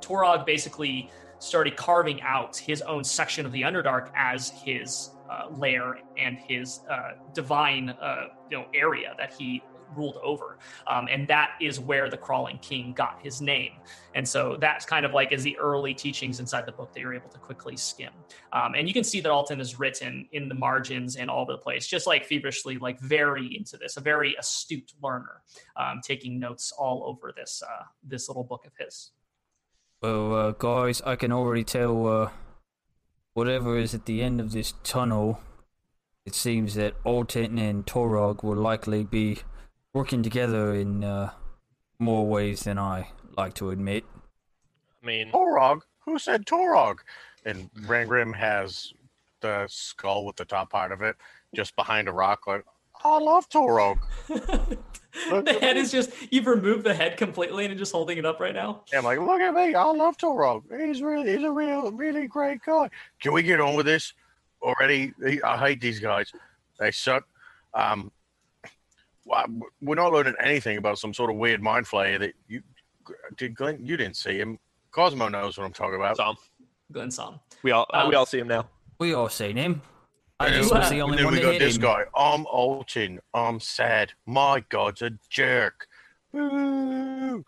Torog 0.00 0.44
basically 0.44 1.10
started 1.38 1.76
carving 1.76 2.20
out 2.22 2.56
his 2.56 2.82
own 2.82 3.04
section 3.04 3.46
of 3.46 3.52
the 3.52 3.62
Underdark 3.62 4.10
as 4.14 4.50
his 4.50 5.10
uh, 5.32 5.48
lair 5.56 5.98
and 6.16 6.38
his 6.38 6.80
uh, 6.90 7.12
divine, 7.32 7.90
uh, 7.90 8.26
you 8.50 8.58
know, 8.58 8.66
area 8.74 9.14
that 9.18 9.32
he 9.32 9.62
ruled 9.96 10.18
over. 10.22 10.58
Um, 10.86 11.06
and 11.10 11.26
that 11.28 11.52
is 11.60 11.78
where 11.80 12.08
the 12.08 12.16
Crawling 12.16 12.58
King 12.58 12.92
got 12.92 13.18
his 13.22 13.40
name. 13.40 13.72
And 14.14 14.26
so 14.26 14.56
that's 14.60 14.84
kind 14.84 15.04
of 15.04 15.12
like 15.12 15.32
is 15.32 15.42
the 15.42 15.56
early 15.58 15.94
teachings 15.94 16.40
inside 16.40 16.66
the 16.66 16.72
book 16.72 16.92
that 16.92 17.00
you're 17.00 17.14
able 17.14 17.28
to 17.30 17.38
quickly 17.38 17.76
skim. 17.76 18.12
Um, 18.52 18.74
and 18.74 18.88
you 18.88 18.94
can 18.94 19.04
see 19.04 19.20
that 19.20 19.30
Alton 19.30 19.60
is 19.60 19.78
written 19.78 20.28
in 20.32 20.48
the 20.48 20.54
margins 20.54 21.16
and 21.16 21.30
all 21.30 21.42
over 21.42 21.52
the 21.52 21.58
place, 21.58 21.86
just 21.86 22.06
like 22.06 22.24
feverishly, 22.24 22.78
like 22.78 22.98
very 23.00 23.56
into 23.56 23.76
this, 23.76 23.96
a 23.96 24.00
very 24.00 24.34
astute 24.38 24.92
learner, 25.02 25.42
um, 25.76 26.00
taking 26.02 26.38
notes 26.38 26.72
all 26.72 27.04
over 27.04 27.32
this 27.36 27.62
uh, 27.62 27.84
this 28.02 28.28
little 28.28 28.44
book 28.44 28.64
of 28.66 28.72
his. 28.78 29.10
Well, 30.02 30.34
uh, 30.34 30.50
guys, 30.52 31.00
I 31.02 31.16
can 31.16 31.32
already 31.32 31.62
tell 31.62 32.06
uh, 32.06 32.30
whatever 33.34 33.78
is 33.78 33.94
at 33.94 34.06
the 34.06 34.22
end 34.22 34.40
of 34.40 34.52
this 34.52 34.74
tunnel. 34.82 35.40
It 36.24 36.34
seems 36.34 36.74
that 36.74 36.94
Alton 37.04 37.58
and 37.58 37.84
Torog 37.84 38.44
will 38.44 38.56
likely 38.56 39.04
be 39.04 39.38
working 39.92 40.22
together 40.22 40.74
in 40.74 41.02
uh, 41.02 41.32
more 41.98 42.26
ways 42.26 42.64
than 42.64 42.78
I 42.78 43.08
like 43.36 43.54
to 43.54 43.70
admit. 43.70 44.04
I 45.02 45.06
mean, 45.06 45.32
Torog? 45.32 45.80
Who 46.00 46.18
said 46.18 46.46
Torog? 46.46 46.98
And 47.44 47.72
Rangrim 47.74 48.34
has 48.36 48.92
the 49.40 49.66
skull 49.68 50.24
with 50.24 50.36
the 50.36 50.44
top 50.44 50.70
part 50.70 50.92
of 50.92 51.02
it 51.02 51.16
just 51.54 51.74
behind 51.74 52.08
a 52.08 52.12
rock. 52.12 52.46
Like, 52.46 52.64
I 53.04 53.18
love 53.18 53.48
Torog. 53.48 53.98
the 55.30 55.58
head 55.60 55.76
is 55.76 55.90
just 55.92 56.10
you've 56.30 56.46
removed 56.46 56.84
the 56.84 56.94
head 56.94 57.16
completely 57.16 57.66
and 57.66 57.78
just 57.78 57.92
holding 57.92 58.18
it 58.18 58.24
up 58.26 58.40
right 58.40 58.54
now. 58.54 58.82
And 58.92 58.98
I'm 58.98 59.04
like, 59.04 59.18
look 59.18 59.40
at 59.40 59.54
me. 59.54 59.74
I 59.74 59.84
love 59.84 60.16
Torog. 60.16 60.62
He's 60.86 61.02
really, 61.02 61.30
he's 61.36 61.44
a 61.44 61.50
real, 61.50 61.92
really 61.92 62.26
great 62.26 62.60
guy. 62.64 62.88
Can 63.20 63.32
we 63.32 63.42
get 63.42 63.60
on 63.60 63.74
with 63.74 63.86
this 63.86 64.12
already? 64.62 65.12
I 65.44 65.56
hate 65.56 65.80
these 65.80 66.00
guys. 66.00 66.32
They 66.78 66.90
suck. 66.90 67.24
Um, 67.74 68.10
well, 69.24 69.44
we're 69.80 69.94
not 69.94 70.12
learning 70.12 70.34
anything 70.40 70.78
about 70.78 70.98
some 70.98 71.14
sort 71.14 71.30
of 71.30 71.36
weird 71.36 71.62
mind 71.62 71.86
flayer 71.86 72.18
that 72.18 72.32
you 72.48 72.62
did. 73.36 73.54
Glenn, 73.54 73.84
you 73.84 73.96
didn't 73.96 74.16
see 74.16 74.36
him. 74.38 74.58
Cosmo 74.90 75.28
knows 75.28 75.56
what 75.58 75.64
I'm 75.64 75.72
talking 75.72 75.94
about. 75.96 76.16
Tom, 76.16 76.36
Glenn 76.90 77.10
Som. 77.10 77.38
we 77.62 77.70
all 77.70 77.86
uh, 77.90 78.06
we 78.08 78.14
Um, 78.14 78.18
all 78.20 78.26
see 78.26 78.38
him 78.38 78.48
now. 78.48 78.66
We 78.98 79.14
all 79.14 79.28
seen 79.28 79.56
him. 79.56 79.80
I 80.42 80.50
just 80.50 80.72
uh, 80.72 80.78
was 80.80 80.90
the 80.90 81.00
only 81.02 81.16
then 81.16 81.26
one 81.26 81.34
we 81.34 81.40
that 81.40 81.46
got 81.46 81.52
hit 81.52 81.58
this 81.60 81.76
him. 81.76 81.82
guy. 81.82 82.04
I'm 82.16 82.46
Alton. 82.46 83.20
I'm 83.32 83.60
sad. 83.60 84.12
My 84.26 84.64
God's 84.68 85.00
a 85.02 85.10
jerk. 85.30 85.86
Boo. 86.32 87.44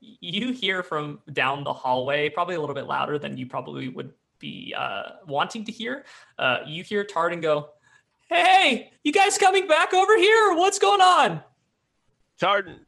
You 0.00 0.52
hear 0.52 0.82
from 0.82 1.20
down 1.32 1.64
the 1.64 1.72
hallway, 1.72 2.28
probably 2.28 2.56
a 2.56 2.60
little 2.60 2.74
bit 2.74 2.86
louder 2.86 3.18
than 3.18 3.38
you 3.38 3.46
probably 3.46 3.88
would 3.88 4.12
be 4.38 4.74
uh, 4.76 5.02
wanting 5.26 5.64
to 5.64 5.72
hear. 5.72 6.04
Uh, 6.38 6.58
you 6.66 6.82
hear 6.82 7.02
Tardan 7.04 7.40
go, 7.40 7.70
"Hey, 8.28 8.92
you 9.02 9.12
guys 9.12 9.38
coming 9.38 9.66
back 9.66 9.94
over 9.94 10.18
here? 10.18 10.54
What's 10.54 10.78
going 10.78 11.00
on?" 11.00 11.42
Tardan, 12.38 12.80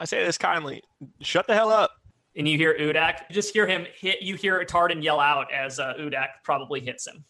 I 0.00 0.04
say 0.06 0.24
this 0.24 0.38
kindly. 0.38 0.82
Shut 1.20 1.46
the 1.46 1.54
hell 1.54 1.70
up. 1.70 1.92
And 2.34 2.48
you 2.48 2.56
hear 2.56 2.76
Udak. 2.78 3.20
You 3.28 3.34
just 3.34 3.52
hear 3.52 3.66
him 3.66 3.86
hit. 3.94 4.22
You 4.22 4.36
hear 4.36 4.64
Tardan 4.64 5.02
yell 5.02 5.20
out 5.20 5.52
as 5.52 5.78
uh, 5.78 5.94
Udak 6.00 6.28
probably 6.42 6.80
hits 6.80 7.06
him. 7.06 7.24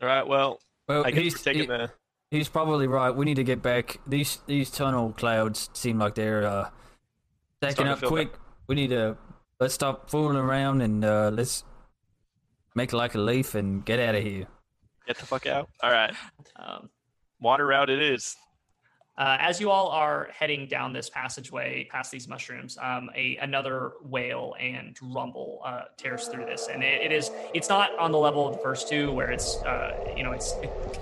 All 0.00 0.08
right. 0.08 0.26
Well, 0.26 0.60
Well, 0.88 1.04
I 1.06 1.10
guess 1.10 1.22
he's, 1.22 1.42
taking 1.42 1.62
he- 1.62 1.66
the. 1.66 1.90
he's 2.30 2.48
probably 2.48 2.86
right. 2.86 3.10
We 3.10 3.24
need 3.24 3.36
to 3.36 3.44
get 3.44 3.62
back. 3.62 4.00
These 4.06 4.38
these 4.46 4.70
tunnel 4.70 5.12
clouds 5.12 5.70
seem 5.72 5.98
like 5.98 6.14
they're 6.14 6.46
uh, 6.46 6.70
stacking 7.58 7.74
Starting 7.74 7.86
to 7.86 7.92
up 7.92 7.98
fill 8.00 8.08
quick. 8.10 8.32
We 8.68 8.74
need 8.74 8.90
to 8.90 9.16
let's 9.60 9.74
stop 9.74 10.08
fooling 10.10 10.36
around 10.36 10.82
and 10.82 11.04
uh, 11.04 11.30
let's 11.32 11.64
make 12.74 12.92
like 12.92 13.14
a 13.14 13.18
leaf 13.18 13.54
and 13.54 13.84
get 13.84 13.98
out 13.98 14.14
of 14.14 14.22
here. 14.22 14.46
Get 15.06 15.16
the 15.18 15.26
fuck 15.26 15.46
out. 15.46 15.68
All 15.82 15.90
right. 15.90 16.14
Um, 16.56 16.90
Water 17.40 17.66
route 17.66 17.88
it 17.90 18.00
is. 18.02 18.36
Uh, 19.18 19.36
as 19.40 19.60
you 19.60 19.68
all 19.68 19.88
are 19.88 20.28
heading 20.32 20.64
down 20.68 20.92
this 20.92 21.10
passageway 21.10 21.84
past 21.90 22.12
these 22.12 22.28
mushrooms, 22.28 22.78
um, 22.80 23.10
a 23.16 23.36
another 23.38 23.94
wail 24.04 24.54
and 24.60 24.96
rumble 25.02 25.60
uh, 25.64 25.82
tears 25.96 26.28
through 26.28 26.44
this, 26.44 26.68
and 26.72 26.84
it, 26.84 27.02
it 27.02 27.10
is 27.10 27.32
it's 27.52 27.68
not 27.68 27.90
on 27.98 28.12
the 28.12 28.18
level 28.18 28.46
of 28.46 28.54
the 28.54 28.62
first 28.62 28.88
two 28.88 29.10
where 29.10 29.32
it's 29.32 29.56
uh, 29.64 30.14
you 30.16 30.22
know 30.22 30.30
it's 30.30 30.54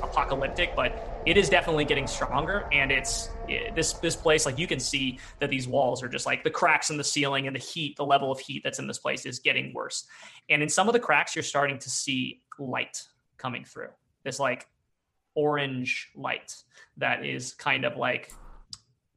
apocalyptic, 0.02 0.74
but 0.74 1.22
it 1.26 1.36
is 1.36 1.50
definitely 1.50 1.84
getting 1.84 2.06
stronger, 2.06 2.66
and 2.72 2.90
it's 2.90 3.28
it, 3.48 3.74
this 3.74 3.92
this 3.94 4.16
place 4.16 4.46
like 4.46 4.58
you 4.58 4.66
can 4.66 4.80
see 4.80 5.18
that 5.38 5.50
these 5.50 5.68
walls 5.68 6.02
are 6.02 6.08
just 6.08 6.24
like 6.24 6.42
the 6.42 6.50
cracks 6.50 6.88
in 6.88 6.96
the 6.96 7.04
ceiling 7.04 7.46
and 7.46 7.54
the 7.54 7.60
heat, 7.60 7.96
the 7.96 8.06
level 8.06 8.32
of 8.32 8.40
heat 8.40 8.62
that's 8.64 8.78
in 8.78 8.86
this 8.86 8.98
place 8.98 9.26
is 9.26 9.40
getting 9.40 9.74
worse, 9.74 10.06
and 10.48 10.62
in 10.62 10.70
some 10.70 10.88
of 10.88 10.94
the 10.94 11.00
cracks 11.00 11.36
you're 11.36 11.42
starting 11.42 11.78
to 11.78 11.90
see 11.90 12.40
light 12.58 13.02
coming 13.36 13.62
through. 13.62 13.90
This 14.24 14.40
like 14.40 14.66
orange 15.36 16.10
light 16.16 16.56
that 16.96 17.24
is 17.24 17.52
kind 17.52 17.84
of 17.84 17.96
like 17.96 18.32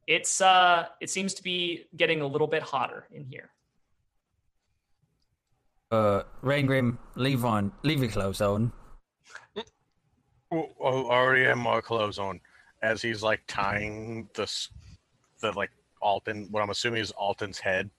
it's 0.06 0.40
uh 0.40 0.86
it 1.00 1.10
seems 1.10 1.34
to 1.34 1.42
be 1.42 1.86
getting 1.96 2.20
a 2.20 2.26
little 2.26 2.46
bit 2.46 2.62
hotter 2.62 3.06
in 3.10 3.24
here. 3.24 3.50
Uh, 5.90 6.22
Rangrim, 6.42 6.98
leave 7.16 7.44
on, 7.44 7.72
leave 7.82 7.98
your 7.98 8.10
clothes 8.10 8.40
on. 8.40 8.72
Oh, 10.52 10.70
oh, 10.80 11.06
I 11.06 11.14
already 11.14 11.44
have 11.44 11.58
my 11.58 11.80
clothes 11.80 12.18
on. 12.18 12.40
As 12.82 13.02
he's 13.02 13.22
like 13.22 13.40
tying 13.48 14.28
this, 14.34 14.68
the 15.40 15.52
like 15.52 15.70
Alton, 16.00 16.48
what 16.50 16.62
I'm 16.62 16.70
assuming 16.70 17.02
is 17.02 17.10
Alton's 17.12 17.58
head. 17.58 17.90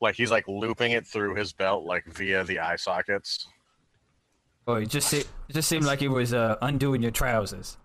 Like 0.00 0.14
he's 0.14 0.30
like 0.30 0.46
looping 0.46 0.92
it 0.92 1.06
through 1.06 1.34
his 1.34 1.52
belt, 1.52 1.84
like 1.84 2.04
via 2.06 2.44
the 2.44 2.60
eye 2.60 2.76
sockets. 2.76 3.48
Oh, 4.66 4.74
it 4.74 4.88
just 4.88 5.12
it 5.12 5.28
just 5.50 5.68
seemed 5.68 5.84
like 5.84 6.02
it 6.02 6.08
was 6.08 6.34
uh, 6.34 6.56
undoing 6.62 7.02
your 7.02 7.12
trousers. 7.12 7.76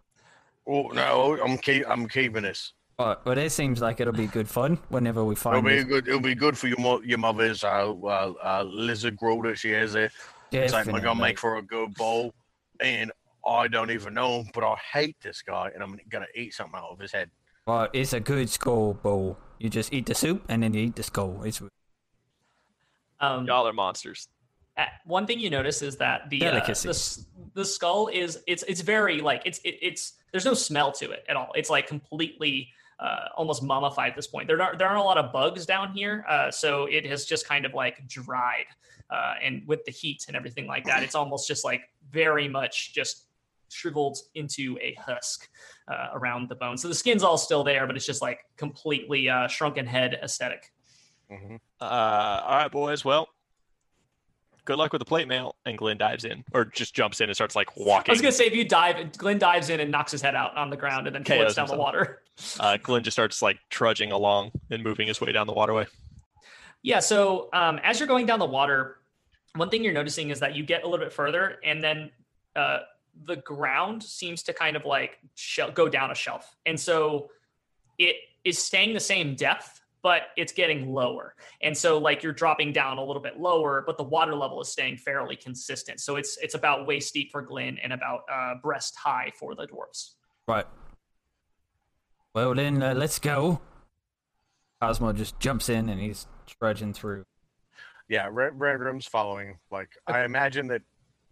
Oh 0.68 0.88
no, 0.90 1.40
I'm 1.44 1.58
keep 1.58 1.88
I'm 1.90 2.08
keeping 2.08 2.44
this. 2.44 2.74
Uh, 2.98 3.16
well, 3.26 3.38
it 3.38 3.50
seems 3.52 3.82
like 3.82 4.00
it'll 4.00 4.14
be 4.14 4.28
good 4.28 4.48
fun 4.48 4.78
whenever 4.90 5.24
we 5.24 5.36
find. 5.36 5.58
It'll 5.58 5.70
be 5.70 5.76
this. 5.76 5.86
good. 5.86 6.08
It'll 6.08 6.20
be 6.20 6.36
good 6.36 6.58
for 6.58 6.68
your 6.68 6.80
mo- 6.80 7.02
your 7.02 7.18
mother's 7.18 7.64
uh, 7.64 7.94
uh, 8.04 8.34
uh, 8.44 8.64
lizard 8.68 9.18
grow 9.18 9.42
that 9.44 9.58
she 9.58 9.72
has 9.72 9.94
there. 9.94 10.12
It's 10.52 10.74
like 10.74 10.88
we're 10.88 11.00
gonna 11.00 11.20
make 11.20 11.40
for 11.40 11.58
a 11.58 11.62
good 11.62 11.94
bowl, 11.96 12.34
and 12.80 13.12
I 13.46 13.68
don't 13.68 13.92
even 13.92 14.14
know 14.14 14.42
him, 14.42 14.50
but 14.54 14.64
I 14.64 14.76
hate 14.94 15.16
this 15.22 15.42
guy, 15.42 15.72
and 15.74 15.82
I'm 15.82 16.00
gonna 16.10 16.28
eat 16.36 16.54
something 16.54 16.78
out 16.78 16.92
of 16.92 17.00
his 17.00 17.12
head. 17.12 17.30
Well, 17.66 17.88
it's 17.94 18.14
a 18.14 18.20
good 18.20 18.50
skull 18.50 18.96
bowl. 18.96 19.38
You 19.60 19.70
just 19.70 19.94
eat 19.94 20.08
the 20.08 20.16
soup 20.16 20.44
and 20.50 20.64
then 20.64 20.74
you 20.74 20.82
eat 20.82 20.96
the 20.96 21.04
skull. 21.04 21.44
It's 21.44 21.62
Um, 23.20 23.46
Y'all 23.46 23.68
are 23.68 23.74
monsters. 23.74 24.28
Uh, 24.82 24.86
one 25.06 25.26
thing 25.28 25.40
you 25.40 25.50
notice 25.50 25.82
is 25.82 25.98
that 25.98 26.30
the 26.30 26.46
uh, 26.46 26.52
Delicacy. 26.52 26.88
the 26.88 27.26
the 27.54 27.66
skull 27.66 28.08
is 28.08 28.40
it's 28.48 28.64
it's 28.64 28.82
very 28.82 29.22
like 29.22 29.42
it's 29.46 29.60
it, 29.60 29.76
it's 29.82 30.14
there's 30.32 30.46
no 30.46 30.54
smell 30.54 30.92
to 30.94 31.12
it 31.12 31.24
at 31.30 31.36
all. 31.36 31.52
It's 31.56 31.70
like 31.70 31.88
completely 31.88 32.70
uh, 33.00 33.26
almost 33.36 33.64
mummified 33.64 34.12
at 34.12 34.16
this 34.16 34.28
point. 34.28 34.48
There 34.48 34.62
aren't 34.62 34.78
there 34.80 34.88
aren't 34.88 35.00
a 35.00 35.04
lot 35.04 35.18
of 35.18 35.32
bugs 35.34 35.66
down 35.66 35.94
here, 35.94 36.26
uh, 36.30 36.52
so 36.52 36.86
it 36.86 37.06
has 37.06 37.26
just 37.26 37.48
kind 37.48 37.66
of 37.66 37.74
like 37.74 38.08
dried, 38.08 38.66
uh, 39.10 39.34
and 39.44 39.64
with 39.68 39.84
the 39.86 39.92
heat 39.92 40.26
and 40.28 40.36
everything 40.38 40.68
like 40.68 40.86
that, 40.86 41.04
it's 41.04 41.16
almost 41.16 41.48
just 41.48 41.66
like 41.66 41.82
very 42.12 42.48
much 42.48 42.94
just 42.94 43.28
shriveled 43.70 44.18
into 44.36 44.78
a 44.82 44.94
husk 44.96 45.50
uh, 45.88 46.10
around 46.14 46.50
the 46.50 46.56
bone. 46.56 46.78
So 46.78 46.88
the 46.88 46.96
skin's 46.96 47.24
all 47.24 47.38
still 47.38 47.64
there, 47.64 47.88
but 47.88 47.96
it's 47.96 48.06
just 48.06 48.22
like 48.22 48.40
completely 48.58 49.30
uh, 49.30 49.48
shrunken 49.48 49.86
head 49.86 50.20
aesthetic. 50.22 50.72
hmm 51.30 51.56
Uh, 51.80 52.42
all 52.46 52.58
right, 52.58 52.72
boys. 52.72 53.04
Well, 53.04 53.30
good 54.66 54.78
luck 54.78 54.92
with 54.94 55.00
the 55.00 55.06
plate 55.06 55.28
mail. 55.28 55.56
And 55.66 55.78
Glenn 55.78 55.98
dives 55.98 56.26
in, 56.26 56.44
or 56.54 56.66
just 56.66 56.94
jumps 56.94 57.22
in 57.22 57.30
and 57.30 57.36
starts 57.36 57.56
like 57.56 57.76
walking. 57.78 58.12
I 58.12 58.14
was 58.14 58.22
gonna 58.22 58.32
say 58.32 58.46
if 58.46 58.56
you 58.56 58.68
dive, 58.68 59.18
Glenn 59.18 59.38
dives 59.38 59.70
in 59.70 59.80
and 59.80 59.92
knocks 59.92 60.12
his 60.12 60.22
head 60.22 60.36
out 60.36 60.56
on 60.58 60.70
the 60.70 60.78
ground 60.78 61.08
and 61.08 61.16
then 61.16 61.24
floats 61.24 61.56
down 61.56 61.68
the 61.68 61.76
water. 61.76 62.22
Uh, 62.60 62.78
Glenn 62.78 63.04
just 63.04 63.16
starts 63.16 63.42
like 63.42 63.60
trudging 63.70 64.12
along 64.12 64.52
and 64.70 64.84
moving 64.84 65.08
his 65.08 65.22
way 65.22 65.32
down 65.32 65.48
the 65.48 65.54
waterway. 65.54 65.86
Yeah. 66.82 67.00
So 67.00 67.50
um, 67.54 67.80
as 67.84 68.00
you're 68.00 68.08
going 68.08 68.26
down 68.26 68.40
the 68.40 68.46
water, 68.46 68.98
one 69.56 69.70
thing 69.70 69.84
you're 69.84 69.94
noticing 69.94 70.30
is 70.30 70.40
that 70.40 70.56
you 70.56 70.64
get 70.64 70.84
a 70.84 70.88
little 70.88 71.04
bit 71.04 71.14
further, 71.14 71.60
and 71.64 71.84
then 71.84 72.12
uh, 72.56 72.80
the 73.26 73.36
ground 73.36 74.02
seems 74.02 74.44
to 74.44 74.54
kind 74.54 74.76
of 74.76 74.86
like 74.86 75.20
shel- 75.36 75.72
go 75.72 75.90
down 75.90 76.12
a 76.12 76.16
shelf, 76.16 76.56
and 76.66 76.80
so 76.80 77.30
it 78.00 78.16
is 78.44 78.58
staying 78.58 78.94
the 78.94 79.00
same 79.00 79.36
depth, 79.36 79.81
but 80.04 80.24
it's 80.38 80.52
getting 80.52 80.94
lower. 80.94 81.36
And 81.62 81.78
so 81.78 81.98
like 81.98 82.24
you're 82.24 82.34
dropping 82.34 82.74
down 82.74 82.98
a 82.98 83.04
little 83.04 83.22
bit 83.22 83.40
lower, 83.40 83.84
but 83.86 83.98
the 83.98 84.04
water 84.04 84.36
level 84.36 84.62
is 84.62 84.70
staying 84.70 84.98
fairly 84.98 85.36
consistent. 85.36 86.00
So 86.00 86.16
it's 86.16 86.38
it's 86.42 86.56
about 86.56 86.88
waist 86.88 87.14
deep 87.14 87.32
for 87.32 87.42
Glenn 87.42 87.78
and 87.84 87.94
about 87.94 88.22
uh, 88.32 88.56
breast 88.62 88.96
high 88.96 89.32
for 89.38 89.56
the 89.56 89.68
dwarves. 89.68 90.12
right. 90.48 90.66
Well, 92.34 92.56
then 92.56 92.82
uh, 92.82 92.94
let's 92.94 93.20
go. 93.20 93.60
Cosmo 94.82 95.12
just 95.12 95.38
jumps 95.40 95.68
in 95.70 95.90
and 95.90 96.00
he's 96.00 96.28
trudging 96.48 96.94
through. 96.94 97.26
Yeah, 98.08 98.30
Red, 98.32 98.60
Red 98.60 98.80
Rim's 98.80 99.06
following. 99.06 99.58
Like 99.70 99.90
I 100.08 100.24
imagine 100.24 100.68
that 100.68 100.82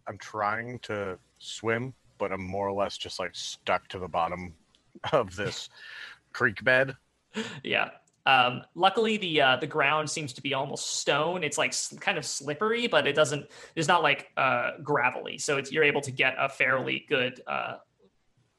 I'm 0.07 0.17
trying 0.17 0.79
to 0.79 1.17
swim, 1.39 1.93
but 2.17 2.31
I'm 2.31 2.43
more 2.43 2.67
or 2.67 2.73
less 2.73 2.97
just 2.97 3.17
like 3.19 3.31
stuck 3.33 3.87
to 3.89 3.99
the 3.99 4.07
bottom 4.07 4.53
of 5.13 5.35
this 5.35 5.69
creek 6.33 6.63
bed. 6.63 6.95
Yeah. 7.63 7.91
Um, 8.29 8.61
luckily, 8.75 9.17
the 9.17 9.41
uh, 9.41 9.55
the 9.55 9.67
ground 9.67 10.09
seems 10.09 10.33
to 10.33 10.41
be 10.41 10.53
almost 10.53 10.99
stone. 10.99 11.43
It's 11.43 11.57
like 11.57 11.71
s- 11.71 11.95
kind 11.99 12.17
of 12.17 12.25
slippery, 12.25 12.87
but 12.87 13.07
it 13.07 13.13
doesn't. 13.15 13.47
It's 13.75 13.87
not 13.87 14.03
like 14.03 14.31
uh, 14.37 14.71
gravelly, 14.83 15.37
so 15.39 15.57
it's, 15.57 15.71
you're 15.71 15.83
able 15.83 16.01
to 16.01 16.11
get 16.11 16.35
a 16.37 16.47
fairly 16.47 17.05
good 17.09 17.41
uh, 17.47 17.77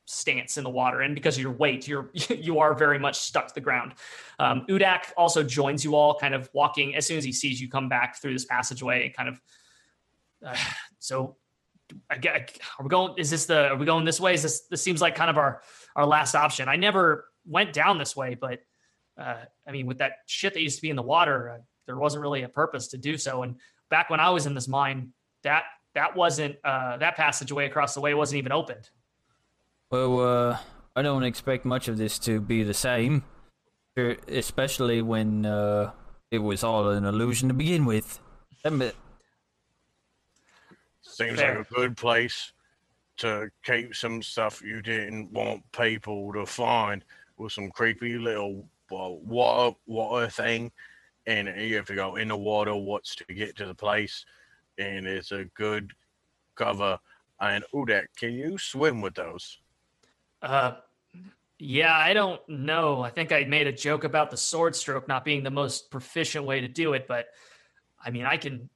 stance 0.06 0.58
in 0.58 0.64
the 0.64 0.70
water. 0.70 1.02
And 1.02 1.14
because 1.14 1.36
of 1.36 1.42
your 1.42 1.52
weight, 1.52 1.86
you're 1.86 2.10
you 2.28 2.58
are 2.58 2.74
very 2.74 2.98
much 2.98 3.18
stuck 3.18 3.48
to 3.48 3.54
the 3.54 3.60
ground. 3.60 3.94
Um, 4.40 4.66
Udak 4.68 5.12
also 5.16 5.44
joins 5.44 5.84
you 5.84 5.94
all, 5.94 6.18
kind 6.18 6.34
of 6.34 6.50
walking 6.52 6.96
as 6.96 7.06
soon 7.06 7.18
as 7.18 7.24
he 7.24 7.32
sees 7.32 7.60
you 7.60 7.68
come 7.68 7.88
back 7.88 8.20
through 8.20 8.32
this 8.32 8.44
passageway, 8.44 9.06
and 9.06 9.14
kind 9.14 9.28
of. 9.28 9.40
Uh, 10.44 10.56
so, 10.98 11.36
I 12.08 12.16
get, 12.16 12.58
are 12.78 12.82
we 12.82 12.88
going? 12.88 13.14
Is 13.18 13.30
this 13.30 13.46
the? 13.46 13.68
Are 13.68 13.76
we 13.76 13.86
going 13.86 14.04
this 14.04 14.18
way? 14.18 14.34
Is 14.34 14.42
this? 14.42 14.62
This 14.62 14.82
seems 14.82 15.00
like 15.00 15.14
kind 15.14 15.30
of 15.30 15.38
our 15.38 15.62
our 15.94 16.06
last 16.06 16.34
option. 16.34 16.68
I 16.68 16.76
never 16.76 17.26
went 17.46 17.72
down 17.72 17.98
this 17.98 18.16
way, 18.16 18.34
but 18.34 18.60
uh, 19.20 19.44
I 19.66 19.72
mean, 19.72 19.86
with 19.86 19.98
that 19.98 20.12
shit 20.26 20.54
that 20.54 20.60
used 20.60 20.76
to 20.76 20.82
be 20.82 20.90
in 20.90 20.96
the 20.96 21.02
water, 21.02 21.50
uh, 21.50 21.58
there 21.86 21.96
wasn't 21.96 22.22
really 22.22 22.42
a 22.42 22.48
purpose 22.48 22.88
to 22.88 22.98
do 22.98 23.18
so. 23.18 23.42
And 23.42 23.56
back 23.90 24.10
when 24.10 24.20
I 24.20 24.30
was 24.30 24.46
in 24.46 24.54
this 24.54 24.68
mine, 24.68 25.12
that 25.42 25.64
that 25.94 26.16
wasn't 26.16 26.56
uh, 26.64 26.96
that 26.98 27.16
passageway 27.16 27.66
across 27.66 27.94
the 27.94 28.00
way 28.00 28.14
wasn't 28.14 28.38
even 28.38 28.52
opened. 28.52 28.88
Well, 29.90 30.20
uh, 30.20 30.58
I 30.96 31.02
don't 31.02 31.24
expect 31.24 31.64
much 31.64 31.88
of 31.88 31.98
this 31.98 32.18
to 32.20 32.40
be 32.40 32.62
the 32.62 32.74
same, 32.74 33.24
especially 33.96 35.02
when 35.02 35.44
uh, 35.44 35.90
it 36.30 36.38
was 36.38 36.62
all 36.62 36.88
an 36.90 37.04
illusion 37.04 37.48
to 37.48 37.54
begin 37.54 37.84
with. 37.84 38.20
Admit- 38.64 38.96
Seems 41.02 41.40
Fair. 41.40 41.58
like 41.58 41.70
a 41.70 41.74
good 41.74 41.96
place 41.96 42.52
to 43.18 43.50
keep 43.64 43.94
some 43.94 44.22
stuff 44.22 44.62
you 44.62 44.80
didn't 44.80 45.30
want 45.32 45.62
people 45.72 46.32
to 46.32 46.46
find 46.46 47.04
with 47.36 47.52
some 47.52 47.70
creepy 47.70 48.16
little 48.16 48.64
uh, 48.93 49.09
water 49.11 49.76
water 49.86 50.28
thing, 50.28 50.70
and 51.26 51.49
you 51.61 51.76
have 51.76 51.86
to 51.86 51.95
go 51.95 52.16
in 52.16 52.28
the 52.28 52.36
water 52.36 52.74
what's 52.74 53.14
to 53.16 53.24
get 53.24 53.57
to 53.57 53.66
the 53.66 53.74
place, 53.74 54.24
and 54.78 55.07
it's 55.07 55.32
a 55.32 55.45
good 55.55 55.93
cover. 56.57 56.99
And 57.41 57.64
Udak, 57.74 58.07
can 58.16 58.32
you 58.32 58.59
swim 58.59 59.01
with 59.01 59.14
those? 59.14 59.59
Uh, 60.43 60.73
yeah, 61.59 61.97
I 61.97 62.12
don't 62.14 62.40
know. 62.48 63.02
I 63.02 63.10
think 63.10 63.32
I 63.32 63.44
made 63.44 63.66
a 63.66 63.73
joke 63.73 64.05
about 64.05 64.31
the 64.31 64.36
sword 64.36 64.74
stroke 64.74 65.06
not 65.09 65.24
being 65.24 65.43
the 65.43 65.51
most 65.51 65.90
proficient 65.90 66.44
way 66.44 66.60
to 66.60 66.69
do 66.69 66.94
it, 66.94 67.06
but 67.06 67.27
I 68.02 68.10
mean, 68.10 68.24
I 68.24 68.36
can 68.39 68.69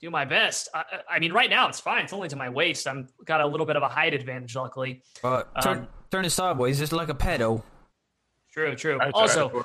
do 0.00 0.10
my 0.10 0.24
best. 0.24 0.68
I, 0.72 0.78
I 0.78 1.16
I 1.16 1.18
mean, 1.18 1.32
right 1.32 1.50
now 1.50 1.68
it's 1.68 1.80
fine. 1.80 2.04
It's 2.04 2.12
only 2.12 2.28
to 2.28 2.36
my 2.36 2.48
waist. 2.48 2.86
I'm 2.86 3.08
got 3.24 3.40
a 3.40 3.46
little 3.46 3.66
bit 3.66 3.76
of 3.76 3.82
a 3.82 3.88
height 3.88 4.14
advantage, 4.14 4.54
luckily. 4.54 5.02
uh, 5.24 5.42
turn, 5.62 5.78
Um, 5.78 5.88
turn 6.10 6.24
it 6.24 6.30
sideways, 6.30 6.78
just 6.78 6.92
like 6.92 7.08
a 7.08 7.14
pedo. 7.14 7.62
True, 8.58 8.74
true. 8.74 8.98
That's 8.98 9.12
also, 9.14 9.50
right. 9.50 9.64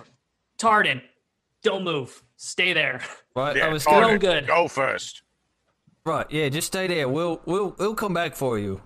Tardan, 0.57 1.02
don't 1.64 1.84
move. 1.84 2.22
Stay 2.36 2.74
there. 2.74 3.02
Right, 3.36 3.56
Yeah, 3.56 3.65
I 3.65 3.70
was 3.74 3.84
Target, 3.84 4.22
gonna, 4.22 4.41
good. 4.41 4.48
Go 4.48 4.68
first. 4.68 5.24
right. 6.06 6.28
Yeah, 6.30 6.49
just 6.49 6.68
stay 6.68 6.86
there. 6.88 7.10
We'll 7.10 7.41
we'll 7.45 7.76
we'll 7.80 7.95
come 7.95 8.14
back 8.14 8.36
for 8.36 8.60
you. 8.60 8.82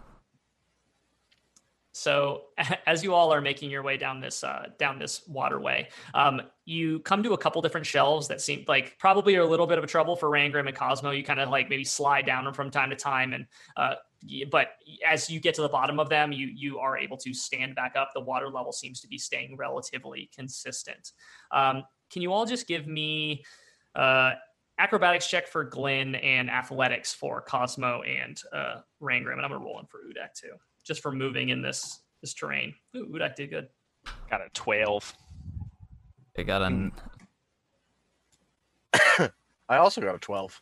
So 1.98 2.44
as 2.86 3.03
you 3.03 3.14
all 3.14 3.34
are 3.34 3.41
making 3.41 3.72
your 3.72 3.82
way 3.82 3.98
down 3.98 4.22
this 4.22 4.44
uh, 4.44 4.68
down 4.78 4.99
this 4.99 5.28
waterway, 5.28 5.90
um, 6.14 6.41
you 6.65 6.99
come 6.99 7.24
to 7.24 7.34
a 7.34 7.38
couple 7.38 7.61
different 7.61 7.88
shelves 7.88 8.28
that 8.28 8.40
seem 8.40 8.64
like 8.68 8.98
probably 8.99 9.36
are 9.36 9.41
a 9.41 9.48
little 9.48 9.68
bit 9.68 9.78
of 9.78 9.84
a 9.84 9.88
trouble 9.88 10.15
for 10.15 10.30
Rangrim 10.30 10.68
and 10.68 10.76
Cosmo. 10.76 11.11
You 11.11 11.24
kind 11.24 11.40
of 11.40 11.49
like 11.49 11.69
maybe 11.69 11.84
slide 11.84 12.26
down 12.26 12.45
them 12.45 12.53
from 12.53 12.69
time 12.69 12.91
to 12.91 12.95
time, 12.95 13.34
and 13.34 13.48
uh, 13.76 13.95
but 14.52 14.69
as 15.07 15.30
you 15.30 15.40
get 15.40 15.56
to 15.56 15.61
the 15.61 15.69
bottom 15.69 15.99
of 15.99 16.07
them, 16.07 16.32
you 16.32 16.48
you 16.48 16.78
are 16.78 16.98
able 16.98 17.18
to 17.18 17.34
stand 17.34 17.76
back 17.76 17.95
up. 17.95 18.11
The 18.14 18.22
water 18.22 18.49
level 18.49 18.72
seems 18.72 19.02
to 19.02 19.07
be 19.07 19.18
staying 19.18 19.57
relatively 19.57 20.30
consistent. 20.36 21.14
Um, 21.52 21.84
can 22.11 22.22
you 22.22 22.32
all 22.32 22.45
just 22.45 22.68
give 22.68 22.88
me 22.88 23.44
uh, 23.95 24.34
acrobatics 24.78 25.28
check 25.28 25.48
for 25.48 25.64
Glenn 25.64 26.15
and 26.15 26.49
athletics 26.49 27.14
for 27.14 27.41
Cosmo 27.41 28.03
and 28.03 28.40
uh, 28.53 28.76
Rangrim, 29.02 29.34
and 29.34 29.41
I'm 29.41 29.49
gonna 29.49 29.64
roll 29.64 29.80
in 29.80 29.88
for 29.88 29.99
Udak 29.99 30.34
too, 30.34 30.53
just 30.88 31.02
for 31.02 31.12
moving 31.12 31.50
in 31.50 31.62
this 31.62 32.00
this 32.22 32.34
terrain. 32.34 32.74
Ooh, 32.96 33.08
Udak 33.08 33.36
did 33.36 33.52
good. 33.52 33.68
Got 34.30 34.42
a 34.42 34.50
12. 34.54 35.14
I 36.38 36.44
got 36.44 36.62
an. 36.62 36.92
I 39.70 39.78
also 39.78 40.02
got 40.02 40.16
a 40.16 40.20
12. 40.20 40.62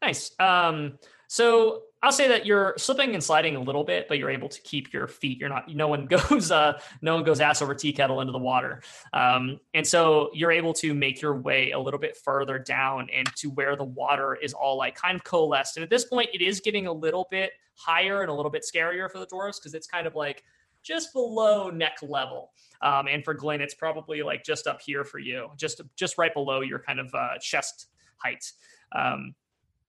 Nice. 0.00 0.30
Um, 0.38 0.98
so 1.28 1.82
I'll 2.04 2.12
say 2.12 2.26
that 2.28 2.44
you're 2.44 2.74
slipping 2.78 3.14
and 3.14 3.22
sliding 3.22 3.54
a 3.54 3.60
little 3.60 3.84
bit, 3.84 4.08
but 4.08 4.18
you're 4.18 4.30
able 4.30 4.48
to 4.48 4.60
keep 4.62 4.92
your 4.92 5.06
feet. 5.06 5.38
You're 5.38 5.48
not. 5.48 5.72
No 5.72 5.86
one 5.86 6.06
goes. 6.30 6.50
Uh, 6.50 6.80
no 7.00 7.14
one 7.14 7.24
goes 7.24 7.40
ass 7.40 7.62
over 7.62 7.74
tea 7.74 7.92
kettle 7.92 8.20
into 8.20 8.32
the 8.32 8.38
water. 8.38 8.82
Um, 9.12 9.60
and 9.72 9.86
so 9.86 10.30
you're 10.34 10.50
able 10.50 10.72
to 10.74 10.94
make 10.94 11.22
your 11.22 11.36
way 11.36 11.70
a 11.70 11.78
little 11.78 12.00
bit 12.00 12.16
further 12.16 12.58
down 12.58 13.08
and 13.14 13.28
to 13.36 13.50
where 13.50 13.76
the 13.76 13.84
water 13.84 14.34
is 14.34 14.52
all 14.52 14.76
like 14.76 14.96
kind 14.96 15.14
of 15.14 15.22
coalesced. 15.22 15.76
And 15.76 15.84
at 15.84 15.90
this 15.90 16.04
point, 16.04 16.30
it 16.34 16.42
is 16.42 16.60
getting 16.60 16.88
a 16.88 16.92
little 16.92 17.28
bit 17.30 17.52
higher 17.74 18.22
and 18.22 18.30
a 18.30 18.34
little 18.34 18.50
bit 18.50 18.64
scarier 18.64 19.10
for 19.10 19.18
the 19.18 19.26
dwarves 19.26 19.60
because 19.60 19.74
it's 19.74 19.86
kind 19.86 20.06
of 20.06 20.16
like 20.16 20.42
just 20.82 21.12
below 21.12 21.70
neck 21.70 21.98
level. 22.02 22.50
Um, 22.80 23.06
and 23.06 23.24
for 23.24 23.34
Glenn, 23.34 23.60
it's 23.60 23.74
probably 23.74 24.22
like 24.22 24.42
just 24.44 24.66
up 24.66 24.80
here 24.82 25.04
for 25.04 25.20
you, 25.20 25.50
just 25.56 25.80
just 25.94 26.18
right 26.18 26.34
below 26.34 26.62
your 26.62 26.80
kind 26.80 26.98
of 26.98 27.14
uh, 27.14 27.38
chest 27.40 27.86
height. 28.16 28.50
Um, 28.90 29.34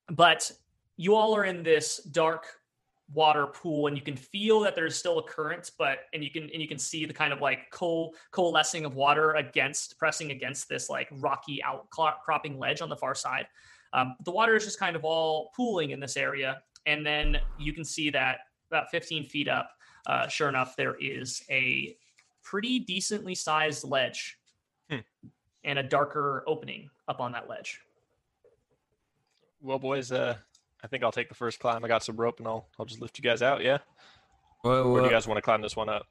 but 0.10 0.52
you 0.98 1.16
all 1.16 1.36
are 1.36 1.46
in 1.46 1.64
this 1.64 1.98
dark 1.98 2.46
water 3.14 3.48
pool 3.48 3.88
and 3.88 3.98
you 3.98 4.02
can 4.02 4.16
feel 4.16 4.60
that 4.62 4.76
there's 4.76 4.96
still 4.96 5.20
a 5.20 5.24
current 5.24 5.72
but 5.78 6.00
and 6.14 6.24
you 6.24 6.32
can 6.32 6.44
and 6.44 6.62
you 6.62 6.68
can 6.68 6.80
see 6.80 7.06
the 7.06 7.14
kind 7.14 7.34
of 7.34 7.42
like 7.42 7.70
coal 7.70 8.16
coalescing 8.32 8.86
of 8.86 8.96
water 8.96 9.34
against 9.34 9.98
pressing 10.00 10.32
against 10.32 10.70
this 10.70 10.90
like 10.90 11.10
rocky 11.20 11.62
outcropping 11.64 12.58
ledge 12.58 12.82
on 12.82 12.90
the 12.90 12.96
far 12.96 13.14
side. 13.14 13.46
Um, 13.92 14.16
the 14.26 14.32
water 14.32 14.56
is 14.56 14.64
just 14.64 14.80
kind 14.80 14.96
of 14.96 15.04
all 15.04 15.52
pooling 15.56 15.92
in 15.92 16.00
this 16.00 16.18
area. 16.18 16.64
And 16.86 17.06
then 17.06 17.38
you 17.60 17.74
can 17.74 17.86
see 17.86 18.10
that 18.10 18.40
about 18.72 18.90
15 18.90 19.26
feet 19.26 19.48
up 19.48 19.70
uh, 20.08 20.28
sure 20.28 20.50
enough 20.50 20.76
there 20.76 20.96
is 21.00 21.44
a 21.50 21.96
pretty 22.44 22.80
decently 22.80 23.36
sized 23.36 23.84
ledge 23.84 24.38
Hmm. 24.90 24.98
and 25.64 25.80
a 25.80 25.84
darker 25.84 26.44
opening 26.46 26.90
up 27.08 27.22
on 27.22 27.32
that 27.32 27.48
ledge. 27.48 27.80
Well, 29.62 29.80
boys, 29.80 30.12
uh, 30.12 30.36
I 30.84 30.88
think 30.88 31.04
I'll 31.04 31.12
take 31.12 31.30
the 31.30 31.36
first 31.36 31.60
climb. 31.60 31.84
I 31.86 31.88
got 31.88 32.04
some 32.04 32.18
rope 32.18 32.40
and 32.40 32.48
I'll, 32.48 32.68
I'll 32.78 32.86
just 32.86 33.02
lift 33.02 33.18
you 33.18 33.24
guys 33.24 33.42
out, 33.42 33.64
yeah? 33.64 33.78
Well, 34.64 34.84
Or 34.88 35.00
do 35.00 35.06
uh, 35.06 35.08
you 35.08 35.12
guys 35.12 35.28
want 35.28 35.38
to 35.38 35.42
climb 35.42 35.62
this 35.62 35.76
one 35.76 35.90
up? 35.90 36.08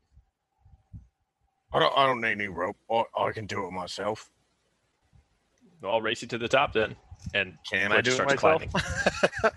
I 1.73 1.79
don't, 1.79 1.93
I 1.97 2.07
don't 2.07 2.21
need 2.21 2.33
any 2.33 2.49
rope. 2.49 2.77
I, 2.91 3.05
I 3.19 3.33
can 3.33 3.47
do 3.47 3.67
it 3.67 3.71
myself. 3.71 4.31
Well, 5.83 5.93
I'll 5.93 6.01
race 6.03 6.23
you 6.23 6.29
to 6.29 6.39
the 6.39 6.49
top 6.49 6.73
then. 6.73 6.97
And 7.35 7.57
Can 7.71 7.93
I 7.93 8.01
do 8.01 8.13
it 8.13 8.19
myself? 8.19 8.39
climbing. 8.39 8.71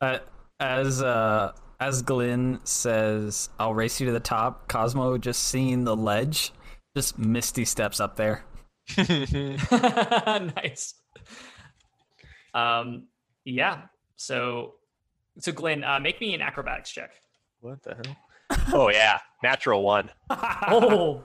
uh, 0.00 0.18
as 0.60 1.02
uh, 1.02 1.52
as 1.80 2.02
Glenn 2.02 2.60
says, 2.64 3.50
"I'll 3.58 3.74
race 3.74 4.00
you 4.00 4.06
to 4.06 4.12
the 4.12 4.20
top." 4.20 4.68
Cosmo 4.68 5.18
just 5.18 5.42
seeing 5.44 5.84
the 5.84 5.96
ledge, 5.96 6.52
just 6.96 7.18
misty 7.18 7.64
steps 7.64 7.98
up 8.00 8.16
there. 8.16 8.44
nice. 8.98 10.94
Um, 12.54 13.08
yeah. 13.46 13.82
So, 14.16 14.74
so 15.38 15.52
Glenn, 15.52 15.84
uh, 15.84 15.98
make 16.00 16.20
me 16.20 16.34
an 16.34 16.42
acrobatics 16.42 16.90
check. 16.90 17.12
what 17.60 17.82
the 17.82 17.94
hell? 17.94 18.16
Oh, 18.72 18.90
yeah. 18.90 19.18
Natural 19.42 19.82
one. 19.82 20.10
Oh, 20.30 21.24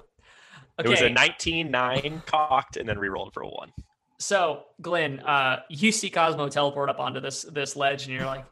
It 0.79 0.87
was 0.87 1.01
a 1.01 1.05
okay. 1.05 1.13
19, 1.13 1.69
9 1.69 2.23
cocked, 2.25 2.77
and 2.77 2.87
then 2.87 2.97
re-rolled 2.97 3.33
for 3.33 3.41
a 3.43 3.47
1. 3.49 3.71
So, 4.19 4.63
Glenn, 4.81 5.19
uh, 5.21 5.61
you 5.69 5.91
see 5.91 6.09
Cosmo 6.09 6.47
teleport 6.47 6.89
up 6.89 6.99
onto 6.99 7.19
this 7.19 7.41
this 7.41 7.75
ledge, 7.75 8.05
and 8.05 8.13
you're 8.13 8.25
like, 8.25 8.45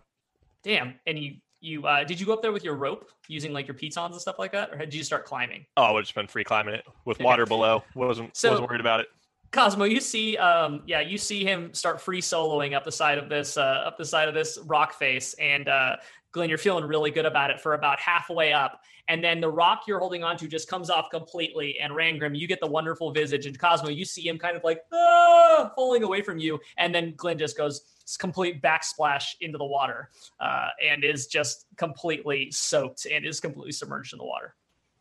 "Damn!" 0.64 0.96
And 1.06 1.18
you 1.20 1.36
you 1.62 1.86
uh, 1.86 2.04
did 2.04 2.20
you 2.20 2.26
go 2.26 2.34
up 2.34 2.42
there 2.42 2.52
with 2.52 2.64
your 2.64 2.74
rope 2.76 3.08
using 3.28 3.54
like 3.54 3.68
your 3.68 3.76
pitons 3.76 4.14
and 4.16 4.22
stuff 4.22 4.40
like 4.40 4.52
that, 4.54 4.72
or 4.72 4.78
did 4.78 4.94
you 4.96 5.04
start 5.04 5.26
climbing? 5.26 5.66
Oh, 5.78 5.84
I 5.84 5.92
would 5.92 6.00
have 6.00 6.06
just 6.06 6.16
been 6.16 6.28
free 6.28 6.44
climbing 6.44 6.74
it 6.74 6.86
with 7.06 7.20
water 7.20 7.46
below. 7.46 7.84
Wasn't, 7.96 8.36
So- 8.36 8.50
wasn't 8.52 8.68
worried 8.68 8.82
about 8.82 9.00
it. 9.02 9.08
Cosmo, 9.52 9.86
you 9.86 10.00
see, 10.00 10.38
um, 10.38 10.84
yeah, 10.86 11.02
you 11.02 11.18
see 11.18 11.44
him 11.44 11.74
start 11.74 12.00
free 12.00 12.22
soloing 12.22 12.76
up 12.76 12.84
the 12.86 12.92
side 12.92 13.18
of 13.18 13.30
this, 13.30 13.58
uh, 13.58 13.84
up 13.86 13.98
the 13.98 14.06
side 14.06 14.28
of 14.28 14.36
this 14.36 14.60
rock 14.66 14.94
face, 14.94 15.34
and 15.36 15.68
uh, 15.68 15.96
Glenn, 16.32 16.50
you're 16.50 16.60
feeling 16.60 16.86
really 16.86 17.10
good 17.10 17.26
about 17.26 17.50
it 17.50 17.60
for 17.60 17.74
about 17.74 18.00
halfway 18.00 18.54
up, 18.54 18.82
and 19.08 19.24
then 19.24 19.42
the 19.42 19.50
rock 19.50 19.84
you're 19.88 19.98
holding 19.98 20.24
onto 20.24 20.48
just 20.48 20.70
comes 20.70 20.92
off 20.92 21.10
completely, 21.10 21.80
and 21.80 21.92
Rangrim, 21.94 22.38
you 22.38 22.48
get 22.48 22.60
the 22.60 22.68
wonderful 22.68 23.12
visage, 23.12 23.48
and 23.48 23.58
Cosmo, 23.58 23.90
you 23.90 24.06
see 24.06 24.28
him 24.28 24.38
kind 24.38 24.56
of 24.56 24.64
like 24.64 24.82
ah, 24.94 25.72
falling 25.76 26.04
away 26.04 26.22
from 26.22 26.38
you, 26.38 26.60
and 26.78 26.94
then 26.94 27.16
Glenn 27.18 27.40
just 27.40 27.58
goes 27.58 27.82
complete 28.20 28.62
backsplash 28.62 29.36
into 29.42 29.58
the 29.58 29.66
water, 29.66 30.10
uh, 30.40 30.68
and 30.88 31.04
is 31.04 31.26
just 31.26 31.66
completely 31.76 32.52
soaked 32.52 33.08
and 33.08 33.26
is 33.26 33.40
completely 33.40 33.72
submerged 33.72 34.14
in 34.14 34.20
the 34.20 34.26
water. 34.26 34.54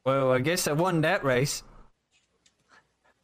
Well, 0.05 0.33
I 0.33 0.39
guess 0.39 0.67
I 0.67 0.73
won 0.73 1.03
that 1.03 1.23
race. 1.23 1.63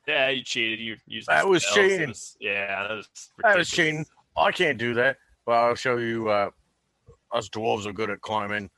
Yeah, 0.07 0.29
you 0.31 0.43
cheated. 0.43 0.81
You 0.81 0.97
used 1.07 1.29
That 1.29 1.49
was 1.49 1.65
spells. 1.67 1.77
Cheating. 1.89 2.09
was- 2.09 2.37
yeah, 2.41 2.89
that 2.89 2.95
was 2.95 3.09
That 3.43 3.57
was 3.57 3.69
cheating. 3.71 4.05
I 4.37 4.53
can't 4.53 4.79
do 4.79 4.95
that. 4.95 5.17
But 5.47 5.53
I'll 5.53 5.75
show 5.75 5.97
you. 5.99 6.29
Uh, 6.29 6.51
us 7.33 7.49
dwarves 7.49 7.87
are 7.87 7.93
good 7.93 8.11
at 8.11 8.21
climbing 8.21 8.71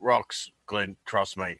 rocks. 0.00 0.50
Glenn, 0.66 0.96
trust 1.06 1.36
me. 1.36 1.56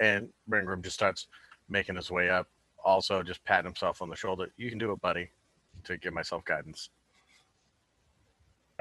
And 0.00 0.28
Rangrim 0.50 0.82
just 0.82 0.94
starts 0.94 1.26
making 1.68 1.96
his 1.96 2.10
way 2.10 2.28
up. 2.30 2.46
Also, 2.84 3.22
just 3.22 3.42
patting 3.44 3.64
himself 3.66 4.02
on 4.02 4.08
the 4.08 4.16
shoulder. 4.16 4.48
You 4.56 4.68
can 4.70 4.78
do 4.78 4.92
it, 4.92 5.00
buddy. 5.00 5.30
To 5.84 5.96
give 5.96 6.12
myself 6.12 6.44
guidance. 6.44 6.90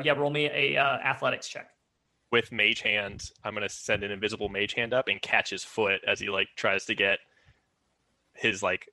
Yeah, 0.03 0.13
roll 0.13 0.29
me 0.29 0.45
a 0.45 0.77
uh, 0.77 0.97
athletics 0.97 1.47
check. 1.47 1.69
With 2.31 2.51
mage 2.51 2.81
hand, 2.81 3.31
I'm 3.43 3.53
gonna 3.53 3.69
send 3.69 4.03
an 4.03 4.11
invisible 4.11 4.49
mage 4.49 4.73
hand 4.73 4.93
up 4.93 5.07
and 5.07 5.21
catch 5.21 5.49
his 5.49 5.63
foot 5.63 6.01
as 6.05 6.19
he 6.19 6.29
like 6.29 6.49
tries 6.55 6.85
to 6.85 6.95
get 6.95 7.19
his 8.33 8.61
like 8.61 8.89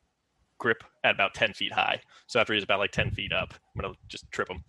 grip 0.65 0.82
at 1.05 1.15
about 1.15 1.35
10 1.35 1.53
feet 1.53 1.73
high. 1.73 2.01
So 2.27 2.41
after 2.41 2.55
he's 2.55 2.62
about 2.65 2.78
like 2.78 2.91
10 2.91 3.11
feet 3.11 3.32
up, 3.32 3.53
I'm 3.77 3.82
gonna 3.82 3.95
just 4.09 4.28
trip 4.32 4.49
him, 4.49 4.65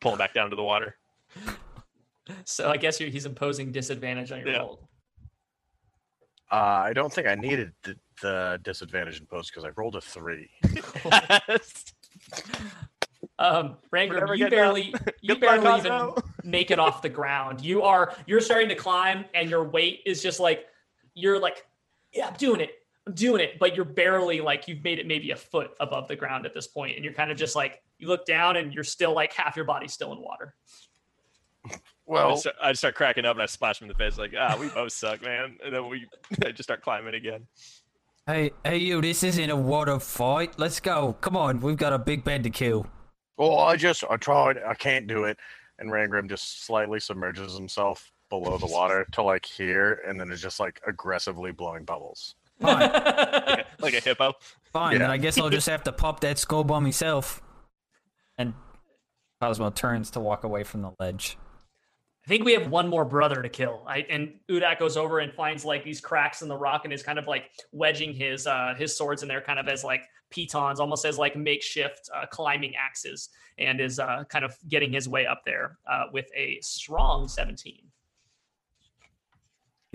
pull 0.00 0.12
him 0.12 0.18
back 0.18 0.32
down 0.34 0.48
to 0.50 0.56
the 0.56 0.64
water. 0.64 0.96
So 2.44 2.68
I 2.68 2.76
guess 2.76 2.98
you're, 2.98 3.08
he's 3.08 3.24
imposing 3.24 3.70
disadvantage 3.70 4.32
on 4.32 4.40
your 4.40 4.48
Yeah. 4.48 4.58
roll. 4.58 4.88
Uh, 6.50 6.56
I 6.56 6.92
don't 6.92 7.12
think 7.12 7.28
I 7.28 7.36
needed 7.36 7.72
the, 7.84 7.94
the 8.20 8.58
disadvantage 8.64 9.20
in 9.20 9.26
post 9.26 9.52
because 9.52 9.64
I 9.64 9.68
rolled 9.76 9.94
a 9.94 10.00
three. 10.00 10.50
Um, 13.38 13.76
Whatever, 13.90 14.26
Rangrim, 14.34 14.38
you 14.38 14.48
barely, 14.50 14.94
you 15.20 15.36
barely 15.38 15.78
even 15.78 15.92
Cosmo. 15.92 16.14
make 16.42 16.70
it 16.70 16.78
off 16.78 17.00
the 17.02 17.08
ground. 17.10 17.60
You 17.60 17.82
are, 17.82 18.14
you're 18.26 18.40
starting 18.40 18.68
to 18.70 18.74
climb, 18.74 19.24
and 19.34 19.50
your 19.50 19.62
weight 19.64 20.00
is 20.06 20.22
just 20.22 20.40
like, 20.40 20.64
you're 21.14 21.38
like, 21.38 21.66
yeah, 22.14 22.28
I'm 22.28 22.34
doing 22.34 22.60
it, 22.60 22.70
I'm 22.70 22.85
doing 23.14 23.40
it, 23.40 23.58
but 23.58 23.76
you're 23.76 23.84
barely 23.84 24.40
like, 24.40 24.68
you've 24.68 24.82
made 24.82 24.98
it 24.98 25.06
maybe 25.06 25.30
a 25.30 25.36
foot 25.36 25.70
above 25.80 26.08
the 26.08 26.16
ground 26.16 26.46
at 26.46 26.54
this 26.54 26.66
point, 26.66 26.96
and 26.96 27.04
you're 27.04 27.14
kind 27.14 27.30
of 27.30 27.36
just 27.36 27.54
like, 27.54 27.82
you 27.98 28.08
look 28.08 28.26
down, 28.26 28.56
and 28.56 28.74
you're 28.74 28.84
still 28.84 29.14
like 29.14 29.32
half 29.32 29.56
your 29.56 29.64
body's 29.64 29.92
still 29.92 30.12
in 30.12 30.20
water. 30.20 30.54
I 31.70 31.78
Well, 32.06 32.30
just, 32.30 32.42
start, 32.42 32.56
I 32.62 32.70
just 32.70 32.80
start 32.80 32.94
cracking 32.94 33.24
up 33.24 33.34
and 33.36 33.42
I 33.42 33.46
splash 33.46 33.80
him 33.80 33.86
in 33.86 33.88
the 33.88 33.98
face 33.98 34.18
like, 34.18 34.32
ah, 34.38 34.56
we 34.60 34.68
both 34.68 34.92
suck, 34.92 35.22
man. 35.22 35.56
And 35.64 35.74
then 35.74 35.88
we 35.88 36.06
I 36.44 36.50
just 36.52 36.64
start 36.64 36.82
climbing 36.82 37.14
again. 37.14 37.46
Hey, 38.26 38.50
hey, 38.64 38.78
you! 38.78 39.00
This 39.00 39.22
isn't 39.22 39.50
a 39.50 39.56
water 39.56 39.98
fight. 40.00 40.58
Let's 40.58 40.80
go. 40.80 41.14
Come 41.20 41.36
on, 41.36 41.60
we've 41.60 41.76
got 41.76 41.92
a 41.92 41.98
big 41.98 42.24
bed 42.24 42.42
to 42.44 42.50
kill. 42.50 42.86
well, 43.36 43.58
I 43.60 43.76
just 43.76 44.04
I 44.10 44.16
tried. 44.16 44.58
I 44.66 44.74
can't 44.74 45.06
do 45.06 45.24
it. 45.24 45.38
And 45.78 45.90
Rangrim 45.90 46.28
just 46.28 46.64
slightly 46.64 46.98
submerges 47.00 47.54
himself 47.56 48.10
below 48.30 48.58
the 48.58 48.66
water 48.66 49.06
to 49.12 49.22
like 49.22 49.44
here, 49.46 50.02
and 50.06 50.18
then 50.20 50.30
is 50.32 50.42
just 50.42 50.58
like 50.58 50.80
aggressively 50.86 51.52
blowing 51.52 51.84
bubbles. 51.84 52.34
Fine, 52.60 52.80
Like 52.90 53.58
a, 53.58 53.66
like 53.80 53.94
a 53.94 54.00
hippo. 54.00 54.34
fine. 54.72 54.98
Then 54.98 55.10
I 55.10 55.16
guess 55.16 55.38
I'll 55.38 55.50
just 55.50 55.68
have 55.68 55.84
to 55.84 55.92
pop 55.92 56.20
that 56.20 56.38
skull 56.38 56.64
by 56.64 56.78
myself. 56.78 57.42
And 58.38 58.54
Cosmo 59.40 59.70
turns 59.70 60.10
to 60.12 60.20
walk 60.20 60.44
away 60.44 60.64
from 60.64 60.82
the 60.82 60.92
ledge. 60.98 61.36
I 62.24 62.28
think 62.28 62.44
we 62.44 62.54
have 62.54 62.68
one 62.68 62.88
more 62.88 63.04
brother 63.04 63.40
to 63.40 63.48
kill. 63.48 63.84
I, 63.86 63.98
and 64.10 64.34
Udak 64.50 64.80
goes 64.80 64.96
over 64.96 65.20
and 65.20 65.32
finds 65.32 65.64
like 65.64 65.84
these 65.84 66.00
cracks 66.00 66.42
in 66.42 66.48
the 66.48 66.56
rock 66.56 66.84
and 66.84 66.92
is 66.92 67.02
kind 67.02 67.20
of 67.20 67.28
like 67.28 67.44
wedging 67.70 68.12
his 68.12 68.48
uh, 68.48 68.74
his 68.76 68.96
swords 68.96 69.22
in 69.22 69.28
there, 69.28 69.40
kind 69.40 69.60
of 69.60 69.68
as 69.68 69.84
like 69.84 70.02
pitons, 70.30 70.80
almost 70.80 71.04
as 71.04 71.18
like 71.18 71.36
makeshift 71.36 72.10
uh, 72.12 72.26
climbing 72.26 72.74
axes, 72.74 73.28
and 73.58 73.80
is 73.80 74.00
uh, 74.00 74.24
kind 74.28 74.44
of 74.44 74.56
getting 74.68 74.92
his 74.92 75.08
way 75.08 75.24
up 75.24 75.42
there 75.46 75.78
uh, 75.88 76.06
with 76.12 76.26
a 76.34 76.58
strong 76.62 77.28
17. 77.28 77.78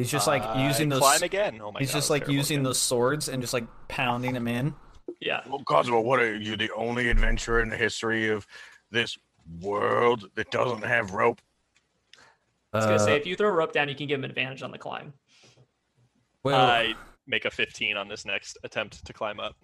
He's 0.02 0.12
just 0.12 0.28
like 0.28 0.42
I 0.44 0.68
using 0.68 0.90
those. 0.90 1.00
climb 1.00 1.22
again. 1.24 1.60
Oh 1.62 1.72
my 1.72 1.80
He's 1.80 1.92
God, 1.92 1.98
just 2.00 2.10
like 2.10 2.28
using 2.28 2.58
again. 2.58 2.64
those 2.64 2.80
swords 2.82 3.30
and 3.30 3.42
just 3.42 3.54
like 3.54 3.66
pounding 3.88 4.34
them 4.34 4.48
in. 4.48 4.74
Yeah. 5.20 5.42
Well, 5.48 5.60
Cosmo, 5.64 6.02
what 6.02 6.20
are 6.20 6.36
you 6.36 6.56
the 6.58 6.72
only 6.76 7.10
adventurer 7.10 7.62
in 7.62 7.70
the 7.70 7.78
history 7.78 8.30
of 8.30 8.48
this 8.90 9.18
world 9.62 10.30
that 10.36 10.50
doesn't 10.52 10.84
have 10.84 11.12
rope? 11.12 11.40
I 12.74 12.78
was 12.78 12.86
gonna 12.86 13.00
say 13.00 13.14
Uh, 13.14 13.18
if 13.18 13.26
you 13.28 13.36
throw 13.36 13.50
a 13.50 13.52
rope 13.52 13.74
down, 13.74 13.90
you 13.90 13.96
can 13.96 14.08
give 14.08 14.20
him 14.20 14.24
an 14.24 14.32
advantage 14.32 14.64
on 14.64 14.72
the 14.72 14.78
climb. 14.78 15.14
well, 16.44 16.60
I 16.66 16.96
make 17.28 17.46
a 17.46 17.52
15 17.52 17.98
on 17.98 18.08
this 18.08 18.26
next 18.26 18.58
attempt 18.64 19.06
to 19.06 19.14
climb 19.14 19.40
up. 19.40 19.56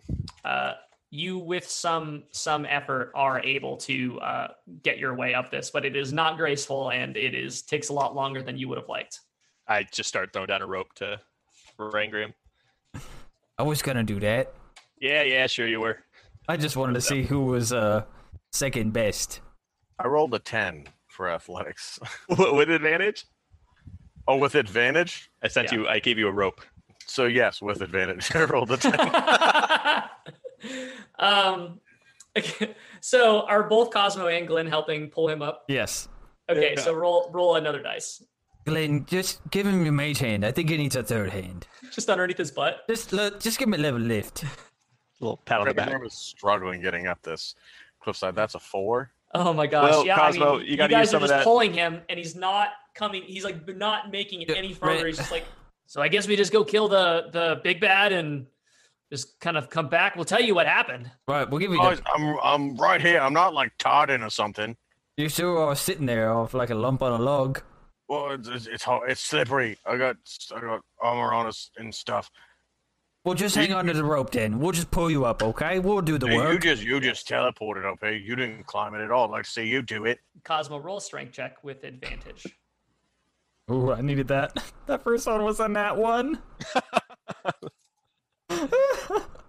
Uh, 0.46 0.74
you, 1.10 1.38
with 1.40 1.68
some 1.68 2.24
some 2.32 2.66
effort, 2.66 3.12
are 3.16 3.40
able 3.40 3.78
to 3.78 4.20
uh, 4.20 4.48
get 4.84 4.98
your 5.00 5.16
way 5.16 5.34
up 5.34 5.50
this, 5.50 5.72
but 5.72 5.86
it 5.86 5.96
is 5.96 6.12
not 6.14 6.36
graceful 6.38 6.92
and 6.92 7.16
it 7.16 7.34
is 7.34 7.62
takes 7.62 7.90
a 7.90 7.94
lot 7.94 8.14
longer 8.14 8.42
than 8.44 8.58
you 8.58 8.68
would 8.68 8.78
have 8.78 8.90
liked. 8.90 9.22
I 9.68 9.84
just 9.92 10.08
start 10.10 10.32
throwing 10.34 10.48
down 10.48 10.62
a 10.62 10.68
rope 10.68 10.94
to 10.96 11.20
Rangrim. 11.80 12.34
I 13.58 13.64
was 13.64 13.82
gonna 13.82 14.04
do 14.04 14.20
that. 14.22 14.54
Yeah, 15.00 15.24
yeah, 15.24 15.48
sure 15.48 15.68
you 15.68 15.80
were. 15.82 16.00
I 16.48 16.58
just 16.58 16.78
wanted 16.78 16.94
to 16.94 17.02
see 17.02 17.24
who 17.24 17.46
was 17.46 17.74
uh 17.74 18.04
second 18.52 18.94
best. 18.94 19.42
I 20.00 20.08
rolled 20.08 20.34
a 20.34 20.40
10 20.40 20.86
for 21.08 21.30
athletics. 21.30 22.00
With 22.30 22.70
advantage? 22.70 23.26
oh, 24.28 24.38
with 24.38 24.56
advantage? 24.56 25.32
I 25.42 25.48
sent 25.48 25.72
Yeah. 25.72 25.80
you. 25.80 25.88
I 25.88 26.00
gave 26.00 26.18
you 26.20 26.28
a 26.28 26.32
rope. 26.32 26.62
So, 27.06 27.26
yes, 27.26 27.62
with 27.62 27.82
advantage. 27.82 28.30
I 28.36 28.44
rolled 28.44 28.70
a 28.72 28.78
10. 28.78 29.00
um, 31.20 31.80
okay, 32.38 32.76
so 33.00 33.42
are 33.48 33.64
both 33.64 33.92
Cosmo 33.92 34.28
and 34.28 34.46
Glenn 34.48 34.68
helping 34.68 35.10
pull 35.10 35.30
him 35.30 35.42
up? 35.42 35.64
Yes. 35.70 36.10
Okay, 36.50 36.74
Yeah. 36.76 36.82
so 36.82 36.94
roll 36.94 37.30
roll 37.34 37.56
another 37.56 37.82
dice, 37.82 38.22
Glenn, 38.68 39.06
just 39.06 39.40
give 39.50 39.66
him 39.66 39.84
your 39.84 39.94
mage 39.94 40.20
hand. 40.20 40.46
I 40.46 40.52
think 40.52 40.70
he 40.70 40.78
needs 40.78 40.96
a 40.96 41.04
third 41.04 41.30
hand. 41.32 41.66
just 41.92 42.10
underneath 42.10 42.38
his 42.38 42.52
butt. 42.52 42.82
Just 42.90 43.14
look, 43.14 43.40
just 43.40 43.58
give 43.58 43.68
him 43.68 43.74
a 43.74 43.78
little 43.78 44.00
lift. 44.00 44.44
a 44.44 44.48
little 45.22 45.38
pat 45.38 45.62
on 45.62 45.68
the 45.68 45.74
back. 45.74 45.94
I 45.94 45.98
was 45.98 46.14
struggling 46.14 46.82
getting 46.82 47.08
up 47.08 47.22
this 47.24 47.56
cliffside. 48.02 48.36
That's 48.36 48.56
a 48.56 48.60
four. 48.60 49.12
Oh 49.34 49.54
my 49.54 49.68
gosh! 49.68 49.92
Well, 49.92 50.06
yeah, 50.06 50.16
Cosmo, 50.18 50.56
I 50.56 50.58
mean, 50.60 50.68
you 50.68 50.78
gotta 50.78 50.92
guys 50.92 51.04
use 51.04 51.12
some 51.12 51.18
are 51.24 51.28
just 51.28 51.34
that- 51.34 51.44
pulling 51.44 51.74
him, 51.74 52.02
and 52.10 52.18
he's 52.18 52.36
not 52.36 52.70
coming. 52.96 53.24
He's 53.24 53.44
like 53.44 53.68
not 53.76 54.12
making 54.12 54.42
it 54.42 54.50
any 54.52 54.74
further. 54.74 54.96
right. 54.96 55.06
He's 55.08 55.18
just 55.18 55.32
like, 55.32 55.46
so 55.86 56.02
I 56.02 56.08
guess 56.08 56.28
we 56.28 56.36
just 56.36 56.52
go 56.54 56.64
kill 56.64 56.88
the 56.88 57.30
the 57.34 57.60
big 57.64 57.80
bad 57.82 58.14
and 58.14 58.48
just 59.12 59.40
kind 59.40 59.58
of 59.58 59.70
come 59.70 59.88
back. 59.90 60.16
We'll 60.16 60.26
tell 60.26 60.42
you 60.42 60.56
what 60.56 60.66
happened. 60.68 61.10
Right, 61.28 61.50
we'll 61.50 61.60
give 61.60 61.72
you. 61.72 61.82
I'm, 61.82 62.00
I'm 62.44 62.76
right 62.78 63.02
here. 63.02 63.20
I'm 63.20 63.34
not 63.34 63.54
like 63.54 63.72
Todding 63.78 64.24
or 64.24 64.30
something. 64.30 64.76
you 65.18 65.30
sure 65.30 65.58
are 65.60 65.76
sitting 65.76 66.06
there 66.06 66.32
off 66.34 66.54
like 66.54 66.70
a 66.70 66.76
lump 66.76 67.02
on 67.02 67.12
a 67.20 67.24
log. 67.24 67.62
Well, 68.10 68.32
it's, 68.32 68.48
it's, 68.48 68.68
it's, 68.68 68.84
hard- 68.84 69.10
it's 69.12 69.22
slippery. 69.22 69.78
I 69.86 69.98
got, 69.98 70.16
I 70.56 70.62
got 70.62 70.82
armor 71.02 71.34
on 71.34 71.46
us 71.48 71.72
and 71.78 71.94
stuff. 71.94 72.32
Well, 73.26 73.36
just 73.36 73.56
hang 73.56 73.74
on 73.74 73.86
to 73.88 73.94
the 73.94 74.06
rope 74.06 74.32
then. 74.32 74.60
We'll 74.60 74.72
just 74.72 74.90
pull 74.90 75.12
you 75.12 75.26
up, 75.26 75.44
okay? 75.44 75.80
We'll 75.80 76.00
do 76.02 76.18
the 76.18 76.28
Hey, 76.28 76.34
you 76.36 76.40
work. 76.40 76.62
just, 76.64 76.82
you 76.82 77.00
just 77.02 77.28
teleported 77.28 77.84
up 77.86 78.00
here. 78.02 78.14
You 78.14 78.38
didn't 78.38 78.66
climb 78.66 78.94
it 78.96 79.02
at 79.02 79.12
all. 79.12 79.26
I'd 79.26 79.32
like 79.32 79.46
see 79.46 79.66
you 79.68 79.82
do 79.82 80.06
it. 80.06 80.20
Cosmo, 80.46 80.80
roll 80.80 80.98
a 80.98 81.02
strength 81.02 81.34
check 81.34 81.62
with 81.62 81.84
advantage. 81.84 82.46
Ooh, 83.70 83.92
I 83.92 84.00
needed 84.00 84.30
that. 84.30 84.54
That 84.86 85.04
first 85.04 85.28
one 85.28 85.44
was 85.44 85.60
a 85.60 85.68
nat 85.68 85.98
one. 85.98 86.40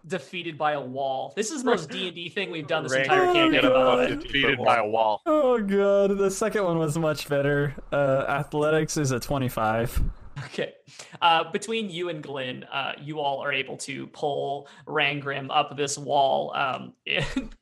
Defeated 0.08 0.56
by 0.58 0.72
a 0.72 0.80
wall. 0.80 1.32
This 1.36 1.50
is 1.50 1.62
the 1.62 1.70
most 1.70 1.90
D 1.90 2.06
and 2.06 2.14
D 2.14 2.28
thing 2.28 2.50
we've 2.50 2.66
done 2.66 2.82
this 2.82 2.92
Rank- 2.92 3.04
entire 3.06 3.26
Oh, 3.28 3.32
campaign. 3.34 3.52
Get 3.52 3.64
up 3.64 3.72
by 3.74 3.78
the 3.78 3.84
above 3.84 3.98
way. 3.98 4.06
50 4.08 4.16
foot 4.16 4.26
Defeated 4.32 4.58
by 4.64 4.76
a 4.78 4.86
wall. 4.86 5.22
Oh 5.26 5.58
god, 5.60 6.16
the 6.18 6.30
second 6.30 6.64
one 6.64 6.78
was 6.78 6.96
much 6.98 7.28
better. 7.28 7.74
Uh, 7.92 8.24
athletics 8.28 8.96
is 8.96 9.10
a 9.12 9.20
twenty-five. 9.20 10.00
Okay. 10.46 10.72
Uh, 11.20 11.50
between 11.52 11.90
you 11.90 12.08
and 12.08 12.22
Glenn, 12.22 12.64
uh, 12.64 12.92
you 13.00 13.20
all 13.20 13.40
are 13.40 13.52
able 13.52 13.76
to 13.78 14.06
pull 14.08 14.68
Rangrim 14.86 15.48
up 15.50 15.76
this 15.76 15.98
wall. 15.98 16.52
Um, 16.54 16.94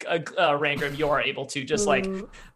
uh, 0.09 0.19
Rangrim, 0.59 0.97
you 0.97 1.09
are 1.09 1.21
able 1.21 1.47
to 1.47 1.65
just 1.65 1.87
like 1.87 2.07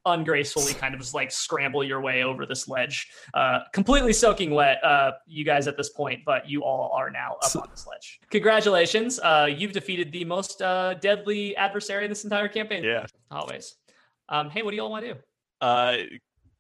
ungracefully 0.07 0.75
kind 0.75 0.95
of 0.95 1.01
just 1.01 1.15
like 1.15 1.31
scramble 1.31 1.85
your 1.85 2.01
way 2.01 2.23
over 2.23 2.47
this 2.47 2.69
ledge, 2.69 3.11
uh, 3.35 3.61
completely 3.73 4.13
soaking 4.13 4.51
wet. 4.51 4.83
Uh, 4.85 5.13
you 5.27 5.45
guys 5.45 5.67
at 5.67 5.77
this 5.77 5.91
point, 5.91 6.21
but 6.25 6.49
you 6.49 6.63
all 6.63 6.91
are 6.95 7.11
now 7.11 7.37
up 7.43 7.57
on 7.57 7.69
this 7.71 7.87
ledge. 7.87 8.21
Congratulations! 8.31 9.19
Uh, 9.21 9.49
you've 9.51 9.73
defeated 9.73 10.13
the 10.13 10.25
most 10.25 10.63
uh, 10.63 10.95
deadly 10.95 11.57
adversary 11.57 12.05
in 12.05 12.11
this 12.11 12.25
entire 12.25 12.49
campaign. 12.49 12.85
Yeah. 12.85 13.07
Always. 13.31 13.77
Um, 14.29 14.49
hey, 14.51 14.63
what 14.63 14.71
do 14.71 14.77
you 14.77 14.83
all 14.83 14.91
want 14.91 15.05
to 15.05 15.15
do? 15.15 15.21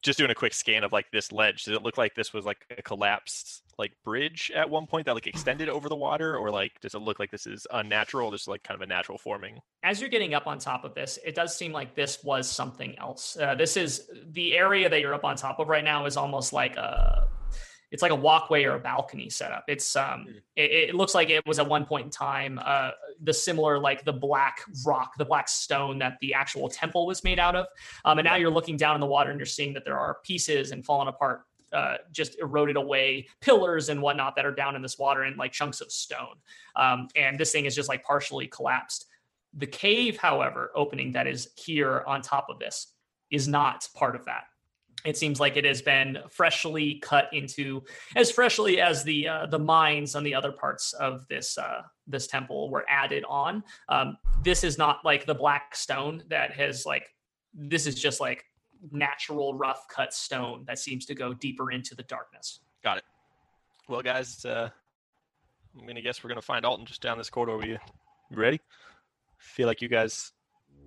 Just 0.02 0.18
doing 0.18 0.30
a 0.30 0.34
quick 0.34 0.54
scan 0.54 0.84
of 0.84 0.92
like 0.92 1.10
this 1.10 1.30
ledge. 1.32 1.64
Does 1.64 1.76
it 1.76 1.82
look 1.82 1.98
like 1.98 2.14
this 2.14 2.32
was 2.32 2.44
like 2.44 2.64
a 2.76 2.82
collapsed 2.82 3.62
like 3.78 3.92
bridge 4.04 4.52
at 4.54 4.68
one 4.68 4.86
point 4.86 5.06
that 5.06 5.14
like 5.14 5.26
extended 5.26 5.68
over 5.68 5.88
the 5.88 5.96
water, 5.96 6.36
or 6.36 6.50
like 6.50 6.78
does 6.80 6.94
it 6.94 7.00
look 7.00 7.18
like 7.18 7.30
this 7.30 7.46
is 7.46 7.66
unnatural? 7.72 8.30
This 8.30 8.42
is 8.42 8.48
like 8.48 8.62
kind 8.62 8.76
of 8.76 8.82
a 8.82 8.86
natural 8.86 9.18
forming. 9.18 9.58
as 9.82 10.00
you're 10.00 10.10
getting 10.10 10.34
up 10.34 10.46
on 10.46 10.58
top 10.58 10.84
of 10.84 10.94
this, 10.94 11.18
it 11.24 11.34
does 11.34 11.56
seem 11.56 11.72
like 11.72 11.94
this 11.94 12.22
was 12.22 12.48
something 12.48 12.96
else. 12.98 13.36
Uh, 13.40 13.54
this 13.54 13.76
is 13.76 14.08
the 14.32 14.56
area 14.56 14.88
that 14.88 15.00
you're 15.00 15.14
up 15.14 15.24
on 15.24 15.36
top 15.36 15.58
of 15.58 15.68
right 15.68 15.84
now 15.84 16.06
is 16.06 16.16
almost 16.16 16.52
like 16.52 16.76
a, 16.76 17.26
it's 17.90 18.02
like 18.02 18.12
a 18.12 18.16
walkway 18.16 18.64
or 18.64 18.76
a 18.76 18.80
balcony 18.80 19.30
setup. 19.30 19.64
It's 19.66 19.96
um, 19.96 20.26
it, 20.56 20.70
it 20.90 20.94
looks 20.94 21.14
like 21.14 21.30
it 21.30 21.44
was 21.46 21.58
at 21.58 21.66
one 21.66 21.86
point 21.86 22.04
in 22.04 22.10
time 22.10 22.60
uh, 22.62 22.90
the 23.22 23.32
similar 23.32 23.78
like 23.78 24.04
the 24.04 24.12
black 24.12 24.60
rock, 24.84 25.12
the 25.18 25.24
black 25.24 25.48
stone 25.48 25.98
that 25.98 26.16
the 26.20 26.34
actual 26.34 26.68
temple 26.68 27.06
was 27.06 27.22
made 27.22 27.38
out 27.38 27.54
of. 27.54 27.66
Um, 28.04 28.18
and 28.18 28.24
now 28.26 28.36
you're 28.36 28.50
looking 28.50 28.76
down 28.76 28.94
in 28.94 29.00
the 29.00 29.06
water 29.06 29.30
and 29.30 29.38
you're 29.38 29.46
seeing 29.46 29.74
that 29.74 29.84
there 29.84 29.98
are 29.98 30.18
pieces 30.24 30.70
and 30.70 30.84
fallen 30.84 31.08
apart. 31.08 31.42
Uh, 31.72 31.98
just 32.10 32.36
eroded 32.40 32.76
away 32.76 33.28
pillars 33.40 33.90
and 33.90 34.02
whatnot 34.02 34.34
that 34.34 34.44
are 34.44 34.52
down 34.52 34.74
in 34.74 34.82
this 34.82 34.98
water 34.98 35.22
and 35.22 35.36
like 35.36 35.52
chunks 35.52 35.80
of 35.80 35.92
stone. 35.92 36.34
Um, 36.74 37.06
and 37.14 37.38
this 37.38 37.52
thing 37.52 37.64
is 37.64 37.76
just 37.76 37.88
like 37.88 38.02
partially 38.02 38.48
collapsed. 38.48 39.06
The 39.54 39.68
cave, 39.68 40.16
however, 40.16 40.72
opening 40.74 41.12
that 41.12 41.28
is 41.28 41.50
here 41.56 42.02
on 42.08 42.22
top 42.22 42.48
of 42.50 42.58
this 42.58 42.94
is 43.30 43.46
not 43.46 43.88
part 43.94 44.16
of 44.16 44.24
that. 44.24 44.44
It 45.04 45.16
seems 45.16 45.40
like 45.40 45.56
it 45.56 45.64
has 45.64 45.82
been 45.82 46.18
freshly 46.30 46.98
cut 47.00 47.28
into 47.32 47.82
as 48.16 48.30
freshly 48.30 48.80
as 48.80 49.02
the 49.02 49.28
uh, 49.28 49.46
the 49.46 49.58
mines 49.58 50.14
on 50.14 50.24
the 50.24 50.34
other 50.34 50.52
parts 50.52 50.92
of 50.94 51.26
this 51.28 51.56
uh, 51.56 51.82
this 52.06 52.26
temple 52.26 52.70
were 52.70 52.84
added 52.88 53.24
on. 53.28 53.62
Um, 53.88 54.16
this 54.42 54.64
is 54.64 54.78
not 54.78 54.98
like 55.04 55.26
the 55.26 55.34
black 55.34 55.74
stone 55.74 56.22
that 56.28 56.52
has 56.52 56.84
like 56.86 57.14
this 57.54 57.86
is 57.86 57.94
just 57.94 58.20
like 58.20 58.44
natural 58.92 59.54
rough 59.54 59.86
cut 59.88 60.12
stone 60.12 60.64
that 60.66 60.78
seems 60.78 61.06
to 61.06 61.14
go 61.14 61.34
deeper 61.34 61.70
into 61.70 61.94
the 61.94 62.02
darkness. 62.04 62.60
Got 62.82 62.98
it. 62.98 63.04
Well, 63.88 64.02
guys, 64.02 64.44
uh, 64.44 64.70
I'm 65.78 65.86
gonna 65.86 66.02
guess 66.02 66.22
we're 66.22 66.28
gonna 66.28 66.42
find 66.42 66.64
Alton 66.64 66.86
just 66.86 67.00
down 67.00 67.18
this 67.18 67.30
corridor. 67.30 67.66
You 67.66 67.78
You 68.30 68.36
ready? 68.36 68.60
Feel 69.38 69.66
like 69.66 69.80
you 69.80 69.88
guys 69.88 70.32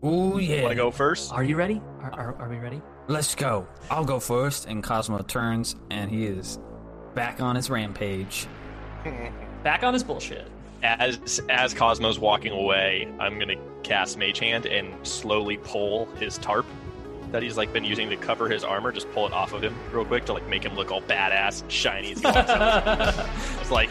Oh 0.03 0.37
yeah. 0.37 0.63
want 0.63 0.71
to 0.71 0.75
go 0.75 0.91
first? 0.91 1.31
Are 1.31 1.43
you 1.43 1.55
ready? 1.55 1.81
Are, 2.01 2.11
are, 2.13 2.35
are 2.39 2.49
we 2.49 2.57
ready? 2.57 2.81
Let's 3.07 3.35
go. 3.35 3.67
I'll 3.89 4.05
go 4.05 4.19
first, 4.19 4.65
and 4.65 4.83
Cosmo 4.83 5.19
turns, 5.19 5.75
and 5.89 6.09
he 6.11 6.25
is 6.25 6.59
back 7.15 7.41
on 7.41 7.55
his 7.55 7.69
rampage. 7.69 8.47
Back 9.63 9.83
on 9.83 9.93
his 9.93 10.03
bullshit. 10.03 10.47
As 10.81 11.41
as 11.49 11.73
Cosmo's 11.73 12.19
walking 12.19 12.51
away, 12.51 13.07
I'm 13.19 13.39
gonna 13.39 13.55
cast 13.83 14.17
Mage 14.17 14.39
Hand 14.39 14.65
and 14.65 14.93
slowly 15.07 15.55
pull 15.57 16.05
his 16.17 16.37
tarp 16.37 16.65
that 17.31 17.41
he's 17.41 17.55
like 17.55 17.71
been 17.71 17.85
using 17.85 18.09
to 18.09 18.17
cover 18.17 18.49
his 18.49 18.65
armor. 18.65 18.91
Just 18.91 19.09
pull 19.13 19.25
it 19.25 19.31
off 19.31 19.53
of 19.53 19.61
him 19.63 19.73
real 19.93 20.03
quick 20.03 20.25
to 20.25 20.33
like 20.33 20.45
make 20.49 20.63
him 20.65 20.75
look 20.75 20.91
all 20.91 21.01
badass 21.01 21.61
and 21.61 21.71
shiny 21.71 22.11
as 22.11 22.19
he 22.19 22.25
walks 22.25 22.49
out. 22.49 23.29
It's 23.61 23.71
like 23.71 23.89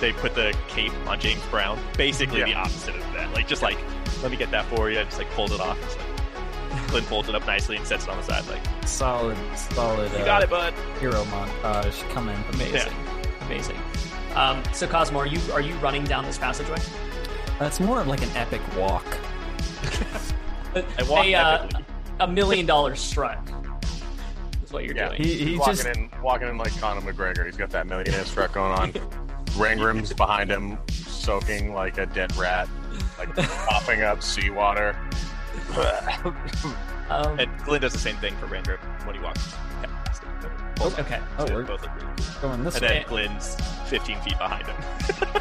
they 0.00 0.12
put 0.12 0.34
the 0.34 0.54
cape 0.68 0.92
on 1.06 1.18
James 1.18 1.40
Brown. 1.50 1.78
Basically 1.96 2.40
Yeah. 2.40 2.46
the 2.46 2.54
opposite 2.54 2.94
of 2.96 3.12
that. 3.14 3.32
Like 3.34 3.48
just 3.48 3.62
like 3.62 3.78
let 4.22 4.30
me 4.30 4.36
get 4.36 4.50
that 4.50 4.66
for 4.66 4.90
you. 4.90 4.98
And 4.98 5.08
just 5.08 5.18
like 5.18 5.30
pulls 5.30 5.52
it 5.52 5.60
off. 5.60 5.80
Just, 5.80 5.98
like, 5.98 6.88
Glenn 6.88 7.02
folds 7.04 7.28
it 7.28 7.34
up 7.34 7.46
nicely 7.46 7.76
and 7.76 7.86
sets 7.86 8.04
it 8.04 8.10
on 8.10 8.16
the 8.16 8.22
side. 8.22 8.46
Like 8.48 8.60
Solid, 8.86 9.36
solid. 9.56 10.10
you 10.12 10.18
uh, 10.18 10.24
got 10.24 10.42
it, 10.42 10.50
bud. 10.50 10.74
Hero 10.98 11.22
montage 11.24 12.08
coming. 12.10 12.36
Amazing. 12.54 12.92
Amazing. 13.42 13.76
Um, 14.34 14.62
so 14.72 14.86
Cosmo, 14.86 15.18
are 15.20 15.26
you 15.26 15.40
are 15.52 15.60
you 15.60 15.74
running 15.76 16.04
down 16.04 16.24
this 16.24 16.38
passageway? 16.38 16.78
That's 17.58 17.80
more 17.80 18.00
of 18.00 18.06
like 18.06 18.22
an 18.22 18.30
epic 18.36 18.60
walk. 18.76 19.04
I 20.74 21.02
walk 21.08 21.26
a, 21.26 21.34
uh, 21.34 21.68
a 22.20 22.28
million 22.28 22.64
dollar 22.66 22.94
strut 22.94 23.38
is 24.64 24.72
what 24.72 24.84
you're 24.84 24.96
Yeah. 24.96 25.08
doing. 25.08 25.22
He, 25.22 25.34
he 25.44 25.56
walking 25.58 25.74
just 25.74 25.86
in, 25.86 26.10
walking 26.22 26.48
in 26.48 26.56
like 26.58 26.76
Conor 26.78 27.00
McGregor. 27.00 27.44
He's 27.46 27.56
got 27.56 27.70
that 27.70 27.86
millionaire 27.86 28.24
strut 28.24 28.52
going 28.52 28.72
on. 28.72 28.92
Rangrim's 29.58 30.12
behind 30.12 30.48
him, 30.50 30.78
soaking 30.88 31.74
like 31.74 31.98
a 31.98 32.06
dead 32.06 32.34
rat, 32.36 32.68
like 33.20 33.36
coughing 33.36 34.02
up 34.02 34.22
seawater. 34.22 34.96
Um, 37.10 37.40
And 37.40 37.50
Glenn 37.64 37.80
does 37.80 37.92
the 37.92 37.98
same 37.98 38.14
thing 38.18 38.36
for 38.36 38.46
Randrip 38.46 38.78
when 39.04 39.16
he 39.16 39.20
walks 39.20 39.52
past 39.82 40.22
him. 40.22 40.30
Both, 40.76 40.96
okay. 41.00 41.18
Oh, 41.38 41.44
they 41.44 41.54
we're 41.56 41.64
both 41.64 41.82
look 41.82 41.92
really 41.96 42.06
cool. 42.16 42.50
going 42.50 42.62
this 42.62 42.76
And 42.76 42.82
way. 42.84 42.88
then 42.88 43.04
Glenn's 43.08 43.56
15 43.86 44.20
feet 44.20 44.38
behind 44.38 44.66
him. 44.68 44.76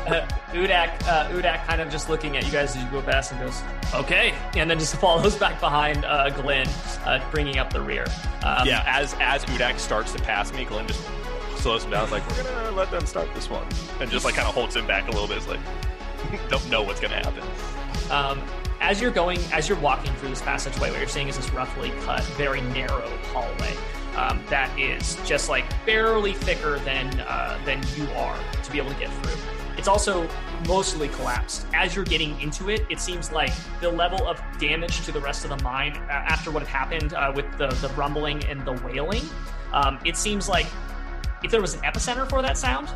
Uh, 0.09 0.27
Udak, 0.53 1.07
uh, 1.07 1.29
Udak 1.29 1.63
kind 1.67 1.79
of 1.79 1.91
just 1.91 2.09
looking 2.09 2.35
at 2.35 2.43
you 2.43 2.51
guys 2.51 2.75
as 2.75 2.81
you 2.83 2.89
go 2.89 2.99
past 3.03 3.31
and 3.31 3.39
goes, 3.39 3.61
okay. 3.93 4.33
And 4.55 4.67
then 4.67 4.79
just 4.79 4.95
follows 4.99 5.35
back 5.35 5.59
behind 5.59 6.03
uh, 6.03 6.31
Glenn, 6.31 6.67
uh, 7.05 7.23
bringing 7.29 7.59
up 7.59 7.71
the 7.71 7.79
rear. 7.81 8.05
Um, 8.43 8.67
yeah, 8.67 8.83
as 8.87 9.15
as 9.19 9.45
Udak 9.45 9.77
starts 9.77 10.11
to 10.13 10.21
pass 10.23 10.51
me, 10.51 10.65
Glenn 10.65 10.87
just 10.87 11.07
slows 11.57 11.83
him 11.83 11.91
down. 11.91 12.03
It's 12.05 12.11
like, 12.11 12.27
we're 12.31 12.41
gonna 12.43 12.71
let 12.71 12.89
them 12.89 13.05
start 13.05 13.31
this 13.35 13.47
one, 13.51 13.67
and 14.01 14.09
just 14.09 14.25
like 14.25 14.33
kind 14.33 14.47
of 14.47 14.55
holds 14.55 14.75
him 14.75 14.87
back 14.87 15.07
a 15.07 15.11
little 15.11 15.27
bit. 15.27 15.37
It's 15.37 15.47
like, 15.47 15.59
don't 16.49 16.69
know 16.69 16.83
what's 16.83 16.99
gonna 16.99 17.15
happen. 17.15 17.43
Um, 18.11 18.41
as 18.81 19.01
you're 19.01 19.11
going, 19.11 19.39
as 19.51 19.67
you're 19.67 19.79
walking 19.79 20.13
through 20.15 20.29
this 20.29 20.41
passageway, 20.41 20.89
what 20.89 20.99
you're 20.99 21.07
seeing 21.07 21.27
is 21.27 21.37
this 21.37 21.51
roughly 21.53 21.91
cut, 22.01 22.23
very 22.37 22.61
narrow 22.61 23.09
hallway 23.33 23.75
um, 24.15 24.43
that 24.49 24.77
is 24.77 25.17
just 25.25 25.49
like 25.49 25.65
barely 25.85 26.33
thicker 26.33 26.79
than 26.79 27.07
uh, 27.21 27.59
than 27.65 27.81
you 27.95 28.05
are 28.13 28.37
to 28.63 28.71
be 28.71 28.77
able 28.77 28.91
to 28.91 28.99
get 28.99 29.11
through. 29.23 29.35
It's 29.77 29.87
also 29.87 30.27
mostly 30.67 31.07
collapsed. 31.09 31.65
As 31.73 31.95
you're 31.95 32.05
getting 32.05 32.39
into 32.41 32.69
it, 32.69 32.85
it 32.89 32.99
seems 32.99 33.31
like 33.31 33.53
the 33.79 33.89
level 33.89 34.27
of 34.27 34.41
damage 34.59 35.05
to 35.05 35.13
the 35.13 35.21
rest 35.21 35.45
of 35.45 35.57
the 35.57 35.63
mine 35.63 35.95
uh, 36.09 36.11
after 36.11 36.51
what 36.51 36.65
had 36.65 36.69
happened 36.69 37.13
uh, 37.13 37.31
with 37.33 37.45
the 37.57 37.67
the 37.67 37.89
rumbling 37.95 38.43
and 38.45 38.65
the 38.65 38.73
wailing. 38.85 39.23
Um, 39.71 39.99
it 40.03 40.17
seems 40.17 40.49
like 40.49 40.67
if 41.43 41.51
there 41.51 41.61
was 41.61 41.75
an 41.75 41.81
epicenter 41.81 42.29
for 42.29 42.41
that 42.41 42.57
sound, 42.57 42.89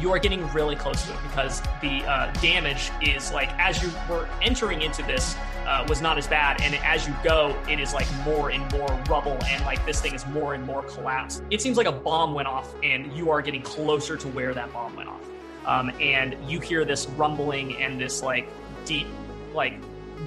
you 0.00 0.12
are 0.12 0.18
getting 0.18 0.46
really 0.52 0.76
close 0.76 1.04
to 1.06 1.12
it 1.12 1.18
because 1.22 1.60
the 1.80 2.04
uh, 2.04 2.32
damage 2.40 2.90
is 3.02 3.32
like 3.32 3.50
as 3.58 3.82
you 3.82 3.90
were 4.08 4.28
entering 4.42 4.82
into 4.82 5.02
this 5.02 5.36
uh, 5.66 5.84
was 5.88 6.00
not 6.00 6.16
as 6.16 6.26
bad, 6.26 6.60
and 6.60 6.74
as 6.76 7.06
you 7.08 7.14
go, 7.24 7.56
it 7.68 7.80
is 7.80 7.92
like 7.92 8.06
more 8.24 8.50
and 8.50 8.70
more 8.72 8.88
rubble, 9.08 9.36
and 9.46 9.64
like 9.64 9.84
this 9.84 10.00
thing 10.00 10.14
is 10.14 10.24
more 10.26 10.54
and 10.54 10.64
more 10.64 10.82
collapsed. 10.82 11.42
It 11.50 11.60
seems 11.60 11.76
like 11.76 11.86
a 11.88 11.92
bomb 11.92 12.34
went 12.34 12.46
off, 12.46 12.72
and 12.82 13.12
you 13.12 13.30
are 13.30 13.42
getting 13.42 13.62
closer 13.62 14.16
to 14.16 14.28
where 14.28 14.54
that 14.54 14.72
bomb 14.72 14.94
went 14.94 15.08
off, 15.08 15.22
um, 15.64 15.90
and 16.00 16.36
you 16.48 16.60
hear 16.60 16.84
this 16.84 17.06
rumbling 17.10 17.76
and 17.82 18.00
this 18.00 18.22
like 18.22 18.48
deep 18.84 19.08
like 19.54 19.74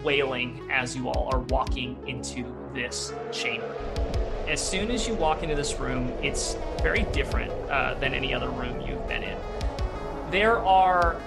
wailing 0.03 0.67
as 0.71 0.95
you 0.95 1.07
all 1.09 1.29
are 1.31 1.39
walking 1.39 1.97
into 2.07 2.43
this 2.73 3.13
chamber. 3.31 3.75
As 4.47 4.59
soon 4.59 4.91
as 4.91 5.07
you 5.07 5.13
walk 5.13 5.43
into 5.43 5.55
this 5.55 5.79
room, 5.79 6.11
it's 6.23 6.57
very 6.81 7.03
different 7.13 7.51
uh, 7.69 7.93
than 7.95 8.13
any 8.13 8.33
other 8.33 8.49
room 8.49 8.81
you've 8.81 9.07
been 9.07 9.23
in. 9.23 9.37
There 10.31 10.59
are. 10.59 11.19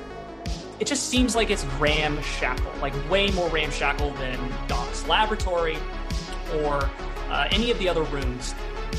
It 0.81 0.87
just 0.87 1.09
seems 1.09 1.37
like 1.37 1.51
it's 1.51 1.65
ramshackle, 1.79 2.73
like 2.81 2.93
way 3.09 3.31
more 3.31 3.49
ramshackle 3.51 4.11
than 4.15 4.39
Doc's 4.67 5.07
laboratory 5.07 5.79
or 6.57 6.91
uh, 7.29 7.47
any 7.53 7.71
of 7.71 7.79
the 7.79 7.89
other 7.89 8.03
rooms. 8.05 8.55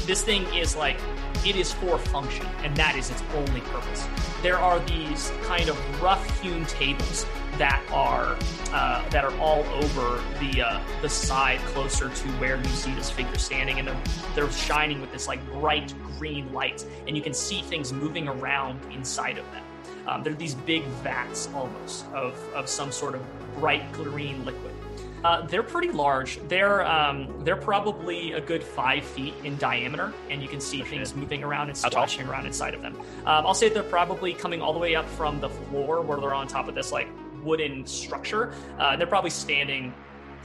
This 0.06 0.24
thing 0.24 0.46
is 0.54 0.76
like 0.76 0.98
it 1.46 1.56
is 1.56 1.74
for 1.74 1.98
function, 1.98 2.46
and 2.64 2.76
that 2.78 2.96
is 2.96 3.10
its 3.10 3.22
only 3.36 3.62
purpose. 3.62 4.08
There 4.42 4.58
are 4.58 4.80
these 4.82 5.32
kind 5.44 5.70
of 5.70 6.02
rough-hewn 6.02 6.66
tables 6.66 7.26
that 7.58 7.84
are 7.92 8.38
uh, 8.72 9.08
that 9.10 9.24
are 9.24 9.38
all 9.40 9.64
over 9.84 10.22
the 10.40 10.62
uh, 10.62 10.82
the 11.02 11.10
side 11.10 11.60
closer 11.60 12.10
to 12.10 12.28
where 12.34 12.58
you 12.58 12.70
see 12.70 12.94
this 12.94 13.10
figure 13.10 13.38
standing, 13.38 13.80
and 13.80 13.88
they're 13.88 14.02
they're 14.36 14.52
shining 14.52 15.02
with 15.02 15.12
this 15.12 15.28
like 15.28 15.46
bright 15.52 15.94
green 16.18 16.52
light, 16.54 16.86
and 17.08 17.16
you 17.16 17.22
can 17.22 17.34
see 17.34 17.62
things 17.62 17.92
moving 17.92 18.28
around 18.28 18.80
inside 18.92 19.38
of 19.38 19.50
them. 19.52 19.63
Um, 20.08 20.24
they're 20.24 20.34
these 20.34 20.56
big 20.56 20.84
vats 21.04 21.50
almost 21.54 22.06
of 22.14 22.36
of 22.54 22.68
some 22.68 22.92
sort 22.92 23.16
of 23.16 23.22
bright 23.60 23.92
green 23.94 24.46
liquid. 24.46 24.72
Uh, 25.24 25.46
they're 25.48 25.64
pretty 25.64 25.90
large. 25.90 26.40
They're 26.50 26.86
um, 26.86 27.34
they're 27.46 27.56
probably 27.56 28.34
a 28.34 28.42
good 28.42 28.62
five 28.62 29.06
feet 29.06 29.34
in 29.44 29.58
diameter, 29.58 30.14
and 30.30 30.42
you 30.42 30.50
can 30.50 30.60
see 30.60 30.82
things 30.82 31.16
moving 31.16 31.44
around 31.44 31.70
and 31.70 31.78
splashing 31.78 32.28
around 32.28 32.46
inside 32.46 32.74
of 32.74 32.82
them. 32.82 32.96
Um, 33.26 33.46
I'll 33.46 33.54
say 33.54 33.70
they're 33.70 33.84
probably 33.84 34.34
coming 34.34 34.62
all 34.62 34.74
the 34.74 34.80
way 34.80 34.96
up 34.96 35.08
from 35.08 35.40
the 35.40 35.50
floor, 35.50 36.02
where 36.02 36.20
they're 36.20 36.34
on 36.34 36.48
top 36.48 36.68
of 36.68 36.76
this 36.76 36.92
like 36.92 37.08
wooden 37.42 37.86
structure. 37.86 38.54
Uh, 38.78 38.98
they're 38.98 39.08
probably 39.08 39.30
standing 39.30 39.94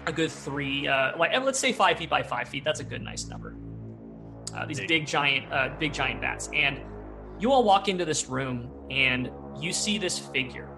a 0.07 0.13
good 0.13 0.31
three, 0.31 0.87
uh, 0.87 1.17
like 1.19 1.33
let's 1.43 1.59
say 1.59 1.73
five 1.73 1.99
feet 1.99 2.09
by 2.09 2.23
five 2.23 2.49
feet. 2.49 2.63
That's 2.65 2.81
a 2.81 2.85
good, 2.85 3.03
nice 3.03 3.27
number. 3.27 3.57
Uh, 4.55 4.65
these 4.65 4.79
Big. 4.79 4.89
big 4.89 5.07
giant, 5.07 5.53
uh, 5.53 5.71
big 5.79 5.93
giant 5.93 6.21
bats, 6.21 6.49
and 6.55 6.81
you 7.39 7.53
all 7.53 7.65
walk 7.65 7.89
into 7.89 8.05
this 8.05 8.29
room, 8.29 8.71
and 8.91 9.31
you 9.61 9.73
see 9.73 9.99
this 9.99 10.19
figure. 10.19 10.69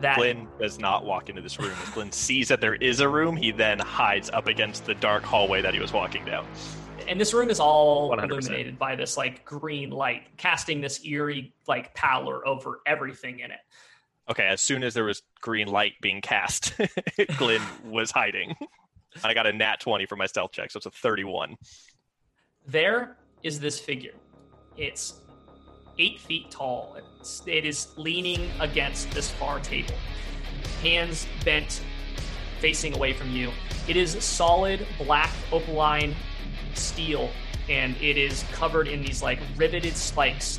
That 0.00 0.16
Glenn 0.16 0.46
does 0.60 0.78
not 0.78 1.04
walk 1.04 1.28
into 1.28 1.42
this 1.42 1.58
room. 1.58 1.72
As 1.82 1.90
Glenn 1.90 2.12
sees 2.12 2.46
that 2.48 2.60
there 2.60 2.76
is 2.76 3.00
a 3.00 3.08
room, 3.08 3.36
he 3.36 3.50
then 3.50 3.80
hides 3.80 4.30
up 4.30 4.46
against 4.46 4.84
the 4.86 4.94
dark 4.94 5.24
hallway 5.24 5.60
that 5.60 5.74
he 5.74 5.80
was 5.80 5.92
walking 5.92 6.24
down. 6.24 6.46
and 7.08 7.20
this 7.20 7.34
room 7.34 7.50
is 7.50 7.58
all 7.58 8.10
100%. 8.10 8.24
illuminated 8.30 8.78
by 8.78 8.94
this 8.94 9.16
like 9.16 9.44
green 9.44 9.90
light, 9.90 10.22
casting 10.36 10.80
this 10.80 11.04
eerie 11.04 11.52
like 11.66 11.94
pallor 11.94 12.46
over 12.46 12.80
everything 12.86 13.40
in 13.40 13.50
it. 13.50 13.58
Okay, 14.30 14.46
as 14.46 14.60
soon 14.60 14.84
as 14.84 14.94
there 14.94 15.04
was 15.04 15.22
green 15.40 15.68
light 15.68 15.94
being 16.00 16.20
cast, 16.20 16.74
Glenn 17.38 17.62
was 17.84 18.10
hiding. 18.10 18.54
I 19.24 19.34
got 19.34 19.46
a 19.46 19.52
nat 19.52 19.80
20 19.80 20.06
for 20.06 20.16
my 20.16 20.26
stealth 20.26 20.52
check, 20.52 20.70
so 20.70 20.76
it's 20.76 20.86
a 20.86 20.90
31. 20.90 21.56
There 22.66 23.16
is 23.42 23.58
this 23.58 23.80
figure. 23.80 24.14
It's 24.76 25.14
eight 25.98 26.20
feet 26.20 26.50
tall. 26.50 26.98
It's, 27.46 27.96
leaning 27.96 28.50
against 28.60 29.10
this 29.10 29.30
far 29.30 29.60
table, 29.60 29.94
hands 30.82 31.26
bent, 31.44 31.82
facing 32.60 32.94
away 32.94 33.12
from 33.12 33.30
you. 33.30 33.50
It 33.86 33.96
is 33.96 34.22
solid 34.24 34.86
black 34.98 35.30
opaline 35.52 36.14
steel, 36.74 37.30
and 37.68 37.96
it 37.96 38.16
is 38.16 38.44
covered 38.52 38.88
in 38.88 39.02
these 39.02 39.22
like 39.22 39.40
riveted 39.56 39.96
spikes. 39.96 40.58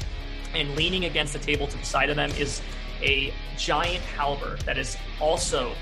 And 0.53 0.75
leaning 0.75 1.05
against 1.05 1.33
the 1.33 1.39
table 1.39 1.67
to 1.67 1.77
the 1.77 1.85
side 1.85 2.09
of 2.09 2.15
them 2.15 2.31
is 2.31 2.61
a 3.01 3.33
giant 3.57 4.03
halberd 4.03 4.61
that 4.61 4.77
is 4.77 4.97
also 5.19 5.73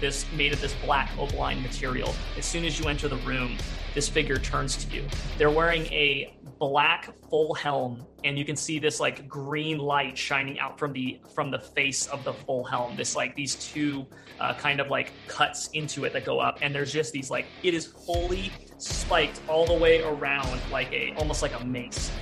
this 0.00 0.26
made 0.36 0.52
of 0.52 0.60
this 0.60 0.74
black 0.84 1.10
opaline 1.18 1.62
material. 1.62 2.14
As 2.38 2.44
soon 2.44 2.64
as 2.64 2.78
you 2.78 2.88
enter 2.88 3.08
the 3.08 3.16
room, 3.18 3.56
this 3.94 4.08
figure 4.08 4.36
turns 4.36 4.76
to 4.84 4.94
you. 4.94 5.04
They're 5.38 5.50
wearing 5.50 5.86
a 5.86 6.34
black 6.62 7.12
full 7.28 7.52
helm, 7.54 8.06
and 8.22 8.38
you 8.38 8.44
can 8.44 8.54
see 8.54 8.78
this 8.78 9.00
like 9.00 9.26
green 9.26 9.78
light 9.78 10.16
shining 10.16 10.60
out 10.60 10.78
from 10.78 10.92
the 10.92 11.18
from 11.34 11.50
the 11.50 11.58
face 11.58 12.06
of 12.06 12.22
the 12.22 12.32
full 12.32 12.62
helm. 12.62 12.94
This 12.94 13.16
like 13.16 13.34
these 13.34 13.56
two 13.56 14.06
uh, 14.38 14.54
kind 14.54 14.78
of 14.78 14.86
like 14.86 15.10
cuts 15.26 15.70
into 15.70 16.04
it 16.04 16.12
that 16.12 16.24
go 16.24 16.38
up, 16.38 16.58
and 16.62 16.72
there's 16.72 16.92
just 16.92 17.12
these 17.12 17.32
like 17.32 17.46
it 17.64 17.74
is 17.74 17.86
fully 17.86 18.52
spiked 18.78 19.40
all 19.48 19.66
the 19.66 19.74
way 19.74 20.04
around 20.04 20.60
like 20.70 20.92
a 20.92 21.12
almost 21.16 21.42
like 21.42 21.60
a 21.60 21.64
mace. 21.64 22.12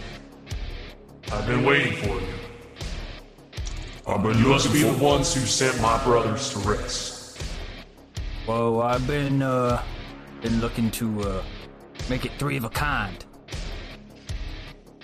I've 1.31 1.47
been 1.47 1.63
waiting 1.63 1.93
for 1.99 2.19
you. 2.19 2.29
Uh, 4.07 4.17
but 4.17 4.37
you 4.37 4.47
must 4.47 4.73
be 4.73 4.85
the 4.85 5.05
ones 5.05 5.35
who 5.35 5.43
sent 5.43 5.79
my 5.83 6.03
brothers 6.03 6.49
to 6.55 6.61
rest. 6.61 7.43
Well, 8.47 8.81
I've 8.81 9.07
been 9.07 9.43
uh 9.43 9.83
been 10.41 10.63
looking 10.63 10.91
to 10.93 11.21
uh 11.25 11.43
make 12.09 12.25
it 12.25 12.33
three 12.39 12.57
of 12.57 12.65
a 12.65 12.71
kind. 12.71 13.23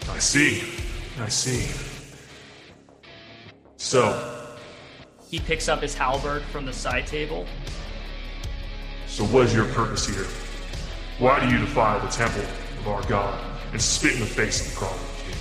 I 0.09 0.19
see. 0.19 0.63
I 1.21 1.29
see. 1.29 1.69
So, 3.77 4.33
He 5.29 5.39
picks 5.41 5.69
up 5.69 5.83
his 5.83 5.95
halberd 5.95 6.43
from 6.45 6.65
the 6.67 6.73
side 6.73 7.07
table. 7.07 7.47
so 9.07 9.25
what 9.25 9.47
is 9.47 9.55
your 9.55 9.67
purpose 9.67 10.07
here? 10.09 10.27
Why 11.19 11.41
do 11.41 11.53
you 11.53 11.59
defile 11.61 11.99
the 12.01 12.09
temple 12.09 12.43
of 12.81 12.89
our 12.89 13.03
god 13.09 13.39
and 13.73 13.81
spit 13.81 14.15
in 14.15 14.21
the 14.21 14.27
face 14.27 14.61
of 14.61 14.73
the 14.73 14.79
Crawling 14.79 14.99
King? 15.25 15.37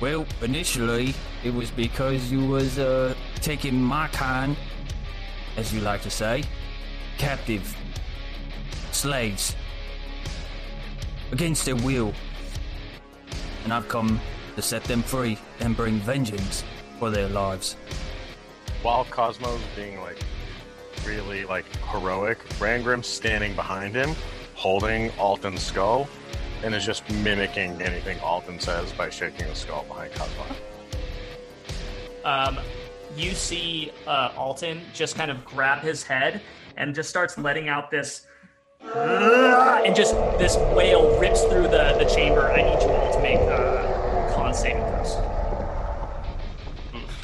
Well, 0.00 0.26
initially 0.42 1.14
it 1.44 1.52
was 1.54 1.70
because 1.70 2.30
you 2.32 2.46
was 2.46 2.78
uh 2.78 3.14
taking 3.36 3.80
my 3.80 4.08
kind, 4.08 4.56
as 5.56 5.72
you 5.72 5.80
like 5.80 6.02
to 6.02 6.10
say, 6.10 6.42
captive 7.18 7.76
slaves 8.92 9.54
against 11.32 11.64
their 11.66 11.76
will. 11.76 12.12
And 13.64 13.72
I've 13.72 13.88
come 13.88 14.20
to 14.56 14.62
set 14.62 14.84
them 14.84 15.02
free 15.02 15.38
and 15.60 15.76
bring 15.76 15.98
vengeance 15.98 16.62
for 16.98 17.10
their 17.10 17.28
lives. 17.28 17.74
While 18.82 19.04
Cosmo's 19.06 19.62
being 19.74 20.00
like 20.00 20.18
really 21.06 21.44
like 21.44 21.64
heroic, 21.90 22.38
Rangrim's 22.58 23.06
standing 23.06 23.54
behind 23.54 23.94
him, 23.94 24.14
holding 24.54 25.10
Alton's 25.18 25.62
skull, 25.62 26.08
and 26.62 26.74
is 26.74 26.84
just 26.84 27.08
mimicking 27.10 27.80
anything 27.82 28.18
Alton 28.20 28.58
says 28.58 28.92
by 28.92 29.10
shaking 29.10 29.46
the 29.48 29.54
skull 29.54 29.84
behind 29.88 30.12
Cosmo. 30.14 30.44
um, 32.24 32.58
you 33.16 33.32
see 33.32 33.92
uh, 34.06 34.32
Alton 34.36 34.80
just 34.92 35.16
kind 35.16 35.30
of 35.30 35.44
grab 35.44 35.82
his 35.82 36.02
head 36.02 36.40
and 36.76 36.94
just 36.94 37.08
starts 37.08 37.38
letting 37.38 37.68
out 37.68 37.90
this, 37.90 38.26
and 38.92 39.94
just 39.94 40.14
this 40.38 40.56
wail 40.74 41.18
rips 41.18 41.42
through 41.44 41.62
the, 41.68 41.96
the 41.98 42.04
chamber. 42.04 42.50
I 42.50 42.62
need 42.62 42.82
you 42.82 42.90
all 42.90 43.12
to 43.12 43.20
make 43.20 43.40
uh, 43.40 44.32
con 44.34 44.54
saving 44.54 44.82
throws. 44.82 45.16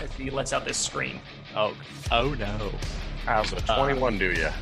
As 0.00 0.12
he 0.16 0.30
lets 0.30 0.52
out 0.52 0.64
this 0.64 0.76
scream. 0.76 1.20
Oh, 1.54 1.74
oh 2.10 2.34
no. 2.34 2.72
How's 3.24 3.52
a 3.52 3.60
21 3.60 4.18
do 4.18 4.32
ya? 4.32 4.52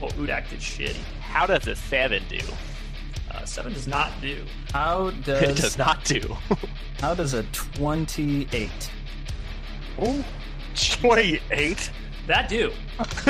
Well, 0.00 0.10
Udak 0.12 0.48
did 0.50 0.60
shitty. 0.60 0.96
How 1.20 1.46
does 1.46 1.66
a 1.66 1.76
7 1.76 2.22
do? 2.28 2.40
Uh, 3.30 3.44
seven 3.44 3.72
does 3.72 3.86
not 3.86 4.10
do. 4.20 4.42
How 4.72 5.10
does. 5.10 5.42
It 5.42 5.46
does 5.48 5.60
does 5.60 5.78
not 5.78 6.04
do. 6.04 6.36
how 7.00 7.14
does 7.14 7.34
a 7.34 7.42
twenty-eight? 7.52 8.90
Ooh, 10.02 10.24
28? 10.74 11.90
That 12.26 12.48
do. 12.48 12.72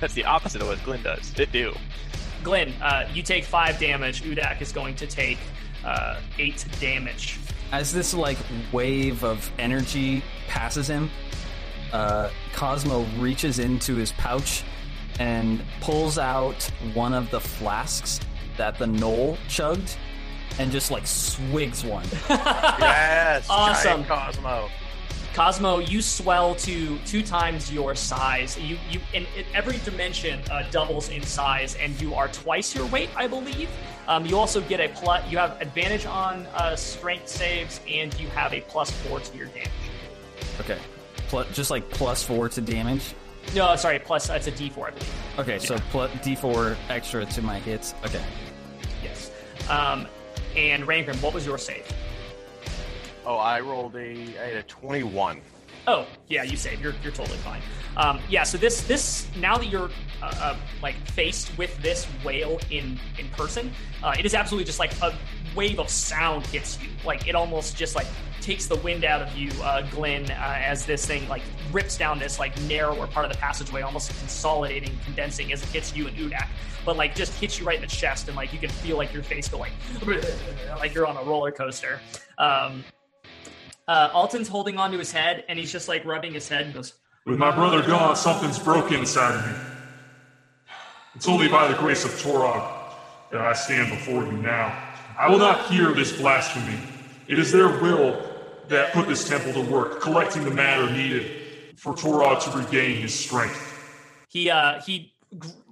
That's 0.00 0.14
the 0.14 0.24
opposite 0.24 0.60
of 0.60 0.68
what 0.68 0.82
Glenn 0.84 1.02
does. 1.02 1.32
It 1.38 1.52
do. 1.52 1.74
Glenn, 2.44 2.72
uh, 2.82 3.08
you 3.12 3.22
take 3.22 3.44
five 3.44 3.80
damage. 3.80 4.22
Udak 4.22 4.60
is 4.60 4.70
going 4.70 4.94
to 4.96 5.06
take 5.06 5.38
uh, 5.84 6.20
eight 6.38 6.64
damage. 6.78 7.38
As 7.72 7.92
this 7.92 8.14
like 8.14 8.38
wave 8.72 9.24
of 9.24 9.50
energy 9.58 10.22
passes 10.46 10.86
him, 10.86 11.10
uh, 11.92 12.30
Cosmo 12.52 13.04
reaches 13.18 13.58
into 13.58 13.96
his 13.96 14.12
pouch 14.12 14.62
and 15.18 15.62
pulls 15.80 16.18
out 16.18 16.62
one 16.92 17.14
of 17.14 17.30
the 17.30 17.40
flasks 17.40 18.20
that 18.56 18.78
the 18.78 18.84
gnoll 18.84 19.36
chugged, 19.48 19.96
and 20.58 20.70
just 20.70 20.90
like 20.90 21.06
swigs 21.06 21.84
one. 21.84 22.06
Yes! 22.28 23.46
Awesome. 23.48 24.04
Giant 24.04 24.08
Cosmo. 24.08 24.68
Cosmo, 25.34 25.80
you 25.80 26.00
swell 26.00 26.54
to 26.54 26.96
two 27.00 27.20
times 27.20 27.72
your 27.72 27.96
size. 27.96 28.56
You 28.56 28.78
you 28.88 29.00
in, 29.12 29.26
in 29.36 29.44
every 29.52 29.78
dimension 29.78 30.40
uh, 30.48 30.62
doubles 30.70 31.08
in 31.08 31.22
size, 31.22 31.74
and 31.74 32.00
you 32.00 32.14
are 32.14 32.28
twice 32.28 32.72
your 32.72 32.86
weight, 32.86 33.10
I 33.16 33.26
believe. 33.26 33.68
Um, 34.06 34.24
you 34.26 34.38
also 34.38 34.60
get 34.60 34.78
a 34.78 34.88
plus. 34.90 35.28
You 35.28 35.38
have 35.38 35.60
advantage 35.60 36.06
on 36.06 36.46
uh, 36.54 36.76
strength 36.76 37.28
saves, 37.28 37.80
and 37.88 38.14
you 38.20 38.28
have 38.28 38.52
a 38.54 38.60
plus 38.60 38.92
four 38.92 39.18
to 39.18 39.36
your 39.36 39.48
damage. 39.48 39.70
Okay. 40.60 40.78
Pl- 41.28 41.46
just 41.52 41.70
like 41.70 41.90
plus 41.90 42.22
four 42.22 42.48
to 42.50 42.60
damage. 42.60 43.14
No, 43.56 43.74
sorry, 43.74 43.98
plus 43.98 44.30
uh, 44.30 44.34
it's 44.34 44.46
a 44.46 44.52
D4, 44.52 44.86
I 44.86 44.90
believe. 44.90 45.14
Okay, 45.38 45.58
so 45.58 45.76
pl- 45.90 46.08
D4 46.08 46.76
extra 46.88 47.26
to 47.26 47.42
my 47.42 47.58
hits. 47.58 47.94
Okay. 48.04 48.22
Yes. 49.02 49.32
Um, 49.68 50.06
and 50.56 50.84
Rangrim, 50.84 51.20
what 51.22 51.34
was 51.34 51.44
your 51.44 51.58
save? 51.58 51.86
Oh, 53.26 53.36
I 53.36 53.60
rolled 53.60 53.96
a, 53.96 54.10
I 54.38 54.48
had 54.48 54.56
a 54.56 54.62
21. 54.64 55.40
Oh, 55.86 56.06
yeah, 56.28 56.42
you 56.42 56.56
save. 56.56 56.80
You're 56.80 56.94
you're 57.02 57.12
totally 57.12 57.36
fine. 57.38 57.60
Um, 57.98 58.18
yeah. 58.30 58.42
So 58.42 58.56
this 58.56 58.82
this 58.82 59.28
now 59.36 59.58
that 59.58 59.66
you're 59.66 59.90
uh, 60.22 60.34
uh, 60.40 60.56
like 60.82 60.94
faced 61.10 61.56
with 61.58 61.76
this 61.82 62.06
wail 62.24 62.58
in 62.70 62.98
in 63.18 63.28
person, 63.30 63.70
uh, 64.02 64.14
it 64.18 64.24
is 64.24 64.34
absolutely 64.34 64.64
just 64.64 64.78
like 64.78 64.98
a 65.02 65.14
wave 65.54 65.78
of 65.78 65.90
sound 65.90 66.46
hits 66.46 66.80
you. 66.82 66.88
Like 67.04 67.28
it 67.28 67.34
almost 67.34 67.76
just 67.76 67.94
like 67.94 68.06
takes 68.40 68.66
the 68.66 68.76
wind 68.76 69.04
out 69.04 69.20
of 69.20 69.36
you, 69.36 69.50
uh, 69.62 69.82
Glenn, 69.90 70.30
uh, 70.30 70.58
as 70.58 70.86
this 70.86 71.04
thing 71.04 71.28
like 71.28 71.42
rips 71.70 71.98
down 71.98 72.18
this 72.18 72.38
like 72.38 72.58
narrower 72.62 73.06
part 73.06 73.26
of 73.26 73.32
the 73.32 73.38
passageway, 73.38 73.82
almost 73.82 74.08
consolidating, 74.20 74.96
condensing 75.04 75.52
as 75.52 75.62
it 75.62 75.68
hits 75.68 75.94
you 75.94 76.06
and 76.06 76.16
Udak. 76.16 76.48
But 76.86 76.96
like 76.96 77.14
just 77.14 77.38
hits 77.38 77.58
you 77.58 77.66
right 77.66 77.76
in 77.76 77.82
the 77.82 77.88
chest, 77.88 78.28
and 78.28 78.36
like 78.38 78.54
you 78.54 78.58
can 78.58 78.70
feel 78.70 78.96
like 78.96 79.12
your 79.12 79.22
face 79.22 79.48
go 79.48 79.58
like 79.58 79.72
like 80.78 80.94
you're 80.94 81.06
on 81.06 81.18
a 81.18 81.22
roller 81.24 81.52
coaster. 81.52 82.00
Um, 82.38 82.84
uh, 83.88 84.10
Alton's 84.12 84.48
holding 84.48 84.78
onto 84.78 84.98
his 84.98 85.12
head, 85.12 85.44
and 85.48 85.58
he's 85.58 85.72
just 85.72 85.88
like 85.88 86.04
rubbing 86.04 86.32
his 86.32 86.48
head 86.48 86.66
and 86.66 86.74
goes, 86.74 86.94
With 87.26 87.38
my 87.38 87.54
brother 87.54 87.86
gone, 87.86 88.16
something's 88.16 88.58
broken 88.58 89.00
inside 89.00 89.34
of 89.34 89.46
me. 89.46 90.74
It's 91.14 91.28
only 91.28 91.48
by 91.48 91.68
the 91.68 91.74
grace 91.74 92.04
of 92.04 92.10
Torog 92.12 92.92
that 93.30 93.40
I 93.40 93.52
stand 93.52 93.90
before 93.90 94.24
you 94.24 94.32
now. 94.32 94.92
I 95.18 95.28
will 95.28 95.38
not 95.38 95.66
hear 95.66 95.92
this 95.92 96.16
blasphemy. 96.16 96.78
It 97.28 97.38
is 97.38 97.52
their 97.52 97.68
will 97.68 98.20
that 98.68 98.92
put 98.92 99.06
this 99.06 99.28
temple 99.28 99.52
to 99.52 99.70
work, 99.70 100.00
collecting 100.00 100.44
the 100.44 100.50
matter 100.50 100.90
needed 100.90 101.76
for 101.76 101.94
Torog 101.94 102.42
to 102.44 102.58
regain 102.58 103.00
his 103.00 103.14
strength. 103.14 103.70
he 104.28 104.50
uh 104.50 104.80
he 104.82 105.12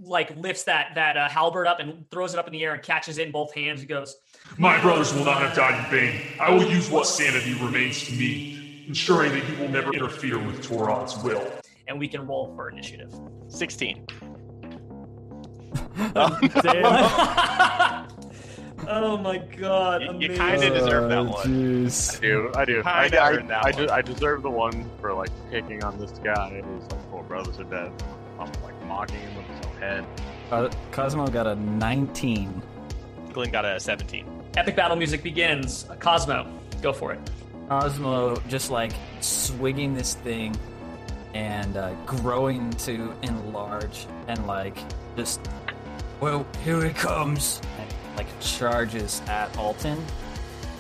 like 0.03 0.37
lifts 0.37 0.65
that 0.65 0.93
that 0.95 1.17
uh, 1.17 1.29
halberd 1.29 1.67
up 1.67 1.79
and 1.81 2.09
throws 2.11 2.35
it 2.35 2.39
up 2.39 2.47
in 2.47 2.53
the 2.53 2.63
air 2.65 2.75
and 2.75 2.83
catches 2.83 3.19
it 3.19 3.27
in 3.27 3.33
both 3.33 3.55
hands. 3.55 3.81
He 3.81 3.87
goes, 3.87 4.17
My 4.59 4.81
brothers 4.81 5.13
will 5.15 5.25
not 5.25 5.41
have 5.43 5.55
died 5.55 5.85
in 5.85 5.91
vain. 5.91 6.21
I 6.39 6.51
will 6.51 6.65
use 6.65 6.91
what 6.91 7.07
sanity 7.07 7.55
remains 7.55 8.05
to 8.07 8.13
me, 8.13 8.85
ensuring 8.87 9.33
that 9.33 9.49
you 9.49 9.57
will 9.57 9.69
never 9.71 9.93
interfere 9.93 10.39
with 10.39 10.63
Torog's 10.63 11.17
will. 11.23 11.51
and 11.89 11.99
we 11.99 12.07
can 12.09 12.27
roll 12.27 12.55
for 12.55 12.69
initiative. 12.71 13.13
16. 13.49 14.07
oh 18.89 19.19
my 19.23 19.39
god! 19.59 20.03
You, 20.03 20.29
you 20.31 20.37
kind 20.37 20.63
of 20.63 20.75
deserve 20.75 21.09
that 21.11 21.25
one. 21.27 21.47
Jeez. 21.47 22.17
I 22.17 22.21
do, 22.21 22.53
I 22.55 22.65
do. 22.65 22.83
I, 22.85 23.03
Kinda 23.09 23.23
I, 23.23 23.37
that 23.37 23.53
I, 23.67 23.71
one. 23.71 23.87
de- 23.87 23.93
I 23.93 24.03
deserve 24.03 24.43
the 24.43 24.51
one 24.51 24.91
for 25.01 25.13
like 25.15 25.31
picking 25.51 25.83
on 25.85 25.99
this 25.99 26.13
guy 26.13 26.63
who's 26.65 26.83
like 26.91 27.11
four 27.11 27.23
brothers 27.25 27.59
are 27.59 27.65
dead. 27.65 27.93
I'm 28.39 28.51
like 28.63 28.81
mocking 28.87 29.21
him 29.21 29.37
with 29.37 29.47
his 29.47 29.67
own 29.67 29.77
head. 29.81 30.07
Uh, 30.51 30.71
Cosmo 30.93 31.27
got 31.29 31.47
a 31.47 31.55
19. 31.57 32.63
Glenn 33.33 33.51
got 33.51 33.65
a 33.65 33.79
17. 33.81 34.27
Epic 34.57 34.77
battle 34.77 34.97
music 34.97 35.23
begins. 35.23 35.87
Cosmo, 35.99 36.47
go 36.83 36.93
for 36.93 37.13
it. 37.13 37.21
Cosmo 37.69 38.37
just 38.49 38.71
like 38.71 38.93
swigging 39.21 39.95
this 39.95 40.15
thing 40.15 40.55
and 41.35 41.77
uh, 41.77 41.95
growing 42.05 42.71
to 42.73 43.15
enlarge 43.23 44.07
and 44.29 44.47
like 44.47 44.77
just, 45.17 45.41
well, 46.21 46.47
here 46.65 46.85
it 46.85 46.97
comes. 46.97 47.61
And, 47.81 47.89
like 48.15 48.27
charges 48.41 49.23
at 49.27 49.57
Alton. 49.57 50.05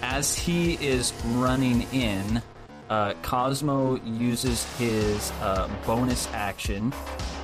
As 0.03 0.37
he 0.37 0.75
is 0.87 1.15
running 1.29 1.83
in, 1.93 2.43
uh, 2.91 3.15
Cosmo 3.23 3.97
uses 4.05 4.65
his 4.77 5.31
uh, 5.41 5.67
bonus 5.87 6.29
action, 6.35 6.93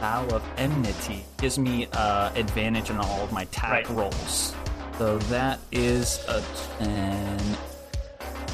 Vow 0.01 0.27
of 0.27 0.45
Enmity. 0.59 1.25
Gives 1.39 1.59
me 1.59 1.87
uh, 1.95 2.31
advantage 2.35 2.91
on 2.91 2.99
all 2.99 3.23
of 3.23 3.33
my 3.33 3.43
attack 3.43 3.89
Right. 3.89 3.97
rolls. 3.97 4.55
So 4.99 5.17
that 5.17 5.61
is 5.71 6.25
a 6.27 6.43
10, 6.81 7.39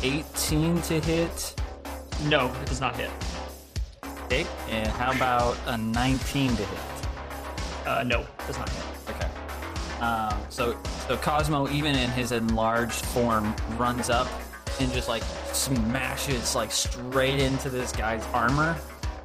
18 0.03 0.83
to 0.83 1.01
hit. 1.01 1.55
No, 2.27 2.53
it 2.61 2.67
does 2.67 2.83
not 2.83 2.95
hit. 2.97 3.11
Okay. 4.25 4.45
And 4.69 4.87
how 4.89 5.13
about 5.13 5.57
a 5.67 5.79
19 5.79 6.51
to 6.51 6.57
hit? 6.57 6.79
Uh, 7.87 8.03
no, 8.03 8.21
it 8.21 8.47
does 8.47 8.59
not 8.59 8.69
hit. 8.69 8.85
Okay. 9.09 10.01
Um, 10.03 10.39
so, 10.51 10.77
so 11.09 11.17
Cosmo, 11.17 11.67
even 11.71 11.95
in 11.97 12.11
his 12.11 12.31
enlarged 12.31 13.07
form, 13.07 13.57
runs 13.79 14.11
up 14.11 14.29
and 14.81 14.93
just 14.93 15.09
like 15.09 15.23
smashes 15.53 16.55
like 16.55 16.73
straight 16.73 17.41
into 17.41 17.71
this 17.71 17.91
guy's 17.91 18.27
armor, 18.35 18.77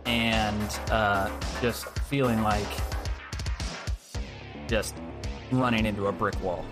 and 0.06 0.80
uh, 0.90 1.30
just 1.62 1.86
feeling 2.08 2.42
like 2.44 2.68
just 4.68 4.96
running 5.52 5.86
into 5.86 6.08
a 6.08 6.12
brick 6.14 6.42
wall. 6.42 6.64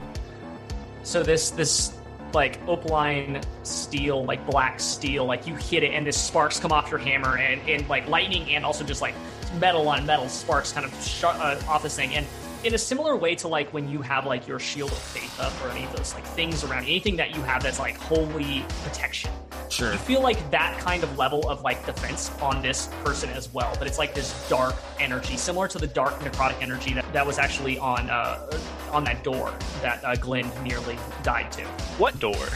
So 1.07 1.23
this 1.23 1.51
this 1.51 1.93
like 2.33 2.59
opaline 2.67 3.41
steel, 3.63 4.25
like 4.25 4.45
black 4.45 4.81
steel, 4.81 5.23
like 5.23 5.47
you 5.47 5.55
hit 5.55 5.83
it 5.83 5.93
and 5.93 6.05
this 6.05 6.21
sparks 6.21 6.59
come 6.59 6.73
off 6.73 6.91
your 6.91 6.99
hammer 6.99 7.37
and, 7.37 7.61
and 7.69 7.87
like 7.87 8.09
lightning 8.09 8.53
and 8.53 8.65
also 8.65 8.83
just 8.83 9.01
like 9.01 9.15
metal 9.57 9.87
on 9.87 10.05
metal 10.05 10.27
sparks 10.27 10.73
kind 10.73 10.85
of 10.85 10.93
sh- 11.01 11.23
uh, 11.23 11.61
off 11.69 11.81
this 11.81 11.95
thing. 11.95 12.13
And 12.13 12.27
in 12.65 12.73
a 12.73 12.77
similar 12.77 13.15
way 13.15 13.35
to 13.35 13.47
like 13.47 13.73
when 13.73 13.89
you 13.89 14.01
have 14.01 14.25
like 14.25 14.49
your 14.49 14.59
shield 14.59 14.91
of 14.91 14.97
faith 14.97 15.39
up 15.39 15.53
or 15.63 15.69
any 15.69 15.85
of 15.85 15.95
those 15.95 16.13
like 16.13 16.25
things 16.25 16.65
around 16.65 16.83
anything 16.83 17.15
that 17.15 17.33
you 17.33 17.41
have 17.41 17.63
that's 17.63 17.79
like 17.79 17.95
holy 17.95 18.65
protection. 18.83 19.31
Sure. 19.69 19.91
You 19.91 19.97
feel 19.97 20.21
like 20.21 20.51
that 20.51 20.79
kind 20.79 21.03
of 21.03 21.17
level 21.17 21.47
of 21.49 21.61
like 21.61 21.85
defense 21.85 22.31
on 22.41 22.61
this 22.61 22.89
person 23.03 23.29
as 23.31 23.53
well, 23.53 23.73
but 23.77 23.87
it's 23.87 23.97
like 23.97 24.13
this 24.13 24.47
dark 24.49 24.75
energy, 24.99 25.37
similar 25.37 25.67
to 25.67 25.77
the 25.77 25.87
dark 25.87 26.17
necrotic 26.19 26.61
energy 26.61 26.93
that, 26.93 27.11
that 27.13 27.25
was 27.25 27.37
actually 27.37 27.77
on 27.79 28.09
uh, 28.09 28.49
on 28.91 29.03
that 29.03 29.23
door 29.23 29.53
that 29.81 30.03
uh, 30.03 30.15
Glenn 30.15 30.49
nearly 30.63 30.97
died 31.23 31.51
to. 31.53 31.63
What 31.97 32.19
door? 32.19 32.47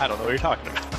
I 0.00 0.06
don't 0.06 0.18
know 0.18 0.24
what 0.24 0.30
you're 0.30 0.38
talking 0.38 0.66
about. 0.68 0.86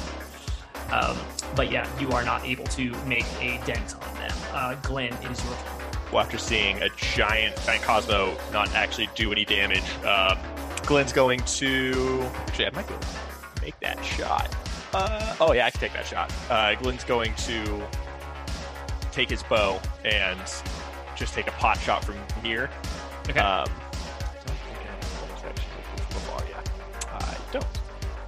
Um, 0.92 1.18
but 1.56 1.72
yeah, 1.72 1.90
you 2.00 2.12
are 2.12 2.24
not 2.24 2.46
able 2.46 2.66
to 2.66 2.92
make 3.06 3.26
a 3.42 3.60
dent 3.66 3.96
on 3.96 4.14
them. 4.16 4.32
Uh, 4.52 4.76
Glenn, 4.84 5.12
it 5.12 5.32
is 5.32 5.44
your 5.44 5.54
turn. 5.56 5.84
Well, 6.12 6.24
after 6.24 6.38
seeing 6.38 6.84
a 6.84 6.90
giant 7.16 7.60
giant 7.66 7.82
Cosmo 7.82 8.38
not 8.52 8.72
actually 8.76 9.10
do 9.16 9.32
any 9.32 9.44
damage, 9.44 9.82
uh, 10.04 10.36
Glenn's 10.86 11.12
going 11.12 11.40
to. 11.40 12.22
Actually, 12.46 12.68
I 12.68 12.70
might 12.70 12.88
be 12.88 12.94
able 12.94 13.04
to 13.04 13.62
make 13.64 13.80
that 13.80 14.06
shot. 14.06 14.56
Uh, 14.94 15.36
oh, 15.42 15.54
yeah, 15.54 15.66
I 15.66 15.72
can 15.72 15.80
take 15.80 15.94
that 15.94 16.06
shot. 16.06 16.32
Uh, 16.50 16.76
Glenn's 16.76 17.04
going 17.04 17.34
to 17.36 17.82
take 19.12 19.30
his 19.30 19.42
bow 19.44 19.80
and 20.06 20.40
just 21.16 21.34
take 21.34 21.48
a 21.48 21.52
pot 21.52 21.80
shot 21.80 22.04
from 22.06 22.18
here. 22.44 22.70
Okay. 23.30 23.40
Um, 23.40 23.68
I 23.70 24.36
don't 24.46 24.58
think 24.58 24.78
I 24.78 24.84
have 24.84 25.24
a 25.24 25.26
bonus 25.26 25.44
action 25.44 25.70
from 25.86 26.18
afar, 26.18 26.44
yeah. 26.50 26.62
I 27.12 27.38
don't. 27.52 27.66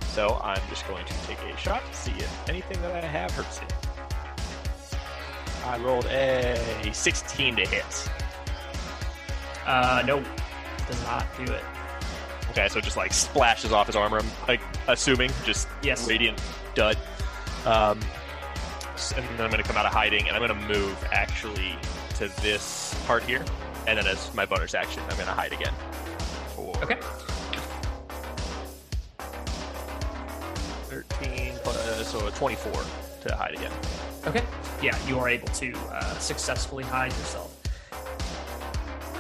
So 0.08 0.40
I'm 0.44 0.62
just 0.70 0.88
going 0.88 1.06
to 1.06 1.14
take 1.28 1.38
a 1.40 1.58
shot 1.58 1.84
to 1.86 1.96
see 1.96 2.12
if 2.12 2.50
anything 2.50 2.82
that 2.82 3.04
I 3.04 3.08
have 3.08 3.32
hurts 3.32 3.60
him. 3.60 3.68
I 5.66 5.78
rolled 5.80 6.06
a 6.06 6.90
16 6.94 7.56
to 7.58 7.66
hit. 7.68 8.10
Uh, 9.66 10.04
no, 10.06 10.24
does 10.88 11.04
not 11.04 11.26
do 11.38 11.52
it. 11.52 11.64
Okay, 12.58 12.70
so 12.70 12.80
it 12.80 12.86
just 12.86 12.96
like 12.96 13.12
splashes 13.12 13.74
off 13.74 13.88
his 13.88 13.98
armor. 13.98 14.20
I'm 14.20 14.30
like 14.48 14.62
assuming 14.88 15.30
just 15.44 15.68
Yes. 15.84 16.08
radiant 16.08 16.42
dud. 16.74 16.98
Um, 17.66 18.00
and 19.18 19.26
then 19.38 19.42
I'm 19.42 19.52
going 19.52 19.62
to 19.62 19.64
come 19.64 19.76
out 19.76 19.86
of 19.86 19.92
hiding, 19.92 20.26
and 20.30 20.38
I'm 20.38 20.48
going 20.48 20.58
to 20.58 20.68
move 20.80 20.98
actually 21.12 21.76
to 22.16 22.30
this 22.42 22.96
part 23.08 23.24
here, 23.24 23.44
and 23.88 23.98
then 23.98 24.08
as 24.08 24.34
my 24.34 24.46
bonus 24.46 24.74
action, 24.74 25.04
I'm 25.10 25.18
going 25.18 25.28
to 25.28 25.34
hide 25.34 25.52
again. 25.52 25.74
For 26.56 26.74
Okay. 26.82 26.98
13 30.88 31.56
plus, 31.62 32.08
so 32.10 32.26
a 32.26 32.32
24 32.32 32.72
to 33.28 33.36
hide 33.36 33.54
again. 33.54 33.72
Okay. 34.28 34.44
Yeah, 34.82 34.98
you 35.08 35.20
are 35.20 35.28
able 35.28 35.50
to 35.50 35.74
uh, 35.92 36.18
successfully 36.20 36.86
hide 36.86 37.12
yourself. 37.12 37.52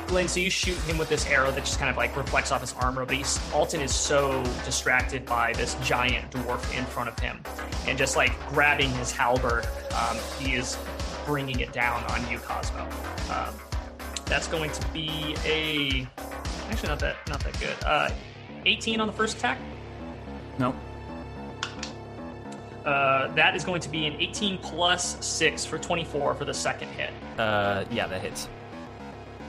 Glenn, 0.07 0.27
so 0.27 0.39
you 0.39 0.49
shoot 0.49 0.77
him 0.79 0.97
with 0.97 1.09
this 1.09 1.25
arrow 1.27 1.51
that 1.51 1.65
just 1.65 1.79
kind 1.79 1.89
of 1.89 1.97
like 1.97 2.15
reflects 2.15 2.51
off 2.51 2.61
his 2.61 2.73
armor, 2.73 3.05
but 3.05 3.15
he's, 3.15 3.39
Alton 3.53 3.81
is 3.81 3.93
so 3.93 4.43
distracted 4.63 5.25
by 5.25 5.53
this 5.53 5.75
giant 5.83 6.31
dwarf 6.31 6.77
in 6.77 6.85
front 6.85 7.09
of 7.09 7.17
him, 7.19 7.41
and 7.87 7.97
just 7.97 8.15
like 8.15 8.37
grabbing 8.49 8.91
his 8.91 9.11
halberd, 9.11 9.67
um, 9.93 10.17
he 10.39 10.55
is 10.55 10.77
bringing 11.25 11.59
it 11.59 11.73
down 11.73 12.03
on 12.05 12.29
you, 12.29 12.37
Cosmo. 12.39 12.87
Um, 13.31 13.53
that's 14.25 14.47
going 14.47 14.71
to 14.71 14.87
be 14.89 15.35
a 15.45 16.07
actually 16.69 16.89
not 16.89 16.99
that 16.99 17.15
not 17.27 17.39
that 17.41 17.59
good. 17.59 17.75
Uh, 17.85 18.09
18 18.65 18.99
on 18.99 19.07
the 19.07 19.13
first 19.13 19.37
attack. 19.37 19.59
Nope. 20.57 20.75
Uh, 22.85 23.33
that 23.33 23.55
is 23.55 23.63
going 23.63 23.81
to 23.81 23.89
be 23.89 24.05
an 24.05 24.13
18 24.19 24.59
plus 24.59 25.23
six 25.25 25.65
for 25.65 25.79
24 25.79 26.35
for 26.35 26.45
the 26.45 26.53
second 26.53 26.87
hit. 26.89 27.11
Uh, 27.37 27.83
yeah, 27.89 28.05
that 28.05 28.21
hits. 28.21 28.47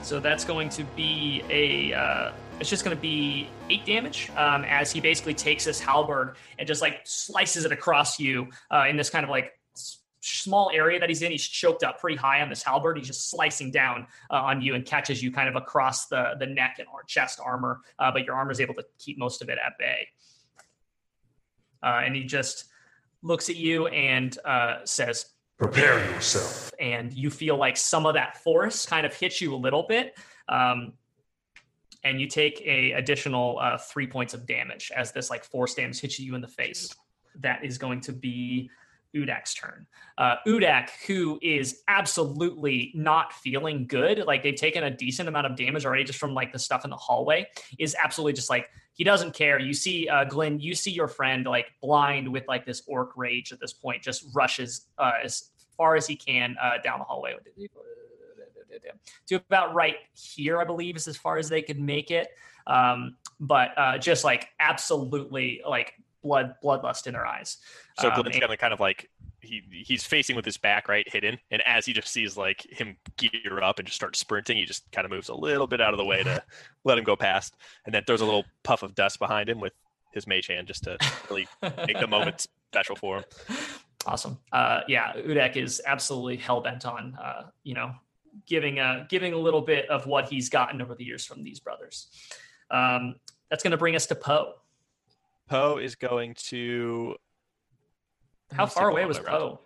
So 0.03 0.19
that's 0.19 0.45
going 0.45 0.69
to 0.69 0.83
be 0.95 1.43
a 1.49 1.93
uh, 1.93 2.31
It's 2.59 2.69
just 2.69 2.85
going 2.85 2.95
to 2.95 3.01
be 3.01 3.49
eight 3.69 3.85
damage 3.85 4.29
um, 4.37 4.63
as 4.63 4.91
he 4.91 5.01
basically 5.01 5.33
takes 5.33 5.65
this 5.65 5.79
halberd 5.79 6.37
and 6.57 6.67
just 6.67 6.81
like 6.81 7.01
slices 7.03 7.65
it 7.65 7.71
across 7.71 8.19
you 8.19 8.47
uh, 8.71 8.85
in 8.89 8.95
this 8.95 9.09
kind 9.09 9.23
of 9.23 9.29
like 9.29 9.51
small 10.21 10.71
area 10.73 10.99
that 10.99 11.09
he's 11.09 11.21
in. 11.21 11.31
He's 11.31 11.47
choked 11.47 11.83
up 11.83 11.99
pretty 11.99 12.17
high 12.17 12.41
on 12.41 12.49
this 12.49 12.63
halberd. 12.63 12.97
He's 12.97 13.07
just 13.07 13.29
slicing 13.29 13.71
down 13.71 14.07
uh, 14.31 14.35
on 14.35 14.61
you 14.61 14.75
and 14.75 14.85
catches 14.85 15.21
you 15.21 15.31
kind 15.31 15.49
of 15.49 15.55
across 15.55 16.07
the 16.07 16.35
the 16.39 16.45
neck 16.45 16.77
and 16.79 16.87
chest 17.07 17.39
armor, 17.43 17.81
uh, 17.99 18.11
but 18.11 18.23
your 18.25 18.35
armor 18.35 18.51
is 18.51 18.59
able 18.59 18.73
to 18.75 18.85
keep 18.99 19.17
most 19.17 19.41
of 19.41 19.49
it 19.49 19.57
at 19.63 19.77
bay. 19.77 20.07
Uh, 21.83 22.01
and 22.03 22.15
he 22.15 22.23
just 22.23 22.65
looks 23.21 23.49
at 23.49 23.55
you 23.55 23.87
and 23.87 24.37
uh, 24.45 24.77
says, 24.83 25.25
Prepare 25.57 25.99
yourself. 26.11 26.71
and 26.79 27.11
you 27.13 27.29
feel 27.29 27.57
like 27.57 27.77
some 27.77 28.05
of 28.05 28.13
that 28.13 28.37
force 28.43 28.85
kind 28.85 29.05
of 29.05 29.13
hits 29.13 29.41
you 29.41 29.55
a 29.55 29.57
little 29.57 29.83
bit. 29.87 30.15
Um, 30.47 30.93
and 32.03 32.21
you 32.21 32.27
take 32.27 32.61
a 32.61 32.91
additional 32.91 33.57
uh, 33.59 33.77
three 33.77 34.07
points 34.07 34.33
of 34.33 34.45
damage 34.45 34.91
as 34.95 35.11
this 35.11 35.29
like 35.29 35.43
force 35.43 35.73
damage 35.73 35.99
hits 35.99 36.19
you 36.19 36.35
in 36.35 36.41
the 36.41 36.47
face. 36.47 36.89
That 37.39 37.65
is 37.65 37.77
going 37.77 38.01
to 38.01 38.13
be 38.13 38.69
Udak's 39.15 39.53
turn. 39.53 39.85
Uh, 40.17 40.35
Udak, 40.45 40.89
who 41.05 41.39
is 41.41 41.81
absolutely 41.87 42.91
not 42.95 43.33
feeling 43.33 43.87
good, 43.87 44.23
like 44.25 44.43
they've 44.43 44.55
taken 44.55 44.83
a 44.83 44.91
decent 44.91 45.27
amount 45.29 45.45
of 45.45 45.55
damage 45.55 45.85
already 45.85 46.03
just 46.03 46.19
from 46.19 46.33
like 46.33 46.51
the 46.51 46.59
stuff 46.59 46.83
in 46.83 46.89
the 46.89 46.97
hallway, 46.97 47.47
is 47.79 47.95
absolutely 48.01 48.33
just 48.33 48.49
like 48.49 48.69
he 48.93 49.03
doesn't 49.03 49.33
care. 49.33 49.59
You 49.59 49.73
see, 49.73 50.07
uh, 50.07 50.25
Glenn, 50.25 50.59
you 50.59 50.73
see 50.75 50.91
your 50.91 51.07
friend 51.07 51.45
like 51.45 51.67
blind 51.81 52.31
with 52.31 52.43
like 52.47 52.65
this 52.65 52.83
orc 52.87 53.11
rage 53.15 53.51
at 53.51 53.59
this 53.59 53.73
point, 53.73 54.01
just 54.01 54.25
rushes 54.33 54.87
uh, 54.97 55.13
as 55.23 55.51
far 55.77 55.95
as 55.95 56.07
he 56.07 56.15
can 56.15 56.55
uh, 56.61 56.81
down 56.83 56.99
the 56.99 57.05
hallway 57.05 57.35
to 59.27 59.35
about 59.35 59.73
right 59.73 59.95
here, 60.13 60.59
I 60.59 60.63
believe, 60.63 60.95
is 60.95 61.07
as 61.07 61.17
far 61.17 61.37
as 61.37 61.49
they 61.49 61.61
could 61.61 61.79
make 61.79 62.11
it. 62.11 62.29
Um, 62.65 63.15
but 63.39 63.71
uh, 63.77 63.97
just 63.97 64.23
like 64.23 64.49
absolutely 64.59 65.61
like 65.67 65.93
blood 66.23 66.55
bloodlust 66.63 67.07
in 67.07 67.13
their 67.13 67.25
eyes. 67.25 67.57
So 67.99 68.09
Um, 68.09 68.15
Glenn's 68.21 68.35
and- 68.35 68.41
gonna 68.41 68.57
kind 68.57 68.73
of 68.73 68.79
like 68.79 69.09
he 69.41 69.61
he's 69.71 70.03
facing 70.03 70.35
with 70.35 70.43
his 70.45 70.57
back 70.57 70.87
right 70.89 71.07
hidden, 71.11 71.37
and 71.51 71.61
as 71.61 71.85
he 71.85 71.93
just 71.93 72.07
sees 72.09 72.35
like 72.37 72.61
him 72.63 72.97
gear 73.17 73.61
up 73.61 73.79
and 73.79 73.87
just 73.87 73.95
start 73.95 74.15
sprinting, 74.15 74.57
he 74.57 74.65
just 74.65 74.91
kind 74.91 75.05
of 75.05 75.11
moves 75.11 75.29
a 75.29 75.35
little 75.35 75.67
bit 75.67 75.79
out 75.79 75.93
of 75.93 75.97
the 75.97 76.05
way 76.05 76.23
to 76.23 76.43
let 76.83 76.97
him 76.97 77.03
go 77.03 77.15
past, 77.15 77.55
and 77.85 77.93
then 77.93 78.03
throws 78.03 78.21
a 78.21 78.25
little 78.25 78.45
puff 78.63 78.83
of 78.83 78.95
dust 78.95 79.19
behind 79.19 79.47
him 79.47 79.59
with 79.59 79.73
his 80.13 80.25
mage 80.25 80.47
hand 80.47 80.67
just 80.67 80.83
to 80.85 80.97
really 81.29 81.47
make 81.85 81.99
the 81.99 82.07
moment 82.07 82.47
special 82.71 82.95
for 82.95 83.17
him. 83.17 83.23
Awesome. 84.05 84.39
Uh, 84.51 84.81
yeah, 84.87 85.13
Udak 85.13 85.55
is 85.55 85.81
absolutely 85.85 86.37
hell 86.37 86.61
bent 86.61 86.85
on, 86.85 87.15
uh, 87.21 87.43
you 87.63 87.73
know, 87.75 87.93
giving 88.47 88.79
a 88.79 89.05
giving 89.09 89.33
a 89.33 89.37
little 89.37 89.61
bit 89.61 89.87
of 89.89 90.07
what 90.07 90.27
he's 90.29 90.49
gotten 90.49 90.81
over 90.81 90.95
the 90.95 91.03
years 91.03 91.25
from 91.25 91.43
these 91.43 91.59
brothers. 91.59 92.07
Um, 92.71 93.15
that's 93.49 93.63
going 93.63 93.71
to 93.71 93.77
bring 93.77 93.95
us 93.95 94.05
to 94.07 94.15
Poe. 94.15 94.53
Poe 95.47 95.77
is 95.77 95.95
going 95.95 96.35
to. 96.49 97.15
How 98.51 98.65
far 98.65 98.89
away 98.89 99.05
was. 99.05 99.19
Poe? 99.19 99.59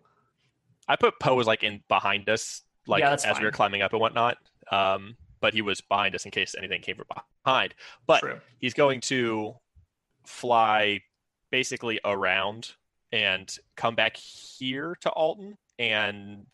I 0.87 0.95
put 0.95 1.19
Poe 1.19 1.35
was 1.35 1.47
like 1.47 1.63
in 1.63 1.81
behind 1.87 2.29
us, 2.29 2.63
like 2.87 3.01
Yeah, 3.01 3.13
as 3.13 3.39
we 3.39 3.45
were 3.45 3.51
climbing 3.51 3.81
up 3.81 3.91
and 3.93 4.01
whatnot. 4.01 4.37
Um, 4.71 5.15
but 5.39 5.53
he 5.53 5.61
was 5.61 5.81
behind 5.81 6.15
us 6.15 6.25
in 6.25 6.31
case 6.31 6.55
anything 6.57 6.81
came 6.81 6.95
from 6.95 7.05
behind. 7.43 7.73
But 8.07 8.19
True. 8.19 8.39
he's 8.59 8.73
going 8.73 9.01
to 9.01 9.55
fly 10.25 11.01
basically 11.51 11.99
around 12.05 12.71
and 13.11 13.53
come 13.75 13.95
back 13.95 14.15
here 14.15 14.95
to 15.01 15.09
Alton 15.09 15.57
and 15.77 16.45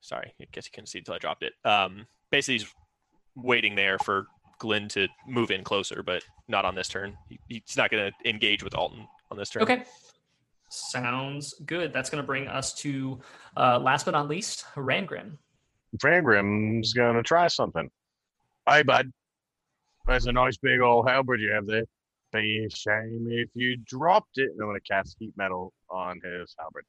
sorry, 0.00 0.34
I 0.40 0.46
guess 0.52 0.66
you 0.66 0.70
couldn't 0.72 0.88
see 0.88 0.98
until 0.98 1.14
I 1.14 1.18
dropped 1.18 1.42
it. 1.42 1.54
Um, 1.64 2.06
basically 2.30 2.58
he's 2.58 2.74
waiting 3.34 3.74
there 3.74 3.98
for 3.98 4.26
Glenn 4.58 4.88
to 4.88 5.08
move 5.26 5.50
in 5.50 5.64
closer, 5.64 6.02
but 6.02 6.22
not 6.48 6.64
on 6.64 6.74
this 6.74 6.88
turn. 6.88 7.16
He, 7.28 7.38
he's 7.48 7.76
not 7.76 7.90
going 7.90 8.10
to 8.10 8.28
engage 8.28 8.62
with 8.62 8.74
Alton 8.74 9.06
on 9.30 9.36
this 9.36 9.50
turn. 9.50 9.62
Okay. 9.62 9.84
Sounds 10.68 11.54
good. 11.64 11.92
That's 11.92 12.10
going 12.10 12.22
to 12.22 12.26
bring 12.26 12.48
us 12.48 12.74
to 12.74 13.20
uh, 13.56 13.78
last 13.78 14.04
but 14.04 14.12
not 14.12 14.28
least, 14.28 14.64
Rangrim. 14.74 15.38
Rangrim's 15.98 16.92
gonna 16.92 17.22
try 17.22 17.48
something. 17.48 17.88
Hey, 18.68 18.82
bud. 18.82 19.12
That's 20.06 20.26
a 20.26 20.32
nice 20.32 20.56
big 20.56 20.80
old 20.80 21.08
halberd 21.08 21.40
you 21.40 21.50
have 21.52 21.66
there. 21.66 21.84
Be 22.32 22.66
a 22.66 22.70
shame 22.70 23.26
if 23.30 23.48
you 23.54 23.76
dropped 23.78 24.38
it. 24.38 24.50
And 24.50 24.60
I'm 24.60 24.68
gonna 24.68 24.80
cast 24.80 25.16
heat 25.18 25.32
metal 25.36 25.72
on 25.88 26.20
his 26.22 26.54
halberd. 26.58 26.84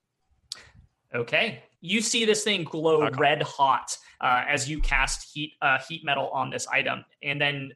Okay. 1.14 1.64
You 1.82 2.02
see 2.02 2.26
this 2.26 2.44
thing 2.44 2.64
glow 2.64 3.10
red 3.12 3.42
hot 3.44 3.96
uh, 4.20 4.44
as 4.48 4.70
you 4.70 4.82
cast 4.82 5.32
heat 5.34 5.54
uh, 5.62 5.78
heat 5.88 6.04
metal 6.04 6.30
on 6.30 6.50
this 6.50 6.68
item, 6.68 7.06
and 7.24 7.40
then 7.40 7.72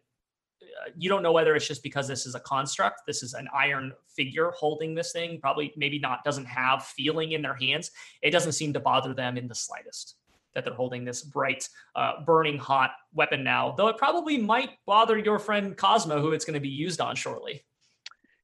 you 0.98 1.10
don't 1.10 1.23
know 1.23 1.31
whether 1.31 1.56
it's 1.56 1.68
just 1.68 1.84
because 1.84 2.07
this 2.07 2.26
is 2.26 2.35
a 2.35 2.39
construct. 2.39 3.02
This 3.06 3.23
is 3.23 3.34
an 3.34 3.48
iron 3.53 3.93
figure 4.15 4.52
holding 4.52 4.95
this 4.95 5.11
thing. 5.11 5.39
Probably, 5.39 5.73
maybe 5.76 5.99
not. 5.99 6.23
Doesn't 6.23 6.45
have 6.45 6.84
feeling 6.84 7.34
in 7.34 7.41
their 7.41 7.56
hands. 7.56 7.91
It 8.22 8.31
doesn't 8.31 8.53
seem 8.53 8.73
to 8.73 8.80
bother 8.80 9.14
them 9.14 9.38
in 9.38 9.48
the 9.48 9.56
slightest 9.56 10.15
that 10.53 10.65
they're 10.65 10.73
holding 10.73 11.06
this 11.06 11.23
bright, 11.23 11.68
uh, 11.95 12.23
burning 12.26 12.57
hot 12.57 12.91
weapon 13.14 13.43
now. 13.43 13.73
Though 13.77 13.88
it 13.88 13.98
probably 13.98 14.38
might 14.38 14.72
bother 14.85 15.18
your 15.18 15.39
friend 15.39 15.77
Cosmo, 15.77 16.19
who 16.19 16.31
it's 16.31 16.45
going 16.45 16.56
to 16.56 16.60
be 16.60 16.69
used 16.69 16.99
on 16.99 17.15
shortly. 17.15 17.64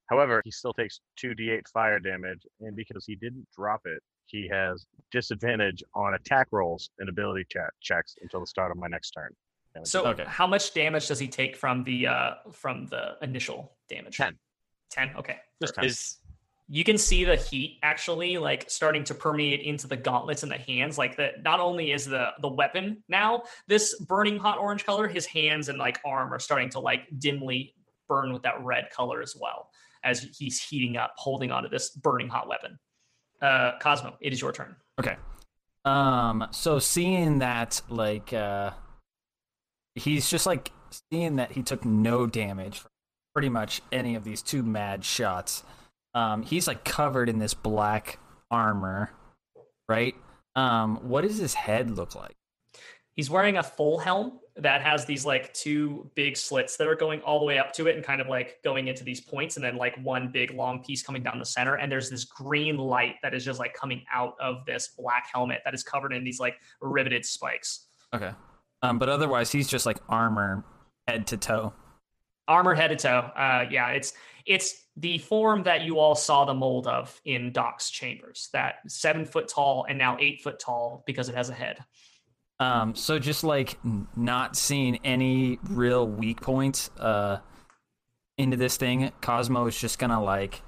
However, 0.07 0.41
he 0.45 0.51
still 0.51 0.73
takes 0.73 1.01
2d8 1.21 1.67
fire 1.67 1.99
damage, 1.99 2.45
and 2.61 2.75
because 2.75 3.05
he 3.05 3.15
didn't 3.15 3.45
drop 3.53 3.81
it, 3.85 4.01
he 4.25 4.47
has 4.47 4.85
disadvantage 5.11 5.83
on 5.93 6.13
attack 6.13 6.47
rolls 6.51 6.89
and 6.99 7.09
ability 7.09 7.45
che- 7.51 7.59
checks 7.81 8.15
until 8.21 8.39
the 8.39 8.47
start 8.47 8.71
of 8.71 8.77
my 8.77 8.87
next 8.87 9.11
turn. 9.11 9.33
And 9.77 9.87
So, 9.87 10.05
Okay. 10.05 10.25
how 10.27 10.47
much 10.47 10.73
damage 10.73 11.07
does 11.07 11.19
he 11.19 11.27
take 11.27 11.55
from 11.55 11.83
the 11.83 12.07
uh, 12.07 12.31
from 12.51 12.87
the 12.87 13.15
initial 13.21 13.77
damage? 13.89 14.17
10. 14.17 14.37
Ten. 14.89 15.11
Okay. 15.17 15.37
Just 15.61 15.75
10. 15.75 15.85
Is 15.85 16.17
you 16.69 16.83
can 16.83 16.97
see 16.97 17.23
the 17.23 17.37
heat 17.37 17.79
actually 17.81 18.37
like 18.37 18.69
starting 18.69 19.03
to 19.05 19.13
permeate 19.13 19.61
into 19.61 19.87
the 19.87 19.95
gauntlets 19.95 20.43
and 20.43 20.51
the 20.51 20.57
hands 20.57 20.97
like 20.97 21.15
that 21.15 21.41
not 21.41 21.61
only 21.61 21.93
is 21.93 22.05
the 22.05 22.27
the 22.41 22.47
weapon 22.49 23.01
now 23.07 23.41
this 23.69 23.97
burning 24.01 24.37
hot 24.37 24.57
orange 24.57 24.85
color 24.85 25.07
his 25.07 25.25
hands 25.25 25.69
and 25.69 25.77
like 25.77 25.97
arm 26.05 26.33
are 26.33 26.39
starting 26.39 26.69
to 26.69 26.79
like 26.81 27.07
dimly 27.19 27.73
burn 28.09 28.33
with 28.33 28.41
that 28.41 28.61
red 28.65 28.89
color 28.91 29.21
as 29.21 29.33
well 29.39 29.69
as 30.03 30.27
he's 30.37 30.61
heating 30.61 30.97
up 30.97 31.13
holding 31.15 31.51
onto 31.51 31.69
this 31.69 31.91
burning 31.91 32.27
hot 32.27 32.49
weapon 32.49 32.77
uh 33.41 33.71
cosmo 33.79 34.17
it 34.19 34.33
is 34.33 34.41
your 34.41 34.51
turn 34.51 34.75
Okay. 34.99 35.15
Um. 35.85 36.47
So 36.51 36.79
seeing 36.79 37.39
that, 37.39 37.81
like, 37.87 38.33
uh, 38.33 38.71
he's 39.98 40.30
just 40.30 40.45
like 40.45 40.72
seeing 41.11 41.38
that 41.38 41.52
he 41.52 41.64
took 41.64 41.84
no 41.86 42.28
damage 42.28 42.80
from 42.80 42.91
pretty 43.34 43.49
much 43.49 43.82
any 43.91 44.15
of 44.15 44.24
these 44.24 44.41
two 44.41 44.64
mad 44.64 45.03
shots. 45.03 45.64
Um. 46.14 46.44
He's 46.44 46.68
like 46.68 46.84
covered 46.84 47.30
in 47.30 47.40
this 47.40 47.53
black 47.53 48.19
armor, 48.52 49.11
right? 49.90 50.15
Um. 50.56 50.98
What 51.07 51.22
does 51.22 51.38
his 51.38 51.53
head 51.53 51.91
look 51.91 52.15
like? 52.15 52.36
He's 53.14 53.30
wearing 53.30 53.57
a 53.57 53.64
full 53.64 53.98
helm 53.98 54.40
that 54.57 54.82
has 54.82 55.06
these 55.06 55.26
like 55.26 55.53
two 55.53 56.10
big 56.15 56.36
slits 56.36 56.78
that 56.78 56.88
are 56.88 56.95
going 56.95 57.22
all 57.22 57.40
the 57.40 57.45
way 57.45 57.60
up 57.60 57.72
to 57.74 57.88
it 57.88 57.95
and 57.95 58.03
kind 58.03 58.22
of 58.22 58.28
like 58.28 58.57
going 58.64 58.88
into 58.88 59.03
these 59.03 59.22
points 59.22 59.56
and 59.56 59.64
then 59.64 59.76
like 59.76 59.95
one 60.03 60.32
big 60.32 60.52
long 60.52 60.84
piece 60.84 61.03
coming 61.03 61.22
down 61.22 61.38
the 61.38 61.45
center 61.45 61.76
and 61.76 61.91
there's 61.91 62.10
this 62.10 62.26
green 62.26 62.78
light 62.78 63.15
that 63.22 63.36
is 63.36 63.45
just 63.45 63.60
like 63.60 63.74
coming 63.74 64.03
out 64.11 64.36
of 64.40 64.65
this 64.65 64.90
black 64.98 65.28
helmet 65.32 65.61
that 65.64 65.74
is 65.74 65.84
covered 65.84 66.11
in 66.11 66.24
these 66.24 66.40
like 66.40 66.56
riveted 66.82 67.26
spikes. 67.26 67.88
Okay. 68.14 68.32
Um. 68.81 68.99
But 68.99 69.09
otherwise, 69.09 69.51
he's 69.51 69.67
just 69.67 69.85
like 69.85 69.99
armor 70.09 70.63
head 71.07 71.27
to 71.27 71.37
toe. 71.37 71.73
Armor 72.47 72.75
head 72.75 72.89
to 72.89 72.95
toe. 72.95 73.31
Uh 73.35 73.65
yeah, 73.69 73.89
it's 73.89 74.13
it's 74.45 74.85
the 74.95 75.17
form 75.17 75.63
that 75.63 75.81
you 75.81 75.99
all 75.99 76.15
saw 76.15 76.45
the 76.45 76.53
mold 76.53 76.87
of 76.87 77.19
in 77.25 77.51
Doc's 77.51 77.89
chambers. 77.89 78.49
That 78.53 78.75
seven 78.87 79.25
foot 79.25 79.47
tall 79.47 79.85
and 79.89 79.97
now 79.97 80.17
eight 80.19 80.41
foot 80.41 80.59
tall 80.59 81.03
because 81.05 81.29
it 81.29 81.35
has 81.35 81.49
a 81.49 81.53
head. 81.53 81.83
Um, 82.59 82.95
so 82.95 83.19
just 83.19 83.43
like 83.43 83.77
not 84.15 84.55
seeing 84.55 84.99
any 85.03 85.59
real 85.69 86.07
weak 86.07 86.41
points 86.41 86.89
uh 86.99 87.39
into 88.37 88.57
this 88.57 88.77
thing, 88.77 89.11
Cosmo 89.21 89.67
is 89.67 89.77
just 89.77 89.99
gonna 89.99 90.23
like 90.23 90.61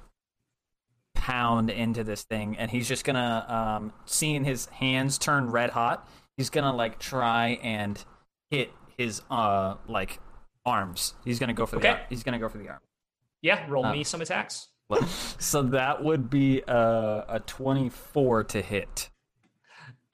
pound 1.14 1.70
into 1.70 2.04
this 2.04 2.22
thing, 2.22 2.56
and 2.58 2.70
he's 2.70 2.86
just 2.86 3.04
gonna 3.04 3.44
um 3.48 3.92
seeing 4.04 4.44
his 4.44 4.66
hands 4.66 5.18
turn 5.18 5.50
red 5.50 5.70
hot, 5.70 6.08
he's 6.40 6.48
gonna 6.48 6.74
like 6.74 6.98
try 6.98 7.58
and 7.62 8.02
hit 8.50 8.70
his 8.96 9.20
uh 9.30 9.74
like 9.86 10.18
arms. 10.64 11.12
He's 11.22 11.38
gonna 11.38 11.52
go 11.52 11.66
for 11.66 11.76
the 11.76 11.80
Okay. 11.80 12.00
ar- 12.00 12.06
he's 12.08 12.22
gonna 12.22 12.38
go 12.38 12.48
for 12.48 12.56
the 12.56 12.70
arm. 12.70 12.80
Yeah, 13.42 13.66
roll 13.68 13.84
Uh. 13.84 13.92
me 13.92 14.04
some 14.04 14.22
attacks. 14.22 14.68
so 15.38 15.62
that 15.62 16.02
would 16.02 16.30
be 16.30 16.62
uh, 16.66 17.24
a 17.28 17.40
twenty 17.46 17.90
four 17.90 18.42
to 18.44 18.62
hit. 18.62 19.10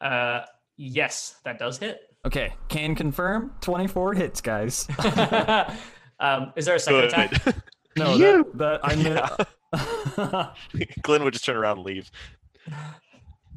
Uh 0.01 0.41
yes, 0.77 1.37
that 1.45 1.61
does 1.61 1.79
hit. 1.79 2.01
Okay, 2.27 2.53
can 2.69 2.97
confirm 2.97 3.53
twenty 3.61 3.87
four 3.87 4.13
hits, 4.15 4.41
guys. 4.41 4.89
um, 6.19 6.53
is 6.57 6.65
there 6.67 6.75
a 6.75 6.81
second 6.81 7.03
good. 7.03 7.13
attack? 7.13 7.57
No, 7.97 8.19
that, 8.19 8.59
that 8.59 8.81
I 8.83 8.97
meant. 8.97 10.91
Glenn 11.03 11.23
would 11.23 11.33
just 11.35 11.45
turn 11.45 11.57
around 11.57 11.79
and 11.79 11.87
leave. 11.87 12.11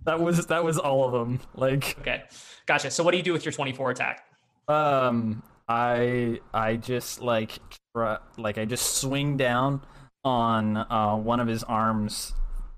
That 0.10 0.19
was 0.19 0.48
that 0.48 0.64
was 0.64 0.77
all 0.80 1.06
of 1.06 1.11
them. 1.11 1.40
Like, 1.53 1.98
Okay, 2.02 2.23
gotcha. 2.65 2.90
So 2.90 3.03
what 3.03 3.11
do 3.11 3.18
you 3.18 3.23
do 3.23 3.31
with 3.34 3.45
your 3.45 3.52
24 3.52 3.91
attack? 3.91 4.26
um, 4.68 5.44
I 5.68 6.40
I 6.53 6.76
just 6.77 7.22
like 7.22 7.60
Ru- 7.94 8.18
Like 8.38 8.57
I 8.57 8.65
just 8.65 8.98
swing 8.98 9.38
down 9.38 9.81
on 10.23 10.77
uh, 10.77 11.15
one 11.15 11.40
of 11.40 11.48
his 11.48 11.64
arms. 11.64 12.34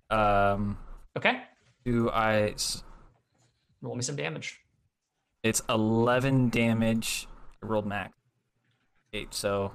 Um, 0.10 0.78
Okay, 1.18 1.42
do 1.86 2.10
I? 2.10 2.52
s- 2.52 2.84
roll 3.82 3.96
me 3.96 4.02
some 4.02 4.16
damage. 4.16 4.60
It's 5.44 5.62
eleven 5.70 6.50
damage. 6.50 7.28
I 7.64 7.66
rolled 7.68 7.86
max 7.88 8.14
eight, 9.14 9.34
so 9.34 9.72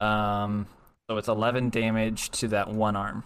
um, 0.00 0.66
so 1.08 1.16
it's 1.18 1.28
eleven 1.28 1.70
damage 1.70 2.30
to 2.30 2.48
that 2.48 2.68
one 2.68 2.96
arm. 2.96 3.24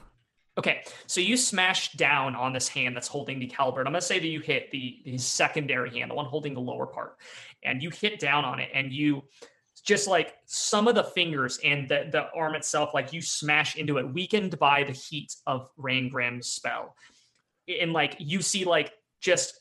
Okay, 0.57 0.85
so 1.07 1.21
you 1.21 1.37
smash 1.37 1.93
down 1.93 2.37
on 2.37 2.53
this 2.53 2.69
hand 2.69 2.95
that's 2.95 3.09
holding 3.09 3.41
the 3.41 3.49
halberd. 3.49 3.87
I'm 3.87 3.93
gonna 3.93 4.01
say 4.01 4.21
that 4.21 4.27
you 4.27 4.41
hit 4.41 4.71
the, 4.71 5.01
the 5.05 5.19
secondary 5.19 5.91
hand, 5.91 6.11
the 6.11 6.15
one 6.15 6.27
holding 6.27 6.55
the 6.55 6.61
lower 6.61 6.87
part, 6.87 7.17
and 7.65 7.83
you 7.83 7.91
hit 7.91 8.21
down 8.21 8.45
on 8.45 8.61
it, 8.61 8.71
and 8.73 8.93
you 8.93 9.25
just 9.85 10.07
like 10.07 10.35
some 10.47 10.89
of 10.89 10.95
the 10.95 11.05
fingers 11.05 11.59
and 11.65 11.89
the, 11.89 12.09
the 12.11 12.31
arm 12.35 12.55
itself, 12.55 12.95
like 12.95 13.13
you 13.13 13.21
smash 13.21 13.77
into 13.77 13.99
it, 13.99 14.15
weakened 14.15 14.59
by 14.59 14.85
the 14.85 14.93
heat 14.93 15.35
of 15.47 15.69
Rangrim's 15.77 16.47
spell. 16.47 16.97
And 17.69 17.93
like 17.93 18.17
you 18.19 18.41
see 18.41 18.65
like 18.65 18.93
just 19.21 19.61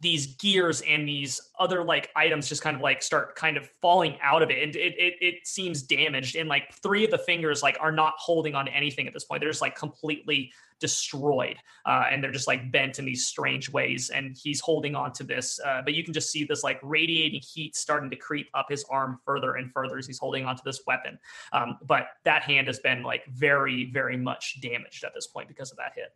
these 0.00 0.34
gears 0.36 0.80
and 0.82 1.06
these 1.06 1.40
other 1.58 1.84
like 1.84 2.10
items 2.16 2.48
just 2.48 2.62
kind 2.62 2.74
of 2.74 2.82
like 2.82 3.02
start 3.02 3.36
kind 3.36 3.58
of 3.58 3.68
falling 3.82 4.16
out 4.22 4.42
of 4.42 4.50
it. 4.50 4.62
And 4.62 4.74
it, 4.74 4.94
it 4.98 5.14
it 5.20 5.46
seems 5.46 5.82
damaged. 5.82 6.36
And 6.36 6.48
like 6.48 6.72
three 6.82 7.04
of 7.04 7.10
the 7.10 7.18
fingers 7.18 7.62
like 7.62 7.76
are 7.80 7.92
not 7.92 8.14
holding 8.16 8.54
on 8.54 8.64
to 8.64 8.72
anything 8.72 9.06
at 9.06 9.12
this 9.12 9.24
point. 9.24 9.40
They're 9.40 9.50
just 9.50 9.60
like 9.60 9.76
completely 9.76 10.52
destroyed 10.80 11.58
uh, 11.84 12.04
and 12.10 12.24
they're 12.24 12.32
just 12.32 12.48
like 12.48 12.72
bent 12.72 12.98
in 12.98 13.04
these 13.04 13.26
strange 13.26 13.70
ways. 13.70 14.08
And 14.08 14.34
he's 14.42 14.60
holding 14.60 14.94
on 14.94 15.12
to 15.14 15.22
this 15.22 15.60
uh, 15.60 15.82
but 15.84 15.92
you 15.92 16.02
can 16.02 16.14
just 16.14 16.30
see 16.30 16.44
this 16.44 16.64
like 16.64 16.80
radiating 16.82 17.40
heat 17.42 17.76
starting 17.76 18.08
to 18.08 18.16
creep 18.16 18.48
up 18.54 18.66
his 18.70 18.84
arm 18.84 19.20
further 19.26 19.56
and 19.56 19.70
further 19.70 19.98
as 19.98 20.06
he's 20.06 20.18
holding 20.18 20.46
on 20.46 20.56
to 20.56 20.62
this 20.64 20.80
weapon. 20.86 21.18
Um, 21.52 21.76
but 21.86 22.06
that 22.24 22.42
hand 22.42 22.68
has 22.68 22.78
been 22.78 23.02
like 23.02 23.26
very 23.26 23.90
very 23.92 24.16
much 24.16 24.62
damaged 24.62 25.04
at 25.04 25.12
this 25.14 25.26
point 25.26 25.48
because 25.48 25.70
of 25.70 25.76
that 25.76 25.92
hit. 25.94 26.14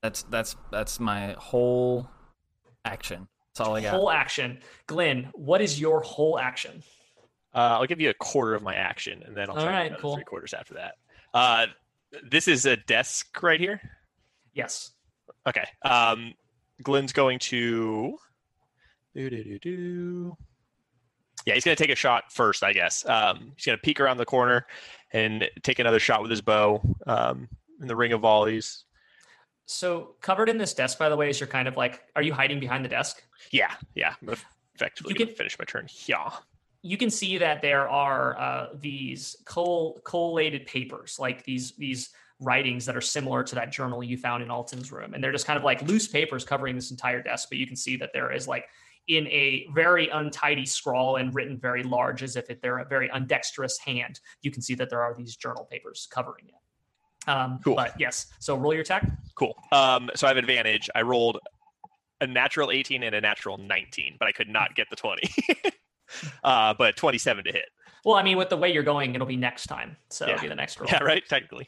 That's 0.00 0.22
that's 0.24 0.54
that's 0.70 1.00
my 1.00 1.34
whole 1.38 2.08
action. 2.84 3.26
That's 3.54 3.68
all 3.68 3.76
I 3.76 3.82
got. 3.82 3.94
whole 3.94 4.10
action 4.10 4.58
glenn 4.86 5.30
what 5.34 5.60
is 5.60 5.80
your 5.80 6.00
whole 6.00 6.38
action 6.38 6.82
Uh, 7.54 7.78
I'll 7.78 7.86
give 7.86 8.00
you 8.00 8.10
a 8.10 8.14
quarter 8.14 8.54
of 8.54 8.62
my 8.62 8.74
action, 8.74 9.22
and 9.24 9.36
then 9.36 9.48
I'll 9.48 9.56
All 9.56 9.62
try 9.64 9.88
right, 9.88 9.98
cool. 10.00 10.16
three 10.16 10.24
quarters 10.24 10.52
after 10.52 10.74
that. 10.74 10.94
Uh, 11.32 11.66
this 12.28 12.48
is 12.48 12.66
a 12.66 12.76
desk 12.76 13.40
right 13.42 13.60
here. 13.60 13.80
yes 14.54 14.90
Okay. 15.46 15.64
Um, 15.84 16.34
Glenn's 16.82 17.12
going 17.12 17.38
to. 17.40 18.16
Doo-doo-doo-doo. 19.14 20.36
Yeah, 21.46 21.54
he's 21.54 21.64
going 21.64 21.76
to 21.76 21.82
take 21.82 21.92
a 21.92 21.96
shot 21.96 22.32
first, 22.32 22.64
I 22.64 22.72
guess. 22.72 23.06
Um, 23.06 23.52
he's 23.54 23.66
going 23.66 23.76
to 23.78 23.82
peek 23.82 24.00
around 24.00 24.16
the 24.16 24.24
corner 24.24 24.66
and 25.12 25.48
take 25.62 25.78
another 25.78 26.00
shot 26.00 26.22
with 26.22 26.30
his 26.30 26.40
bow 26.40 26.80
um, 27.06 27.48
in 27.80 27.86
the 27.86 27.94
ring 27.94 28.12
of 28.12 28.22
volleys. 28.22 28.83
So 29.66 30.16
covered 30.20 30.48
in 30.48 30.58
this 30.58 30.74
desk, 30.74 30.98
by 30.98 31.08
the 31.08 31.16
way, 31.16 31.30
is 31.30 31.40
you're 31.40 31.46
kind 31.46 31.68
of 31.68 31.76
like, 31.76 32.02
are 32.16 32.22
you 32.22 32.34
hiding 32.34 32.60
behind 32.60 32.84
the 32.84 32.88
desk? 32.88 33.22
Yeah, 33.50 33.72
yeah. 33.94 34.14
I'm 34.22 34.36
effectively 34.74 35.14
You 35.18 35.26
can- 35.26 35.34
finish 35.34 35.58
my 35.58 35.64
turn. 35.64 35.88
Yeah. 36.06 36.30
You 36.82 36.98
can 36.98 37.08
see 37.08 37.38
that 37.38 37.62
there 37.62 37.88
are 37.88 38.38
uh, 38.38 38.66
these 38.78 39.36
coll- 39.46 40.00
collated 40.04 40.66
papers, 40.66 41.16
like 41.18 41.42
these 41.44 41.72
these 41.76 42.10
writings 42.40 42.84
that 42.84 42.94
are 42.94 43.00
similar 43.00 43.42
to 43.44 43.54
that 43.54 43.72
journal 43.72 44.04
you 44.04 44.18
found 44.18 44.42
in 44.42 44.50
Alton's 44.50 44.92
room, 44.92 45.14
and 45.14 45.24
they're 45.24 45.32
just 45.32 45.46
kind 45.46 45.56
of 45.56 45.64
like 45.64 45.80
loose 45.80 46.08
papers 46.08 46.44
covering 46.44 46.74
this 46.74 46.90
entire 46.90 47.22
desk. 47.22 47.48
But 47.48 47.56
you 47.56 47.66
can 47.66 47.76
see 47.76 47.96
that 47.96 48.10
there 48.12 48.30
is 48.32 48.46
like 48.46 48.66
in 49.08 49.26
a 49.28 49.66
very 49.72 50.08
untidy 50.10 50.66
scrawl 50.66 51.16
and 51.16 51.34
written 51.34 51.56
very 51.58 51.82
large, 51.82 52.22
as 52.22 52.36
if 52.36 52.50
it, 52.50 52.60
they're 52.60 52.78
a 52.78 52.84
very 52.84 53.10
undexterous 53.10 53.78
hand. 53.78 54.20
You 54.42 54.50
can 54.50 54.60
see 54.60 54.74
that 54.74 54.90
there 54.90 55.02
are 55.02 55.14
these 55.14 55.36
journal 55.36 55.66
papers 55.70 56.06
covering 56.10 56.48
it. 56.48 56.54
Um, 57.26 57.60
Cool. 57.64 57.74
But 57.76 57.94
yes, 57.98 58.26
so 58.38 58.56
roll 58.56 58.72
your 58.72 58.82
attack. 58.82 59.06
Cool. 59.34 59.56
Um, 59.72 60.10
so 60.14 60.26
I 60.26 60.30
have 60.30 60.36
advantage. 60.36 60.88
I 60.94 61.02
rolled 61.02 61.38
a 62.20 62.26
natural 62.26 62.70
18 62.70 63.02
and 63.02 63.14
a 63.14 63.20
natural 63.20 63.58
19, 63.58 64.16
but 64.18 64.28
I 64.28 64.32
could 64.32 64.48
not 64.48 64.74
get 64.74 64.88
the 64.90 64.96
20. 64.96 65.22
uh, 66.44 66.74
but 66.74 66.96
27 66.96 67.44
to 67.44 67.52
hit. 67.52 67.64
Well, 68.04 68.16
I 68.16 68.22
mean, 68.22 68.36
with 68.36 68.50
the 68.50 68.56
way 68.56 68.70
you're 68.72 68.82
going, 68.82 69.14
it'll 69.14 69.26
be 69.26 69.36
next 69.36 69.66
time. 69.66 69.96
So 70.10 70.26
Yeah. 70.26 70.34
it'll 70.34 70.42
be 70.42 70.48
the 70.48 70.54
next 70.54 70.78
roll. 70.78 70.88
Yeah, 70.90 71.02
right. 71.02 71.22
Technically, 71.26 71.66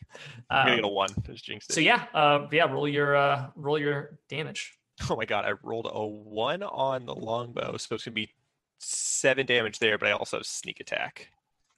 I'm 0.51 0.67
gonna 0.67 0.71
Um, 0.73 0.77
get 0.77 0.85
a 0.85 0.89
one. 0.89 1.09
Just 1.27 1.45
jinxed 1.45 1.71
it. 1.71 1.73
So 1.75 1.81
yeah, 1.81 2.05
uh, 2.15 2.47
yeah, 2.53 2.65
roll 2.71 2.87
your 2.87 3.17
uh, 3.17 3.49
roll 3.57 3.79
your 3.79 4.19
damage. 4.29 4.75
Oh 5.11 5.17
my 5.17 5.25
god, 5.25 5.45
I 5.47 5.53
rolled 5.63 5.89
a 5.91 6.07
one 6.07 6.63
on 6.63 7.07
the 7.07 7.15
longbow, 7.15 7.77
so 7.79 7.95
it's 7.95 8.05
gonna 8.05 8.15
be 8.15 8.31
seven 8.79 9.47
damage 9.47 9.79
there, 9.79 9.97
but 9.99 10.09
I 10.09 10.13
also 10.13 10.37
have 10.39 10.47
sneak 10.47 10.81
attack, 10.81 11.29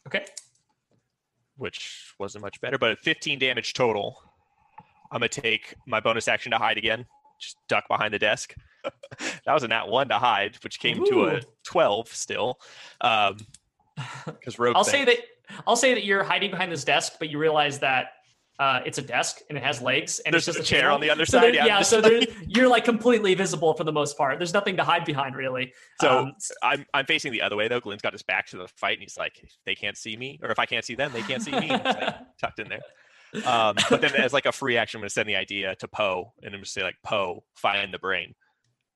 Okay. 0.07 0.25
Which 1.59 2.15
wasn't 2.19 2.43
much 2.43 2.61
better, 2.61 2.79
but 2.79 2.99
15 3.01 3.39
damage 3.39 3.75
total. 3.75 4.23
I'm 5.11 5.21
gonna 5.21 5.29
take 5.29 5.75
my 5.87 6.01
bonus 6.01 6.29
action 6.29 6.53
to 6.53 6.59
hide 6.59 6.79
again, 6.79 7.07
just 7.39 7.59
duck 7.69 7.89
behind 7.89 8.15
the 8.15 8.19
desk. 8.19 8.55
that 8.85 9.53
was 9.53 9.63
a 9.63 9.69
nat 9.69 9.89
one 9.89 10.09
to 10.09 10.19
hide, 10.19 10.57
which 10.63 10.81
came 10.81 11.05
to 11.07 11.27
a 11.27 11.41
12 11.65 12.09
still. 12.09 12.61
Um, 13.01 13.39
because 14.27 14.59
rogue. 14.59 14.77
I'll 14.77 14.85
say 14.85 15.05
that 15.05 15.19
I'll 15.67 15.77
say 15.77 15.95
that 15.95 16.05
you're 16.05 16.23
hiding 16.23 16.51
behind 16.51 16.71
this 16.71 16.85
desk, 16.85 17.15
but 17.19 17.31
you 17.31 17.39
realize 17.39 17.79
that 17.81 18.13
uh, 18.59 18.81
it's 18.85 18.99
a 18.99 19.03
desk 19.03 19.39
and 19.49 19.57
it 19.57 19.63
has 19.63 19.81
legs 19.81 20.19
and 20.21 20.33
There's 20.33 20.49
it's 20.49 20.57
just 20.59 20.69
a 20.69 20.71
chair 20.75 20.83
table. 20.83 20.95
on 20.95 21.01
the 21.01 21.11
other 21.11 21.25
So 21.25 21.39
there- 21.41 21.55
yeah, 21.55 21.67
yeah, 21.67 21.83
so 21.83 22.01
just- 22.01 22.29
there, 22.29 22.37
you're 22.47 22.69
like 22.69 22.85
completely 22.85 23.35
visible 23.35 23.73
for 23.75 23.85
the 23.85 23.93
most 23.93 24.19
part. 24.19 24.39
There's 24.39 24.53
nothing 24.53 24.77
to 24.79 24.85
hide 24.85 25.05
behind, 25.05 25.37
really. 25.37 25.73
So 26.01 26.19
Um, 26.19 26.33
I'm 26.63 26.85
I'm 26.93 27.07
facing 27.07 27.31
the 27.33 27.43
other 27.43 27.55
way 27.57 27.69
though. 27.69 27.79
Glenn's 27.81 28.03
got 28.03 28.13
his 28.13 28.23
back 28.23 28.47
to 28.49 28.57
the 28.57 28.67
fight, 28.69 28.95
and 28.95 29.03
he's 29.03 29.17
like, 29.17 29.41
"They 29.65 29.75
can't 29.77 29.97
see 29.97 30.17
me, 30.17 30.41
or 30.43 30.51
if 30.51 30.59
I 30.59 30.67
can't 30.67 30.85
see 30.85 30.95
them, 30.97 31.13
they 31.13 31.23
can't 31.23 31.43
see 31.43 31.53
me." 31.53 31.69
It's 31.71 31.85
like 31.85 32.15
tucked 32.41 32.59
in 32.59 32.69
there. 32.69 32.81
Um, 33.47 33.77
but 33.91 34.01
then 34.01 34.15
as 34.17 34.33
like 34.33 34.47
a 34.47 34.53
free 34.53 34.77
action, 34.77 34.99
I'm 34.99 35.03
going 35.03 35.09
to 35.09 35.13
send 35.13 35.29
the 35.29 35.37
idea 35.37 35.77
to 35.77 35.87
Poe, 35.87 36.33
and 36.39 36.47
I'm 36.47 36.53
going 36.59 36.65
to 36.65 36.71
say 36.71 36.83
like, 36.83 36.97
"Poe, 37.05 37.45
find 37.55 37.93
the 37.95 37.99
brain," 37.99 38.35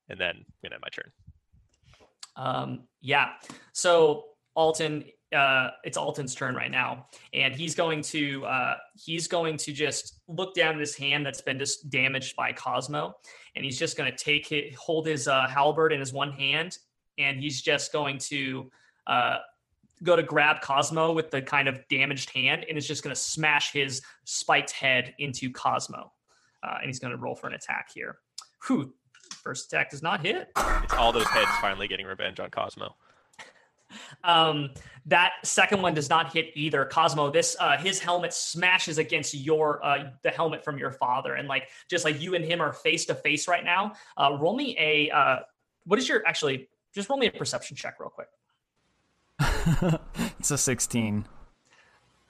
and 0.08 0.18
then 0.18 0.36
I'm 0.64 0.70
to 0.70 0.74
end 0.74 0.82
my 0.82 0.88
turn. 0.88 1.12
Um, 2.36 2.88
yeah. 3.00 3.32
So 3.72 4.24
Alton, 4.54 5.04
uh, 5.32 5.70
it's 5.84 5.96
Alton's 5.96 6.34
turn 6.34 6.54
right 6.54 6.70
now, 6.70 7.06
and 7.32 7.54
he's 7.54 7.74
going 7.74 8.02
to 8.02 8.44
uh, 8.44 8.76
he's 8.94 9.26
going 9.28 9.56
to 9.58 9.72
just 9.72 10.20
look 10.28 10.54
down 10.54 10.74
at 10.74 10.80
his 10.80 10.94
hand 10.94 11.24
that's 11.24 11.40
been 11.40 11.58
just 11.58 11.90
damaged 11.90 12.36
by 12.36 12.52
Cosmo, 12.52 13.14
and 13.56 13.64
he's 13.64 13.78
just 13.78 13.96
going 13.96 14.10
to 14.10 14.16
take 14.16 14.52
it, 14.52 14.74
hold 14.74 15.06
his 15.06 15.28
uh, 15.28 15.46
halberd 15.48 15.92
in 15.92 16.00
his 16.00 16.12
one 16.12 16.32
hand, 16.32 16.78
and 17.18 17.40
he's 17.40 17.62
just 17.62 17.92
going 17.92 18.18
to 18.18 18.70
uh, 19.06 19.38
go 20.02 20.16
to 20.16 20.22
grab 20.22 20.60
Cosmo 20.60 21.12
with 21.12 21.30
the 21.30 21.40
kind 21.40 21.68
of 21.68 21.80
damaged 21.88 22.30
hand, 22.30 22.66
and 22.68 22.76
is 22.76 22.86
just 22.86 23.02
going 23.02 23.14
to 23.14 23.20
smash 23.20 23.72
his 23.72 24.02
spiked 24.24 24.72
head 24.72 25.14
into 25.18 25.50
Cosmo, 25.50 26.12
uh, 26.62 26.76
and 26.80 26.86
he's 26.86 26.98
going 26.98 27.12
to 27.12 27.18
roll 27.18 27.34
for 27.34 27.46
an 27.46 27.54
attack 27.54 27.90
here. 27.94 28.18
Whew. 28.66 28.92
First 29.42 29.72
attack 29.72 29.90
does 29.90 30.02
not 30.02 30.24
hit. 30.24 30.50
It's 30.84 30.92
all 30.92 31.10
those 31.10 31.26
heads 31.26 31.50
finally 31.60 31.88
getting 31.88 32.06
revenge 32.06 32.38
on 32.38 32.50
Cosmo. 32.50 32.94
Um, 34.24 34.70
that 35.06 35.32
second 35.42 35.82
one 35.82 35.94
does 35.94 36.08
not 36.08 36.32
hit 36.32 36.50
either. 36.54 36.84
Cosmo, 36.84 37.30
this 37.30 37.56
uh, 37.58 37.76
his 37.76 37.98
helmet 37.98 38.32
smashes 38.32 38.98
against 38.98 39.34
your 39.34 39.84
uh, 39.84 40.10
the 40.22 40.30
helmet 40.30 40.64
from 40.64 40.78
your 40.78 40.92
father, 40.92 41.34
and 41.34 41.48
like 41.48 41.68
just 41.88 42.04
like 42.04 42.20
you 42.20 42.34
and 42.34 42.44
him 42.44 42.60
are 42.60 42.72
face 42.72 43.04
to 43.06 43.14
face 43.14 43.48
right 43.48 43.64
now. 43.64 43.92
Uh, 44.16 44.36
roll 44.40 44.56
me 44.56 44.76
a 44.78 45.10
uh, 45.10 45.36
what 45.84 45.98
is 45.98 46.08
your 46.08 46.26
actually? 46.26 46.68
Just 46.94 47.08
roll 47.08 47.18
me 47.18 47.26
a 47.26 47.32
perception 47.32 47.76
check 47.76 47.98
real 47.98 48.10
quick, 48.10 48.28
it's 50.38 50.50
a 50.50 50.58
16. 50.58 51.26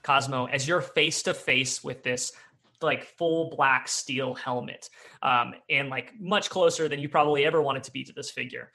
Cosmo, 0.03 0.45
as 0.45 0.67
you're 0.67 0.81
face 0.81 1.23
to 1.23 1.33
face 1.33 1.83
with 1.83 2.03
this 2.03 2.33
like 2.81 3.05
full 3.17 3.49
black 3.55 3.87
steel 3.87 4.33
helmet, 4.33 4.89
um, 5.21 5.53
and 5.69 5.89
like 5.89 6.11
much 6.19 6.49
closer 6.49 6.89
than 6.89 6.99
you 6.99 7.07
probably 7.07 7.45
ever 7.45 7.61
wanted 7.61 7.83
to 7.83 7.91
be 7.91 8.03
to 8.03 8.13
this 8.13 8.29
figure. 8.29 8.71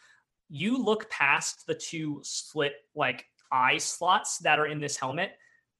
You 0.48 0.82
look 0.82 1.10
past 1.10 1.66
the 1.66 1.74
two 1.74 2.20
slit 2.22 2.74
like 2.94 3.24
eye 3.52 3.78
slots 3.78 4.38
that 4.38 4.58
are 4.58 4.66
in 4.66 4.80
this 4.80 4.96
helmet 4.96 5.32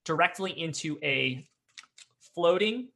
directly 0.05 0.59
into 0.59 0.99
a 1.03 1.47
floating 2.35 2.89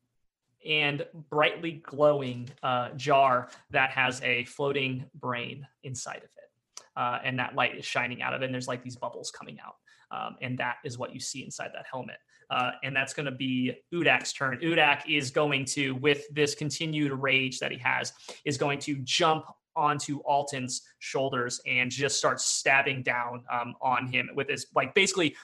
and 0.67 1.05
brightly 1.29 1.83
glowing 1.85 2.49
uh, 2.63 2.91
jar 2.91 3.49
that 3.71 3.91
has 3.91 4.23
a 4.23 4.45
floating 4.45 5.05
brain 5.15 5.67
inside 5.83 6.19
of 6.19 6.25
it. 6.25 6.83
Uh, 6.97 7.19
and 7.25 7.39
that 7.39 7.55
light 7.55 7.77
is 7.77 7.85
shining 7.85 8.23
out 8.23 8.35
of 8.35 8.43
it, 8.43 8.47
and 8.47 8.55
there's 8.55 8.69
like 8.69 8.83
these 8.83 8.97
bubbles 8.97 9.31
coming 9.31 9.59
out. 9.65 9.75
Um, 10.11 10.37
and 10.43 10.59
that 10.59 10.77
is 10.85 10.99
what 10.99 11.15
you 11.15 11.21
see 11.21 11.43
inside 11.43 11.71
that 11.75 11.87
helmet. 11.91 12.17
Uh, 12.51 12.73
and 12.85 12.95
that's 12.95 13.15
going 13.15 13.25
to 13.27 13.33
be 13.33 13.73
Udak's 13.95 14.33
turn. 14.33 14.59
Udak 14.63 15.03
is 15.09 15.31
going 15.31 15.65
to, 15.65 15.95
with 15.97 16.23
this 16.31 16.55
continued 16.55 17.13
rage 17.13 17.59
that 17.61 17.73
he 17.73 17.79
has, 17.79 18.13
is 18.45 18.59
going 18.59 18.79
to 18.81 18.97
jump 19.05 19.47
onto 19.77 20.21
Alton's 20.21 20.83
shoulders 20.99 21.61
and 21.67 21.91
just 21.91 22.19
start 22.19 22.41
stabbing 22.41 23.03
down 23.03 23.45
um, 23.51 23.75
on 23.81 24.07
him 24.07 24.31
with 24.35 24.49
his, 24.49 24.67
like, 24.75 24.95
basically 24.95 25.35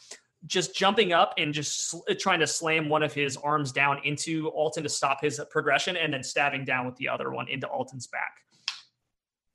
just 0.46 0.74
jumping 0.76 1.12
up 1.12 1.34
and 1.38 1.52
just 1.52 1.90
sl- 1.90 1.98
trying 2.18 2.38
to 2.40 2.46
slam 2.46 2.88
one 2.88 3.02
of 3.02 3.12
his 3.12 3.36
arms 3.38 3.72
down 3.72 3.98
into 4.04 4.48
Alton 4.50 4.82
to 4.84 4.88
stop 4.88 5.20
his 5.20 5.40
progression, 5.50 5.96
and 5.96 6.12
then 6.12 6.22
stabbing 6.22 6.64
down 6.64 6.86
with 6.86 6.94
the 6.96 7.08
other 7.08 7.30
one 7.30 7.48
into 7.48 7.66
Alton's 7.66 8.06
back. 8.06 8.42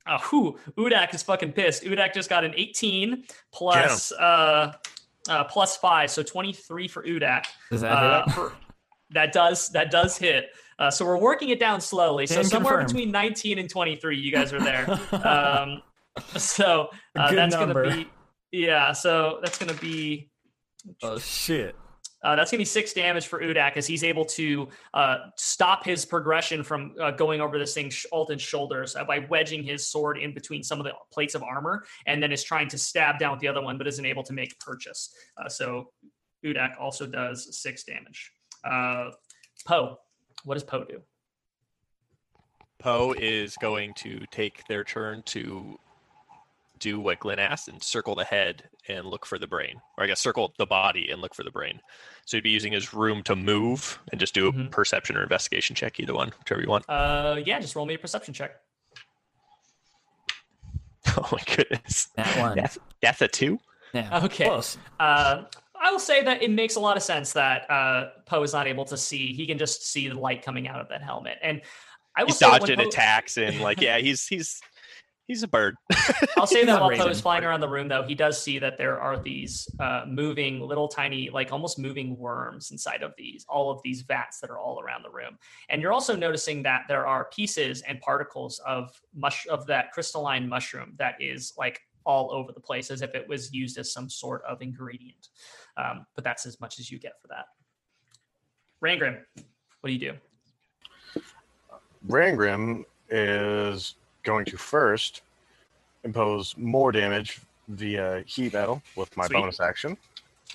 Uh, 0.06 0.18
whew, 0.28 0.58
Udak 0.76 1.14
is 1.14 1.22
fucking 1.22 1.52
pissed. 1.52 1.82
Udak 1.84 2.12
just 2.12 2.28
got 2.28 2.44
an 2.44 2.52
18 2.56 3.24
plus 3.52 4.12
uh 4.12 4.72
uh, 5.26 5.42
plus 5.44 5.78
five, 5.78 6.10
so 6.10 6.22
23 6.22 6.86
for 6.86 7.02
Udak. 7.02 7.46
Does 7.70 7.80
that 7.80 7.92
Uh, 7.92 8.24
hit? 8.26 8.34
for- 8.34 8.52
that 9.12 9.32
does 9.32 9.70
that 9.70 9.90
does 9.90 10.18
hit. 10.18 10.50
Uh, 10.78 10.90
so 10.90 11.04
we're 11.04 11.18
working 11.18 11.50
it 11.50 11.60
down 11.60 11.80
slowly. 11.80 12.26
So 12.26 12.36
Can 12.36 12.44
somewhere 12.44 12.84
between 12.84 13.10
19 13.10 13.58
and 13.58 13.68
23, 13.68 14.18
you 14.18 14.32
guys 14.32 14.52
are 14.52 14.60
there. 14.60 14.90
um, 15.26 15.82
so 16.36 16.88
uh, 17.16 17.32
that's 17.32 17.56
gonna 17.56 17.74
be 17.74 18.08
yeah. 18.52 18.92
So 18.92 19.40
that's 19.42 19.58
gonna 19.58 19.74
be 19.74 20.30
Oh 21.02 21.18
shit! 21.18 21.76
uh, 22.24 22.34
that's 22.34 22.50
gonna 22.50 22.60
be 22.60 22.64
six 22.64 22.92
damage 22.92 23.26
for 23.26 23.40
Udak 23.40 23.76
as 23.76 23.86
he's 23.86 24.02
able 24.02 24.24
to 24.24 24.68
uh, 24.94 25.18
stop 25.36 25.84
his 25.84 26.04
progression 26.04 26.62
from 26.62 26.94
uh, 27.00 27.10
going 27.10 27.40
over 27.40 27.58
this 27.58 27.74
thing 27.74 27.92
Alton's 28.10 28.42
shoulders 28.42 28.96
uh, 28.96 29.04
by 29.04 29.20
wedging 29.28 29.62
his 29.62 29.86
sword 29.86 30.18
in 30.18 30.32
between 30.32 30.62
some 30.62 30.80
of 30.80 30.84
the 30.84 30.94
plates 31.12 31.34
of 31.34 31.42
armor, 31.42 31.84
and 32.06 32.22
then 32.22 32.32
is 32.32 32.42
trying 32.42 32.68
to 32.68 32.78
stab 32.78 33.18
down 33.18 33.32
with 33.32 33.40
the 33.40 33.48
other 33.48 33.62
one, 33.62 33.76
but 33.76 33.86
isn't 33.86 34.06
able 34.06 34.22
to 34.22 34.32
make 34.32 34.58
purchase. 34.58 35.14
Uh, 35.36 35.48
so 35.48 35.90
Udak 36.44 36.80
also 36.80 37.06
does 37.06 37.60
six 37.60 37.84
damage. 37.84 38.32
Uh, 38.64 39.10
Poe, 39.66 39.98
what 40.44 40.54
does 40.54 40.64
Poe 40.64 40.84
do? 40.84 41.00
Poe 42.78 43.14
is 43.18 43.56
going 43.56 43.94
to 43.94 44.20
take 44.30 44.66
their 44.68 44.84
turn 44.84 45.22
to 45.26 45.78
do 46.80 47.00
what 47.00 47.20
Glenn 47.20 47.38
asked 47.38 47.68
and 47.68 47.82
circle 47.82 48.14
the 48.14 48.24
head 48.24 48.64
and 48.88 49.06
look 49.06 49.24
for 49.24 49.38
the 49.38 49.46
brain. 49.46 49.80
Or 49.96 50.04
I 50.04 50.06
guess 50.06 50.20
circle 50.20 50.52
the 50.58 50.66
body 50.66 51.08
and 51.10 51.22
look 51.22 51.34
for 51.34 51.44
the 51.44 51.50
brain. 51.50 51.80
So 52.26 52.36
he'd 52.36 52.42
be 52.44 52.50
using 52.50 52.72
his 52.72 52.92
room 52.92 53.22
to 53.22 53.34
move 53.36 53.98
and 54.10 54.20
just 54.20 54.34
do 54.34 54.48
a 54.48 54.52
Mhm. 54.52 54.70
perception 54.70 55.16
or 55.16 55.22
investigation 55.22 55.74
check, 55.74 55.98
either 55.98 56.12
one, 56.12 56.32
whichever 56.38 56.60
you 56.60 56.68
want. 56.68 56.84
Uh, 56.88 57.40
yeah, 57.44 57.58
just 57.58 57.74
roll 57.74 57.86
me 57.86 57.94
a 57.94 57.98
perception 57.98 58.34
check. 58.34 58.60
Oh 61.16 61.28
my 61.30 61.42
goodness. 61.54 62.06
That 62.16 62.38
one. 62.38 62.56
That's, 62.56 62.76
that's 63.00 63.22
a 63.22 63.28
two? 63.28 63.58
Yeah. 63.92 64.24
Okay. 64.24 64.44
Close. 64.46 64.76
Uh, 64.98 65.44
I 65.84 65.90
will 65.90 65.98
say 65.98 66.22
that 66.24 66.42
it 66.42 66.50
makes 66.50 66.76
a 66.76 66.80
lot 66.80 66.96
of 66.96 67.02
sense 67.02 67.34
that 67.34 67.70
uh, 67.70 68.06
Poe 68.24 68.42
is 68.42 68.54
not 68.54 68.66
able 68.66 68.86
to 68.86 68.96
see. 68.96 69.34
He 69.34 69.46
can 69.46 69.58
just 69.58 69.86
see 69.86 70.08
the 70.08 70.18
light 70.18 70.42
coming 70.42 70.66
out 70.66 70.80
of 70.80 70.88
that 70.88 71.02
helmet, 71.02 71.36
and 71.42 71.60
I 72.16 72.22
will 72.22 72.28
He's 72.28 72.38
say 72.38 72.46
dodging 72.46 72.78
Poe- 72.78 72.88
attacks 72.88 73.36
and 73.36 73.60
like, 73.60 73.82
yeah, 73.82 73.98
he's 74.00 74.26
he's 74.26 74.62
he's 75.28 75.42
a 75.42 75.48
bird. 75.48 75.76
I'll 76.38 76.46
say 76.46 76.64
that 76.64 76.80
while 76.80 76.90
Poe 76.90 77.08
is 77.08 77.20
flying 77.20 77.44
around 77.44 77.60
the 77.60 77.68
room, 77.68 77.88
though, 77.88 78.02
he 78.02 78.14
does 78.14 78.40
see 78.40 78.58
that 78.60 78.78
there 78.78 78.98
are 78.98 79.22
these 79.22 79.68
uh, 79.78 80.04
moving, 80.08 80.60
little 80.60 80.88
tiny, 80.88 81.28
like 81.28 81.52
almost 81.52 81.78
moving 81.78 82.16
worms 82.16 82.70
inside 82.70 83.02
of 83.02 83.12
these, 83.18 83.44
all 83.46 83.70
of 83.70 83.80
these 83.84 84.02
vats 84.02 84.40
that 84.40 84.48
are 84.48 84.58
all 84.58 84.80
around 84.80 85.02
the 85.02 85.10
room. 85.10 85.38
And 85.68 85.82
you're 85.82 85.92
also 85.92 86.16
noticing 86.16 86.62
that 86.62 86.84
there 86.88 87.06
are 87.06 87.26
pieces 87.26 87.82
and 87.82 88.00
particles 88.00 88.58
of 88.66 88.90
mush 89.14 89.46
of 89.48 89.66
that 89.66 89.92
crystalline 89.92 90.48
mushroom 90.48 90.94
that 90.98 91.16
is 91.20 91.52
like 91.58 91.80
all 92.04 92.30
over 92.32 92.52
the 92.52 92.60
place, 92.60 92.90
as 92.90 93.02
if 93.02 93.14
it 93.14 93.28
was 93.28 93.52
used 93.52 93.78
as 93.78 93.92
some 93.92 94.08
sort 94.10 94.42
of 94.44 94.60
ingredient. 94.62 95.28
Um, 95.76 96.06
but 96.14 96.24
that's 96.24 96.46
as 96.46 96.60
much 96.60 96.78
as 96.78 96.90
you 96.90 96.98
get 96.98 97.14
for 97.20 97.28
that. 97.28 97.46
Rangrim, 98.82 99.18
what 99.80 99.88
do 99.88 99.92
you 99.92 99.98
do? 99.98 101.22
Rangrim 102.08 102.84
is 103.08 103.94
going 104.22 104.44
to 104.46 104.56
first 104.56 105.22
impose 106.04 106.54
more 106.56 106.92
damage 106.92 107.40
via 107.68 108.22
heat 108.26 108.52
metal 108.52 108.82
with 108.96 109.16
my 109.16 109.26
Sweet. 109.26 109.36
bonus 109.40 109.60
action. 109.60 109.96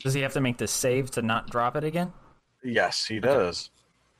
Does 0.03 0.13
he 0.13 0.21
have 0.21 0.33
to 0.33 0.41
make 0.41 0.57
this 0.57 0.71
save 0.71 1.09
to 1.11 1.21
not 1.21 1.49
drop 1.49 1.75
it 1.75 1.83
again? 1.83 2.13
Yes, 2.63 3.05
he 3.05 3.19
does. 3.19 3.71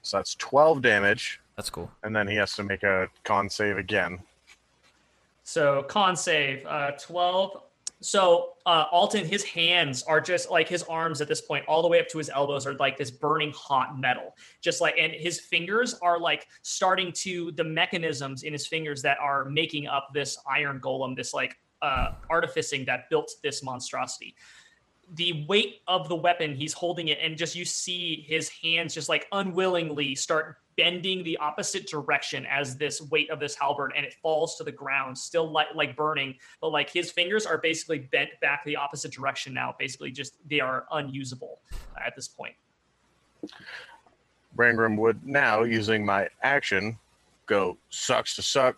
So 0.02 0.18
that's 0.18 0.34
12 0.36 0.82
damage, 0.82 1.40
That's 1.56 1.70
cool. 1.70 1.92
and 2.04 2.16
then 2.16 2.28
he 2.28 2.36
has 2.36 2.54
to 2.56 2.64
make 2.64 2.84
a 2.84 3.10
con 3.24 3.50
save 3.50 3.78
again. 3.78 4.20
So 5.50 5.82
con 5.82 6.16
save, 6.16 6.64
uh, 6.68 6.92
12. 6.92 7.64
So 8.02 8.54
uh, 8.68 8.86
Alton, 8.92 9.26
his 9.26 9.44
hands 9.44 10.04
are 10.04 10.22
just 10.22 10.52
like 10.52 10.70
his 10.70 10.84
arms 10.84 11.22
at 11.22 11.28
this 11.28 11.42
point, 11.42 11.66
all 11.68 11.82
the 11.82 11.88
way 11.88 12.00
up 12.00 12.08
to 12.10 12.20
his 12.20 12.30
elbows 12.30 12.68
are 12.68 12.76
like 12.76 12.98
this 12.98 13.10
burning 13.10 13.52
hot 13.56 14.00
metal. 14.00 14.36
Just 14.62 14.80
like, 14.80 14.94
and 15.00 15.12
his 15.12 15.40
fingers 15.40 15.96
are 16.04 16.20
like 16.20 16.46
starting 16.62 17.12
to 17.14 17.52
the 17.54 17.64
mechanisms 17.64 18.44
in 18.44 18.54
his 18.54 18.68
fingers 18.68 19.02
that 19.02 19.18
are 19.20 19.46
making 19.46 19.88
up 19.88 20.10
this 20.14 20.38
iron 20.48 20.80
golem, 20.80 21.16
this 21.16 21.34
like 21.34 21.58
uh, 21.82 22.12
artificing 22.30 22.86
that 22.86 23.10
built 23.10 23.32
this 23.42 23.64
monstrosity. 23.64 24.36
The 25.16 25.48
weight 25.50 25.82
of 25.88 26.10
the 26.10 26.16
weapon, 26.16 26.54
he's 26.54 26.74
holding 26.74 27.08
it, 27.08 27.18
and 27.24 27.36
just 27.36 27.56
you 27.56 27.66
see 27.66 28.24
his 28.28 28.50
hands 28.50 28.94
just 28.94 29.10
like 29.10 29.26
unwillingly 29.32 30.14
start 30.14 30.58
bending 30.80 31.24
the 31.24 31.36
opposite 31.38 31.88
direction 31.88 32.46
as 32.46 32.78
this 32.78 33.02
weight 33.12 33.30
of 33.30 33.40
this 33.40 33.56
halberd 33.56 33.92
and 33.96 34.06
it 34.06 34.14
falls 34.22 34.56
to 34.56 34.64
the 34.64 34.72
ground 34.72 35.18
still 35.18 35.52
like 35.52 35.68
like 35.76 35.96
burning 35.96 36.34
but 36.62 36.70
like 36.70 36.90
his 36.90 37.12
fingers 37.12 37.46
are 37.46 37.58
basically 37.58 38.00
bent 38.00 38.30
back 38.42 38.64
the 38.66 38.76
opposite 38.76 39.12
direction 39.12 39.54
now 39.54 39.76
basically 39.78 40.12
just 40.12 40.36
they 40.50 40.60
are 40.60 40.86
unusable 40.92 41.60
at 42.06 42.16
this 42.16 42.28
point 42.28 42.56
Rangrim 44.58 44.98
would 44.98 45.26
now, 45.26 45.64
using 45.64 46.06
my 46.06 46.28
action, 46.42 46.98
go 47.46 47.78
sucks 47.90 48.36
to 48.36 48.42
suck, 48.42 48.78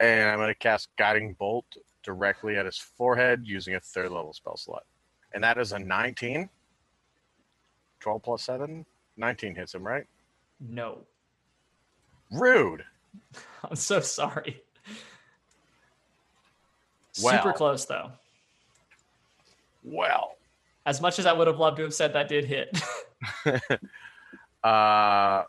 and 0.00 0.28
I'm 0.28 0.38
going 0.38 0.48
to 0.48 0.54
cast 0.54 0.88
Guiding 0.96 1.34
Bolt 1.34 1.64
directly 2.02 2.56
at 2.56 2.66
his 2.66 2.78
forehead 2.78 3.42
using 3.44 3.74
a 3.74 3.80
third 3.80 4.10
level 4.10 4.32
spell 4.32 4.56
slot. 4.56 4.84
And 5.32 5.42
that 5.42 5.58
is 5.58 5.72
a 5.72 5.78
19. 5.78 6.48
12 8.00 8.22
plus 8.22 8.42
7? 8.42 8.86
19 9.16 9.54
hits 9.54 9.74
him, 9.74 9.84
right? 9.84 10.06
No 10.60 10.98
Rude. 12.32 12.84
i'm 13.64 13.76
so 13.76 14.00
sorry 14.00 14.62
Wow. 17.22 17.30
super 17.32 17.52
close 17.54 17.86
though 17.86 18.12
Well, 19.82 20.36
as 20.84 21.00
much 21.00 21.18
as 21.18 21.24
i 21.26 21.32
would 21.32 21.46
have 21.46 21.58
loved 21.58 21.78
to 21.78 21.84
have 21.84 21.94
said 21.94 22.12
that 22.12 22.28
did 22.28 22.44
hit 22.44 22.78
uh, 24.64 25.42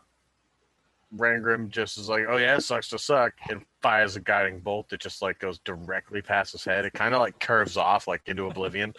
Rangrim 1.16 1.68
just 1.70 1.96
is 1.98 2.08
like, 2.08 2.24
oh 2.28 2.36
yeah, 2.36 2.56
it 2.56 2.60
sucks 2.62 2.88
to 2.90 2.98
suck, 2.98 3.32
and 3.50 3.62
fires 3.80 4.16
a 4.16 4.20
guiding 4.20 4.60
bolt 4.60 4.88
that 4.90 5.00
just 5.00 5.22
like 5.22 5.38
goes 5.38 5.58
directly 5.60 6.20
past 6.22 6.52
his 6.52 6.64
head. 6.64 6.84
It 6.84 6.92
kind 6.92 7.14
of 7.14 7.20
like 7.20 7.38
curves 7.40 7.76
off 7.76 8.06
like 8.06 8.22
into 8.26 8.46
oblivion, 8.46 8.94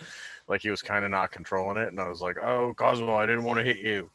like 0.48 0.62
he 0.62 0.70
was 0.72 0.82
kind 0.82 1.06
of 1.06 1.12
not 1.12 1.32
controlling 1.32 1.78
it. 1.78 1.90
And 1.90 2.00
I 2.00 2.08
was 2.08 2.22
like, 2.22 2.38
oh 2.44 2.74
Cosmo, 2.76 3.16
I 3.16 3.26
didn't 3.26 3.44
want 3.44 3.60
to 3.60 3.64
hit 3.64 3.78
you. 3.78 4.10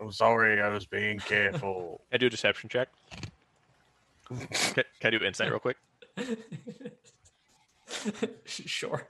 I'm 0.00 0.12
sorry, 0.12 0.60
I 0.62 0.68
was 0.68 0.86
being 0.86 1.18
careful. 1.18 2.00
Can 2.10 2.16
I 2.16 2.18
do 2.18 2.26
a 2.26 2.30
deception 2.30 2.68
check? 2.68 2.88
Can, 4.28 4.36
can 4.74 4.84
I 5.04 5.10
do 5.10 5.24
insight 5.24 5.50
real 5.50 5.58
quick? 5.58 5.76
sure 8.44 9.08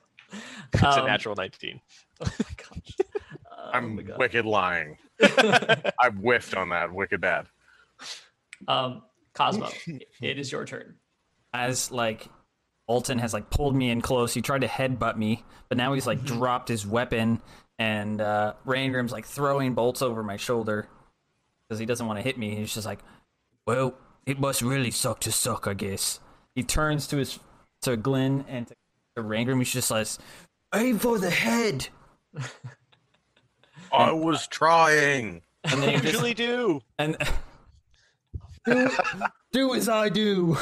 It's 0.72 0.82
a 0.82 1.00
Um, 1.00 1.06
natural 1.06 1.34
19. 1.34 1.80
oh 2.20 2.26
my 2.26 2.30
gosh 2.56 2.96
Oh 3.50 3.70
I'm 3.72 3.96
my 3.96 4.02
God. 4.02 4.18
wicked 4.18 4.46
lying. 4.46 4.98
I 5.22 6.10
whiffed 6.10 6.54
on 6.54 6.68
that, 6.70 6.92
wicked 6.92 7.20
bad. 7.20 7.46
um 8.66 9.02
cosmo 9.34 9.68
it 10.20 10.38
is 10.38 10.50
your 10.52 10.64
turn 10.64 10.96
As 11.52 11.90
like 11.90 12.28
Alton 12.86 13.18
has 13.18 13.34
like 13.34 13.50
pulled 13.50 13.76
me 13.76 13.90
in 13.90 14.00
close. 14.00 14.32
He 14.32 14.40
tried 14.42 14.62
to 14.62 14.66
headbutt 14.68 15.16
me, 15.16 15.44
but 15.68 15.76
now 15.76 15.92
he's 15.92 16.06
like 16.06 16.24
dropped 16.24 16.68
his 16.68 16.86
weapon, 16.86 17.42
and 17.78 18.20
uh, 18.20 18.54
Rangrim's 18.66 19.12
like 19.12 19.26
throwing 19.26 19.74
bolts 19.74 20.02
over 20.02 20.22
my 20.22 20.36
shoulder 20.36 20.88
because 21.68 21.78
he 21.78 21.86
doesn't 21.86 22.06
want 22.06 22.18
to 22.18 22.22
hit 22.22 22.36
me. 22.38 22.54
He's 22.54 22.74
just 22.74 22.86
like, 22.86 23.00
"Well, 23.66 23.94
it 24.26 24.40
must 24.40 24.62
really 24.62 24.90
suck 24.90 25.20
to 25.20 25.32
suck, 25.32 25.66
I 25.66 25.74
guess." 25.74 26.20
He 26.54 26.62
turns 26.62 27.06
to 27.08 27.16
his 27.16 27.38
to 27.82 27.96
Glenn 27.96 28.44
and 28.48 28.66
to, 28.66 28.74
to 29.16 29.22
Rangrim. 29.22 29.58
He's 29.58 29.72
just 29.72 29.90
like, 29.90 30.06
"Aim 30.74 30.98
for 30.98 31.18
the 31.18 31.30
head." 31.30 31.88
I 33.92 34.12
was 34.12 34.46
trying. 34.46 35.42
And 35.64 35.82
then 35.82 35.88
he 35.88 35.94
just, 35.96 36.04
usually 36.04 36.34
do. 36.34 36.80
and 36.98 37.16
do, 38.64 38.90
do 39.52 39.74
as 39.74 39.88
I 39.88 40.08
do. 40.08 40.56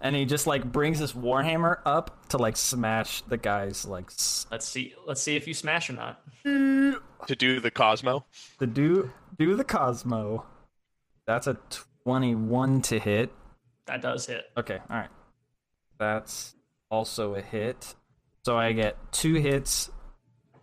And 0.00 0.16
he 0.16 0.24
just 0.24 0.46
like 0.46 0.64
brings 0.70 0.98
his 0.98 1.12
warhammer 1.12 1.78
up 1.84 2.28
to 2.30 2.38
like 2.38 2.56
smash 2.56 3.22
the 3.22 3.36
guy's 3.36 3.84
like 3.84 4.06
s- 4.06 4.46
let's 4.50 4.66
see 4.66 4.94
let's 5.06 5.22
see 5.22 5.36
if 5.36 5.46
you 5.46 5.54
smash 5.54 5.88
or 5.90 5.92
not 5.92 6.20
To 6.44 7.36
do 7.36 7.60
the 7.60 7.70
Cosmo. 7.70 8.24
the 8.58 8.66
do 8.66 9.12
do 9.38 9.54
the 9.54 9.64
Cosmo. 9.64 10.44
That's 11.26 11.46
a 11.46 11.56
twenty-one 12.04 12.82
to 12.82 12.98
hit. 12.98 13.30
that 13.86 14.02
does 14.02 14.26
hit 14.26 14.46
Okay, 14.56 14.78
all 14.90 14.96
right. 14.96 15.08
That's 15.98 16.54
also 16.90 17.34
a 17.36 17.40
hit. 17.42 17.94
So 18.44 18.58
I 18.58 18.72
get 18.72 18.96
two 19.12 19.34
hits 19.34 19.90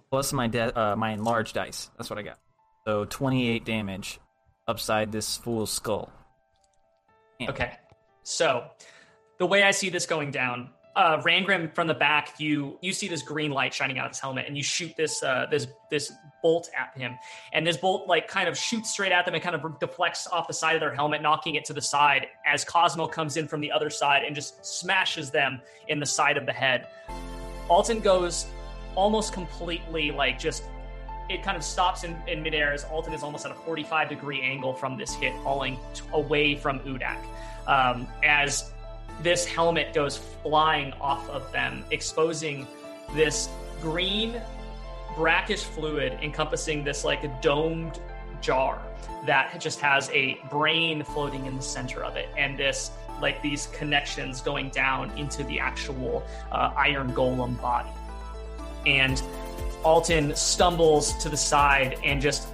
plus 0.10 0.34
my 0.34 0.48
de- 0.48 0.78
uh, 0.78 0.96
my 0.98 1.12
enlarged 1.12 1.54
dice. 1.56 1.90
That's 1.98 2.10
what 2.10 2.20
I 2.20 2.24
got. 2.24 2.40
So 2.86 3.06
twenty-eight 3.06 3.64
damage 3.64 4.20
upside 4.68 5.12
this 5.14 5.38
fool's 5.38 5.72
skull. 5.72 6.12
Okay. 7.42 7.72
So 8.24 8.66
the 9.38 9.46
way 9.46 9.64
I 9.64 9.72
see 9.72 9.90
this 9.90 10.06
going 10.06 10.32
down, 10.32 10.70
uh, 10.98 11.22
Rangrim 11.22 11.74
from 11.76 11.86
the 11.86 11.94
back, 11.94 12.40
you 12.40 12.80
you 12.82 12.92
see 12.92 13.08
this 13.08 13.22
green 13.22 13.52
light 13.52 13.72
shining 13.72 14.00
out 14.00 14.06
of 14.06 14.12
his 14.12 14.20
helmet, 14.20 14.46
and 14.48 14.58
you 14.58 14.64
shoot 14.64 14.96
this 14.98 15.22
uh, 15.22 15.46
this 15.52 15.68
this 15.92 16.12
bolt 16.42 16.70
at 16.76 17.00
him, 17.00 17.16
and 17.54 17.66
this 17.66 17.78
bolt 17.78 18.08
like 18.08 18.28
kind 18.28 18.50
of 18.50 18.58
shoots 18.58 18.92
straight 18.92 19.12
at 19.12 19.24
them 19.24 19.36
and 19.36 19.44
kind 19.44 19.56
of 19.56 19.80
deflects 19.80 20.28
off 20.28 20.48
the 20.48 20.54
side 20.54 20.76
of 20.76 20.80
their 20.80 20.94
helmet, 20.94 21.22
knocking 21.22 21.54
it 21.54 21.66
to 21.66 21.74
the 21.74 21.82
side. 21.82 22.26
As 22.48 22.66
Cosmo 22.66 23.08
comes 23.08 23.38
in 23.38 23.48
from 23.48 23.62
the 23.62 23.72
other 23.72 23.92
side 23.92 24.24
and 24.24 24.36
just 24.36 24.66
smashes 24.66 25.30
them 25.30 25.62
in 25.88 26.00
the 26.00 26.06
side 26.06 26.36
of 26.36 26.48
the 26.48 26.54
head. 26.54 26.88
Alton 27.70 28.00
goes 28.00 28.48
almost 28.96 29.34
completely 29.34 30.10
like 30.10 30.40
just 30.40 30.64
it 31.30 31.44
kind 31.44 31.58
of 31.58 31.64
stops 31.64 32.04
in, 32.04 32.18
in 32.28 32.42
midair 32.42 32.74
as 32.74 32.86
Alton 32.86 33.14
is 33.14 33.22
almost 33.22 33.46
at 33.46 33.52
a 33.52 33.56
45 33.56 34.10
degree 34.10 34.42
angle 34.42 34.74
from 34.74 34.98
this 34.98 35.14
hit, 35.14 35.34
falling 35.44 35.78
t- 35.94 36.04
away 36.14 36.56
from 36.56 36.80
Udak. 36.80 37.20
Um, 37.68 38.08
as 38.24 38.72
this 39.22 39.46
helmet 39.46 39.94
goes 39.94 40.18
flying 40.18 40.94
off 40.94 41.30
of 41.30 41.52
them, 41.52 41.84
exposing 41.92 42.68
this 43.14 43.50
green, 43.82 44.42
brackish 45.16 45.64
fluid 45.64 46.18
encompassing 46.22 46.84
this 46.84 47.04
like 47.04 47.24
a 47.24 47.40
domed 47.42 48.00
jar 48.42 48.82
that 49.26 49.60
just 49.60 49.80
has 49.80 50.10
a 50.12 50.40
brain 50.50 51.04
floating 51.04 51.46
in 51.46 51.56
the 51.56 51.62
center 51.62 52.04
of 52.04 52.16
it, 52.16 52.30
and 52.38 52.58
this 52.58 52.92
like 53.22 53.42
these 53.42 53.68
connections 53.68 54.42
going 54.42 54.70
down 54.70 55.10
into 55.18 55.44
the 55.46 55.60
actual 55.60 56.24
uh, 56.52 56.72
iron 56.78 57.12
golem 57.14 57.60
body. 57.60 57.90
And 58.86 59.22
Alton 59.84 60.36
stumbles 60.36 61.14
to 61.24 61.30
the 61.30 61.38
side 61.38 61.98
and 62.04 62.22
just 62.22 62.48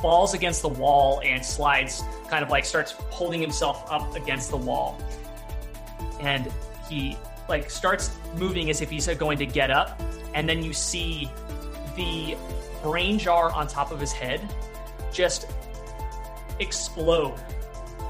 falls 0.00 0.32
against 0.32 0.62
the 0.62 0.68
wall 0.68 1.20
and 1.24 1.44
slides, 1.44 2.02
kind 2.28 2.42
of 2.42 2.50
like 2.50 2.64
starts 2.64 2.92
holding 3.10 3.40
himself 3.40 3.84
up 3.90 4.14
against 4.16 4.50
the 4.50 4.56
wall. 4.56 4.98
And 6.20 6.52
he 6.88 7.16
like 7.48 7.70
starts 7.70 8.16
moving 8.36 8.70
as 8.70 8.80
if 8.80 8.90
he's 8.90 9.06
going 9.06 9.38
to 9.38 9.46
get 9.46 9.70
up, 9.70 10.00
and 10.34 10.48
then 10.48 10.62
you 10.62 10.72
see 10.72 11.30
the 11.96 12.36
brain 12.82 13.18
jar 13.18 13.50
on 13.52 13.66
top 13.66 13.90
of 13.90 13.98
his 13.98 14.12
head 14.12 14.40
just 15.12 15.50
explode 16.60 17.34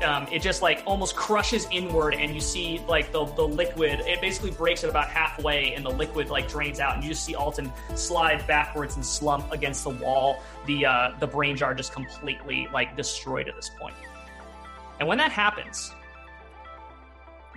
um, 0.03 0.29
it 0.31 0.41
just 0.43 0.63
like 0.63 0.83
almost 0.87 1.17
crushes 1.17 1.67
inward 1.73 2.15
and 2.15 2.35
you 2.35 2.41
see 2.41 2.81
like 2.89 3.11
the, 3.13 3.25
the 3.25 3.43
liquid 3.43 4.01
it 4.01 4.21
basically 4.21 4.51
breaks 4.51 4.85
at 4.85 4.91
about 4.91 5.09
halfway 5.09 5.75
and 5.75 5.85
the 5.85 5.91
liquid 5.91 6.31
like 6.31 6.49
drains 6.49 6.81
out 6.81 6.95
and 6.95 7.03
you 7.03 7.11
just 7.11 7.25
see 7.25 7.35
alton 7.35 7.73
slide 7.95 8.47
backwards 8.47 8.97
and 8.97 9.05
slump 9.05 9.51
against 9.53 9.85
the 9.85 9.91
wall 9.91 10.43
the 10.67 10.87
uh, 10.87 11.13
the 11.19 11.27
brain 11.27 11.57
jar 11.57 11.75
just 11.75 11.93
completely 11.93 12.69
like 12.73 12.97
destroyed 12.97 13.49
at 13.49 13.57
this 13.57 13.69
point. 13.69 13.95
point 13.95 14.11
and 15.01 15.09
when 15.09 15.19
that 15.19 15.33
happens 15.33 15.93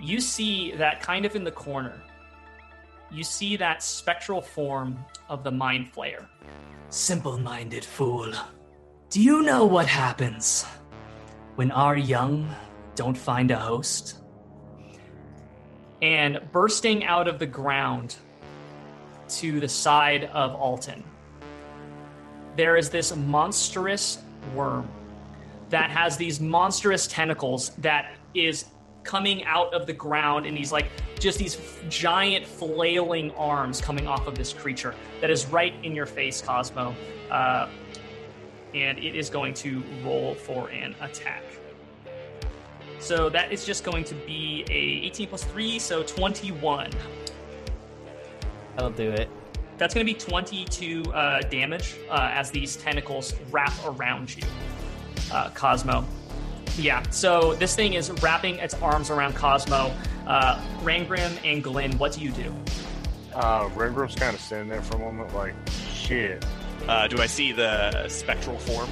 you 0.02 0.20
see 0.20 0.72
that 0.72 1.00
kind 1.00 1.24
of 1.24 1.36
in 1.36 1.44
the 1.44 1.50
corner. 1.50 2.02
You 3.10 3.24
see 3.24 3.56
that 3.56 3.82
spectral 3.82 4.42
form 4.42 5.04
of 5.28 5.44
the 5.44 5.50
mind 5.50 5.92
flayer. 5.92 6.26
Simple-minded 6.90 7.84
fool. 7.84 8.32
Do 9.10 9.22
you 9.22 9.42
know 9.42 9.64
what 9.64 9.86
happens 9.86 10.66
when 11.54 11.70
our 11.70 11.96
young 11.96 12.48
don't 12.94 13.16
find 13.16 13.50
a 13.50 13.56
host. 13.56 14.18
And 16.00 16.40
bursting 16.50 17.04
out 17.04 17.28
of 17.28 17.38
the 17.38 17.46
ground 17.46 18.16
to 19.28 19.60
the 19.60 19.68
side 19.68 20.24
of 20.24 20.54
Alton, 20.54 21.04
there 22.56 22.76
is 22.76 22.90
this 22.90 23.14
monstrous 23.14 24.18
worm 24.54 24.88
that 25.70 25.90
has 25.90 26.16
these 26.16 26.40
monstrous 26.40 27.06
tentacles 27.06 27.70
that 27.78 28.14
is 28.34 28.66
coming 29.04 29.44
out 29.44 29.72
of 29.74 29.86
the 29.86 29.92
ground 29.92 30.46
and 30.46 30.56
these 30.56 30.72
like 30.72 30.86
just 31.18 31.38
these 31.38 31.58
giant 31.88 32.46
flailing 32.46 33.30
arms 33.32 33.80
coming 33.80 34.06
off 34.06 34.26
of 34.26 34.36
this 34.36 34.52
creature 34.52 34.94
that 35.20 35.30
is 35.30 35.46
right 35.46 35.74
in 35.82 35.94
your 35.94 36.06
face 36.06 36.40
cosmo 36.40 36.94
uh, 37.30 37.68
and 38.74 38.98
it 38.98 39.14
is 39.14 39.28
going 39.28 39.54
to 39.54 39.82
roll 40.04 40.34
for 40.34 40.68
an 40.70 40.94
attack. 41.00 41.42
So 42.98 43.28
that 43.30 43.52
is 43.52 43.66
just 43.66 43.84
going 43.84 44.04
to 44.04 44.14
be 44.14 44.64
a 44.70 45.06
18 45.06 45.28
plus 45.28 45.44
3, 45.44 45.78
so 45.78 46.02
21. 46.02 46.90
I'll 48.78 48.90
do 48.90 49.10
it. 49.10 49.28
That's 49.76 49.92
going 49.92 50.06
to 50.06 50.12
be 50.12 50.18
22 50.18 51.12
uh, 51.12 51.40
damage 51.42 51.96
uh, 52.08 52.30
as 52.32 52.50
these 52.50 52.76
tentacles 52.76 53.34
wrap 53.50 53.72
around 53.84 54.36
you, 54.36 54.44
uh, 55.32 55.50
Cosmo. 55.50 56.04
Yeah, 56.78 57.02
so 57.10 57.54
this 57.54 57.76
thing 57.76 57.94
is 57.94 58.10
wrapping 58.22 58.56
its 58.56 58.74
arms 58.74 59.10
around 59.10 59.34
Cosmo. 59.34 59.94
Uh, 60.26 60.60
Rangrim 60.82 61.36
and 61.44 61.62
Glenn, 61.62 61.98
what 61.98 62.12
do 62.12 62.20
you 62.20 62.30
do? 62.30 62.54
Uh, 63.34 63.68
Rangrim's 63.70 64.14
kind 64.14 64.34
of 64.34 64.40
sitting 64.40 64.68
there 64.68 64.82
for 64.82 64.96
a 64.96 65.00
moment, 65.00 65.34
like, 65.34 65.54
shit. 65.92 66.44
Uh, 66.88 67.06
do 67.08 67.20
I 67.20 67.26
see 67.26 67.52
the 67.52 68.08
spectral 68.08 68.58
form? 68.58 68.88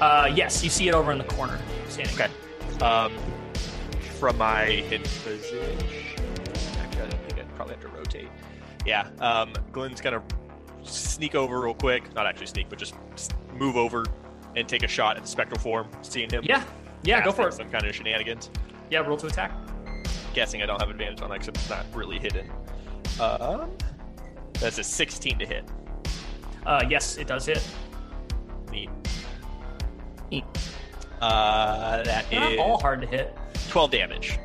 Uh, 0.00 0.30
yes, 0.34 0.64
you 0.64 0.70
see 0.70 0.88
it 0.88 0.94
over 0.94 1.12
in 1.12 1.18
the 1.18 1.24
corner. 1.24 1.58
Standing. 1.88 2.14
Okay. 2.14 2.30
Um, 2.84 3.12
from 4.18 4.38
my 4.38 4.64
hidden 4.64 5.02
position, 5.02 5.78
actually, 6.78 7.02
I 7.02 7.06
don't 7.06 7.22
think 7.28 7.38
I'd 7.38 7.54
probably 7.54 7.74
have 7.74 7.82
to 7.82 7.88
rotate. 7.88 8.28
Yeah. 8.86 9.08
Um, 9.18 9.52
Glenn's 9.72 10.00
gonna 10.00 10.22
sneak 10.82 11.34
over 11.34 11.60
real 11.60 11.74
quick. 11.74 12.14
Not 12.14 12.26
actually 12.26 12.46
sneak, 12.46 12.70
but 12.70 12.78
just 12.78 12.94
move 13.54 13.76
over 13.76 14.06
and 14.56 14.68
take 14.68 14.82
a 14.82 14.88
shot 14.88 15.16
at 15.16 15.22
the 15.22 15.28
spectral 15.28 15.60
form, 15.60 15.88
seeing 16.02 16.30
him. 16.30 16.42
Yeah, 16.44 16.64
yeah, 17.02 17.24
go 17.24 17.32
for 17.32 17.48
it. 17.48 17.54
Some 17.54 17.70
kind 17.70 17.86
of 17.86 17.94
shenanigans. 17.94 18.50
Yeah, 18.90 19.00
roll 19.00 19.16
to 19.18 19.26
attack. 19.26 19.52
Guessing 20.34 20.62
I 20.62 20.66
don't 20.66 20.80
have 20.80 20.90
advantage 20.90 21.22
on 21.22 21.30
that 21.30 21.40
because 21.40 21.48
it's 21.48 21.70
not 21.70 21.86
really 21.94 22.18
hidden. 22.18 22.50
Um, 23.20 23.70
that's 24.54 24.78
a 24.78 24.84
16 24.84 25.38
to 25.38 25.46
hit. 25.46 25.64
Uh, 26.66 26.84
yes, 26.88 27.16
it 27.16 27.26
does 27.26 27.46
hit. 27.46 27.66
Neat. 28.70 28.90
Neat. 30.30 30.44
Uh, 31.20 32.02
that 32.02 32.30
not 32.32 32.52
is 32.52 32.58
all 32.58 32.78
hard 32.78 33.00
to 33.00 33.06
hit. 33.06 33.36
12 33.68 33.90
damage. 33.90 34.38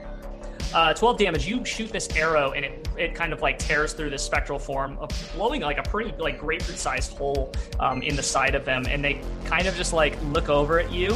Uh, 0.74 0.94
12 0.94 1.18
damage. 1.18 1.48
You 1.48 1.64
shoot 1.64 1.90
this 1.90 2.10
arrow, 2.18 2.52
and 2.52 2.66
it, 2.66 2.88
it 2.98 3.16
kind 3.16 3.32
of 3.32 3.42
like 3.42 3.58
tears 3.60 3.94
through 3.94 4.10
this 4.10 4.24
spectral 4.24 4.60
form, 4.60 4.98
of 5.00 5.10
blowing 5.36 5.62
like 5.62 5.78
a 5.78 5.84
pretty 5.84 6.12
like 6.18 6.40
grapefruit-sized 6.40 7.14
hole 7.18 7.52
um, 7.80 8.02
in 8.02 8.16
the 8.16 8.24
side 8.24 8.56
of 8.56 8.66
them. 8.66 8.86
And 8.90 9.04
they 9.04 9.22
kind 9.46 9.68
of 9.68 9.76
just 9.76 9.94
like 9.94 10.18
look 10.26 10.50
over 10.50 10.80
at 10.80 10.92
you, 10.92 11.16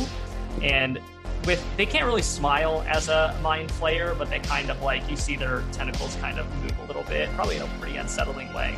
and 0.61 0.99
with 1.45 1.65
they 1.77 1.85
can't 1.85 2.05
really 2.05 2.21
smile 2.21 2.85
as 2.87 3.09
a 3.09 3.37
mind 3.41 3.69
flayer, 3.69 4.17
but 4.17 4.29
they 4.29 4.39
kind 4.39 4.69
of 4.69 4.81
like 4.81 5.09
you 5.09 5.17
see 5.17 5.35
their 5.35 5.63
tentacles 5.73 6.15
kind 6.17 6.39
of 6.39 6.47
move 6.63 6.77
a 6.83 6.85
little 6.87 7.03
bit, 7.03 7.29
probably 7.35 7.57
in 7.57 7.61
a 7.63 7.67
pretty 7.79 7.97
unsettling 7.97 8.53
way. 8.53 8.75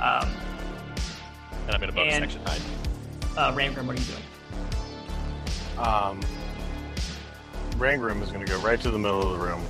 Um, 0.00 0.28
And 1.66 1.76
I'm 1.76 1.82
in 1.84 1.88
a 1.90 1.92
bonus 1.92 2.14
And- 2.14 2.24
action 2.24 2.40
hide. 2.44 2.60
uh, 3.36 3.52
Rangrim, 3.54 3.86
what 3.86 3.96
are 3.96 4.00
you 4.00 4.06
doing? 4.06 4.22
Um, 5.78 6.20
Rangrim 7.78 8.20
is 8.22 8.30
going 8.30 8.44
to 8.44 8.50
go 8.52 8.58
right 8.60 8.80
to 8.80 8.90
the 8.90 8.98
middle 8.98 9.22
of 9.22 9.38
the 9.38 9.44
room, 9.44 9.62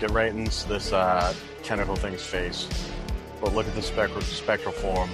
get 0.00 0.10
right 0.10 0.30
into 0.30 0.68
this 0.68 0.92
uh, 0.92 1.32
tentacle 1.62 1.96
thing's 1.96 2.22
face, 2.22 2.68
but 3.40 3.54
look 3.54 3.66
at 3.66 3.74
the 3.74 3.82
spectral, 3.82 4.22
spectral 4.22 4.72
form. 4.72 5.10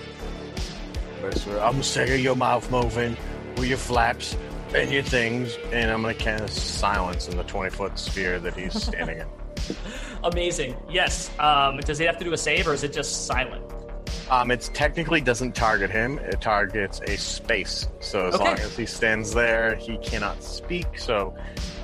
I'm 1.61 1.83
sick 1.83 2.11
of 2.11 2.19
your 2.19 2.35
mouth 2.35 2.69
moving 2.71 3.17
with 3.57 3.69
your 3.69 3.79
flaps 3.79 4.37
and 4.75 4.91
your 4.91 5.03
things, 5.03 5.57
and 5.73 5.91
I'm 5.91 6.03
to 6.03 6.15
cast 6.15 6.79
silence 6.79 7.29
in 7.29 7.37
the 7.37 7.45
20 7.45 7.71
foot 7.71 7.99
sphere 7.99 8.41
that 8.41 8.55
he's 8.55 8.83
standing 8.83 9.19
in. 9.19 9.27
Amazing. 10.25 10.77
Yes. 10.91 11.31
Um, 11.39 11.79
does 11.79 11.99
he 11.99 12.05
have 12.07 12.19
to 12.19 12.25
do 12.25 12.33
a 12.33 12.39
save, 12.39 12.67
or 12.67 12.75
is 12.75 12.83
it 12.83 12.93
just 12.93 13.27
silent? 13.27 13.63
Um, 14.30 14.51
it 14.51 14.70
technically 14.72 15.20
doesn't 15.20 15.55
target 15.55 15.90
him; 15.90 16.18
it 16.18 16.40
targets 16.40 17.01
a 17.06 17.16
space. 17.16 17.89
So 18.01 18.26
as 18.28 18.34
Okay. 18.34 18.44
long 18.44 18.59
as 18.59 18.76
he 18.76 18.86
stands 18.86 19.32
there, 19.34 19.74
he 19.76 19.98
cannot 19.98 20.43
speak. 20.43 20.98
So 20.98 21.34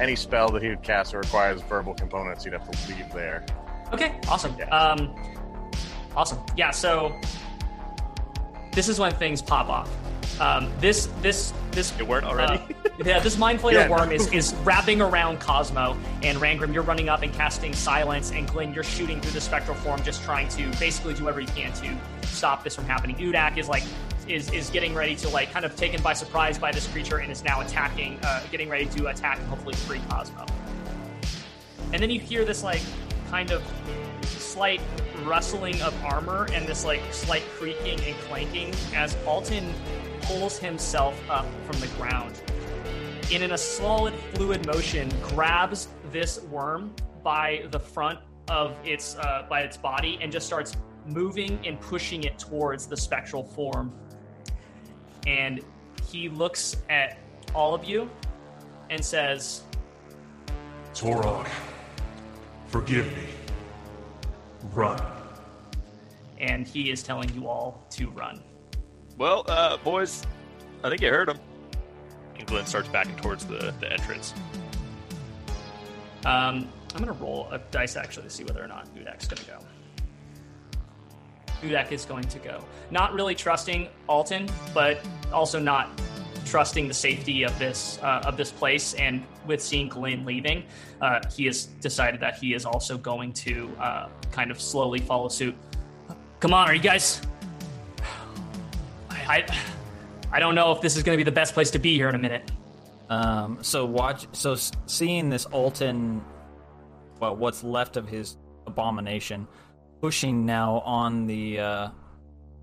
any 0.00 0.16
spell 0.16 0.48
that 0.50 0.62
he 0.62 0.68
would 0.68 0.82
cast 0.82 1.12
that 1.12 1.18
requires 1.18 1.60
verbal 1.62 1.94
components, 1.94 2.44
he'd 2.44 2.52
have 2.55 2.68
to 2.70 2.88
leave 2.94 3.12
there. 3.12 3.44
Okay, 3.92 4.18
awesome. 4.28 4.55
Yeah. 4.59 4.68
Um, 4.68 5.14
awesome. 6.16 6.38
Yeah. 6.56 6.70
So 6.70 7.14
this 8.73 8.89
is 8.89 8.99
when 8.99 9.12
things 9.12 9.43
pop 9.43 9.69
off. 9.69 9.90
Um, 10.40 10.70
this 10.78 11.07
this 11.20 11.53
this 11.73 11.93
It 11.99 12.07
weren't 12.07 12.24
already? 12.24 12.61
uh, 12.61 12.89
yeah, 13.05 13.19
this 13.20 13.36
mind 13.36 13.61
flayer 13.61 13.73
Yeah, 13.73 13.89
worm 13.89 14.12
is, 14.12 14.32
is 14.32 14.55
wrapping 14.65 15.01
around 15.01 15.40
Cosmo 15.40 15.97
and 16.23 16.39
Rangrim. 16.39 16.73
You're 16.73 16.82
running 16.82 17.09
up 17.09 17.23
and 17.23 17.32
casting 17.32 17.73
silence, 17.73 18.31
and 18.32 18.49
Glenn, 18.49 18.73
you're 18.73 18.85
shooting 18.85 19.20
through 19.20 19.32
the 19.32 19.40
spectral 19.40 19.77
form, 19.77 20.03
just 20.03 20.23
trying 20.23 20.49
to 20.51 20.69
basically 20.78 21.15
do 21.15 21.24
whatever 21.24 21.40
you 21.40 21.49
can 21.49 21.73
to 21.74 21.97
stop 22.27 22.62
this 22.62 22.74
from 22.74 22.85
happening. 22.85 23.16
Udak 23.16 23.57
is 23.59 23.69
like 23.69 23.82
is 24.28 24.51
is 24.53 24.70
getting 24.70 24.95
ready 24.95 25.16
to 25.16 25.28
like 25.28 25.51
kind 25.53 25.65
of 25.65 25.74
taken 25.74 26.01
by 26.03 26.12
surprise 26.12 26.59
by 26.59 26.70
this 26.70 26.86
creature 26.89 27.19
and 27.19 27.32
is 27.32 27.43
now 27.43 27.61
attacking, 27.61 28.19
uh, 28.23 28.43
getting 28.51 28.69
ready 28.69 28.86
to 28.86 29.09
attack 29.09 29.39
and 29.39 29.49
hopefully 29.49 29.74
free 29.74 30.01
Cosmo. 30.09 30.47
And 31.93 32.03
then 32.03 32.11
you 32.11 32.20
hear 32.20 32.45
this 32.45 32.62
like 32.62 32.82
kind 33.31 33.51
of 33.51 33.62
slight 34.24 34.81
rustling 35.24 35.81
of 35.82 35.95
armor 36.05 36.47
and 36.53 36.66
this 36.66 36.85
like 36.85 37.01
slight 37.11 37.43
creaking 37.57 38.01
and 38.01 38.16
clanking 38.28 38.74
as 38.95 39.16
Alton 39.27 39.73
pulls 40.23 40.59
himself 40.59 41.19
up 41.31 41.47
from 41.65 41.81
the 41.81 41.86
ground. 41.99 42.40
And 43.32 43.43
in 43.43 43.53
a 43.53 43.59
solid 43.59 44.15
fluid 44.35 44.66
motion, 44.66 45.12
grabs 45.23 45.89
this 46.11 46.40
worm 46.45 46.95
by 47.23 47.66
the 47.70 47.81
front 47.81 48.19
of 48.49 48.74
its 48.85 49.16
uh, 49.16 49.47
by 49.49 49.61
its 49.61 49.77
body 49.77 50.19
and 50.23 50.32
just 50.32 50.47
starts 50.47 50.77
moving 51.07 51.59
and 51.66 51.81
pushing 51.81 52.24
it 52.24 52.39
towards 52.39 52.86
the 52.86 52.97
spectral 52.97 53.43
form. 53.43 53.93
And 55.27 55.61
he 56.11 56.28
looks 56.28 56.77
at 56.89 57.19
all 57.55 57.74
of 57.74 57.85
you 57.85 58.11
and 58.90 59.05
says, 59.05 59.62
Torog, 60.95 61.47
forgive 62.69 63.07
me. 63.16 63.38
Run. 64.72 65.01
And 66.39 66.66
he 66.66 66.90
is 66.90 67.02
telling 67.02 67.32
you 67.35 67.48
all 67.48 67.85
to 67.90 68.09
run. 68.10 68.43
Well, 69.16 69.44
uh, 69.48 69.76
boys, 69.78 70.22
I 70.85 70.89
think 70.89 71.02
you 71.02 71.09
heard 71.09 71.28
him. 71.28 71.39
And 72.36 72.47
Glenn 72.47 72.66
starts 72.66 72.89
backing 72.89 73.16
towards 73.16 73.44
the, 73.44 73.74
the 73.80 73.93
entrance. 73.93 74.32
Um, 76.24 76.68
I'm 76.94 77.01
gonna 77.01 77.12
roll 77.12 77.48
a 77.51 77.59
dice 77.70 77.97
actually 77.97 78.24
to 78.24 78.30
see 78.30 78.44
whether 78.44 78.62
or 78.62 78.68
not 78.68 78.86
Udak's 78.94 79.26
gonna 79.26 79.43
go. 79.43 79.64
Udak 81.62 81.90
is 81.90 82.05
going 82.05 82.24
to 82.24 82.39
go. 82.39 82.62
Not 82.90 83.12
really 83.14 83.35
trusting 83.35 83.89
Alton, 84.09 84.48
but 84.72 85.01
also 85.32 85.59
not 85.59 85.90
trusting 86.44 86.89
the 86.89 86.94
safety 86.94 87.43
of 87.43 87.59
this 87.59 87.98
uh, 88.02 88.22
of 88.24 88.36
this 88.36 88.51
place. 88.51 88.94
And 88.94 89.24
with 89.49 89.61
seeing 89.62 89.89
Glenn 89.89 90.25
leaving, 90.25 90.65
uh, 91.01 91.20
he 91.35 91.47
has 91.47 91.65
decided 91.65 92.20
that 92.20 92.37
he 92.37 92.55
is 92.55 92.65
also 92.65 92.97
going 92.97 93.33
to 93.33 93.70
uh, 93.81 94.09
kind 94.31 94.51
of 94.51 94.61
slowly 94.61 95.01
follow 95.01 95.29
suit. 95.29 95.57
Come 96.41 96.55
on, 96.55 96.69
are 96.69 96.75
you 96.75 96.81
guys? 96.81 97.20
I, 99.11 99.16
I, 99.29 99.47
I 100.31 100.39
don't 100.39 100.55
know 100.55 100.70
if 100.70 100.81
this 100.81 100.97
is 100.97 101.03
going 101.03 101.19
to 101.19 101.25
be 101.25 101.29
the 101.29 101.35
best 101.35 101.55
place 101.55 101.70
to 101.73 101.79
be 101.79 101.95
here 101.95 102.09
in 102.09 102.15
a 102.15 102.19
minute. 102.19 102.51
Um, 103.09 103.59
so 103.62 103.85
watch. 103.85 104.27
So 104.33 104.55
seeing 104.87 105.31
this 105.31 105.47
Alton, 105.47 106.23
well, 107.19 107.35
what's 107.35 107.65
left 107.65 107.97
of 107.97 108.07
his 108.07 108.37
abomination, 108.66 109.49
pushing 110.01 110.47
now 110.47 110.81
on 110.81 111.27
the 111.27 111.59
uh, 111.59 111.89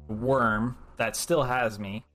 worm 0.07 0.78
that 0.98 1.16
still 1.16 1.44
has 1.44 1.80
me. 1.80 2.06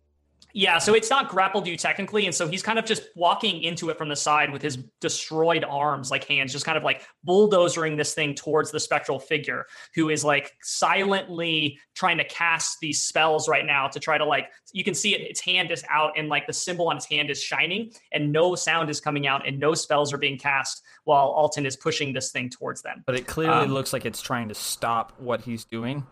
Yeah, 0.52 0.78
so 0.78 0.94
it's 0.94 1.10
not 1.10 1.28
grappled 1.28 1.66
you 1.66 1.77
technically, 1.77 2.27
and 2.27 2.35
so 2.35 2.48
he's 2.48 2.62
kind 2.62 2.78
of 2.78 2.85
just 2.85 3.05
walking 3.14 3.62
into 3.62 3.90
it 3.90 3.97
from 3.98 4.09
the 4.09 4.16
side 4.16 4.52
with 4.52 4.62
his 4.62 4.77
destroyed 5.01 5.64
arms, 5.64 6.10
like 6.10 6.24
hands, 6.24 6.52
just 6.52 6.64
kind 6.64 6.77
of 6.77 6.85
like 6.85 7.02
bulldozering 7.24 7.97
this 7.97 8.14
thing 8.14 8.35
towards 8.35 8.70
the 8.70 8.81
spectral 8.81 9.18
figure, 9.18 9.66
who 9.94 10.09
is 10.10 10.24
like 10.24 10.52
silently 10.62 11.78
trying 11.94 12.18
to 12.18 12.24
cast 12.24 12.78
these 12.81 13.01
spells 13.02 13.48
right 13.48 13.64
now 13.66 13.86
to 13.89 14.01
try 14.01 14.18
to 14.18 14.24
like 14.24 14.51
you 14.72 14.85
can 14.85 14.94
see 14.94 15.14
it, 15.14 15.20
its 15.20 15.40
hand 15.40 15.70
is 15.70 15.85
out, 15.89 16.12
and 16.16 16.28
like 16.28 16.47
the 16.47 16.52
symbol 16.52 16.89
on 16.89 16.97
its 16.97 17.06
hand 17.06 17.31
is 17.31 17.43
shining, 17.43 17.93
and 18.12 18.32
no 18.32 18.55
sound 18.55 18.90
is 18.90 19.01
coming 19.01 19.27
out, 19.27 19.47
and 19.47 19.59
no 19.59 19.74
spells 19.74 20.12
are 20.12 20.18
being 20.18 20.39
cast 20.39 20.82
while 21.05 21.28
Alton 21.28 21.66
is 21.66 21.77
pushing 21.77 22.12
this 22.12 22.31
thing 22.31 22.48
towards 22.48 22.82
them. 22.82 23.02
But 23.06 23.14
it 23.14 23.27
clearly 23.27 23.64
Um, 23.64 23.72
looks 23.72 23.93
like 23.93 24.05
it's 24.05 24.20
trying 24.22 24.48
to 24.48 24.55
stop 24.55 25.12
what 25.18 25.43
he's 25.43 25.64
doing. 25.64 26.06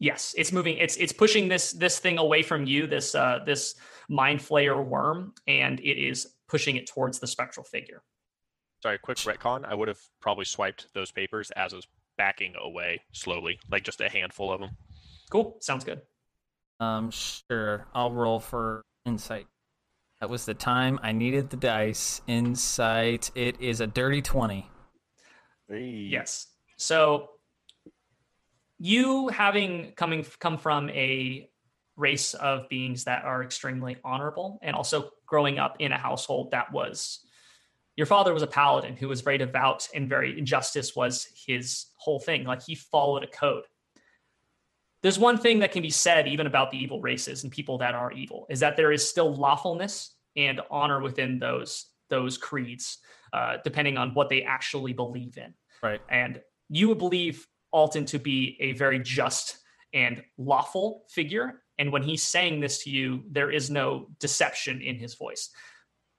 Yes, 0.00 0.34
it's 0.36 0.50
moving. 0.50 0.78
It's 0.78 0.96
it's 0.96 1.12
pushing 1.12 1.48
this 1.48 1.72
this 1.72 1.98
thing 1.98 2.18
away 2.18 2.42
from 2.42 2.66
you. 2.66 2.86
This 2.86 3.14
uh 3.14 3.40
this 3.44 3.74
mind 4.08 4.40
flayer 4.40 4.82
worm, 4.82 5.34
and 5.46 5.78
it 5.80 6.02
is 6.02 6.34
pushing 6.48 6.76
it 6.76 6.86
towards 6.86 7.20
the 7.20 7.26
spectral 7.26 7.64
figure. 7.64 8.02
Sorry, 8.82 8.98
quick 8.98 9.18
retcon. 9.18 9.66
I 9.66 9.74
would 9.74 9.88
have 9.88 10.00
probably 10.20 10.46
swiped 10.46 10.86
those 10.94 11.10
papers 11.10 11.50
as 11.50 11.74
I 11.74 11.76
was 11.76 11.86
backing 12.16 12.54
away 12.58 13.02
slowly, 13.12 13.58
like 13.70 13.84
just 13.84 14.00
a 14.00 14.08
handful 14.08 14.50
of 14.50 14.60
them. 14.60 14.70
Cool. 15.30 15.58
Sounds 15.60 15.84
good. 15.84 16.00
Um, 16.80 17.10
sure. 17.10 17.86
I'll 17.94 18.10
roll 18.10 18.40
for 18.40 18.82
insight. 19.04 19.46
That 20.20 20.30
was 20.30 20.46
the 20.46 20.54
time 20.54 20.98
I 21.02 21.12
needed 21.12 21.50
the 21.50 21.58
dice. 21.58 22.22
Insight. 22.26 23.30
It 23.34 23.60
is 23.60 23.82
a 23.82 23.86
dirty 23.86 24.22
twenty. 24.22 24.66
Hey. 25.68 26.08
Yes. 26.10 26.46
So 26.78 27.28
you 28.80 29.28
having 29.28 29.92
coming 29.96 30.26
come 30.40 30.58
from 30.58 30.88
a 30.90 31.48
race 31.96 32.34
of 32.34 32.68
beings 32.68 33.04
that 33.04 33.24
are 33.24 33.44
extremely 33.44 33.98
honorable 34.02 34.58
and 34.62 34.74
also 34.74 35.10
growing 35.26 35.58
up 35.58 35.76
in 35.78 35.92
a 35.92 35.98
household 35.98 36.50
that 36.50 36.72
was 36.72 37.20
your 38.00 38.06
father 38.06 38.32
was 38.32 38.42
a 38.42 38.46
paladin 38.46 38.96
who 38.96 39.08
was 39.08 39.20
very 39.20 39.36
devout 39.36 39.86
and 39.94 40.08
very 40.08 40.40
justice 40.40 40.96
was 40.96 41.28
his 41.46 41.86
whole 41.96 42.18
thing. 42.18 42.44
Like 42.44 42.62
he 42.62 42.74
followed 42.74 43.22
a 43.24 43.26
code. 43.26 43.64
There's 45.02 45.18
one 45.18 45.36
thing 45.36 45.58
that 45.58 45.72
can 45.72 45.82
be 45.82 45.90
said 45.90 46.26
even 46.26 46.46
about 46.46 46.70
the 46.70 46.78
evil 46.78 47.02
races 47.02 47.42
and 47.42 47.52
people 47.52 47.76
that 47.78 47.94
are 47.94 48.10
evil 48.12 48.46
is 48.48 48.60
that 48.60 48.78
there 48.78 48.90
is 48.90 49.06
still 49.06 49.34
lawfulness 49.34 50.14
and 50.34 50.62
honor 50.70 51.02
within 51.02 51.38
those 51.38 51.86
those 52.08 52.38
creeds 52.38 52.98
uh, 53.34 53.58
depending 53.64 53.98
on 53.98 54.14
what 54.14 54.30
they 54.30 54.44
actually 54.44 54.94
believe 54.94 55.36
in. 55.36 55.52
Right. 55.82 56.00
and 56.08 56.40
you 56.70 56.88
would 56.88 56.98
believe 56.98 57.46
Alton 57.72 58.04
to 58.06 58.18
be 58.18 58.56
a 58.60 58.72
very 58.72 58.98
just 58.98 59.58
and 59.92 60.22
lawful 60.38 61.04
figure. 61.08 61.62
And 61.78 61.92
when 61.92 62.02
he's 62.02 62.22
saying 62.22 62.60
this 62.60 62.84
to 62.84 62.90
you, 62.90 63.24
there 63.30 63.50
is 63.50 63.70
no 63.70 64.08
deception 64.18 64.80
in 64.82 64.96
his 64.96 65.14
voice. 65.14 65.50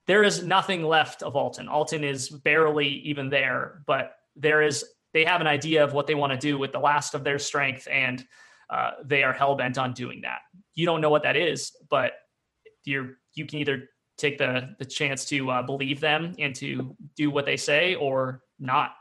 There 0.07 0.23
is 0.23 0.43
nothing 0.43 0.83
left 0.83 1.23
of 1.23 1.35
Alton. 1.35 1.67
Alton 1.67 2.03
is 2.03 2.29
barely 2.29 2.87
even 2.87 3.29
there, 3.29 3.83
but 3.85 4.15
there 4.35 4.61
is. 4.61 4.83
They 5.13 5.25
have 5.25 5.41
an 5.41 5.47
idea 5.47 5.83
of 5.83 5.93
what 5.93 6.07
they 6.07 6.15
want 6.15 6.31
to 6.31 6.39
do 6.39 6.57
with 6.57 6.71
the 6.71 6.79
last 6.79 7.13
of 7.13 7.23
their 7.23 7.37
strength, 7.37 7.87
and 7.91 8.25
uh, 8.69 8.91
they 9.03 9.23
are 9.23 9.33
hell 9.33 9.55
bent 9.55 9.77
on 9.77 9.93
doing 9.93 10.21
that. 10.21 10.39
You 10.73 10.85
don't 10.85 11.01
know 11.01 11.09
what 11.09 11.23
that 11.23 11.35
is, 11.35 11.71
but 11.89 12.13
you're 12.85 13.17
you 13.35 13.45
can 13.45 13.59
either 13.59 13.89
take 14.17 14.37
the 14.37 14.75
the 14.79 14.85
chance 14.85 15.25
to 15.25 15.51
uh, 15.51 15.61
believe 15.61 15.99
them 15.99 16.33
and 16.39 16.55
to 16.55 16.95
do 17.15 17.29
what 17.29 17.45
they 17.45 17.57
say, 17.57 17.95
or 17.95 18.41
not. 18.57 18.93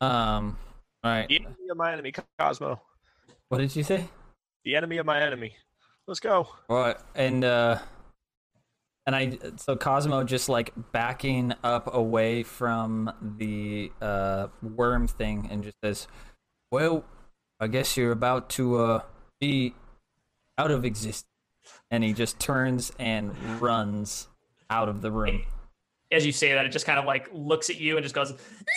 Um. 0.00 0.58
All 1.02 1.10
right. 1.10 1.28
The 1.28 1.36
enemy 1.36 1.68
of 1.70 1.76
my 1.76 1.92
enemy, 1.92 2.12
Cosmo. 2.38 2.80
What 3.48 3.58
did 3.58 3.76
you 3.76 3.82
say? 3.82 4.08
The 4.64 4.76
enemy 4.76 4.96
of 4.96 5.06
my 5.06 5.20
enemy. 5.20 5.56
Let's 6.06 6.20
go. 6.20 6.48
All 6.68 6.76
right. 6.76 6.96
And 7.14 7.44
uh, 7.44 7.78
and 9.06 9.14
I 9.14 9.38
so 9.56 9.76
Cosmo 9.76 10.24
just 10.24 10.48
like 10.48 10.72
backing 10.92 11.52
up 11.62 11.94
away 11.94 12.42
from 12.42 13.12
the 13.38 13.92
uh 14.00 14.48
worm 14.62 15.06
thing 15.06 15.48
and 15.50 15.62
just 15.62 15.76
says, 15.84 16.08
"Well, 16.70 17.04
I 17.60 17.66
guess 17.66 17.96
you're 17.96 18.12
about 18.12 18.48
to 18.50 18.76
uh 18.78 19.02
be 19.40 19.74
out 20.56 20.70
of 20.70 20.84
existence." 20.84 21.26
And 21.90 22.04
he 22.04 22.12
just 22.12 22.38
turns 22.38 22.92
and 22.98 23.34
runs 23.60 24.28
out 24.68 24.88
of 24.88 25.00
the 25.02 25.10
room. 25.10 25.44
As 26.14 26.24
you 26.24 26.32
say 26.32 26.52
that, 26.52 26.64
it 26.64 26.70
just 26.70 26.86
kind 26.86 26.98
of 26.98 27.04
like 27.04 27.28
looks 27.32 27.68
at 27.70 27.80
you 27.80 27.96
and 27.96 28.04
just 28.04 28.14
goes, 28.14 28.32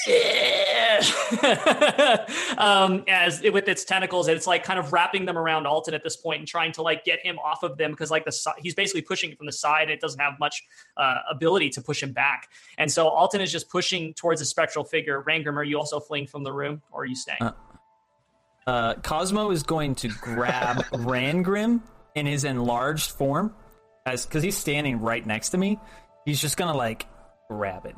"Yeah." 0.08 1.04
um, 2.58 3.04
as 3.08 3.44
it, 3.44 3.54
with 3.54 3.68
its 3.68 3.84
tentacles, 3.86 4.28
and 4.28 4.36
it's 4.36 4.48
like 4.48 4.64
kind 4.64 4.80
of 4.80 4.92
wrapping 4.92 5.26
them 5.26 5.38
around 5.38 5.68
Alton 5.68 5.94
at 5.94 6.04
this 6.04 6.16
point 6.16 6.40
and 6.40 6.48
trying 6.48 6.72
to 6.74 6.82
like 6.82 7.06
get 7.06 7.20
him 7.20 7.38
off 7.40 7.64
of 7.64 7.78
them 7.78 7.92
because 7.92 8.10
like 8.12 8.26
the 8.26 8.54
he's 8.60 8.76
basically 8.76 9.02
pushing 9.02 9.32
it 9.32 9.38
from 9.38 9.46
the 9.46 9.52
side. 9.52 9.84
And 9.84 9.92
it 9.92 10.02
doesn't 10.02 10.20
have 10.20 10.40
much 10.40 10.64
uh, 10.98 11.20
ability 11.30 11.70
to 11.72 11.82
push 11.82 12.02
him 12.02 12.12
back, 12.12 12.50
and 12.78 12.92
so 12.92 13.08
Alton 13.08 13.42
is 13.42 13.52
just 13.52 13.70
pushing 13.70 14.14
towards 14.14 14.42
a 14.42 14.46
spectral 14.46 14.84
figure. 14.84 15.24
Rangrim, 15.28 15.56
are 15.56 15.64
you 15.64 15.78
also 15.78 16.00
fleeing 16.00 16.28
from 16.28 16.44
the 16.44 16.52
room, 16.52 16.82
or 16.92 17.04
are 17.04 17.06
you 17.06 17.16
staying? 17.16 17.42
Uh, 17.42 17.54
Uh, 18.66 18.96
Cosmo 18.96 19.52
is 19.52 19.64
going 19.64 19.96
to 19.96 20.10
grab 20.10 20.78
Rangrim 20.92 21.82
in 22.16 22.26
his 22.26 22.44
enlarged 22.44 23.12
form, 23.12 23.54
as 24.06 24.26
because 24.26 24.44
he's 24.44 24.58
standing 24.58 25.00
right 25.00 25.26
next 25.26 25.50
to 25.50 25.58
me. 25.58 25.80
He's 26.26 26.42
just 26.42 26.58
gonna 26.58 26.76
like 26.76 27.06
grab 27.50 27.86
it. 27.86 27.96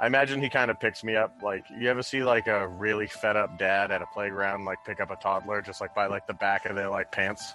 I 0.00 0.06
imagine 0.06 0.40
he 0.40 0.48
kind 0.48 0.70
of 0.70 0.78
picks 0.78 1.02
me 1.02 1.16
up. 1.16 1.40
Like, 1.42 1.64
you 1.76 1.88
ever 1.90 2.02
see 2.02 2.22
like 2.22 2.46
a 2.46 2.68
really 2.68 3.08
fed 3.08 3.36
up 3.36 3.58
dad 3.58 3.90
at 3.90 4.00
a 4.00 4.06
playground, 4.06 4.64
like 4.64 4.78
pick 4.86 5.00
up 5.00 5.10
a 5.10 5.16
toddler 5.16 5.60
just 5.60 5.80
like 5.80 5.94
by 5.94 6.06
like 6.06 6.26
the 6.26 6.34
back 6.34 6.66
of 6.66 6.76
their 6.76 6.88
like 6.88 7.10
pants? 7.10 7.54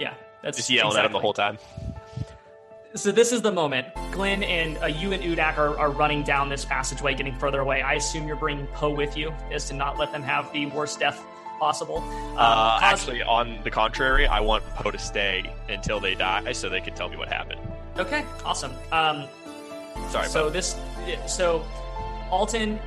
yeah, 0.00 0.14
that's 0.42 0.56
Just 0.56 0.70
yelling 0.70 0.96
at 0.96 1.04
him 1.04 1.12
the 1.12 1.20
whole 1.20 1.32
time. 1.32 1.56
So 2.96 3.12
this 3.12 3.30
is 3.32 3.42
the 3.42 3.52
moment. 3.52 3.86
Glenn 4.10 4.42
and 4.42 4.76
uh, 4.82 4.86
you 4.86 5.12
and 5.12 5.22
Udak 5.22 5.56
are, 5.56 5.78
are 5.78 5.90
running 5.90 6.22
down 6.24 6.48
this 6.48 6.64
passageway, 6.64 7.14
getting 7.14 7.36
further 7.38 7.60
away. 7.60 7.82
I 7.82 7.94
assume 7.94 8.26
you're 8.26 8.36
bringing 8.36 8.66
Poe 8.68 8.90
with 8.90 9.16
you, 9.16 9.32
is 9.52 9.64
to 9.66 9.74
not 9.74 9.96
let 9.98 10.10
them 10.12 10.22
have 10.22 10.52
the 10.52 10.66
worst 10.66 10.98
death 11.00 11.24
possible. 11.60 11.98
Um, 11.98 12.36
Uh, 12.36 12.80
Cos- 12.80 12.82
actually, 12.82 13.22
on 13.22 13.58
the 13.62 13.70
contrary, 13.70 14.26
I 14.26 14.40
want 14.40 14.64
Poe 14.74 14.90
to 14.90 14.98
stay 14.98 15.44
until 15.68 16.00
they 16.00 16.14
die 16.16 16.50
so 16.52 16.68
they 16.68 16.80
can 16.80 16.94
tell 16.94 17.08
me 17.08 17.16
what 17.16 17.28
happened. 17.32 17.60
okay, 17.96 18.24
awesome. 18.44 18.72
Um, 18.90 19.26
Sorry, 20.10 20.28
so 20.28 20.50
this, 20.50 20.76
so 21.26 21.64
Alton 22.30 22.78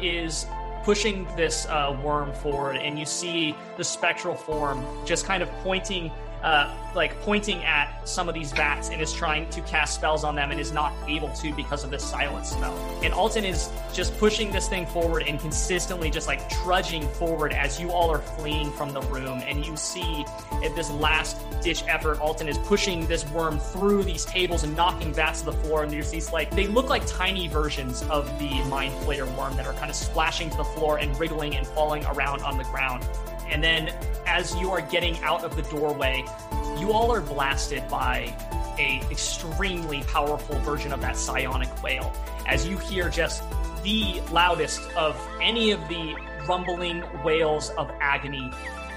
is 0.00 0.46
pushing 0.82 1.26
this 1.36 1.66
uh, 1.66 1.98
worm 2.02 2.32
forward, 2.32 2.76
and 2.76 2.98
you 2.98 3.04
see 3.04 3.54
the 3.76 3.84
spectral 3.84 4.34
form 4.34 4.84
just 5.04 5.24
kind 5.26 5.42
of 5.42 5.50
pointing, 5.62 6.10
uh, 6.42 6.74
like 6.94 7.20
pointing 7.22 7.62
at 7.64 8.08
some 8.08 8.28
of 8.28 8.34
these 8.34 8.52
vats, 8.52 8.90
and 8.90 9.00
is 9.00 9.12
trying 9.12 9.48
to 9.50 9.60
cast 9.62 9.94
spells 9.94 10.24
on 10.24 10.34
them, 10.34 10.50
and 10.50 10.60
is 10.60 10.72
not 10.72 10.92
able 11.06 11.28
to 11.34 11.54
because 11.54 11.84
of 11.84 11.90
this 11.90 12.02
silence 12.04 12.50
spell. 12.50 12.76
And 13.02 13.12
Alton 13.12 13.44
is 13.44 13.70
just 13.92 14.16
pushing 14.18 14.50
this 14.50 14.68
thing 14.68 14.86
forward 14.86 15.24
and 15.26 15.38
consistently 15.38 16.10
just 16.10 16.26
like 16.26 16.48
trudging 16.48 17.06
forward 17.08 17.52
as 17.52 17.80
you 17.80 17.90
all 17.90 18.10
are 18.10 18.20
fleeing 18.20 18.70
from 18.72 18.92
the 18.92 19.02
room, 19.02 19.42
and 19.46 19.64
you 19.64 19.76
see 19.76 20.24
at 20.64 20.74
this 20.74 20.90
last 20.90 21.36
ditch 21.62 21.84
effort, 21.86 22.20
Alton 22.20 22.48
is 22.48 22.58
pushing 22.58 23.06
this 23.06 23.28
worm 23.30 23.58
through 23.58 24.02
these 24.02 24.24
tables 24.24 24.64
and 24.64 24.74
knocking 24.76 25.12
vats 25.12 25.40
to 25.40 25.46
the 25.46 25.52
floor. 25.52 25.82
And 25.82 25.92
there's 25.92 26.10
these 26.10 26.32
like 26.32 26.50
they 26.50 26.66
look 26.66 26.88
like 26.88 27.06
tiny 27.06 27.48
versions 27.48 28.02
of 28.04 28.26
the 28.38 28.50
mind 28.64 28.94
flayer 29.04 29.26
worm 29.36 29.56
that 29.56 29.66
are 29.66 29.74
kind 29.74 29.90
of 29.90 29.96
splashing 29.96 30.50
to 30.50 30.56
the 30.56 30.64
floor 30.64 30.98
and 30.98 31.18
wriggling 31.18 31.56
and 31.56 31.66
falling 31.66 32.04
around 32.06 32.42
on 32.42 32.58
the 32.58 32.64
ground. 32.64 33.04
And 33.50 33.62
then 33.62 33.94
as 34.26 34.54
you 34.56 34.70
are 34.70 34.80
getting 34.80 35.18
out 35.22 35.44
of 35.44 35.56
the 35.56 35.62
doorway, 35.62 36.24
you 36.78 36.92
all 36.92 37.12
are 37.12 37.20
blasted 37.20 37.86
by 37.88 38.34
a 38.78 39.02
extremely 39.10 40.02
powerful 40.04 40.58
version 40.60 40.92
of 40.92 41.00
that 41.00 41.16
psionic 41.16 41.82
wail. 41.82 42.12
As 42.46 42.66
you 42.66 42.78
hear 42.78 43.10
just 43.10 43.42
the 43.82 44.20
loudest 44.30 44.80
of 44.92 45.20
any 45.40 45.70
of 45.72 45.80
the 45.88 46.16
rumbling 46.46 47.02
wails 47.22 47.70
of 47.70 47.90
agony 48.00 48.50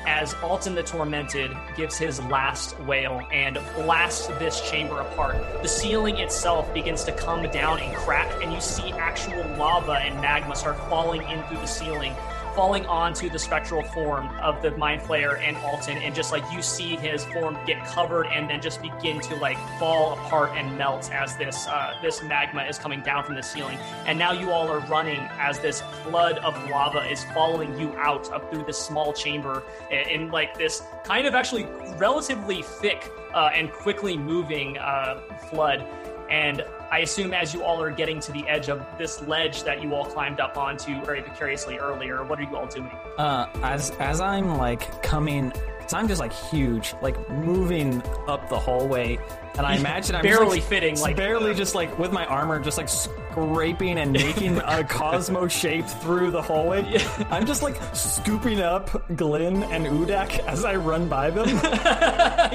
as 0.05 0.34
Alton 0.35 0.75
the 0.75 0.84
Tormented 0.84 1.55
gives 1.77 1.97
his 1.97 2.21
last 2.23 2.77
wail 2.81 3.21
and 3.31 3.57
blasts 3.75 4.27
this 4.39 4.59
chamber 4.69 4.99
apart. 4.99 5.38
The 5.61 5.67
ceiling 5.67 6.17
itself 6.17 6.73
begins 6.73 7.03
to 7.05 7.11
come 7.13 7.49
down 7.51 7.80
and 7.80 7.95
crack, 7.95 8.30
and 8.43 8.51
you 8.51 8.59
see 8.59 8.91
actual 8.91 9.43
lava 9.57 9.93
and 9.93 10.19
magma 10.19 10.55
start 10.55 10.77
falling 10.89 11.21
in 11.30 11.41
through 11.43 11.59
the 11.59 11.67
ceiling 11.67 12.13
falling 12.55 12.85
onto 12.85 13.30
the 13.30 13.39
spectral 13.39 13.84
form 13.84 14.27
of 14.39 14.61
the 14.61 14.71
mind 14.77 15.01
flayer 15.01 15.41
and 15.41 15.57
Alton, 15.57 15.97
and 15.97 16.13
just 16.13 16.31
like 16.31 16.43
you 16.51 16.61
see 16.61 16.95
his 16.95 17.25
form 17.25 17.57
get 17.65 17.84
covered 17.85 18.27
and 18.27 18.49
then 18.49 18.61
just 18.61 18.81
begin 18.81 19.19
to 19.21 19.35
like 19.38 19.57
fall 19.80 20.13
apart 20.13 20.51
and 20.55 20.77
melt 20.77 21.11
as 21.11 21.35
this 21.38 21.67
uh, 21.67 21.93
this 22.01 22.21
magma 22.23 22.63
is 22.63 22.77
coming 22.77 23.01
down 23.01 23.23
from 23.23 23.35
the 23.35 23.43
ceiling. 23.43 23.77
And 24.05 24.17
now 24.19 24.31
you 24.31 24.51
all 24.51 24.67
are 24.69 24.80
running 24.88 25.19
as 25.39 25.59
this 25.59 25.81
flood 26.03 26.38
of 26.39 26.53
lava 26.69 27.09
is 27.09 27.23
following 27.34 27.77
you 27.80 27.95
out 27.97 28.31
up 28.31 28.51
through 28.51 28.63
this 28.63 28.77
small 28.77 29.13
chamber 29.13 29.63
in, 29.91 30.09
in 30.09 30.31
like 30.31 30.57
this 30.57 30.81
kind 31.03 31.27
of 31.27 31.34
actually 31.35 31.65
relatively 31.97 32.61
thick 32.61 33.11
uh, 33.34 33.49
and 33.53 33.71
quickly 33.71 34.17
moving 34.17 34.77
uh, 34.77 35.21
flood. 35.49 35.85
And 36.30 36.63
I 36.94 36.99
assume 36.99 37.34
as 37.34 37.56
you 37.56 37.64
all 37.64 37.82
are 37.82 37.90
getting 37.90 38.20
to 38.20 38.32
the 38.32 38.48
edge 38.48 38.70
of 38.70 38.86
this 38.99 39.20
ledge 39.24 39.64
that 39.64 39.82
you 39.82 39.95
all 39.95 40.06
climbed 40.06 40.40
up 40.40 40.57
onto 40.60 41.03
very 41.03 41.24
precariously 41.24 41.80
earlier, 41.80 42.24
what 42.24 42.38
are 42.38 42.44
you 42.44 42.56
all 42.56 42.68
doing? 42.68 42.91
Uh, 43.18 43.48
as 43.64 43.90
as 43.98 44.22
I'm 44.22 44.60
like 44.60 45.02
coming, 45.02 45.52
so 45.88 45.98
I'm 45.98 46.07
just 46.07 46.20
like 46.20 46.32
huge, 46.32 46.94
like 47.02 47.18
moving 47.32 48.03
up 48.28 48.48
the 48.48 48.60
hallway, 48.60 49.18
and 49.57 49.65
I 49.65 49.76
imagine 49.80 50.15
I'm 50.15 50.22
just, 50.22 50.38
barely 50.38 50.60
like, 50.60 50.70
fitting, 50.70 50.99
like 50.99 51.15
barely 51.15 51.56
just 51.56 51.74
like 51.74 51.98
with 51.98 52.11
my 52.11 52.28
armor, 52.28 52.60
just 52.60 52.78
like 52.78 52.90
scraping 52.90 53.98
and 53.98 54.11
making 54.11 54.60
a 54.60 54.84
Cosmo 54.88 55.48
shape 55.48 55.88
through 55.88 56.30
the 56.30 56.44
hallway. 56.44 57.03
I'm 57.32 57.48
just 57.48 57.64
like 57.64 57.82
scooping 57.95 58.60
up 58.60 58.91
Glenn 59.15 59.64
and 59.64 59.88
Udak 59.88 60.45
as 60.45 60.64
I 60.64 60.76
run 60.76 61.10
by 61.10 61.32
them, 61.32 61.49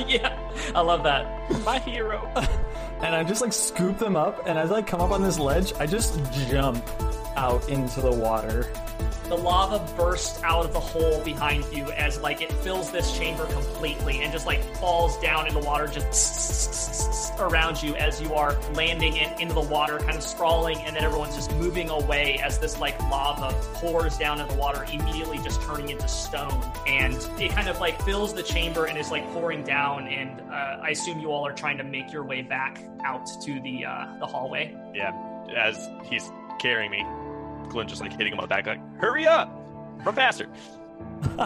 yeah, 0.06 0.39
I 0.77 0.81
love 0.81 1.02
that. 1.02 1.65
My 1.65 1.81
hero. 1.81 2.32
And 3.02 3.14
I 3.14 3.24
just 3.24 3.40
like 3.40 3.52
scoop 3.52 3.98
them 3.98 4.16
up. 4.16 4.46
And 4.46 4.58
as 4.58 4.72
I 4.72 4.82
come 4.82 5.00
up 5.00 5.10
on 5.10 5.22
this 5.22 5.38
ledge, 5.38 5.72
I 5.78 5.86
just 5.86 6.20
jump 6.48 6.84
out 7.36 7.68
into 7.68 8.00
the 8.00 8.12
water. 8.12 8.66
The 9.28 9.36
lava 9.36 9.84
bursts 9.94 10.42
out 10.42 10.64
of 10.64 10.72
the 10.72 10.80
hole 10.80 11.22
behind 11.22 11.64
you 11.70 11.90
as 11.92 12.18
like 12.20 12.40
it 12.40 12.50
fills 12.50 12.90
this 12.90 13.16
chamber 13.16 13.44
completely 13.46 14.22
and 14.22 14.32
just 14.32 14.46
like 14.46 14.62
falls 14.76 15.18
down 15.20 15.46
in 15.46 15.52
the 15.52 15.60
water 15.60 15.86
just 15.86 17.38
around 17.38 17.82
you 17.82 17.94
as 17.96 18.20
you 18.20 18.32
are 18.34 18.58
landing 18.72 19.16
in, 19.16 19.40
into 19.40 19.54
the 19.54 19.60
water, 19.60 19.98
kind 19.98 20.16
of 20.16 20.22
sprawling, 20.22 20.78
and 20.78 20.96
then 20.96 21.04
everyone's 21.04 21.36
just 21.36 21.54
moving 21.56 21.90
away 21.90 22.40
as 22.42 22.58
this 22.58 22.80
like 22.80 22.98
lava 23.10 23.54
pours 23.74 24.16
down 24.16 24.40
in 24.40 24.48
the 24.48 24.54
water, 24.54 24.84
immediately 24.92 25.38
just 25.38 25.60
turning 25.62 25.90
into 25.90 26.08
stone. 26.08 26.64
And 26.86 27.14
it 27.38 27.50
kind 27.52 27.68
of 27.68 27.78
like 27.80 28.00
fills 28.02 28.34
the 28.34 28.42
chamber 28.42 28.86
and 28.86 28.98
is 28.98 29.10
like 29.10 29.24
pouring 29.32 29.62
down. 29.62 30.08
And 30.08 30.40
uh, 30.50 30.80
I 30.82 30.90
assume 30.90 31.20
you 31.20 31.30
all 31.30 31.46
are 31.46 31.52
trying 31.52 31.78
to 31.78 31.84
make 31.84 32.12
your 32.12 32.24
way 32.24 32.42
back 32.42 32.82
out 33.05 33.27
to 33.44 33.60
the 33.60 33.85
uh, 33.85 34.06
the 34.20 34.27
hallway. 34.27 34.77
Yeah, 34.94 35.12
as 35.56 35.89
he's 36.05 36.31
carrying 36.59 36.90
me, 36.90 37.05
Glenn 37.70 37.89
just 37.89 38.01
like 38.01 38.12
hitting 38.12 38.32
him 38.32 38.39
on 38.40 38.44
the 38.44 38.48
back, 38.48 38.66
like, 38.66 38.81
hurry 38.98 39.27
up, 39.27 39.48
run 40.05 40.15
faster. 40.15 40.48
It 41.39 41.40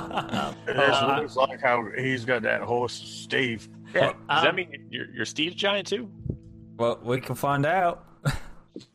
Uh, 0.77 1.19
looks 1.20 1.36
like 1.36 1.60
how 1.60 1.85
he's 1.98 2.24
got 2.24 2.43
that 2.43 2.62
horse, 2.62 2.94
Steve. 2.94 3.69
Yeah. 3.94 4.12
Does 4.12 4.14
that 4.28 4.47
Um, 4.48 4.56
mean 4.56 4.86
your 4.90 5.10
your 5.10 5.24
steed's 5.27 5.55
giant 5.56 5.86
too? 5.89 6.10
Well, 6.78 6.98
we 7.02 7.20
can 7.20 7.35
find 7.35 7.66
out. 7.66 8.05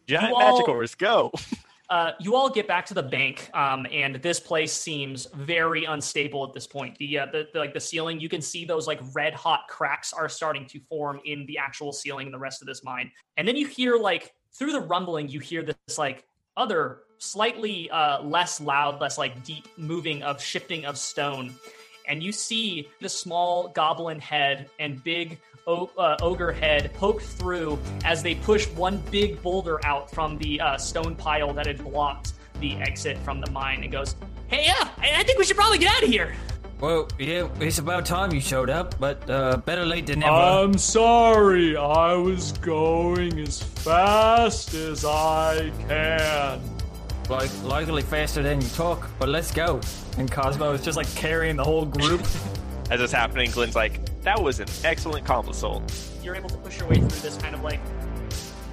Giant 0.07 0.29
You 0.29 0.35
all- 0.35 0.51
magic 0.53 0.65
horse, 0.65 0.95
go. 0.95 1.31
Uh, 1.89 2.11
you 2.19 2.35
all 2.35 2.49
get 2.49 2.67
back 2.67 2.85
to 2.85 2.93
the 2.93 3.03
bank, 3.03 3.49
um, 3.53 3.87
and 3.91 4.15
this 4.15 4.41
place 4.41 4.73
seems 4.73 5.25
very 5.33 5.85
unstable 5.85 6.45
at 6.45 6.53
this 6.53 6.67
point. 6.67 6.97
The, 6.97 7.19
uh, 7.19 7.27
the, 7.31 7.47
the 7.53 7.59
like 7.59 7.73
the 7.73 7.79
ceiling, 7.79 8.19
you 8.19 8.27
can 8.27 8.41
see 8.41 8.65
those 8.65 8.87
like 8.87 8.99
red 9.13 9.33
hot 9.33 9.61
cracks 9.69 10.11
are 10.11 10.27
starting 10.27 10.65
to 10.65 10.81
form 10.89 11.21
in 11.23 11.45
the 11.45 11.57
actual 11.57 11.93
ceiling 11.93 12.25
in 12.25 12.33
the 12.33 12.39
rest 12.39 12.61
of 12.61 12.67
this 12.67 12.83
mine. 12.83 13.09
And 13.37 13.47
then 13.47 13.55
you 13.55 13.67
hear 13.67 13.95
like 13.95 14.33
through 14.53 14.73
the 14.73 14.81
rumbling, 14.81 15.29
you 15.29 15.39
hear 15.39 15.63
this 15.63 15.97
like 15.97 16.25
other 16.57 17.03
slightly 17.19 17.89
uh, 17.89 18.21
less 18.21 18.59
loud, 18.59 18.99
less 18.99 19.17
like 19.17 19.43
deep 19.45 19.67
moving 19.77 20.23
of 20.23 20.41
shifting 20.41 20.85
of 20.85 20.97
stone. 20.97 21.55
And 22.07 22.21
you 22.21 22.33
see 22.33 22.89
the 22.99 23.09
small 23.09 23.69
goblin 23.69 24.19
head 24.19 24.69
and 24.79 25.01
big 25.03 25.39
o- 25.67 25.89
uh, 25.97 26.17
ogre 26.21 26.51
head 26.51 26.91
poke 26.95 27.21
through 27.21 27.77
as 28.05 28.23
they 28.23 28.35
push 28.35 28.67
one 28.69 28.97
big 29.11 29.41
boulder 29.43 29.85
out 29.85 30.09
from 30.09 30.37
the 30.37 30.59
uh, 30.61 30.77
stone 30.77 31.15
pile 31.15 31.53
that 31.53 31.65
had 31.67 31.83
blocked 31.83 32.33
the 32.59 32.75
exit 32.77 33.17
from 33.19 33.39
the 33.41 33.51
mine 33.51 33.83
and 33.83 33.91
goes, 33.91 34.15
Hey, 34.47 34.65
yeah, 34.65 34.89
I, 34.97 35.11
I 35.19 35.23
think 35.23 35.37
we 35.37 35.43
should 35.45 35.57
probably 35.57 35.77
get 35.77 35.93
out 35.95 36.03
of 36.03 36.09
here. 36.09 36.33
Well, 36.79 37.07
yeah, 37.19 37.49
it's 37.59 37.79
about 37.79 38.05
time 38.05 38.31
you 38.31 38.39
showed 38.39 38.69
up, 38.69 38.97
but 38.99 39.27
uh, 39.29 39.57
better 39.57 39.83
late 39.83 40.05
than 40.07 40.19
never. 40.19 40.31
I'm 40.31 40.77
sorry, 40.77 41.75
I 41.75 42.13
was 42.13 42.51
going 42.53 43.39
as 43.39 43.61
fast 43.63 44.75
as 44.75 45.03
I 45.03 45.71
can. 45.87 46.61
like, 47.29 47.49
likely 47.63 48.03
faster 48.03 48.43
than 48.43 48.61
you 48.61 48.67
talk, 48.69 49.09
but 49.17 49.27
let's 49.27 49.51
go. 49.51 49.81
And 50.19 50.31
Cosmo 50.31 50.71
is 50.73 50.83
just 50.83 50.97
like 50.97 51.13
carrying 51.15 51.55
the 51.55 51.63
whole 51.63 51.85
group. 51.85 52.21
As 52.89 53.01
it's 53.01 53.11
happening, 53.11 53.51
Glenn's 53.51 53.75
like, 53.75 53.99
that 54.27 54.43
was 54.43 54.59
an 54.59 54.67
excellent 54.83 55.25
console. 55.25 55.81
You're 56.21 56.35
able 56.35 56.49
to 56.49 56.57
push 56.57 56.77
your 56.77 56.89
way 56.89 56.95
through 56.95 57.07
this 57.07 57.37
kind 57.37 57.55
of 57.55 57.61
like 57.61 57.79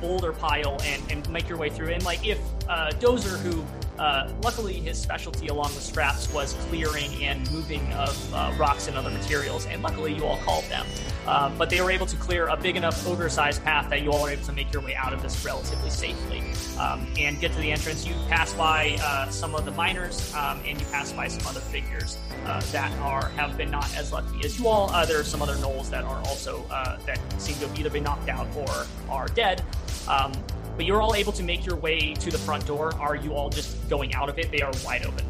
boulder 0.01 0.33
pile 0.33 0.81
and, 0.83 1.01
and 1.13 1.31
make 1.31 1.49
your 1.49 1.59
way 1.59 1.71
through. 1.71 1.91
And 1.91 2.05
like 2.05 2.27
if 2.27 2.41
uh, 2.69 2.91
Dozer, 2.99 3.39
who 3.39 3.65
uh, 3.99 4.29
luckily 4.43 4.75
his 4.75 4.99
specialty 4.99 5.49
along 5.49 5.73
the 5.75 5.81
straps 5.81 6.33
was 6.33 6.55
clearing 6.69 7.23
and 7.23 7.51
moving 7.51 7.93
of 7.95 8.35
uh, 8.35 8.53
rocks 8.59 8.89
and 8.89 8.97
other 8.97 9.11
materials, 9.11 9.67
and 9.67 9.83
luckily 9.83 10.15
you 10.15 10.25
all 10.25 10.39
called 10.39 10.65
them. 10.65 10.87
Uh, 11.27 11.49
but 11.57 11.71
they 11.71 11.81
were 11.81 11.91
able 11.91 12.07
to 12.07 12.17
clear 12.17 12.49
a 12.49 12.57
big 12.57 12.77
enough 12.77 13.07
ogre-sized 13.07 13.63
path 13.65 13.89
that 13.89 14.03
you 14.03 14.13
all 14.13 14.27
are 14.27 14.31
able 14.31 14.45
to 14.45 14.53
make 14.53 14.73
your 14.73 14.83
way 14.83 14.95
out 14.95 15.13
of 15.13 15.23
this 15.23 15.45
relatively 15.45 15.91
safely 15.91 16.43
um, 16.79 17.07
and 17.19 17.41
get 17.41 17.53
to 17.53 17.59
the 17.59 17.73
entrance. 17.73 18.07
You 18.07 18.15
pass 18.29 18.53
by 18.55 18.97
uh, 19.01 19.29
some 19.31 19.55
of 19.55 19.65
the 19.65 19.71
miners 19.71 20.35
um, 20.35 20.61
and 20.67 20.79
you 20.79 20.87
pass 20.87 21.13
by 21.13 21.29
some 21.29 21.47
other 21.47 21.61
figures 21.61 22.19
uh, 22.47 22.61
that 22.73 22.93
are 22.99 23.29
have 23.31 23.57
been 23.57 23.71
not 23.71 23.95
as 23.97 24.13
lucky 24.13 24.45
as 24.45 24.59
you 24.59 24.69
all. 24.69 24.91
Uh, 24.91 25.07
there 25.07 25.19
are 25.19 25.25
some 25.25 25.41
other 25.41 25.55
gnolls 25.55 25.89
that 25.91 26.05
are 26.05 26.19
also 26.27 26.65
that 27.07 27.19
seem 27.41 27.55
to 27.57 27.69
have 27.69 27.79
either 27.79 27.91
been 27.91 28.05
knocked 28.05 28.29
out 28.29 28.47
or 28.57 28.87
are 29.09 29.29
dead. 29.29 29.63
Um, 30.09 30.33
but 30.77 30.85
you're 30.85 31.01
all 31.01 31.15
able 31.15 31.33
to 31.33 31.43
make 31.43 31.65
your 31.67 31.77
way 31.77 32.15
to 32.15 32.31
the 32.31 32.39
front 32.39 32.67
door. 32.67 32.95
Are 32.97 33.17
you 33.17 33.33
all 33.35 33.51
just 33.51 33.89
going 33.89 34.15
out 34.15 34.29
of 34.29 34.39
it? 34.39 34.51
They 34.51 34.61
are 34.63 34.73
wide 34.85 35.05
open 35.07 35.25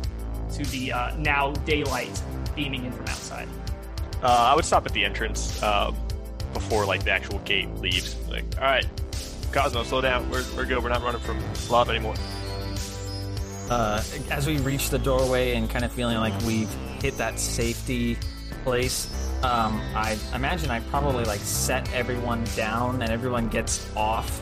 to 0.54 0.64
the 0.70 0.92
uh, 0.92 1.16
now 1.16 1.52
daylight 1.66 2.22
beaming 2.54 2.84
in 2.84 2.92
from 2.92 3.06
outside. 3.06 3.48
Uh, 4.22 4.26
I 4.52 4.54
would 4.54 4.64
stop 4.64 4.86
at 4.86 4.92
the 4.92 5.04
entrance 5.04 5.62
um, 5.62 5.96
before 6.52 6.86
like 6.86 7.04
the 7.04 7.10
actual 7.10 7.38
gate 7.40 7.68
leaves. 7.76 8.16
Like, 8.30 8.44
all 8.56 8.64
right, 8.64 8.86
Cosmo, 9.52 9.82
slow 9.82 10.00
down. 10.00 10.30
We're, 10.30 10.44
we're 10.56 10.64
good. 10.64 10.82
We're 10.82 10.88
not 10.88 11.02
running 11.02 11.20
from 11.20 11.42
lava 11.70 11.90
anymore. 11.90 12.14
uh, 13.70 14.02
as 14.30 14.46
we 14.46 14.58
reach 14.58 14.90
the 14.90 14.98
doorway 14.98 15.54
and 15.54 15.68
kind 15.70 15.84
of 15.84 15.92
feeling 15.92 16.16
like 16.18 16.38
we've 16.42 16.72
hit 17.00 17.16
that 17.18 17.38
safety 17.38 18.16
place, 18.62 19.08
um, 19.42 19.80
I 19.94 20.18
imagine 20.34 20.70
I 20.70 20.80
probably 20.80 21.24
like 21.24 21.40
set 21.40 21.92
everyone 21.92 22.44
down 22.56 23.02
and 23.02 23.10
everyone 23.10 23.48
gets 23.48 23.86
off 23.96 24.40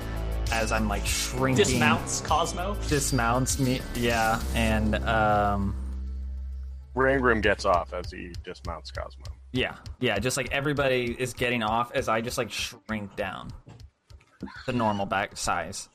as 0.53 0.71
I'm 0.71 0.87
like 0.89 1.05
shrinking. 1.07 1.65
Dismounts 1.65 2.21
Cosmo. 2.21 2.77
Dismounts 2.89 3.59
me, 3.59 3.81
yeah, 3.95 4.41
and 4.55 4.95
um, 5.07 5.75
Rangrim 6.95 7.43
gets 7.43 7.65
off 7.65 7.93
as 7.93 8.11
he 8.11 8.33
dismounts 8.45 8.91
Cosmo. 8.91 9.25
yeah, 9.53 9.77
yeah, 9.99 10.19
just 10.19 10.37
like 10.37 10.53
everybody 10.53 11.17
is 11.19 11.33
getting 11.33 11.63
off 11.63 11.91
as 11.95 12.09
I 12.09 12.21
just 12.21 12.39
like 12.39 12.51
shrink 12.51 13.17
down 13.17 13.51
the 14.67 14.73
normal 14.73 15.07
back 15.07 15.37
size. 15.37 15.89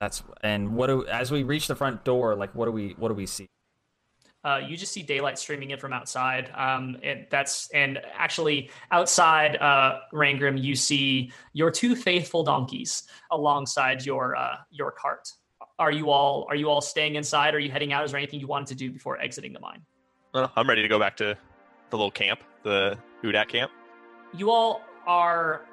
That's 0.00 0.22
and 0.42 0.74
what 0.74 0.86
do 0.86 1.06
as 1.06 1.30
we 1.30 1.42
reach 1.42 1.66
the 1.66 1.74
front 1.74 2.04
door, 2.04 2.34
like 2.36 2.54
what 2.54 2.66
do 2.66 2.72
we 2.72 2.94
what 2.96 3.08
do 3.08 3.14
we 3.14 3.26
see? 3.26 3.48
Uh, 4.42 4.60
you 4.66 4.76
just 4.76 4.92
see 4.92 5.02
daylight 5.02 5.38
streaming 5.38 5.70
in 5.70 5.78
from 5.78 5.92
outside. 5.92 6.50
Um, 6.56 6.96
and 7.02 7.26
that's 7.30 7.68
and 7.70 8.00
actually 8.14 8.70
outside 8.90 9.56
uh, 9.56 10.00
Rangrim, 10.12 10.60
you 10.62 10.74
see 10.74 11.32
your 11.52 11.70
two 11.70 11.94
faithful 11.94 12.42
donkeys 12.42 13.04
alongside 13.30 14.04
your 14.04 14.36
uh, 14.36 14.56
your 14.70 14.92
cart. 14.92 15.32
Are 15.78 15.92
you 15.92 16.10
all 16.10 16.46
are 16.48 16.56
you 16.56 16.68
all 16.70 16.80
staying 16.80 17.16
inside? 17.16 17.54
Are 17.54 17.58
you 17.58 17.70
heading 17.70 17.92
out? 17.92 18.04
Is 18.04 18.12
there 18.12 18.18
anything 18.18 18.40
you 18.40 18.46
wanted 18.46 18.68
to 18.68 18.74
do 18.74 18.90
before 18.90 19.20
exiting 19.20 19.52
the 19.52 19.60
mine? 19.60 19.82
Well, 20.32 20.50
I'm 20.56 20.68
ready 20.68 20.82
to 20.82 20.88
go 20.88 20.98
back 20.98 21.16
to 21.18 21.36
the 21.90 21.96
little 21.96 22.10
camp, 22.10 22.40
the 22.62 22.98
Udat 23.22 23.48
camp. 23.48 23.70
You 24.32 24.50
all 24.50 24.82
are 25.06 25.66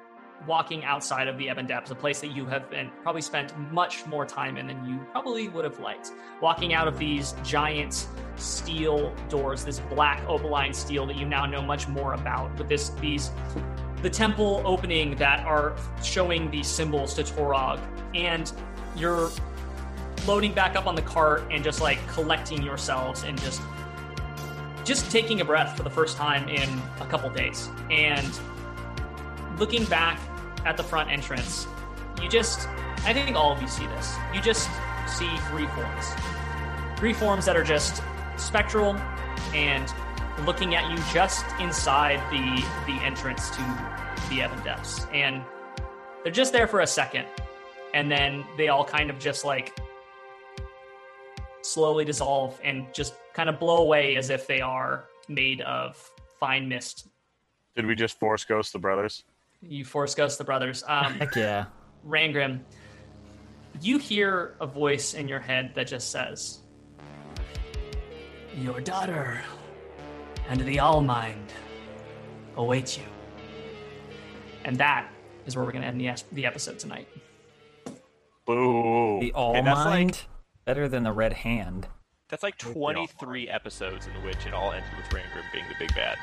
walking 0.46 0.84
outside 0.84 1.28
of 1.28 1.36
the 1.38 1.48
Ebon 1.48 1.66
Depths, 1.66 1.90
a 1.90 1.94
place 1.94 2.20
that 2.20 2.28
you 2.28 2.46
have 2.46 2.70
been 2.70 2.90
probably 3.02 3.22
spent 3.22 3.58
much 3.72 4.06
more 4.06 4.24
time 4.24 4.56
in 4.56 4.66
than 4.66 4.84
you 4.84 4.98
probably 5.12 5.48
would 5.48 5.64
have 5.64 5.78
liked. 5.80 6.12
Walking 6.40 6.74
out 6.74 6.88
of 6.88 6.98
these 6.98 7.34
giant 7.42 8.06
steel 8.36 9.14
doors, 9.28 9.64
this 9.64 9.80
black 9.80 10.22
opaline 10.28 10.72
steel 10.72 11.06
that 11.06 11.16
you 11.16 11.26
now 11.26 11.46
know 11.46 11.62
much 11.62 11.88
more 11.88 12.14
about, 12.14 12.56
with 12.58 12.68
this 12.68 12.90
these 13.00 13.30
the 14.02 14.10
temple 14.10 14.62
opening 14.64 15.16
that 15.16 15.44
are 15.44 15.74
showing 16.02 16.50
these 16.50 16.68
symbols 16.68 17.14
to 17.14 17.24
Torog, 17.24 17.80
and 18.14 18.52
you're 18.96 19.30
loading 20.26 20.52
back 20.52 20.76
up 20.76 20.86
on 20.86 20.94
the 20.94 21.02
cart 21.02 21.42
and 21.50 21.64
just 21.64 21.80
like 21.80 21.98
collecting 22.06 22.62
yourselves 22.62 23.24
and 23.24 23.40
just 23.40 23.60
just 24.84 25.10
taking 25.10 25.40
a 25.40 25.44
breath 25.44 25.76
for 25.76 25.82
the 25.82 25.90
first 25.90 26.16
time 26.16 26.48
in 26.48 26.68
a 27.00 27.06
couple 27.06 27.28
days 27.30 27.68
and 27.90 28.40
looking 29.58 29.84
back 29.86 30.20
at 30.64 30.76
the 30.76 30.82
front 30.82 31.10
entrance 31.10 31.66
you 32.22 32.28
just 32.28 32.68
i 33.04 33.12
think 33.12 33.36
all 33.36 33.52
of 33.52 33.60
you 33.62 33.68
see 33.68 33.86
this 33.86 34.16
you 34.34 34.40
just 34.40 34.68
see 35.06 35.36
three 35.48 35.66
forms 35.68 36.06
three 36.96 37.12
forms 37.12 37.44
that 37.44 37.56
are 37.56 37.64
just 37.64 38.02
spectral 38.36 38.96
and 39.54 39.92
looking 40.44 40.74
at 40.74 40.90
you 40.90 40.96
just 41.12 41.44
inside 41.60 42.20
the 42.30 42.64
the 42.86 42.98
entrance 43.04 43.50
to 43.50 43.62
the 44.28 44.44
Ebon 44.44 44.62
Depths. 44.64 45.06
And 45.12 45.42
they're 46.22 46.32
just 46.32 46.52
there 46.52 46.66
for 46.66 46.80
a 46.80 46.86
second. 46.86 47.26
And 47.94 48.10
then 48.10 48.44
they 48.56 48.68
all 48.68 48.84
kind 48.84 49.10
of 49.10 49.18
just 49.18 49.44
like 49.44 49.76
slowly 51.62 52.04
dissolve 52.04 52.60
and 52.62 52.92
just 52.92 53.14
kind 53.34 53.48
of 53.48 53.58
blow 53.58 53.78
away 53.78 54.16
as 54.16 54.30
if 54.30 54.46
they 54.46 54.60
are 54.60 55.06
made 55.28 55.60
of 55.62 55.96
fine 56.38 56.68
mist. 56.68 57.08
Did 57.76 57.86
we 57.86 57.94
just 57.94 58.18
force 58.18 58.44
ghost 58.44 58.72
the 58.72 58.78
brothers? 58.78 59.24
You 59.60 59.84
force 59.84 60.14
ghost 60.14 60.38
the 60.38 60.44
brothers. 60.44 60.84
Um, 60.86 61.14
Heck 61.14 61.34
yeah. 61.34 61.66
Rangrim, 62.06 62.60
you 63.80 63.98
hear 63.98 64.54
a 64.60 64.66
voice 64.66 65.14
in 65.14 65.28
your 65.28 65.40
head 65.40 65.72
that 65.74 65.86
just 65.88 66.10
says, 66.10 66.60
Your 68.56 68.80
daughter 68.80 69.40
and 70.48 70.60
the 70.60 70.76
Allmind 70.76 71.48
await 72.56 72.96
you. 72.96 73.04
And 74.64 74.76
that 74.76 75.10
is 75.46 75.56
where 75.56 75.64
we're 75.64 75.72
going 75.72 75.82
to 75.82 75.88
end 75.88 76.00
the, 76.00 76.22
the 76.32 76.46
episode 76.46 76.78
tonight. 76.78 77.08
Boo. 78.46 79.18
The 79.20 79.32
All 79.32 79.54
And 79.56 79.66
that's 79.66 79.78
like- 79.78 79.86
Mind. 79.86 80.22
Better 80.64 80.86
than 80.86 81.02
the 81.02 81.12
Red 81.12 81.32
Hand. 81.32 81.88
That's 82.28 82.42
like 82.42 82.58
23 82.58 83.48
episodes 83.48 84.06
in 84.06 84.12
which 84.22 84.44
it 84.44 84.52
all 84.52 84.70
ended 84.70 84.90
with 84.98 85.06
Rangrim 85.06 85.50
being 85.50 85.64
the 85.66 85.74
big 85.78 85.94
bad. 85.94 86.18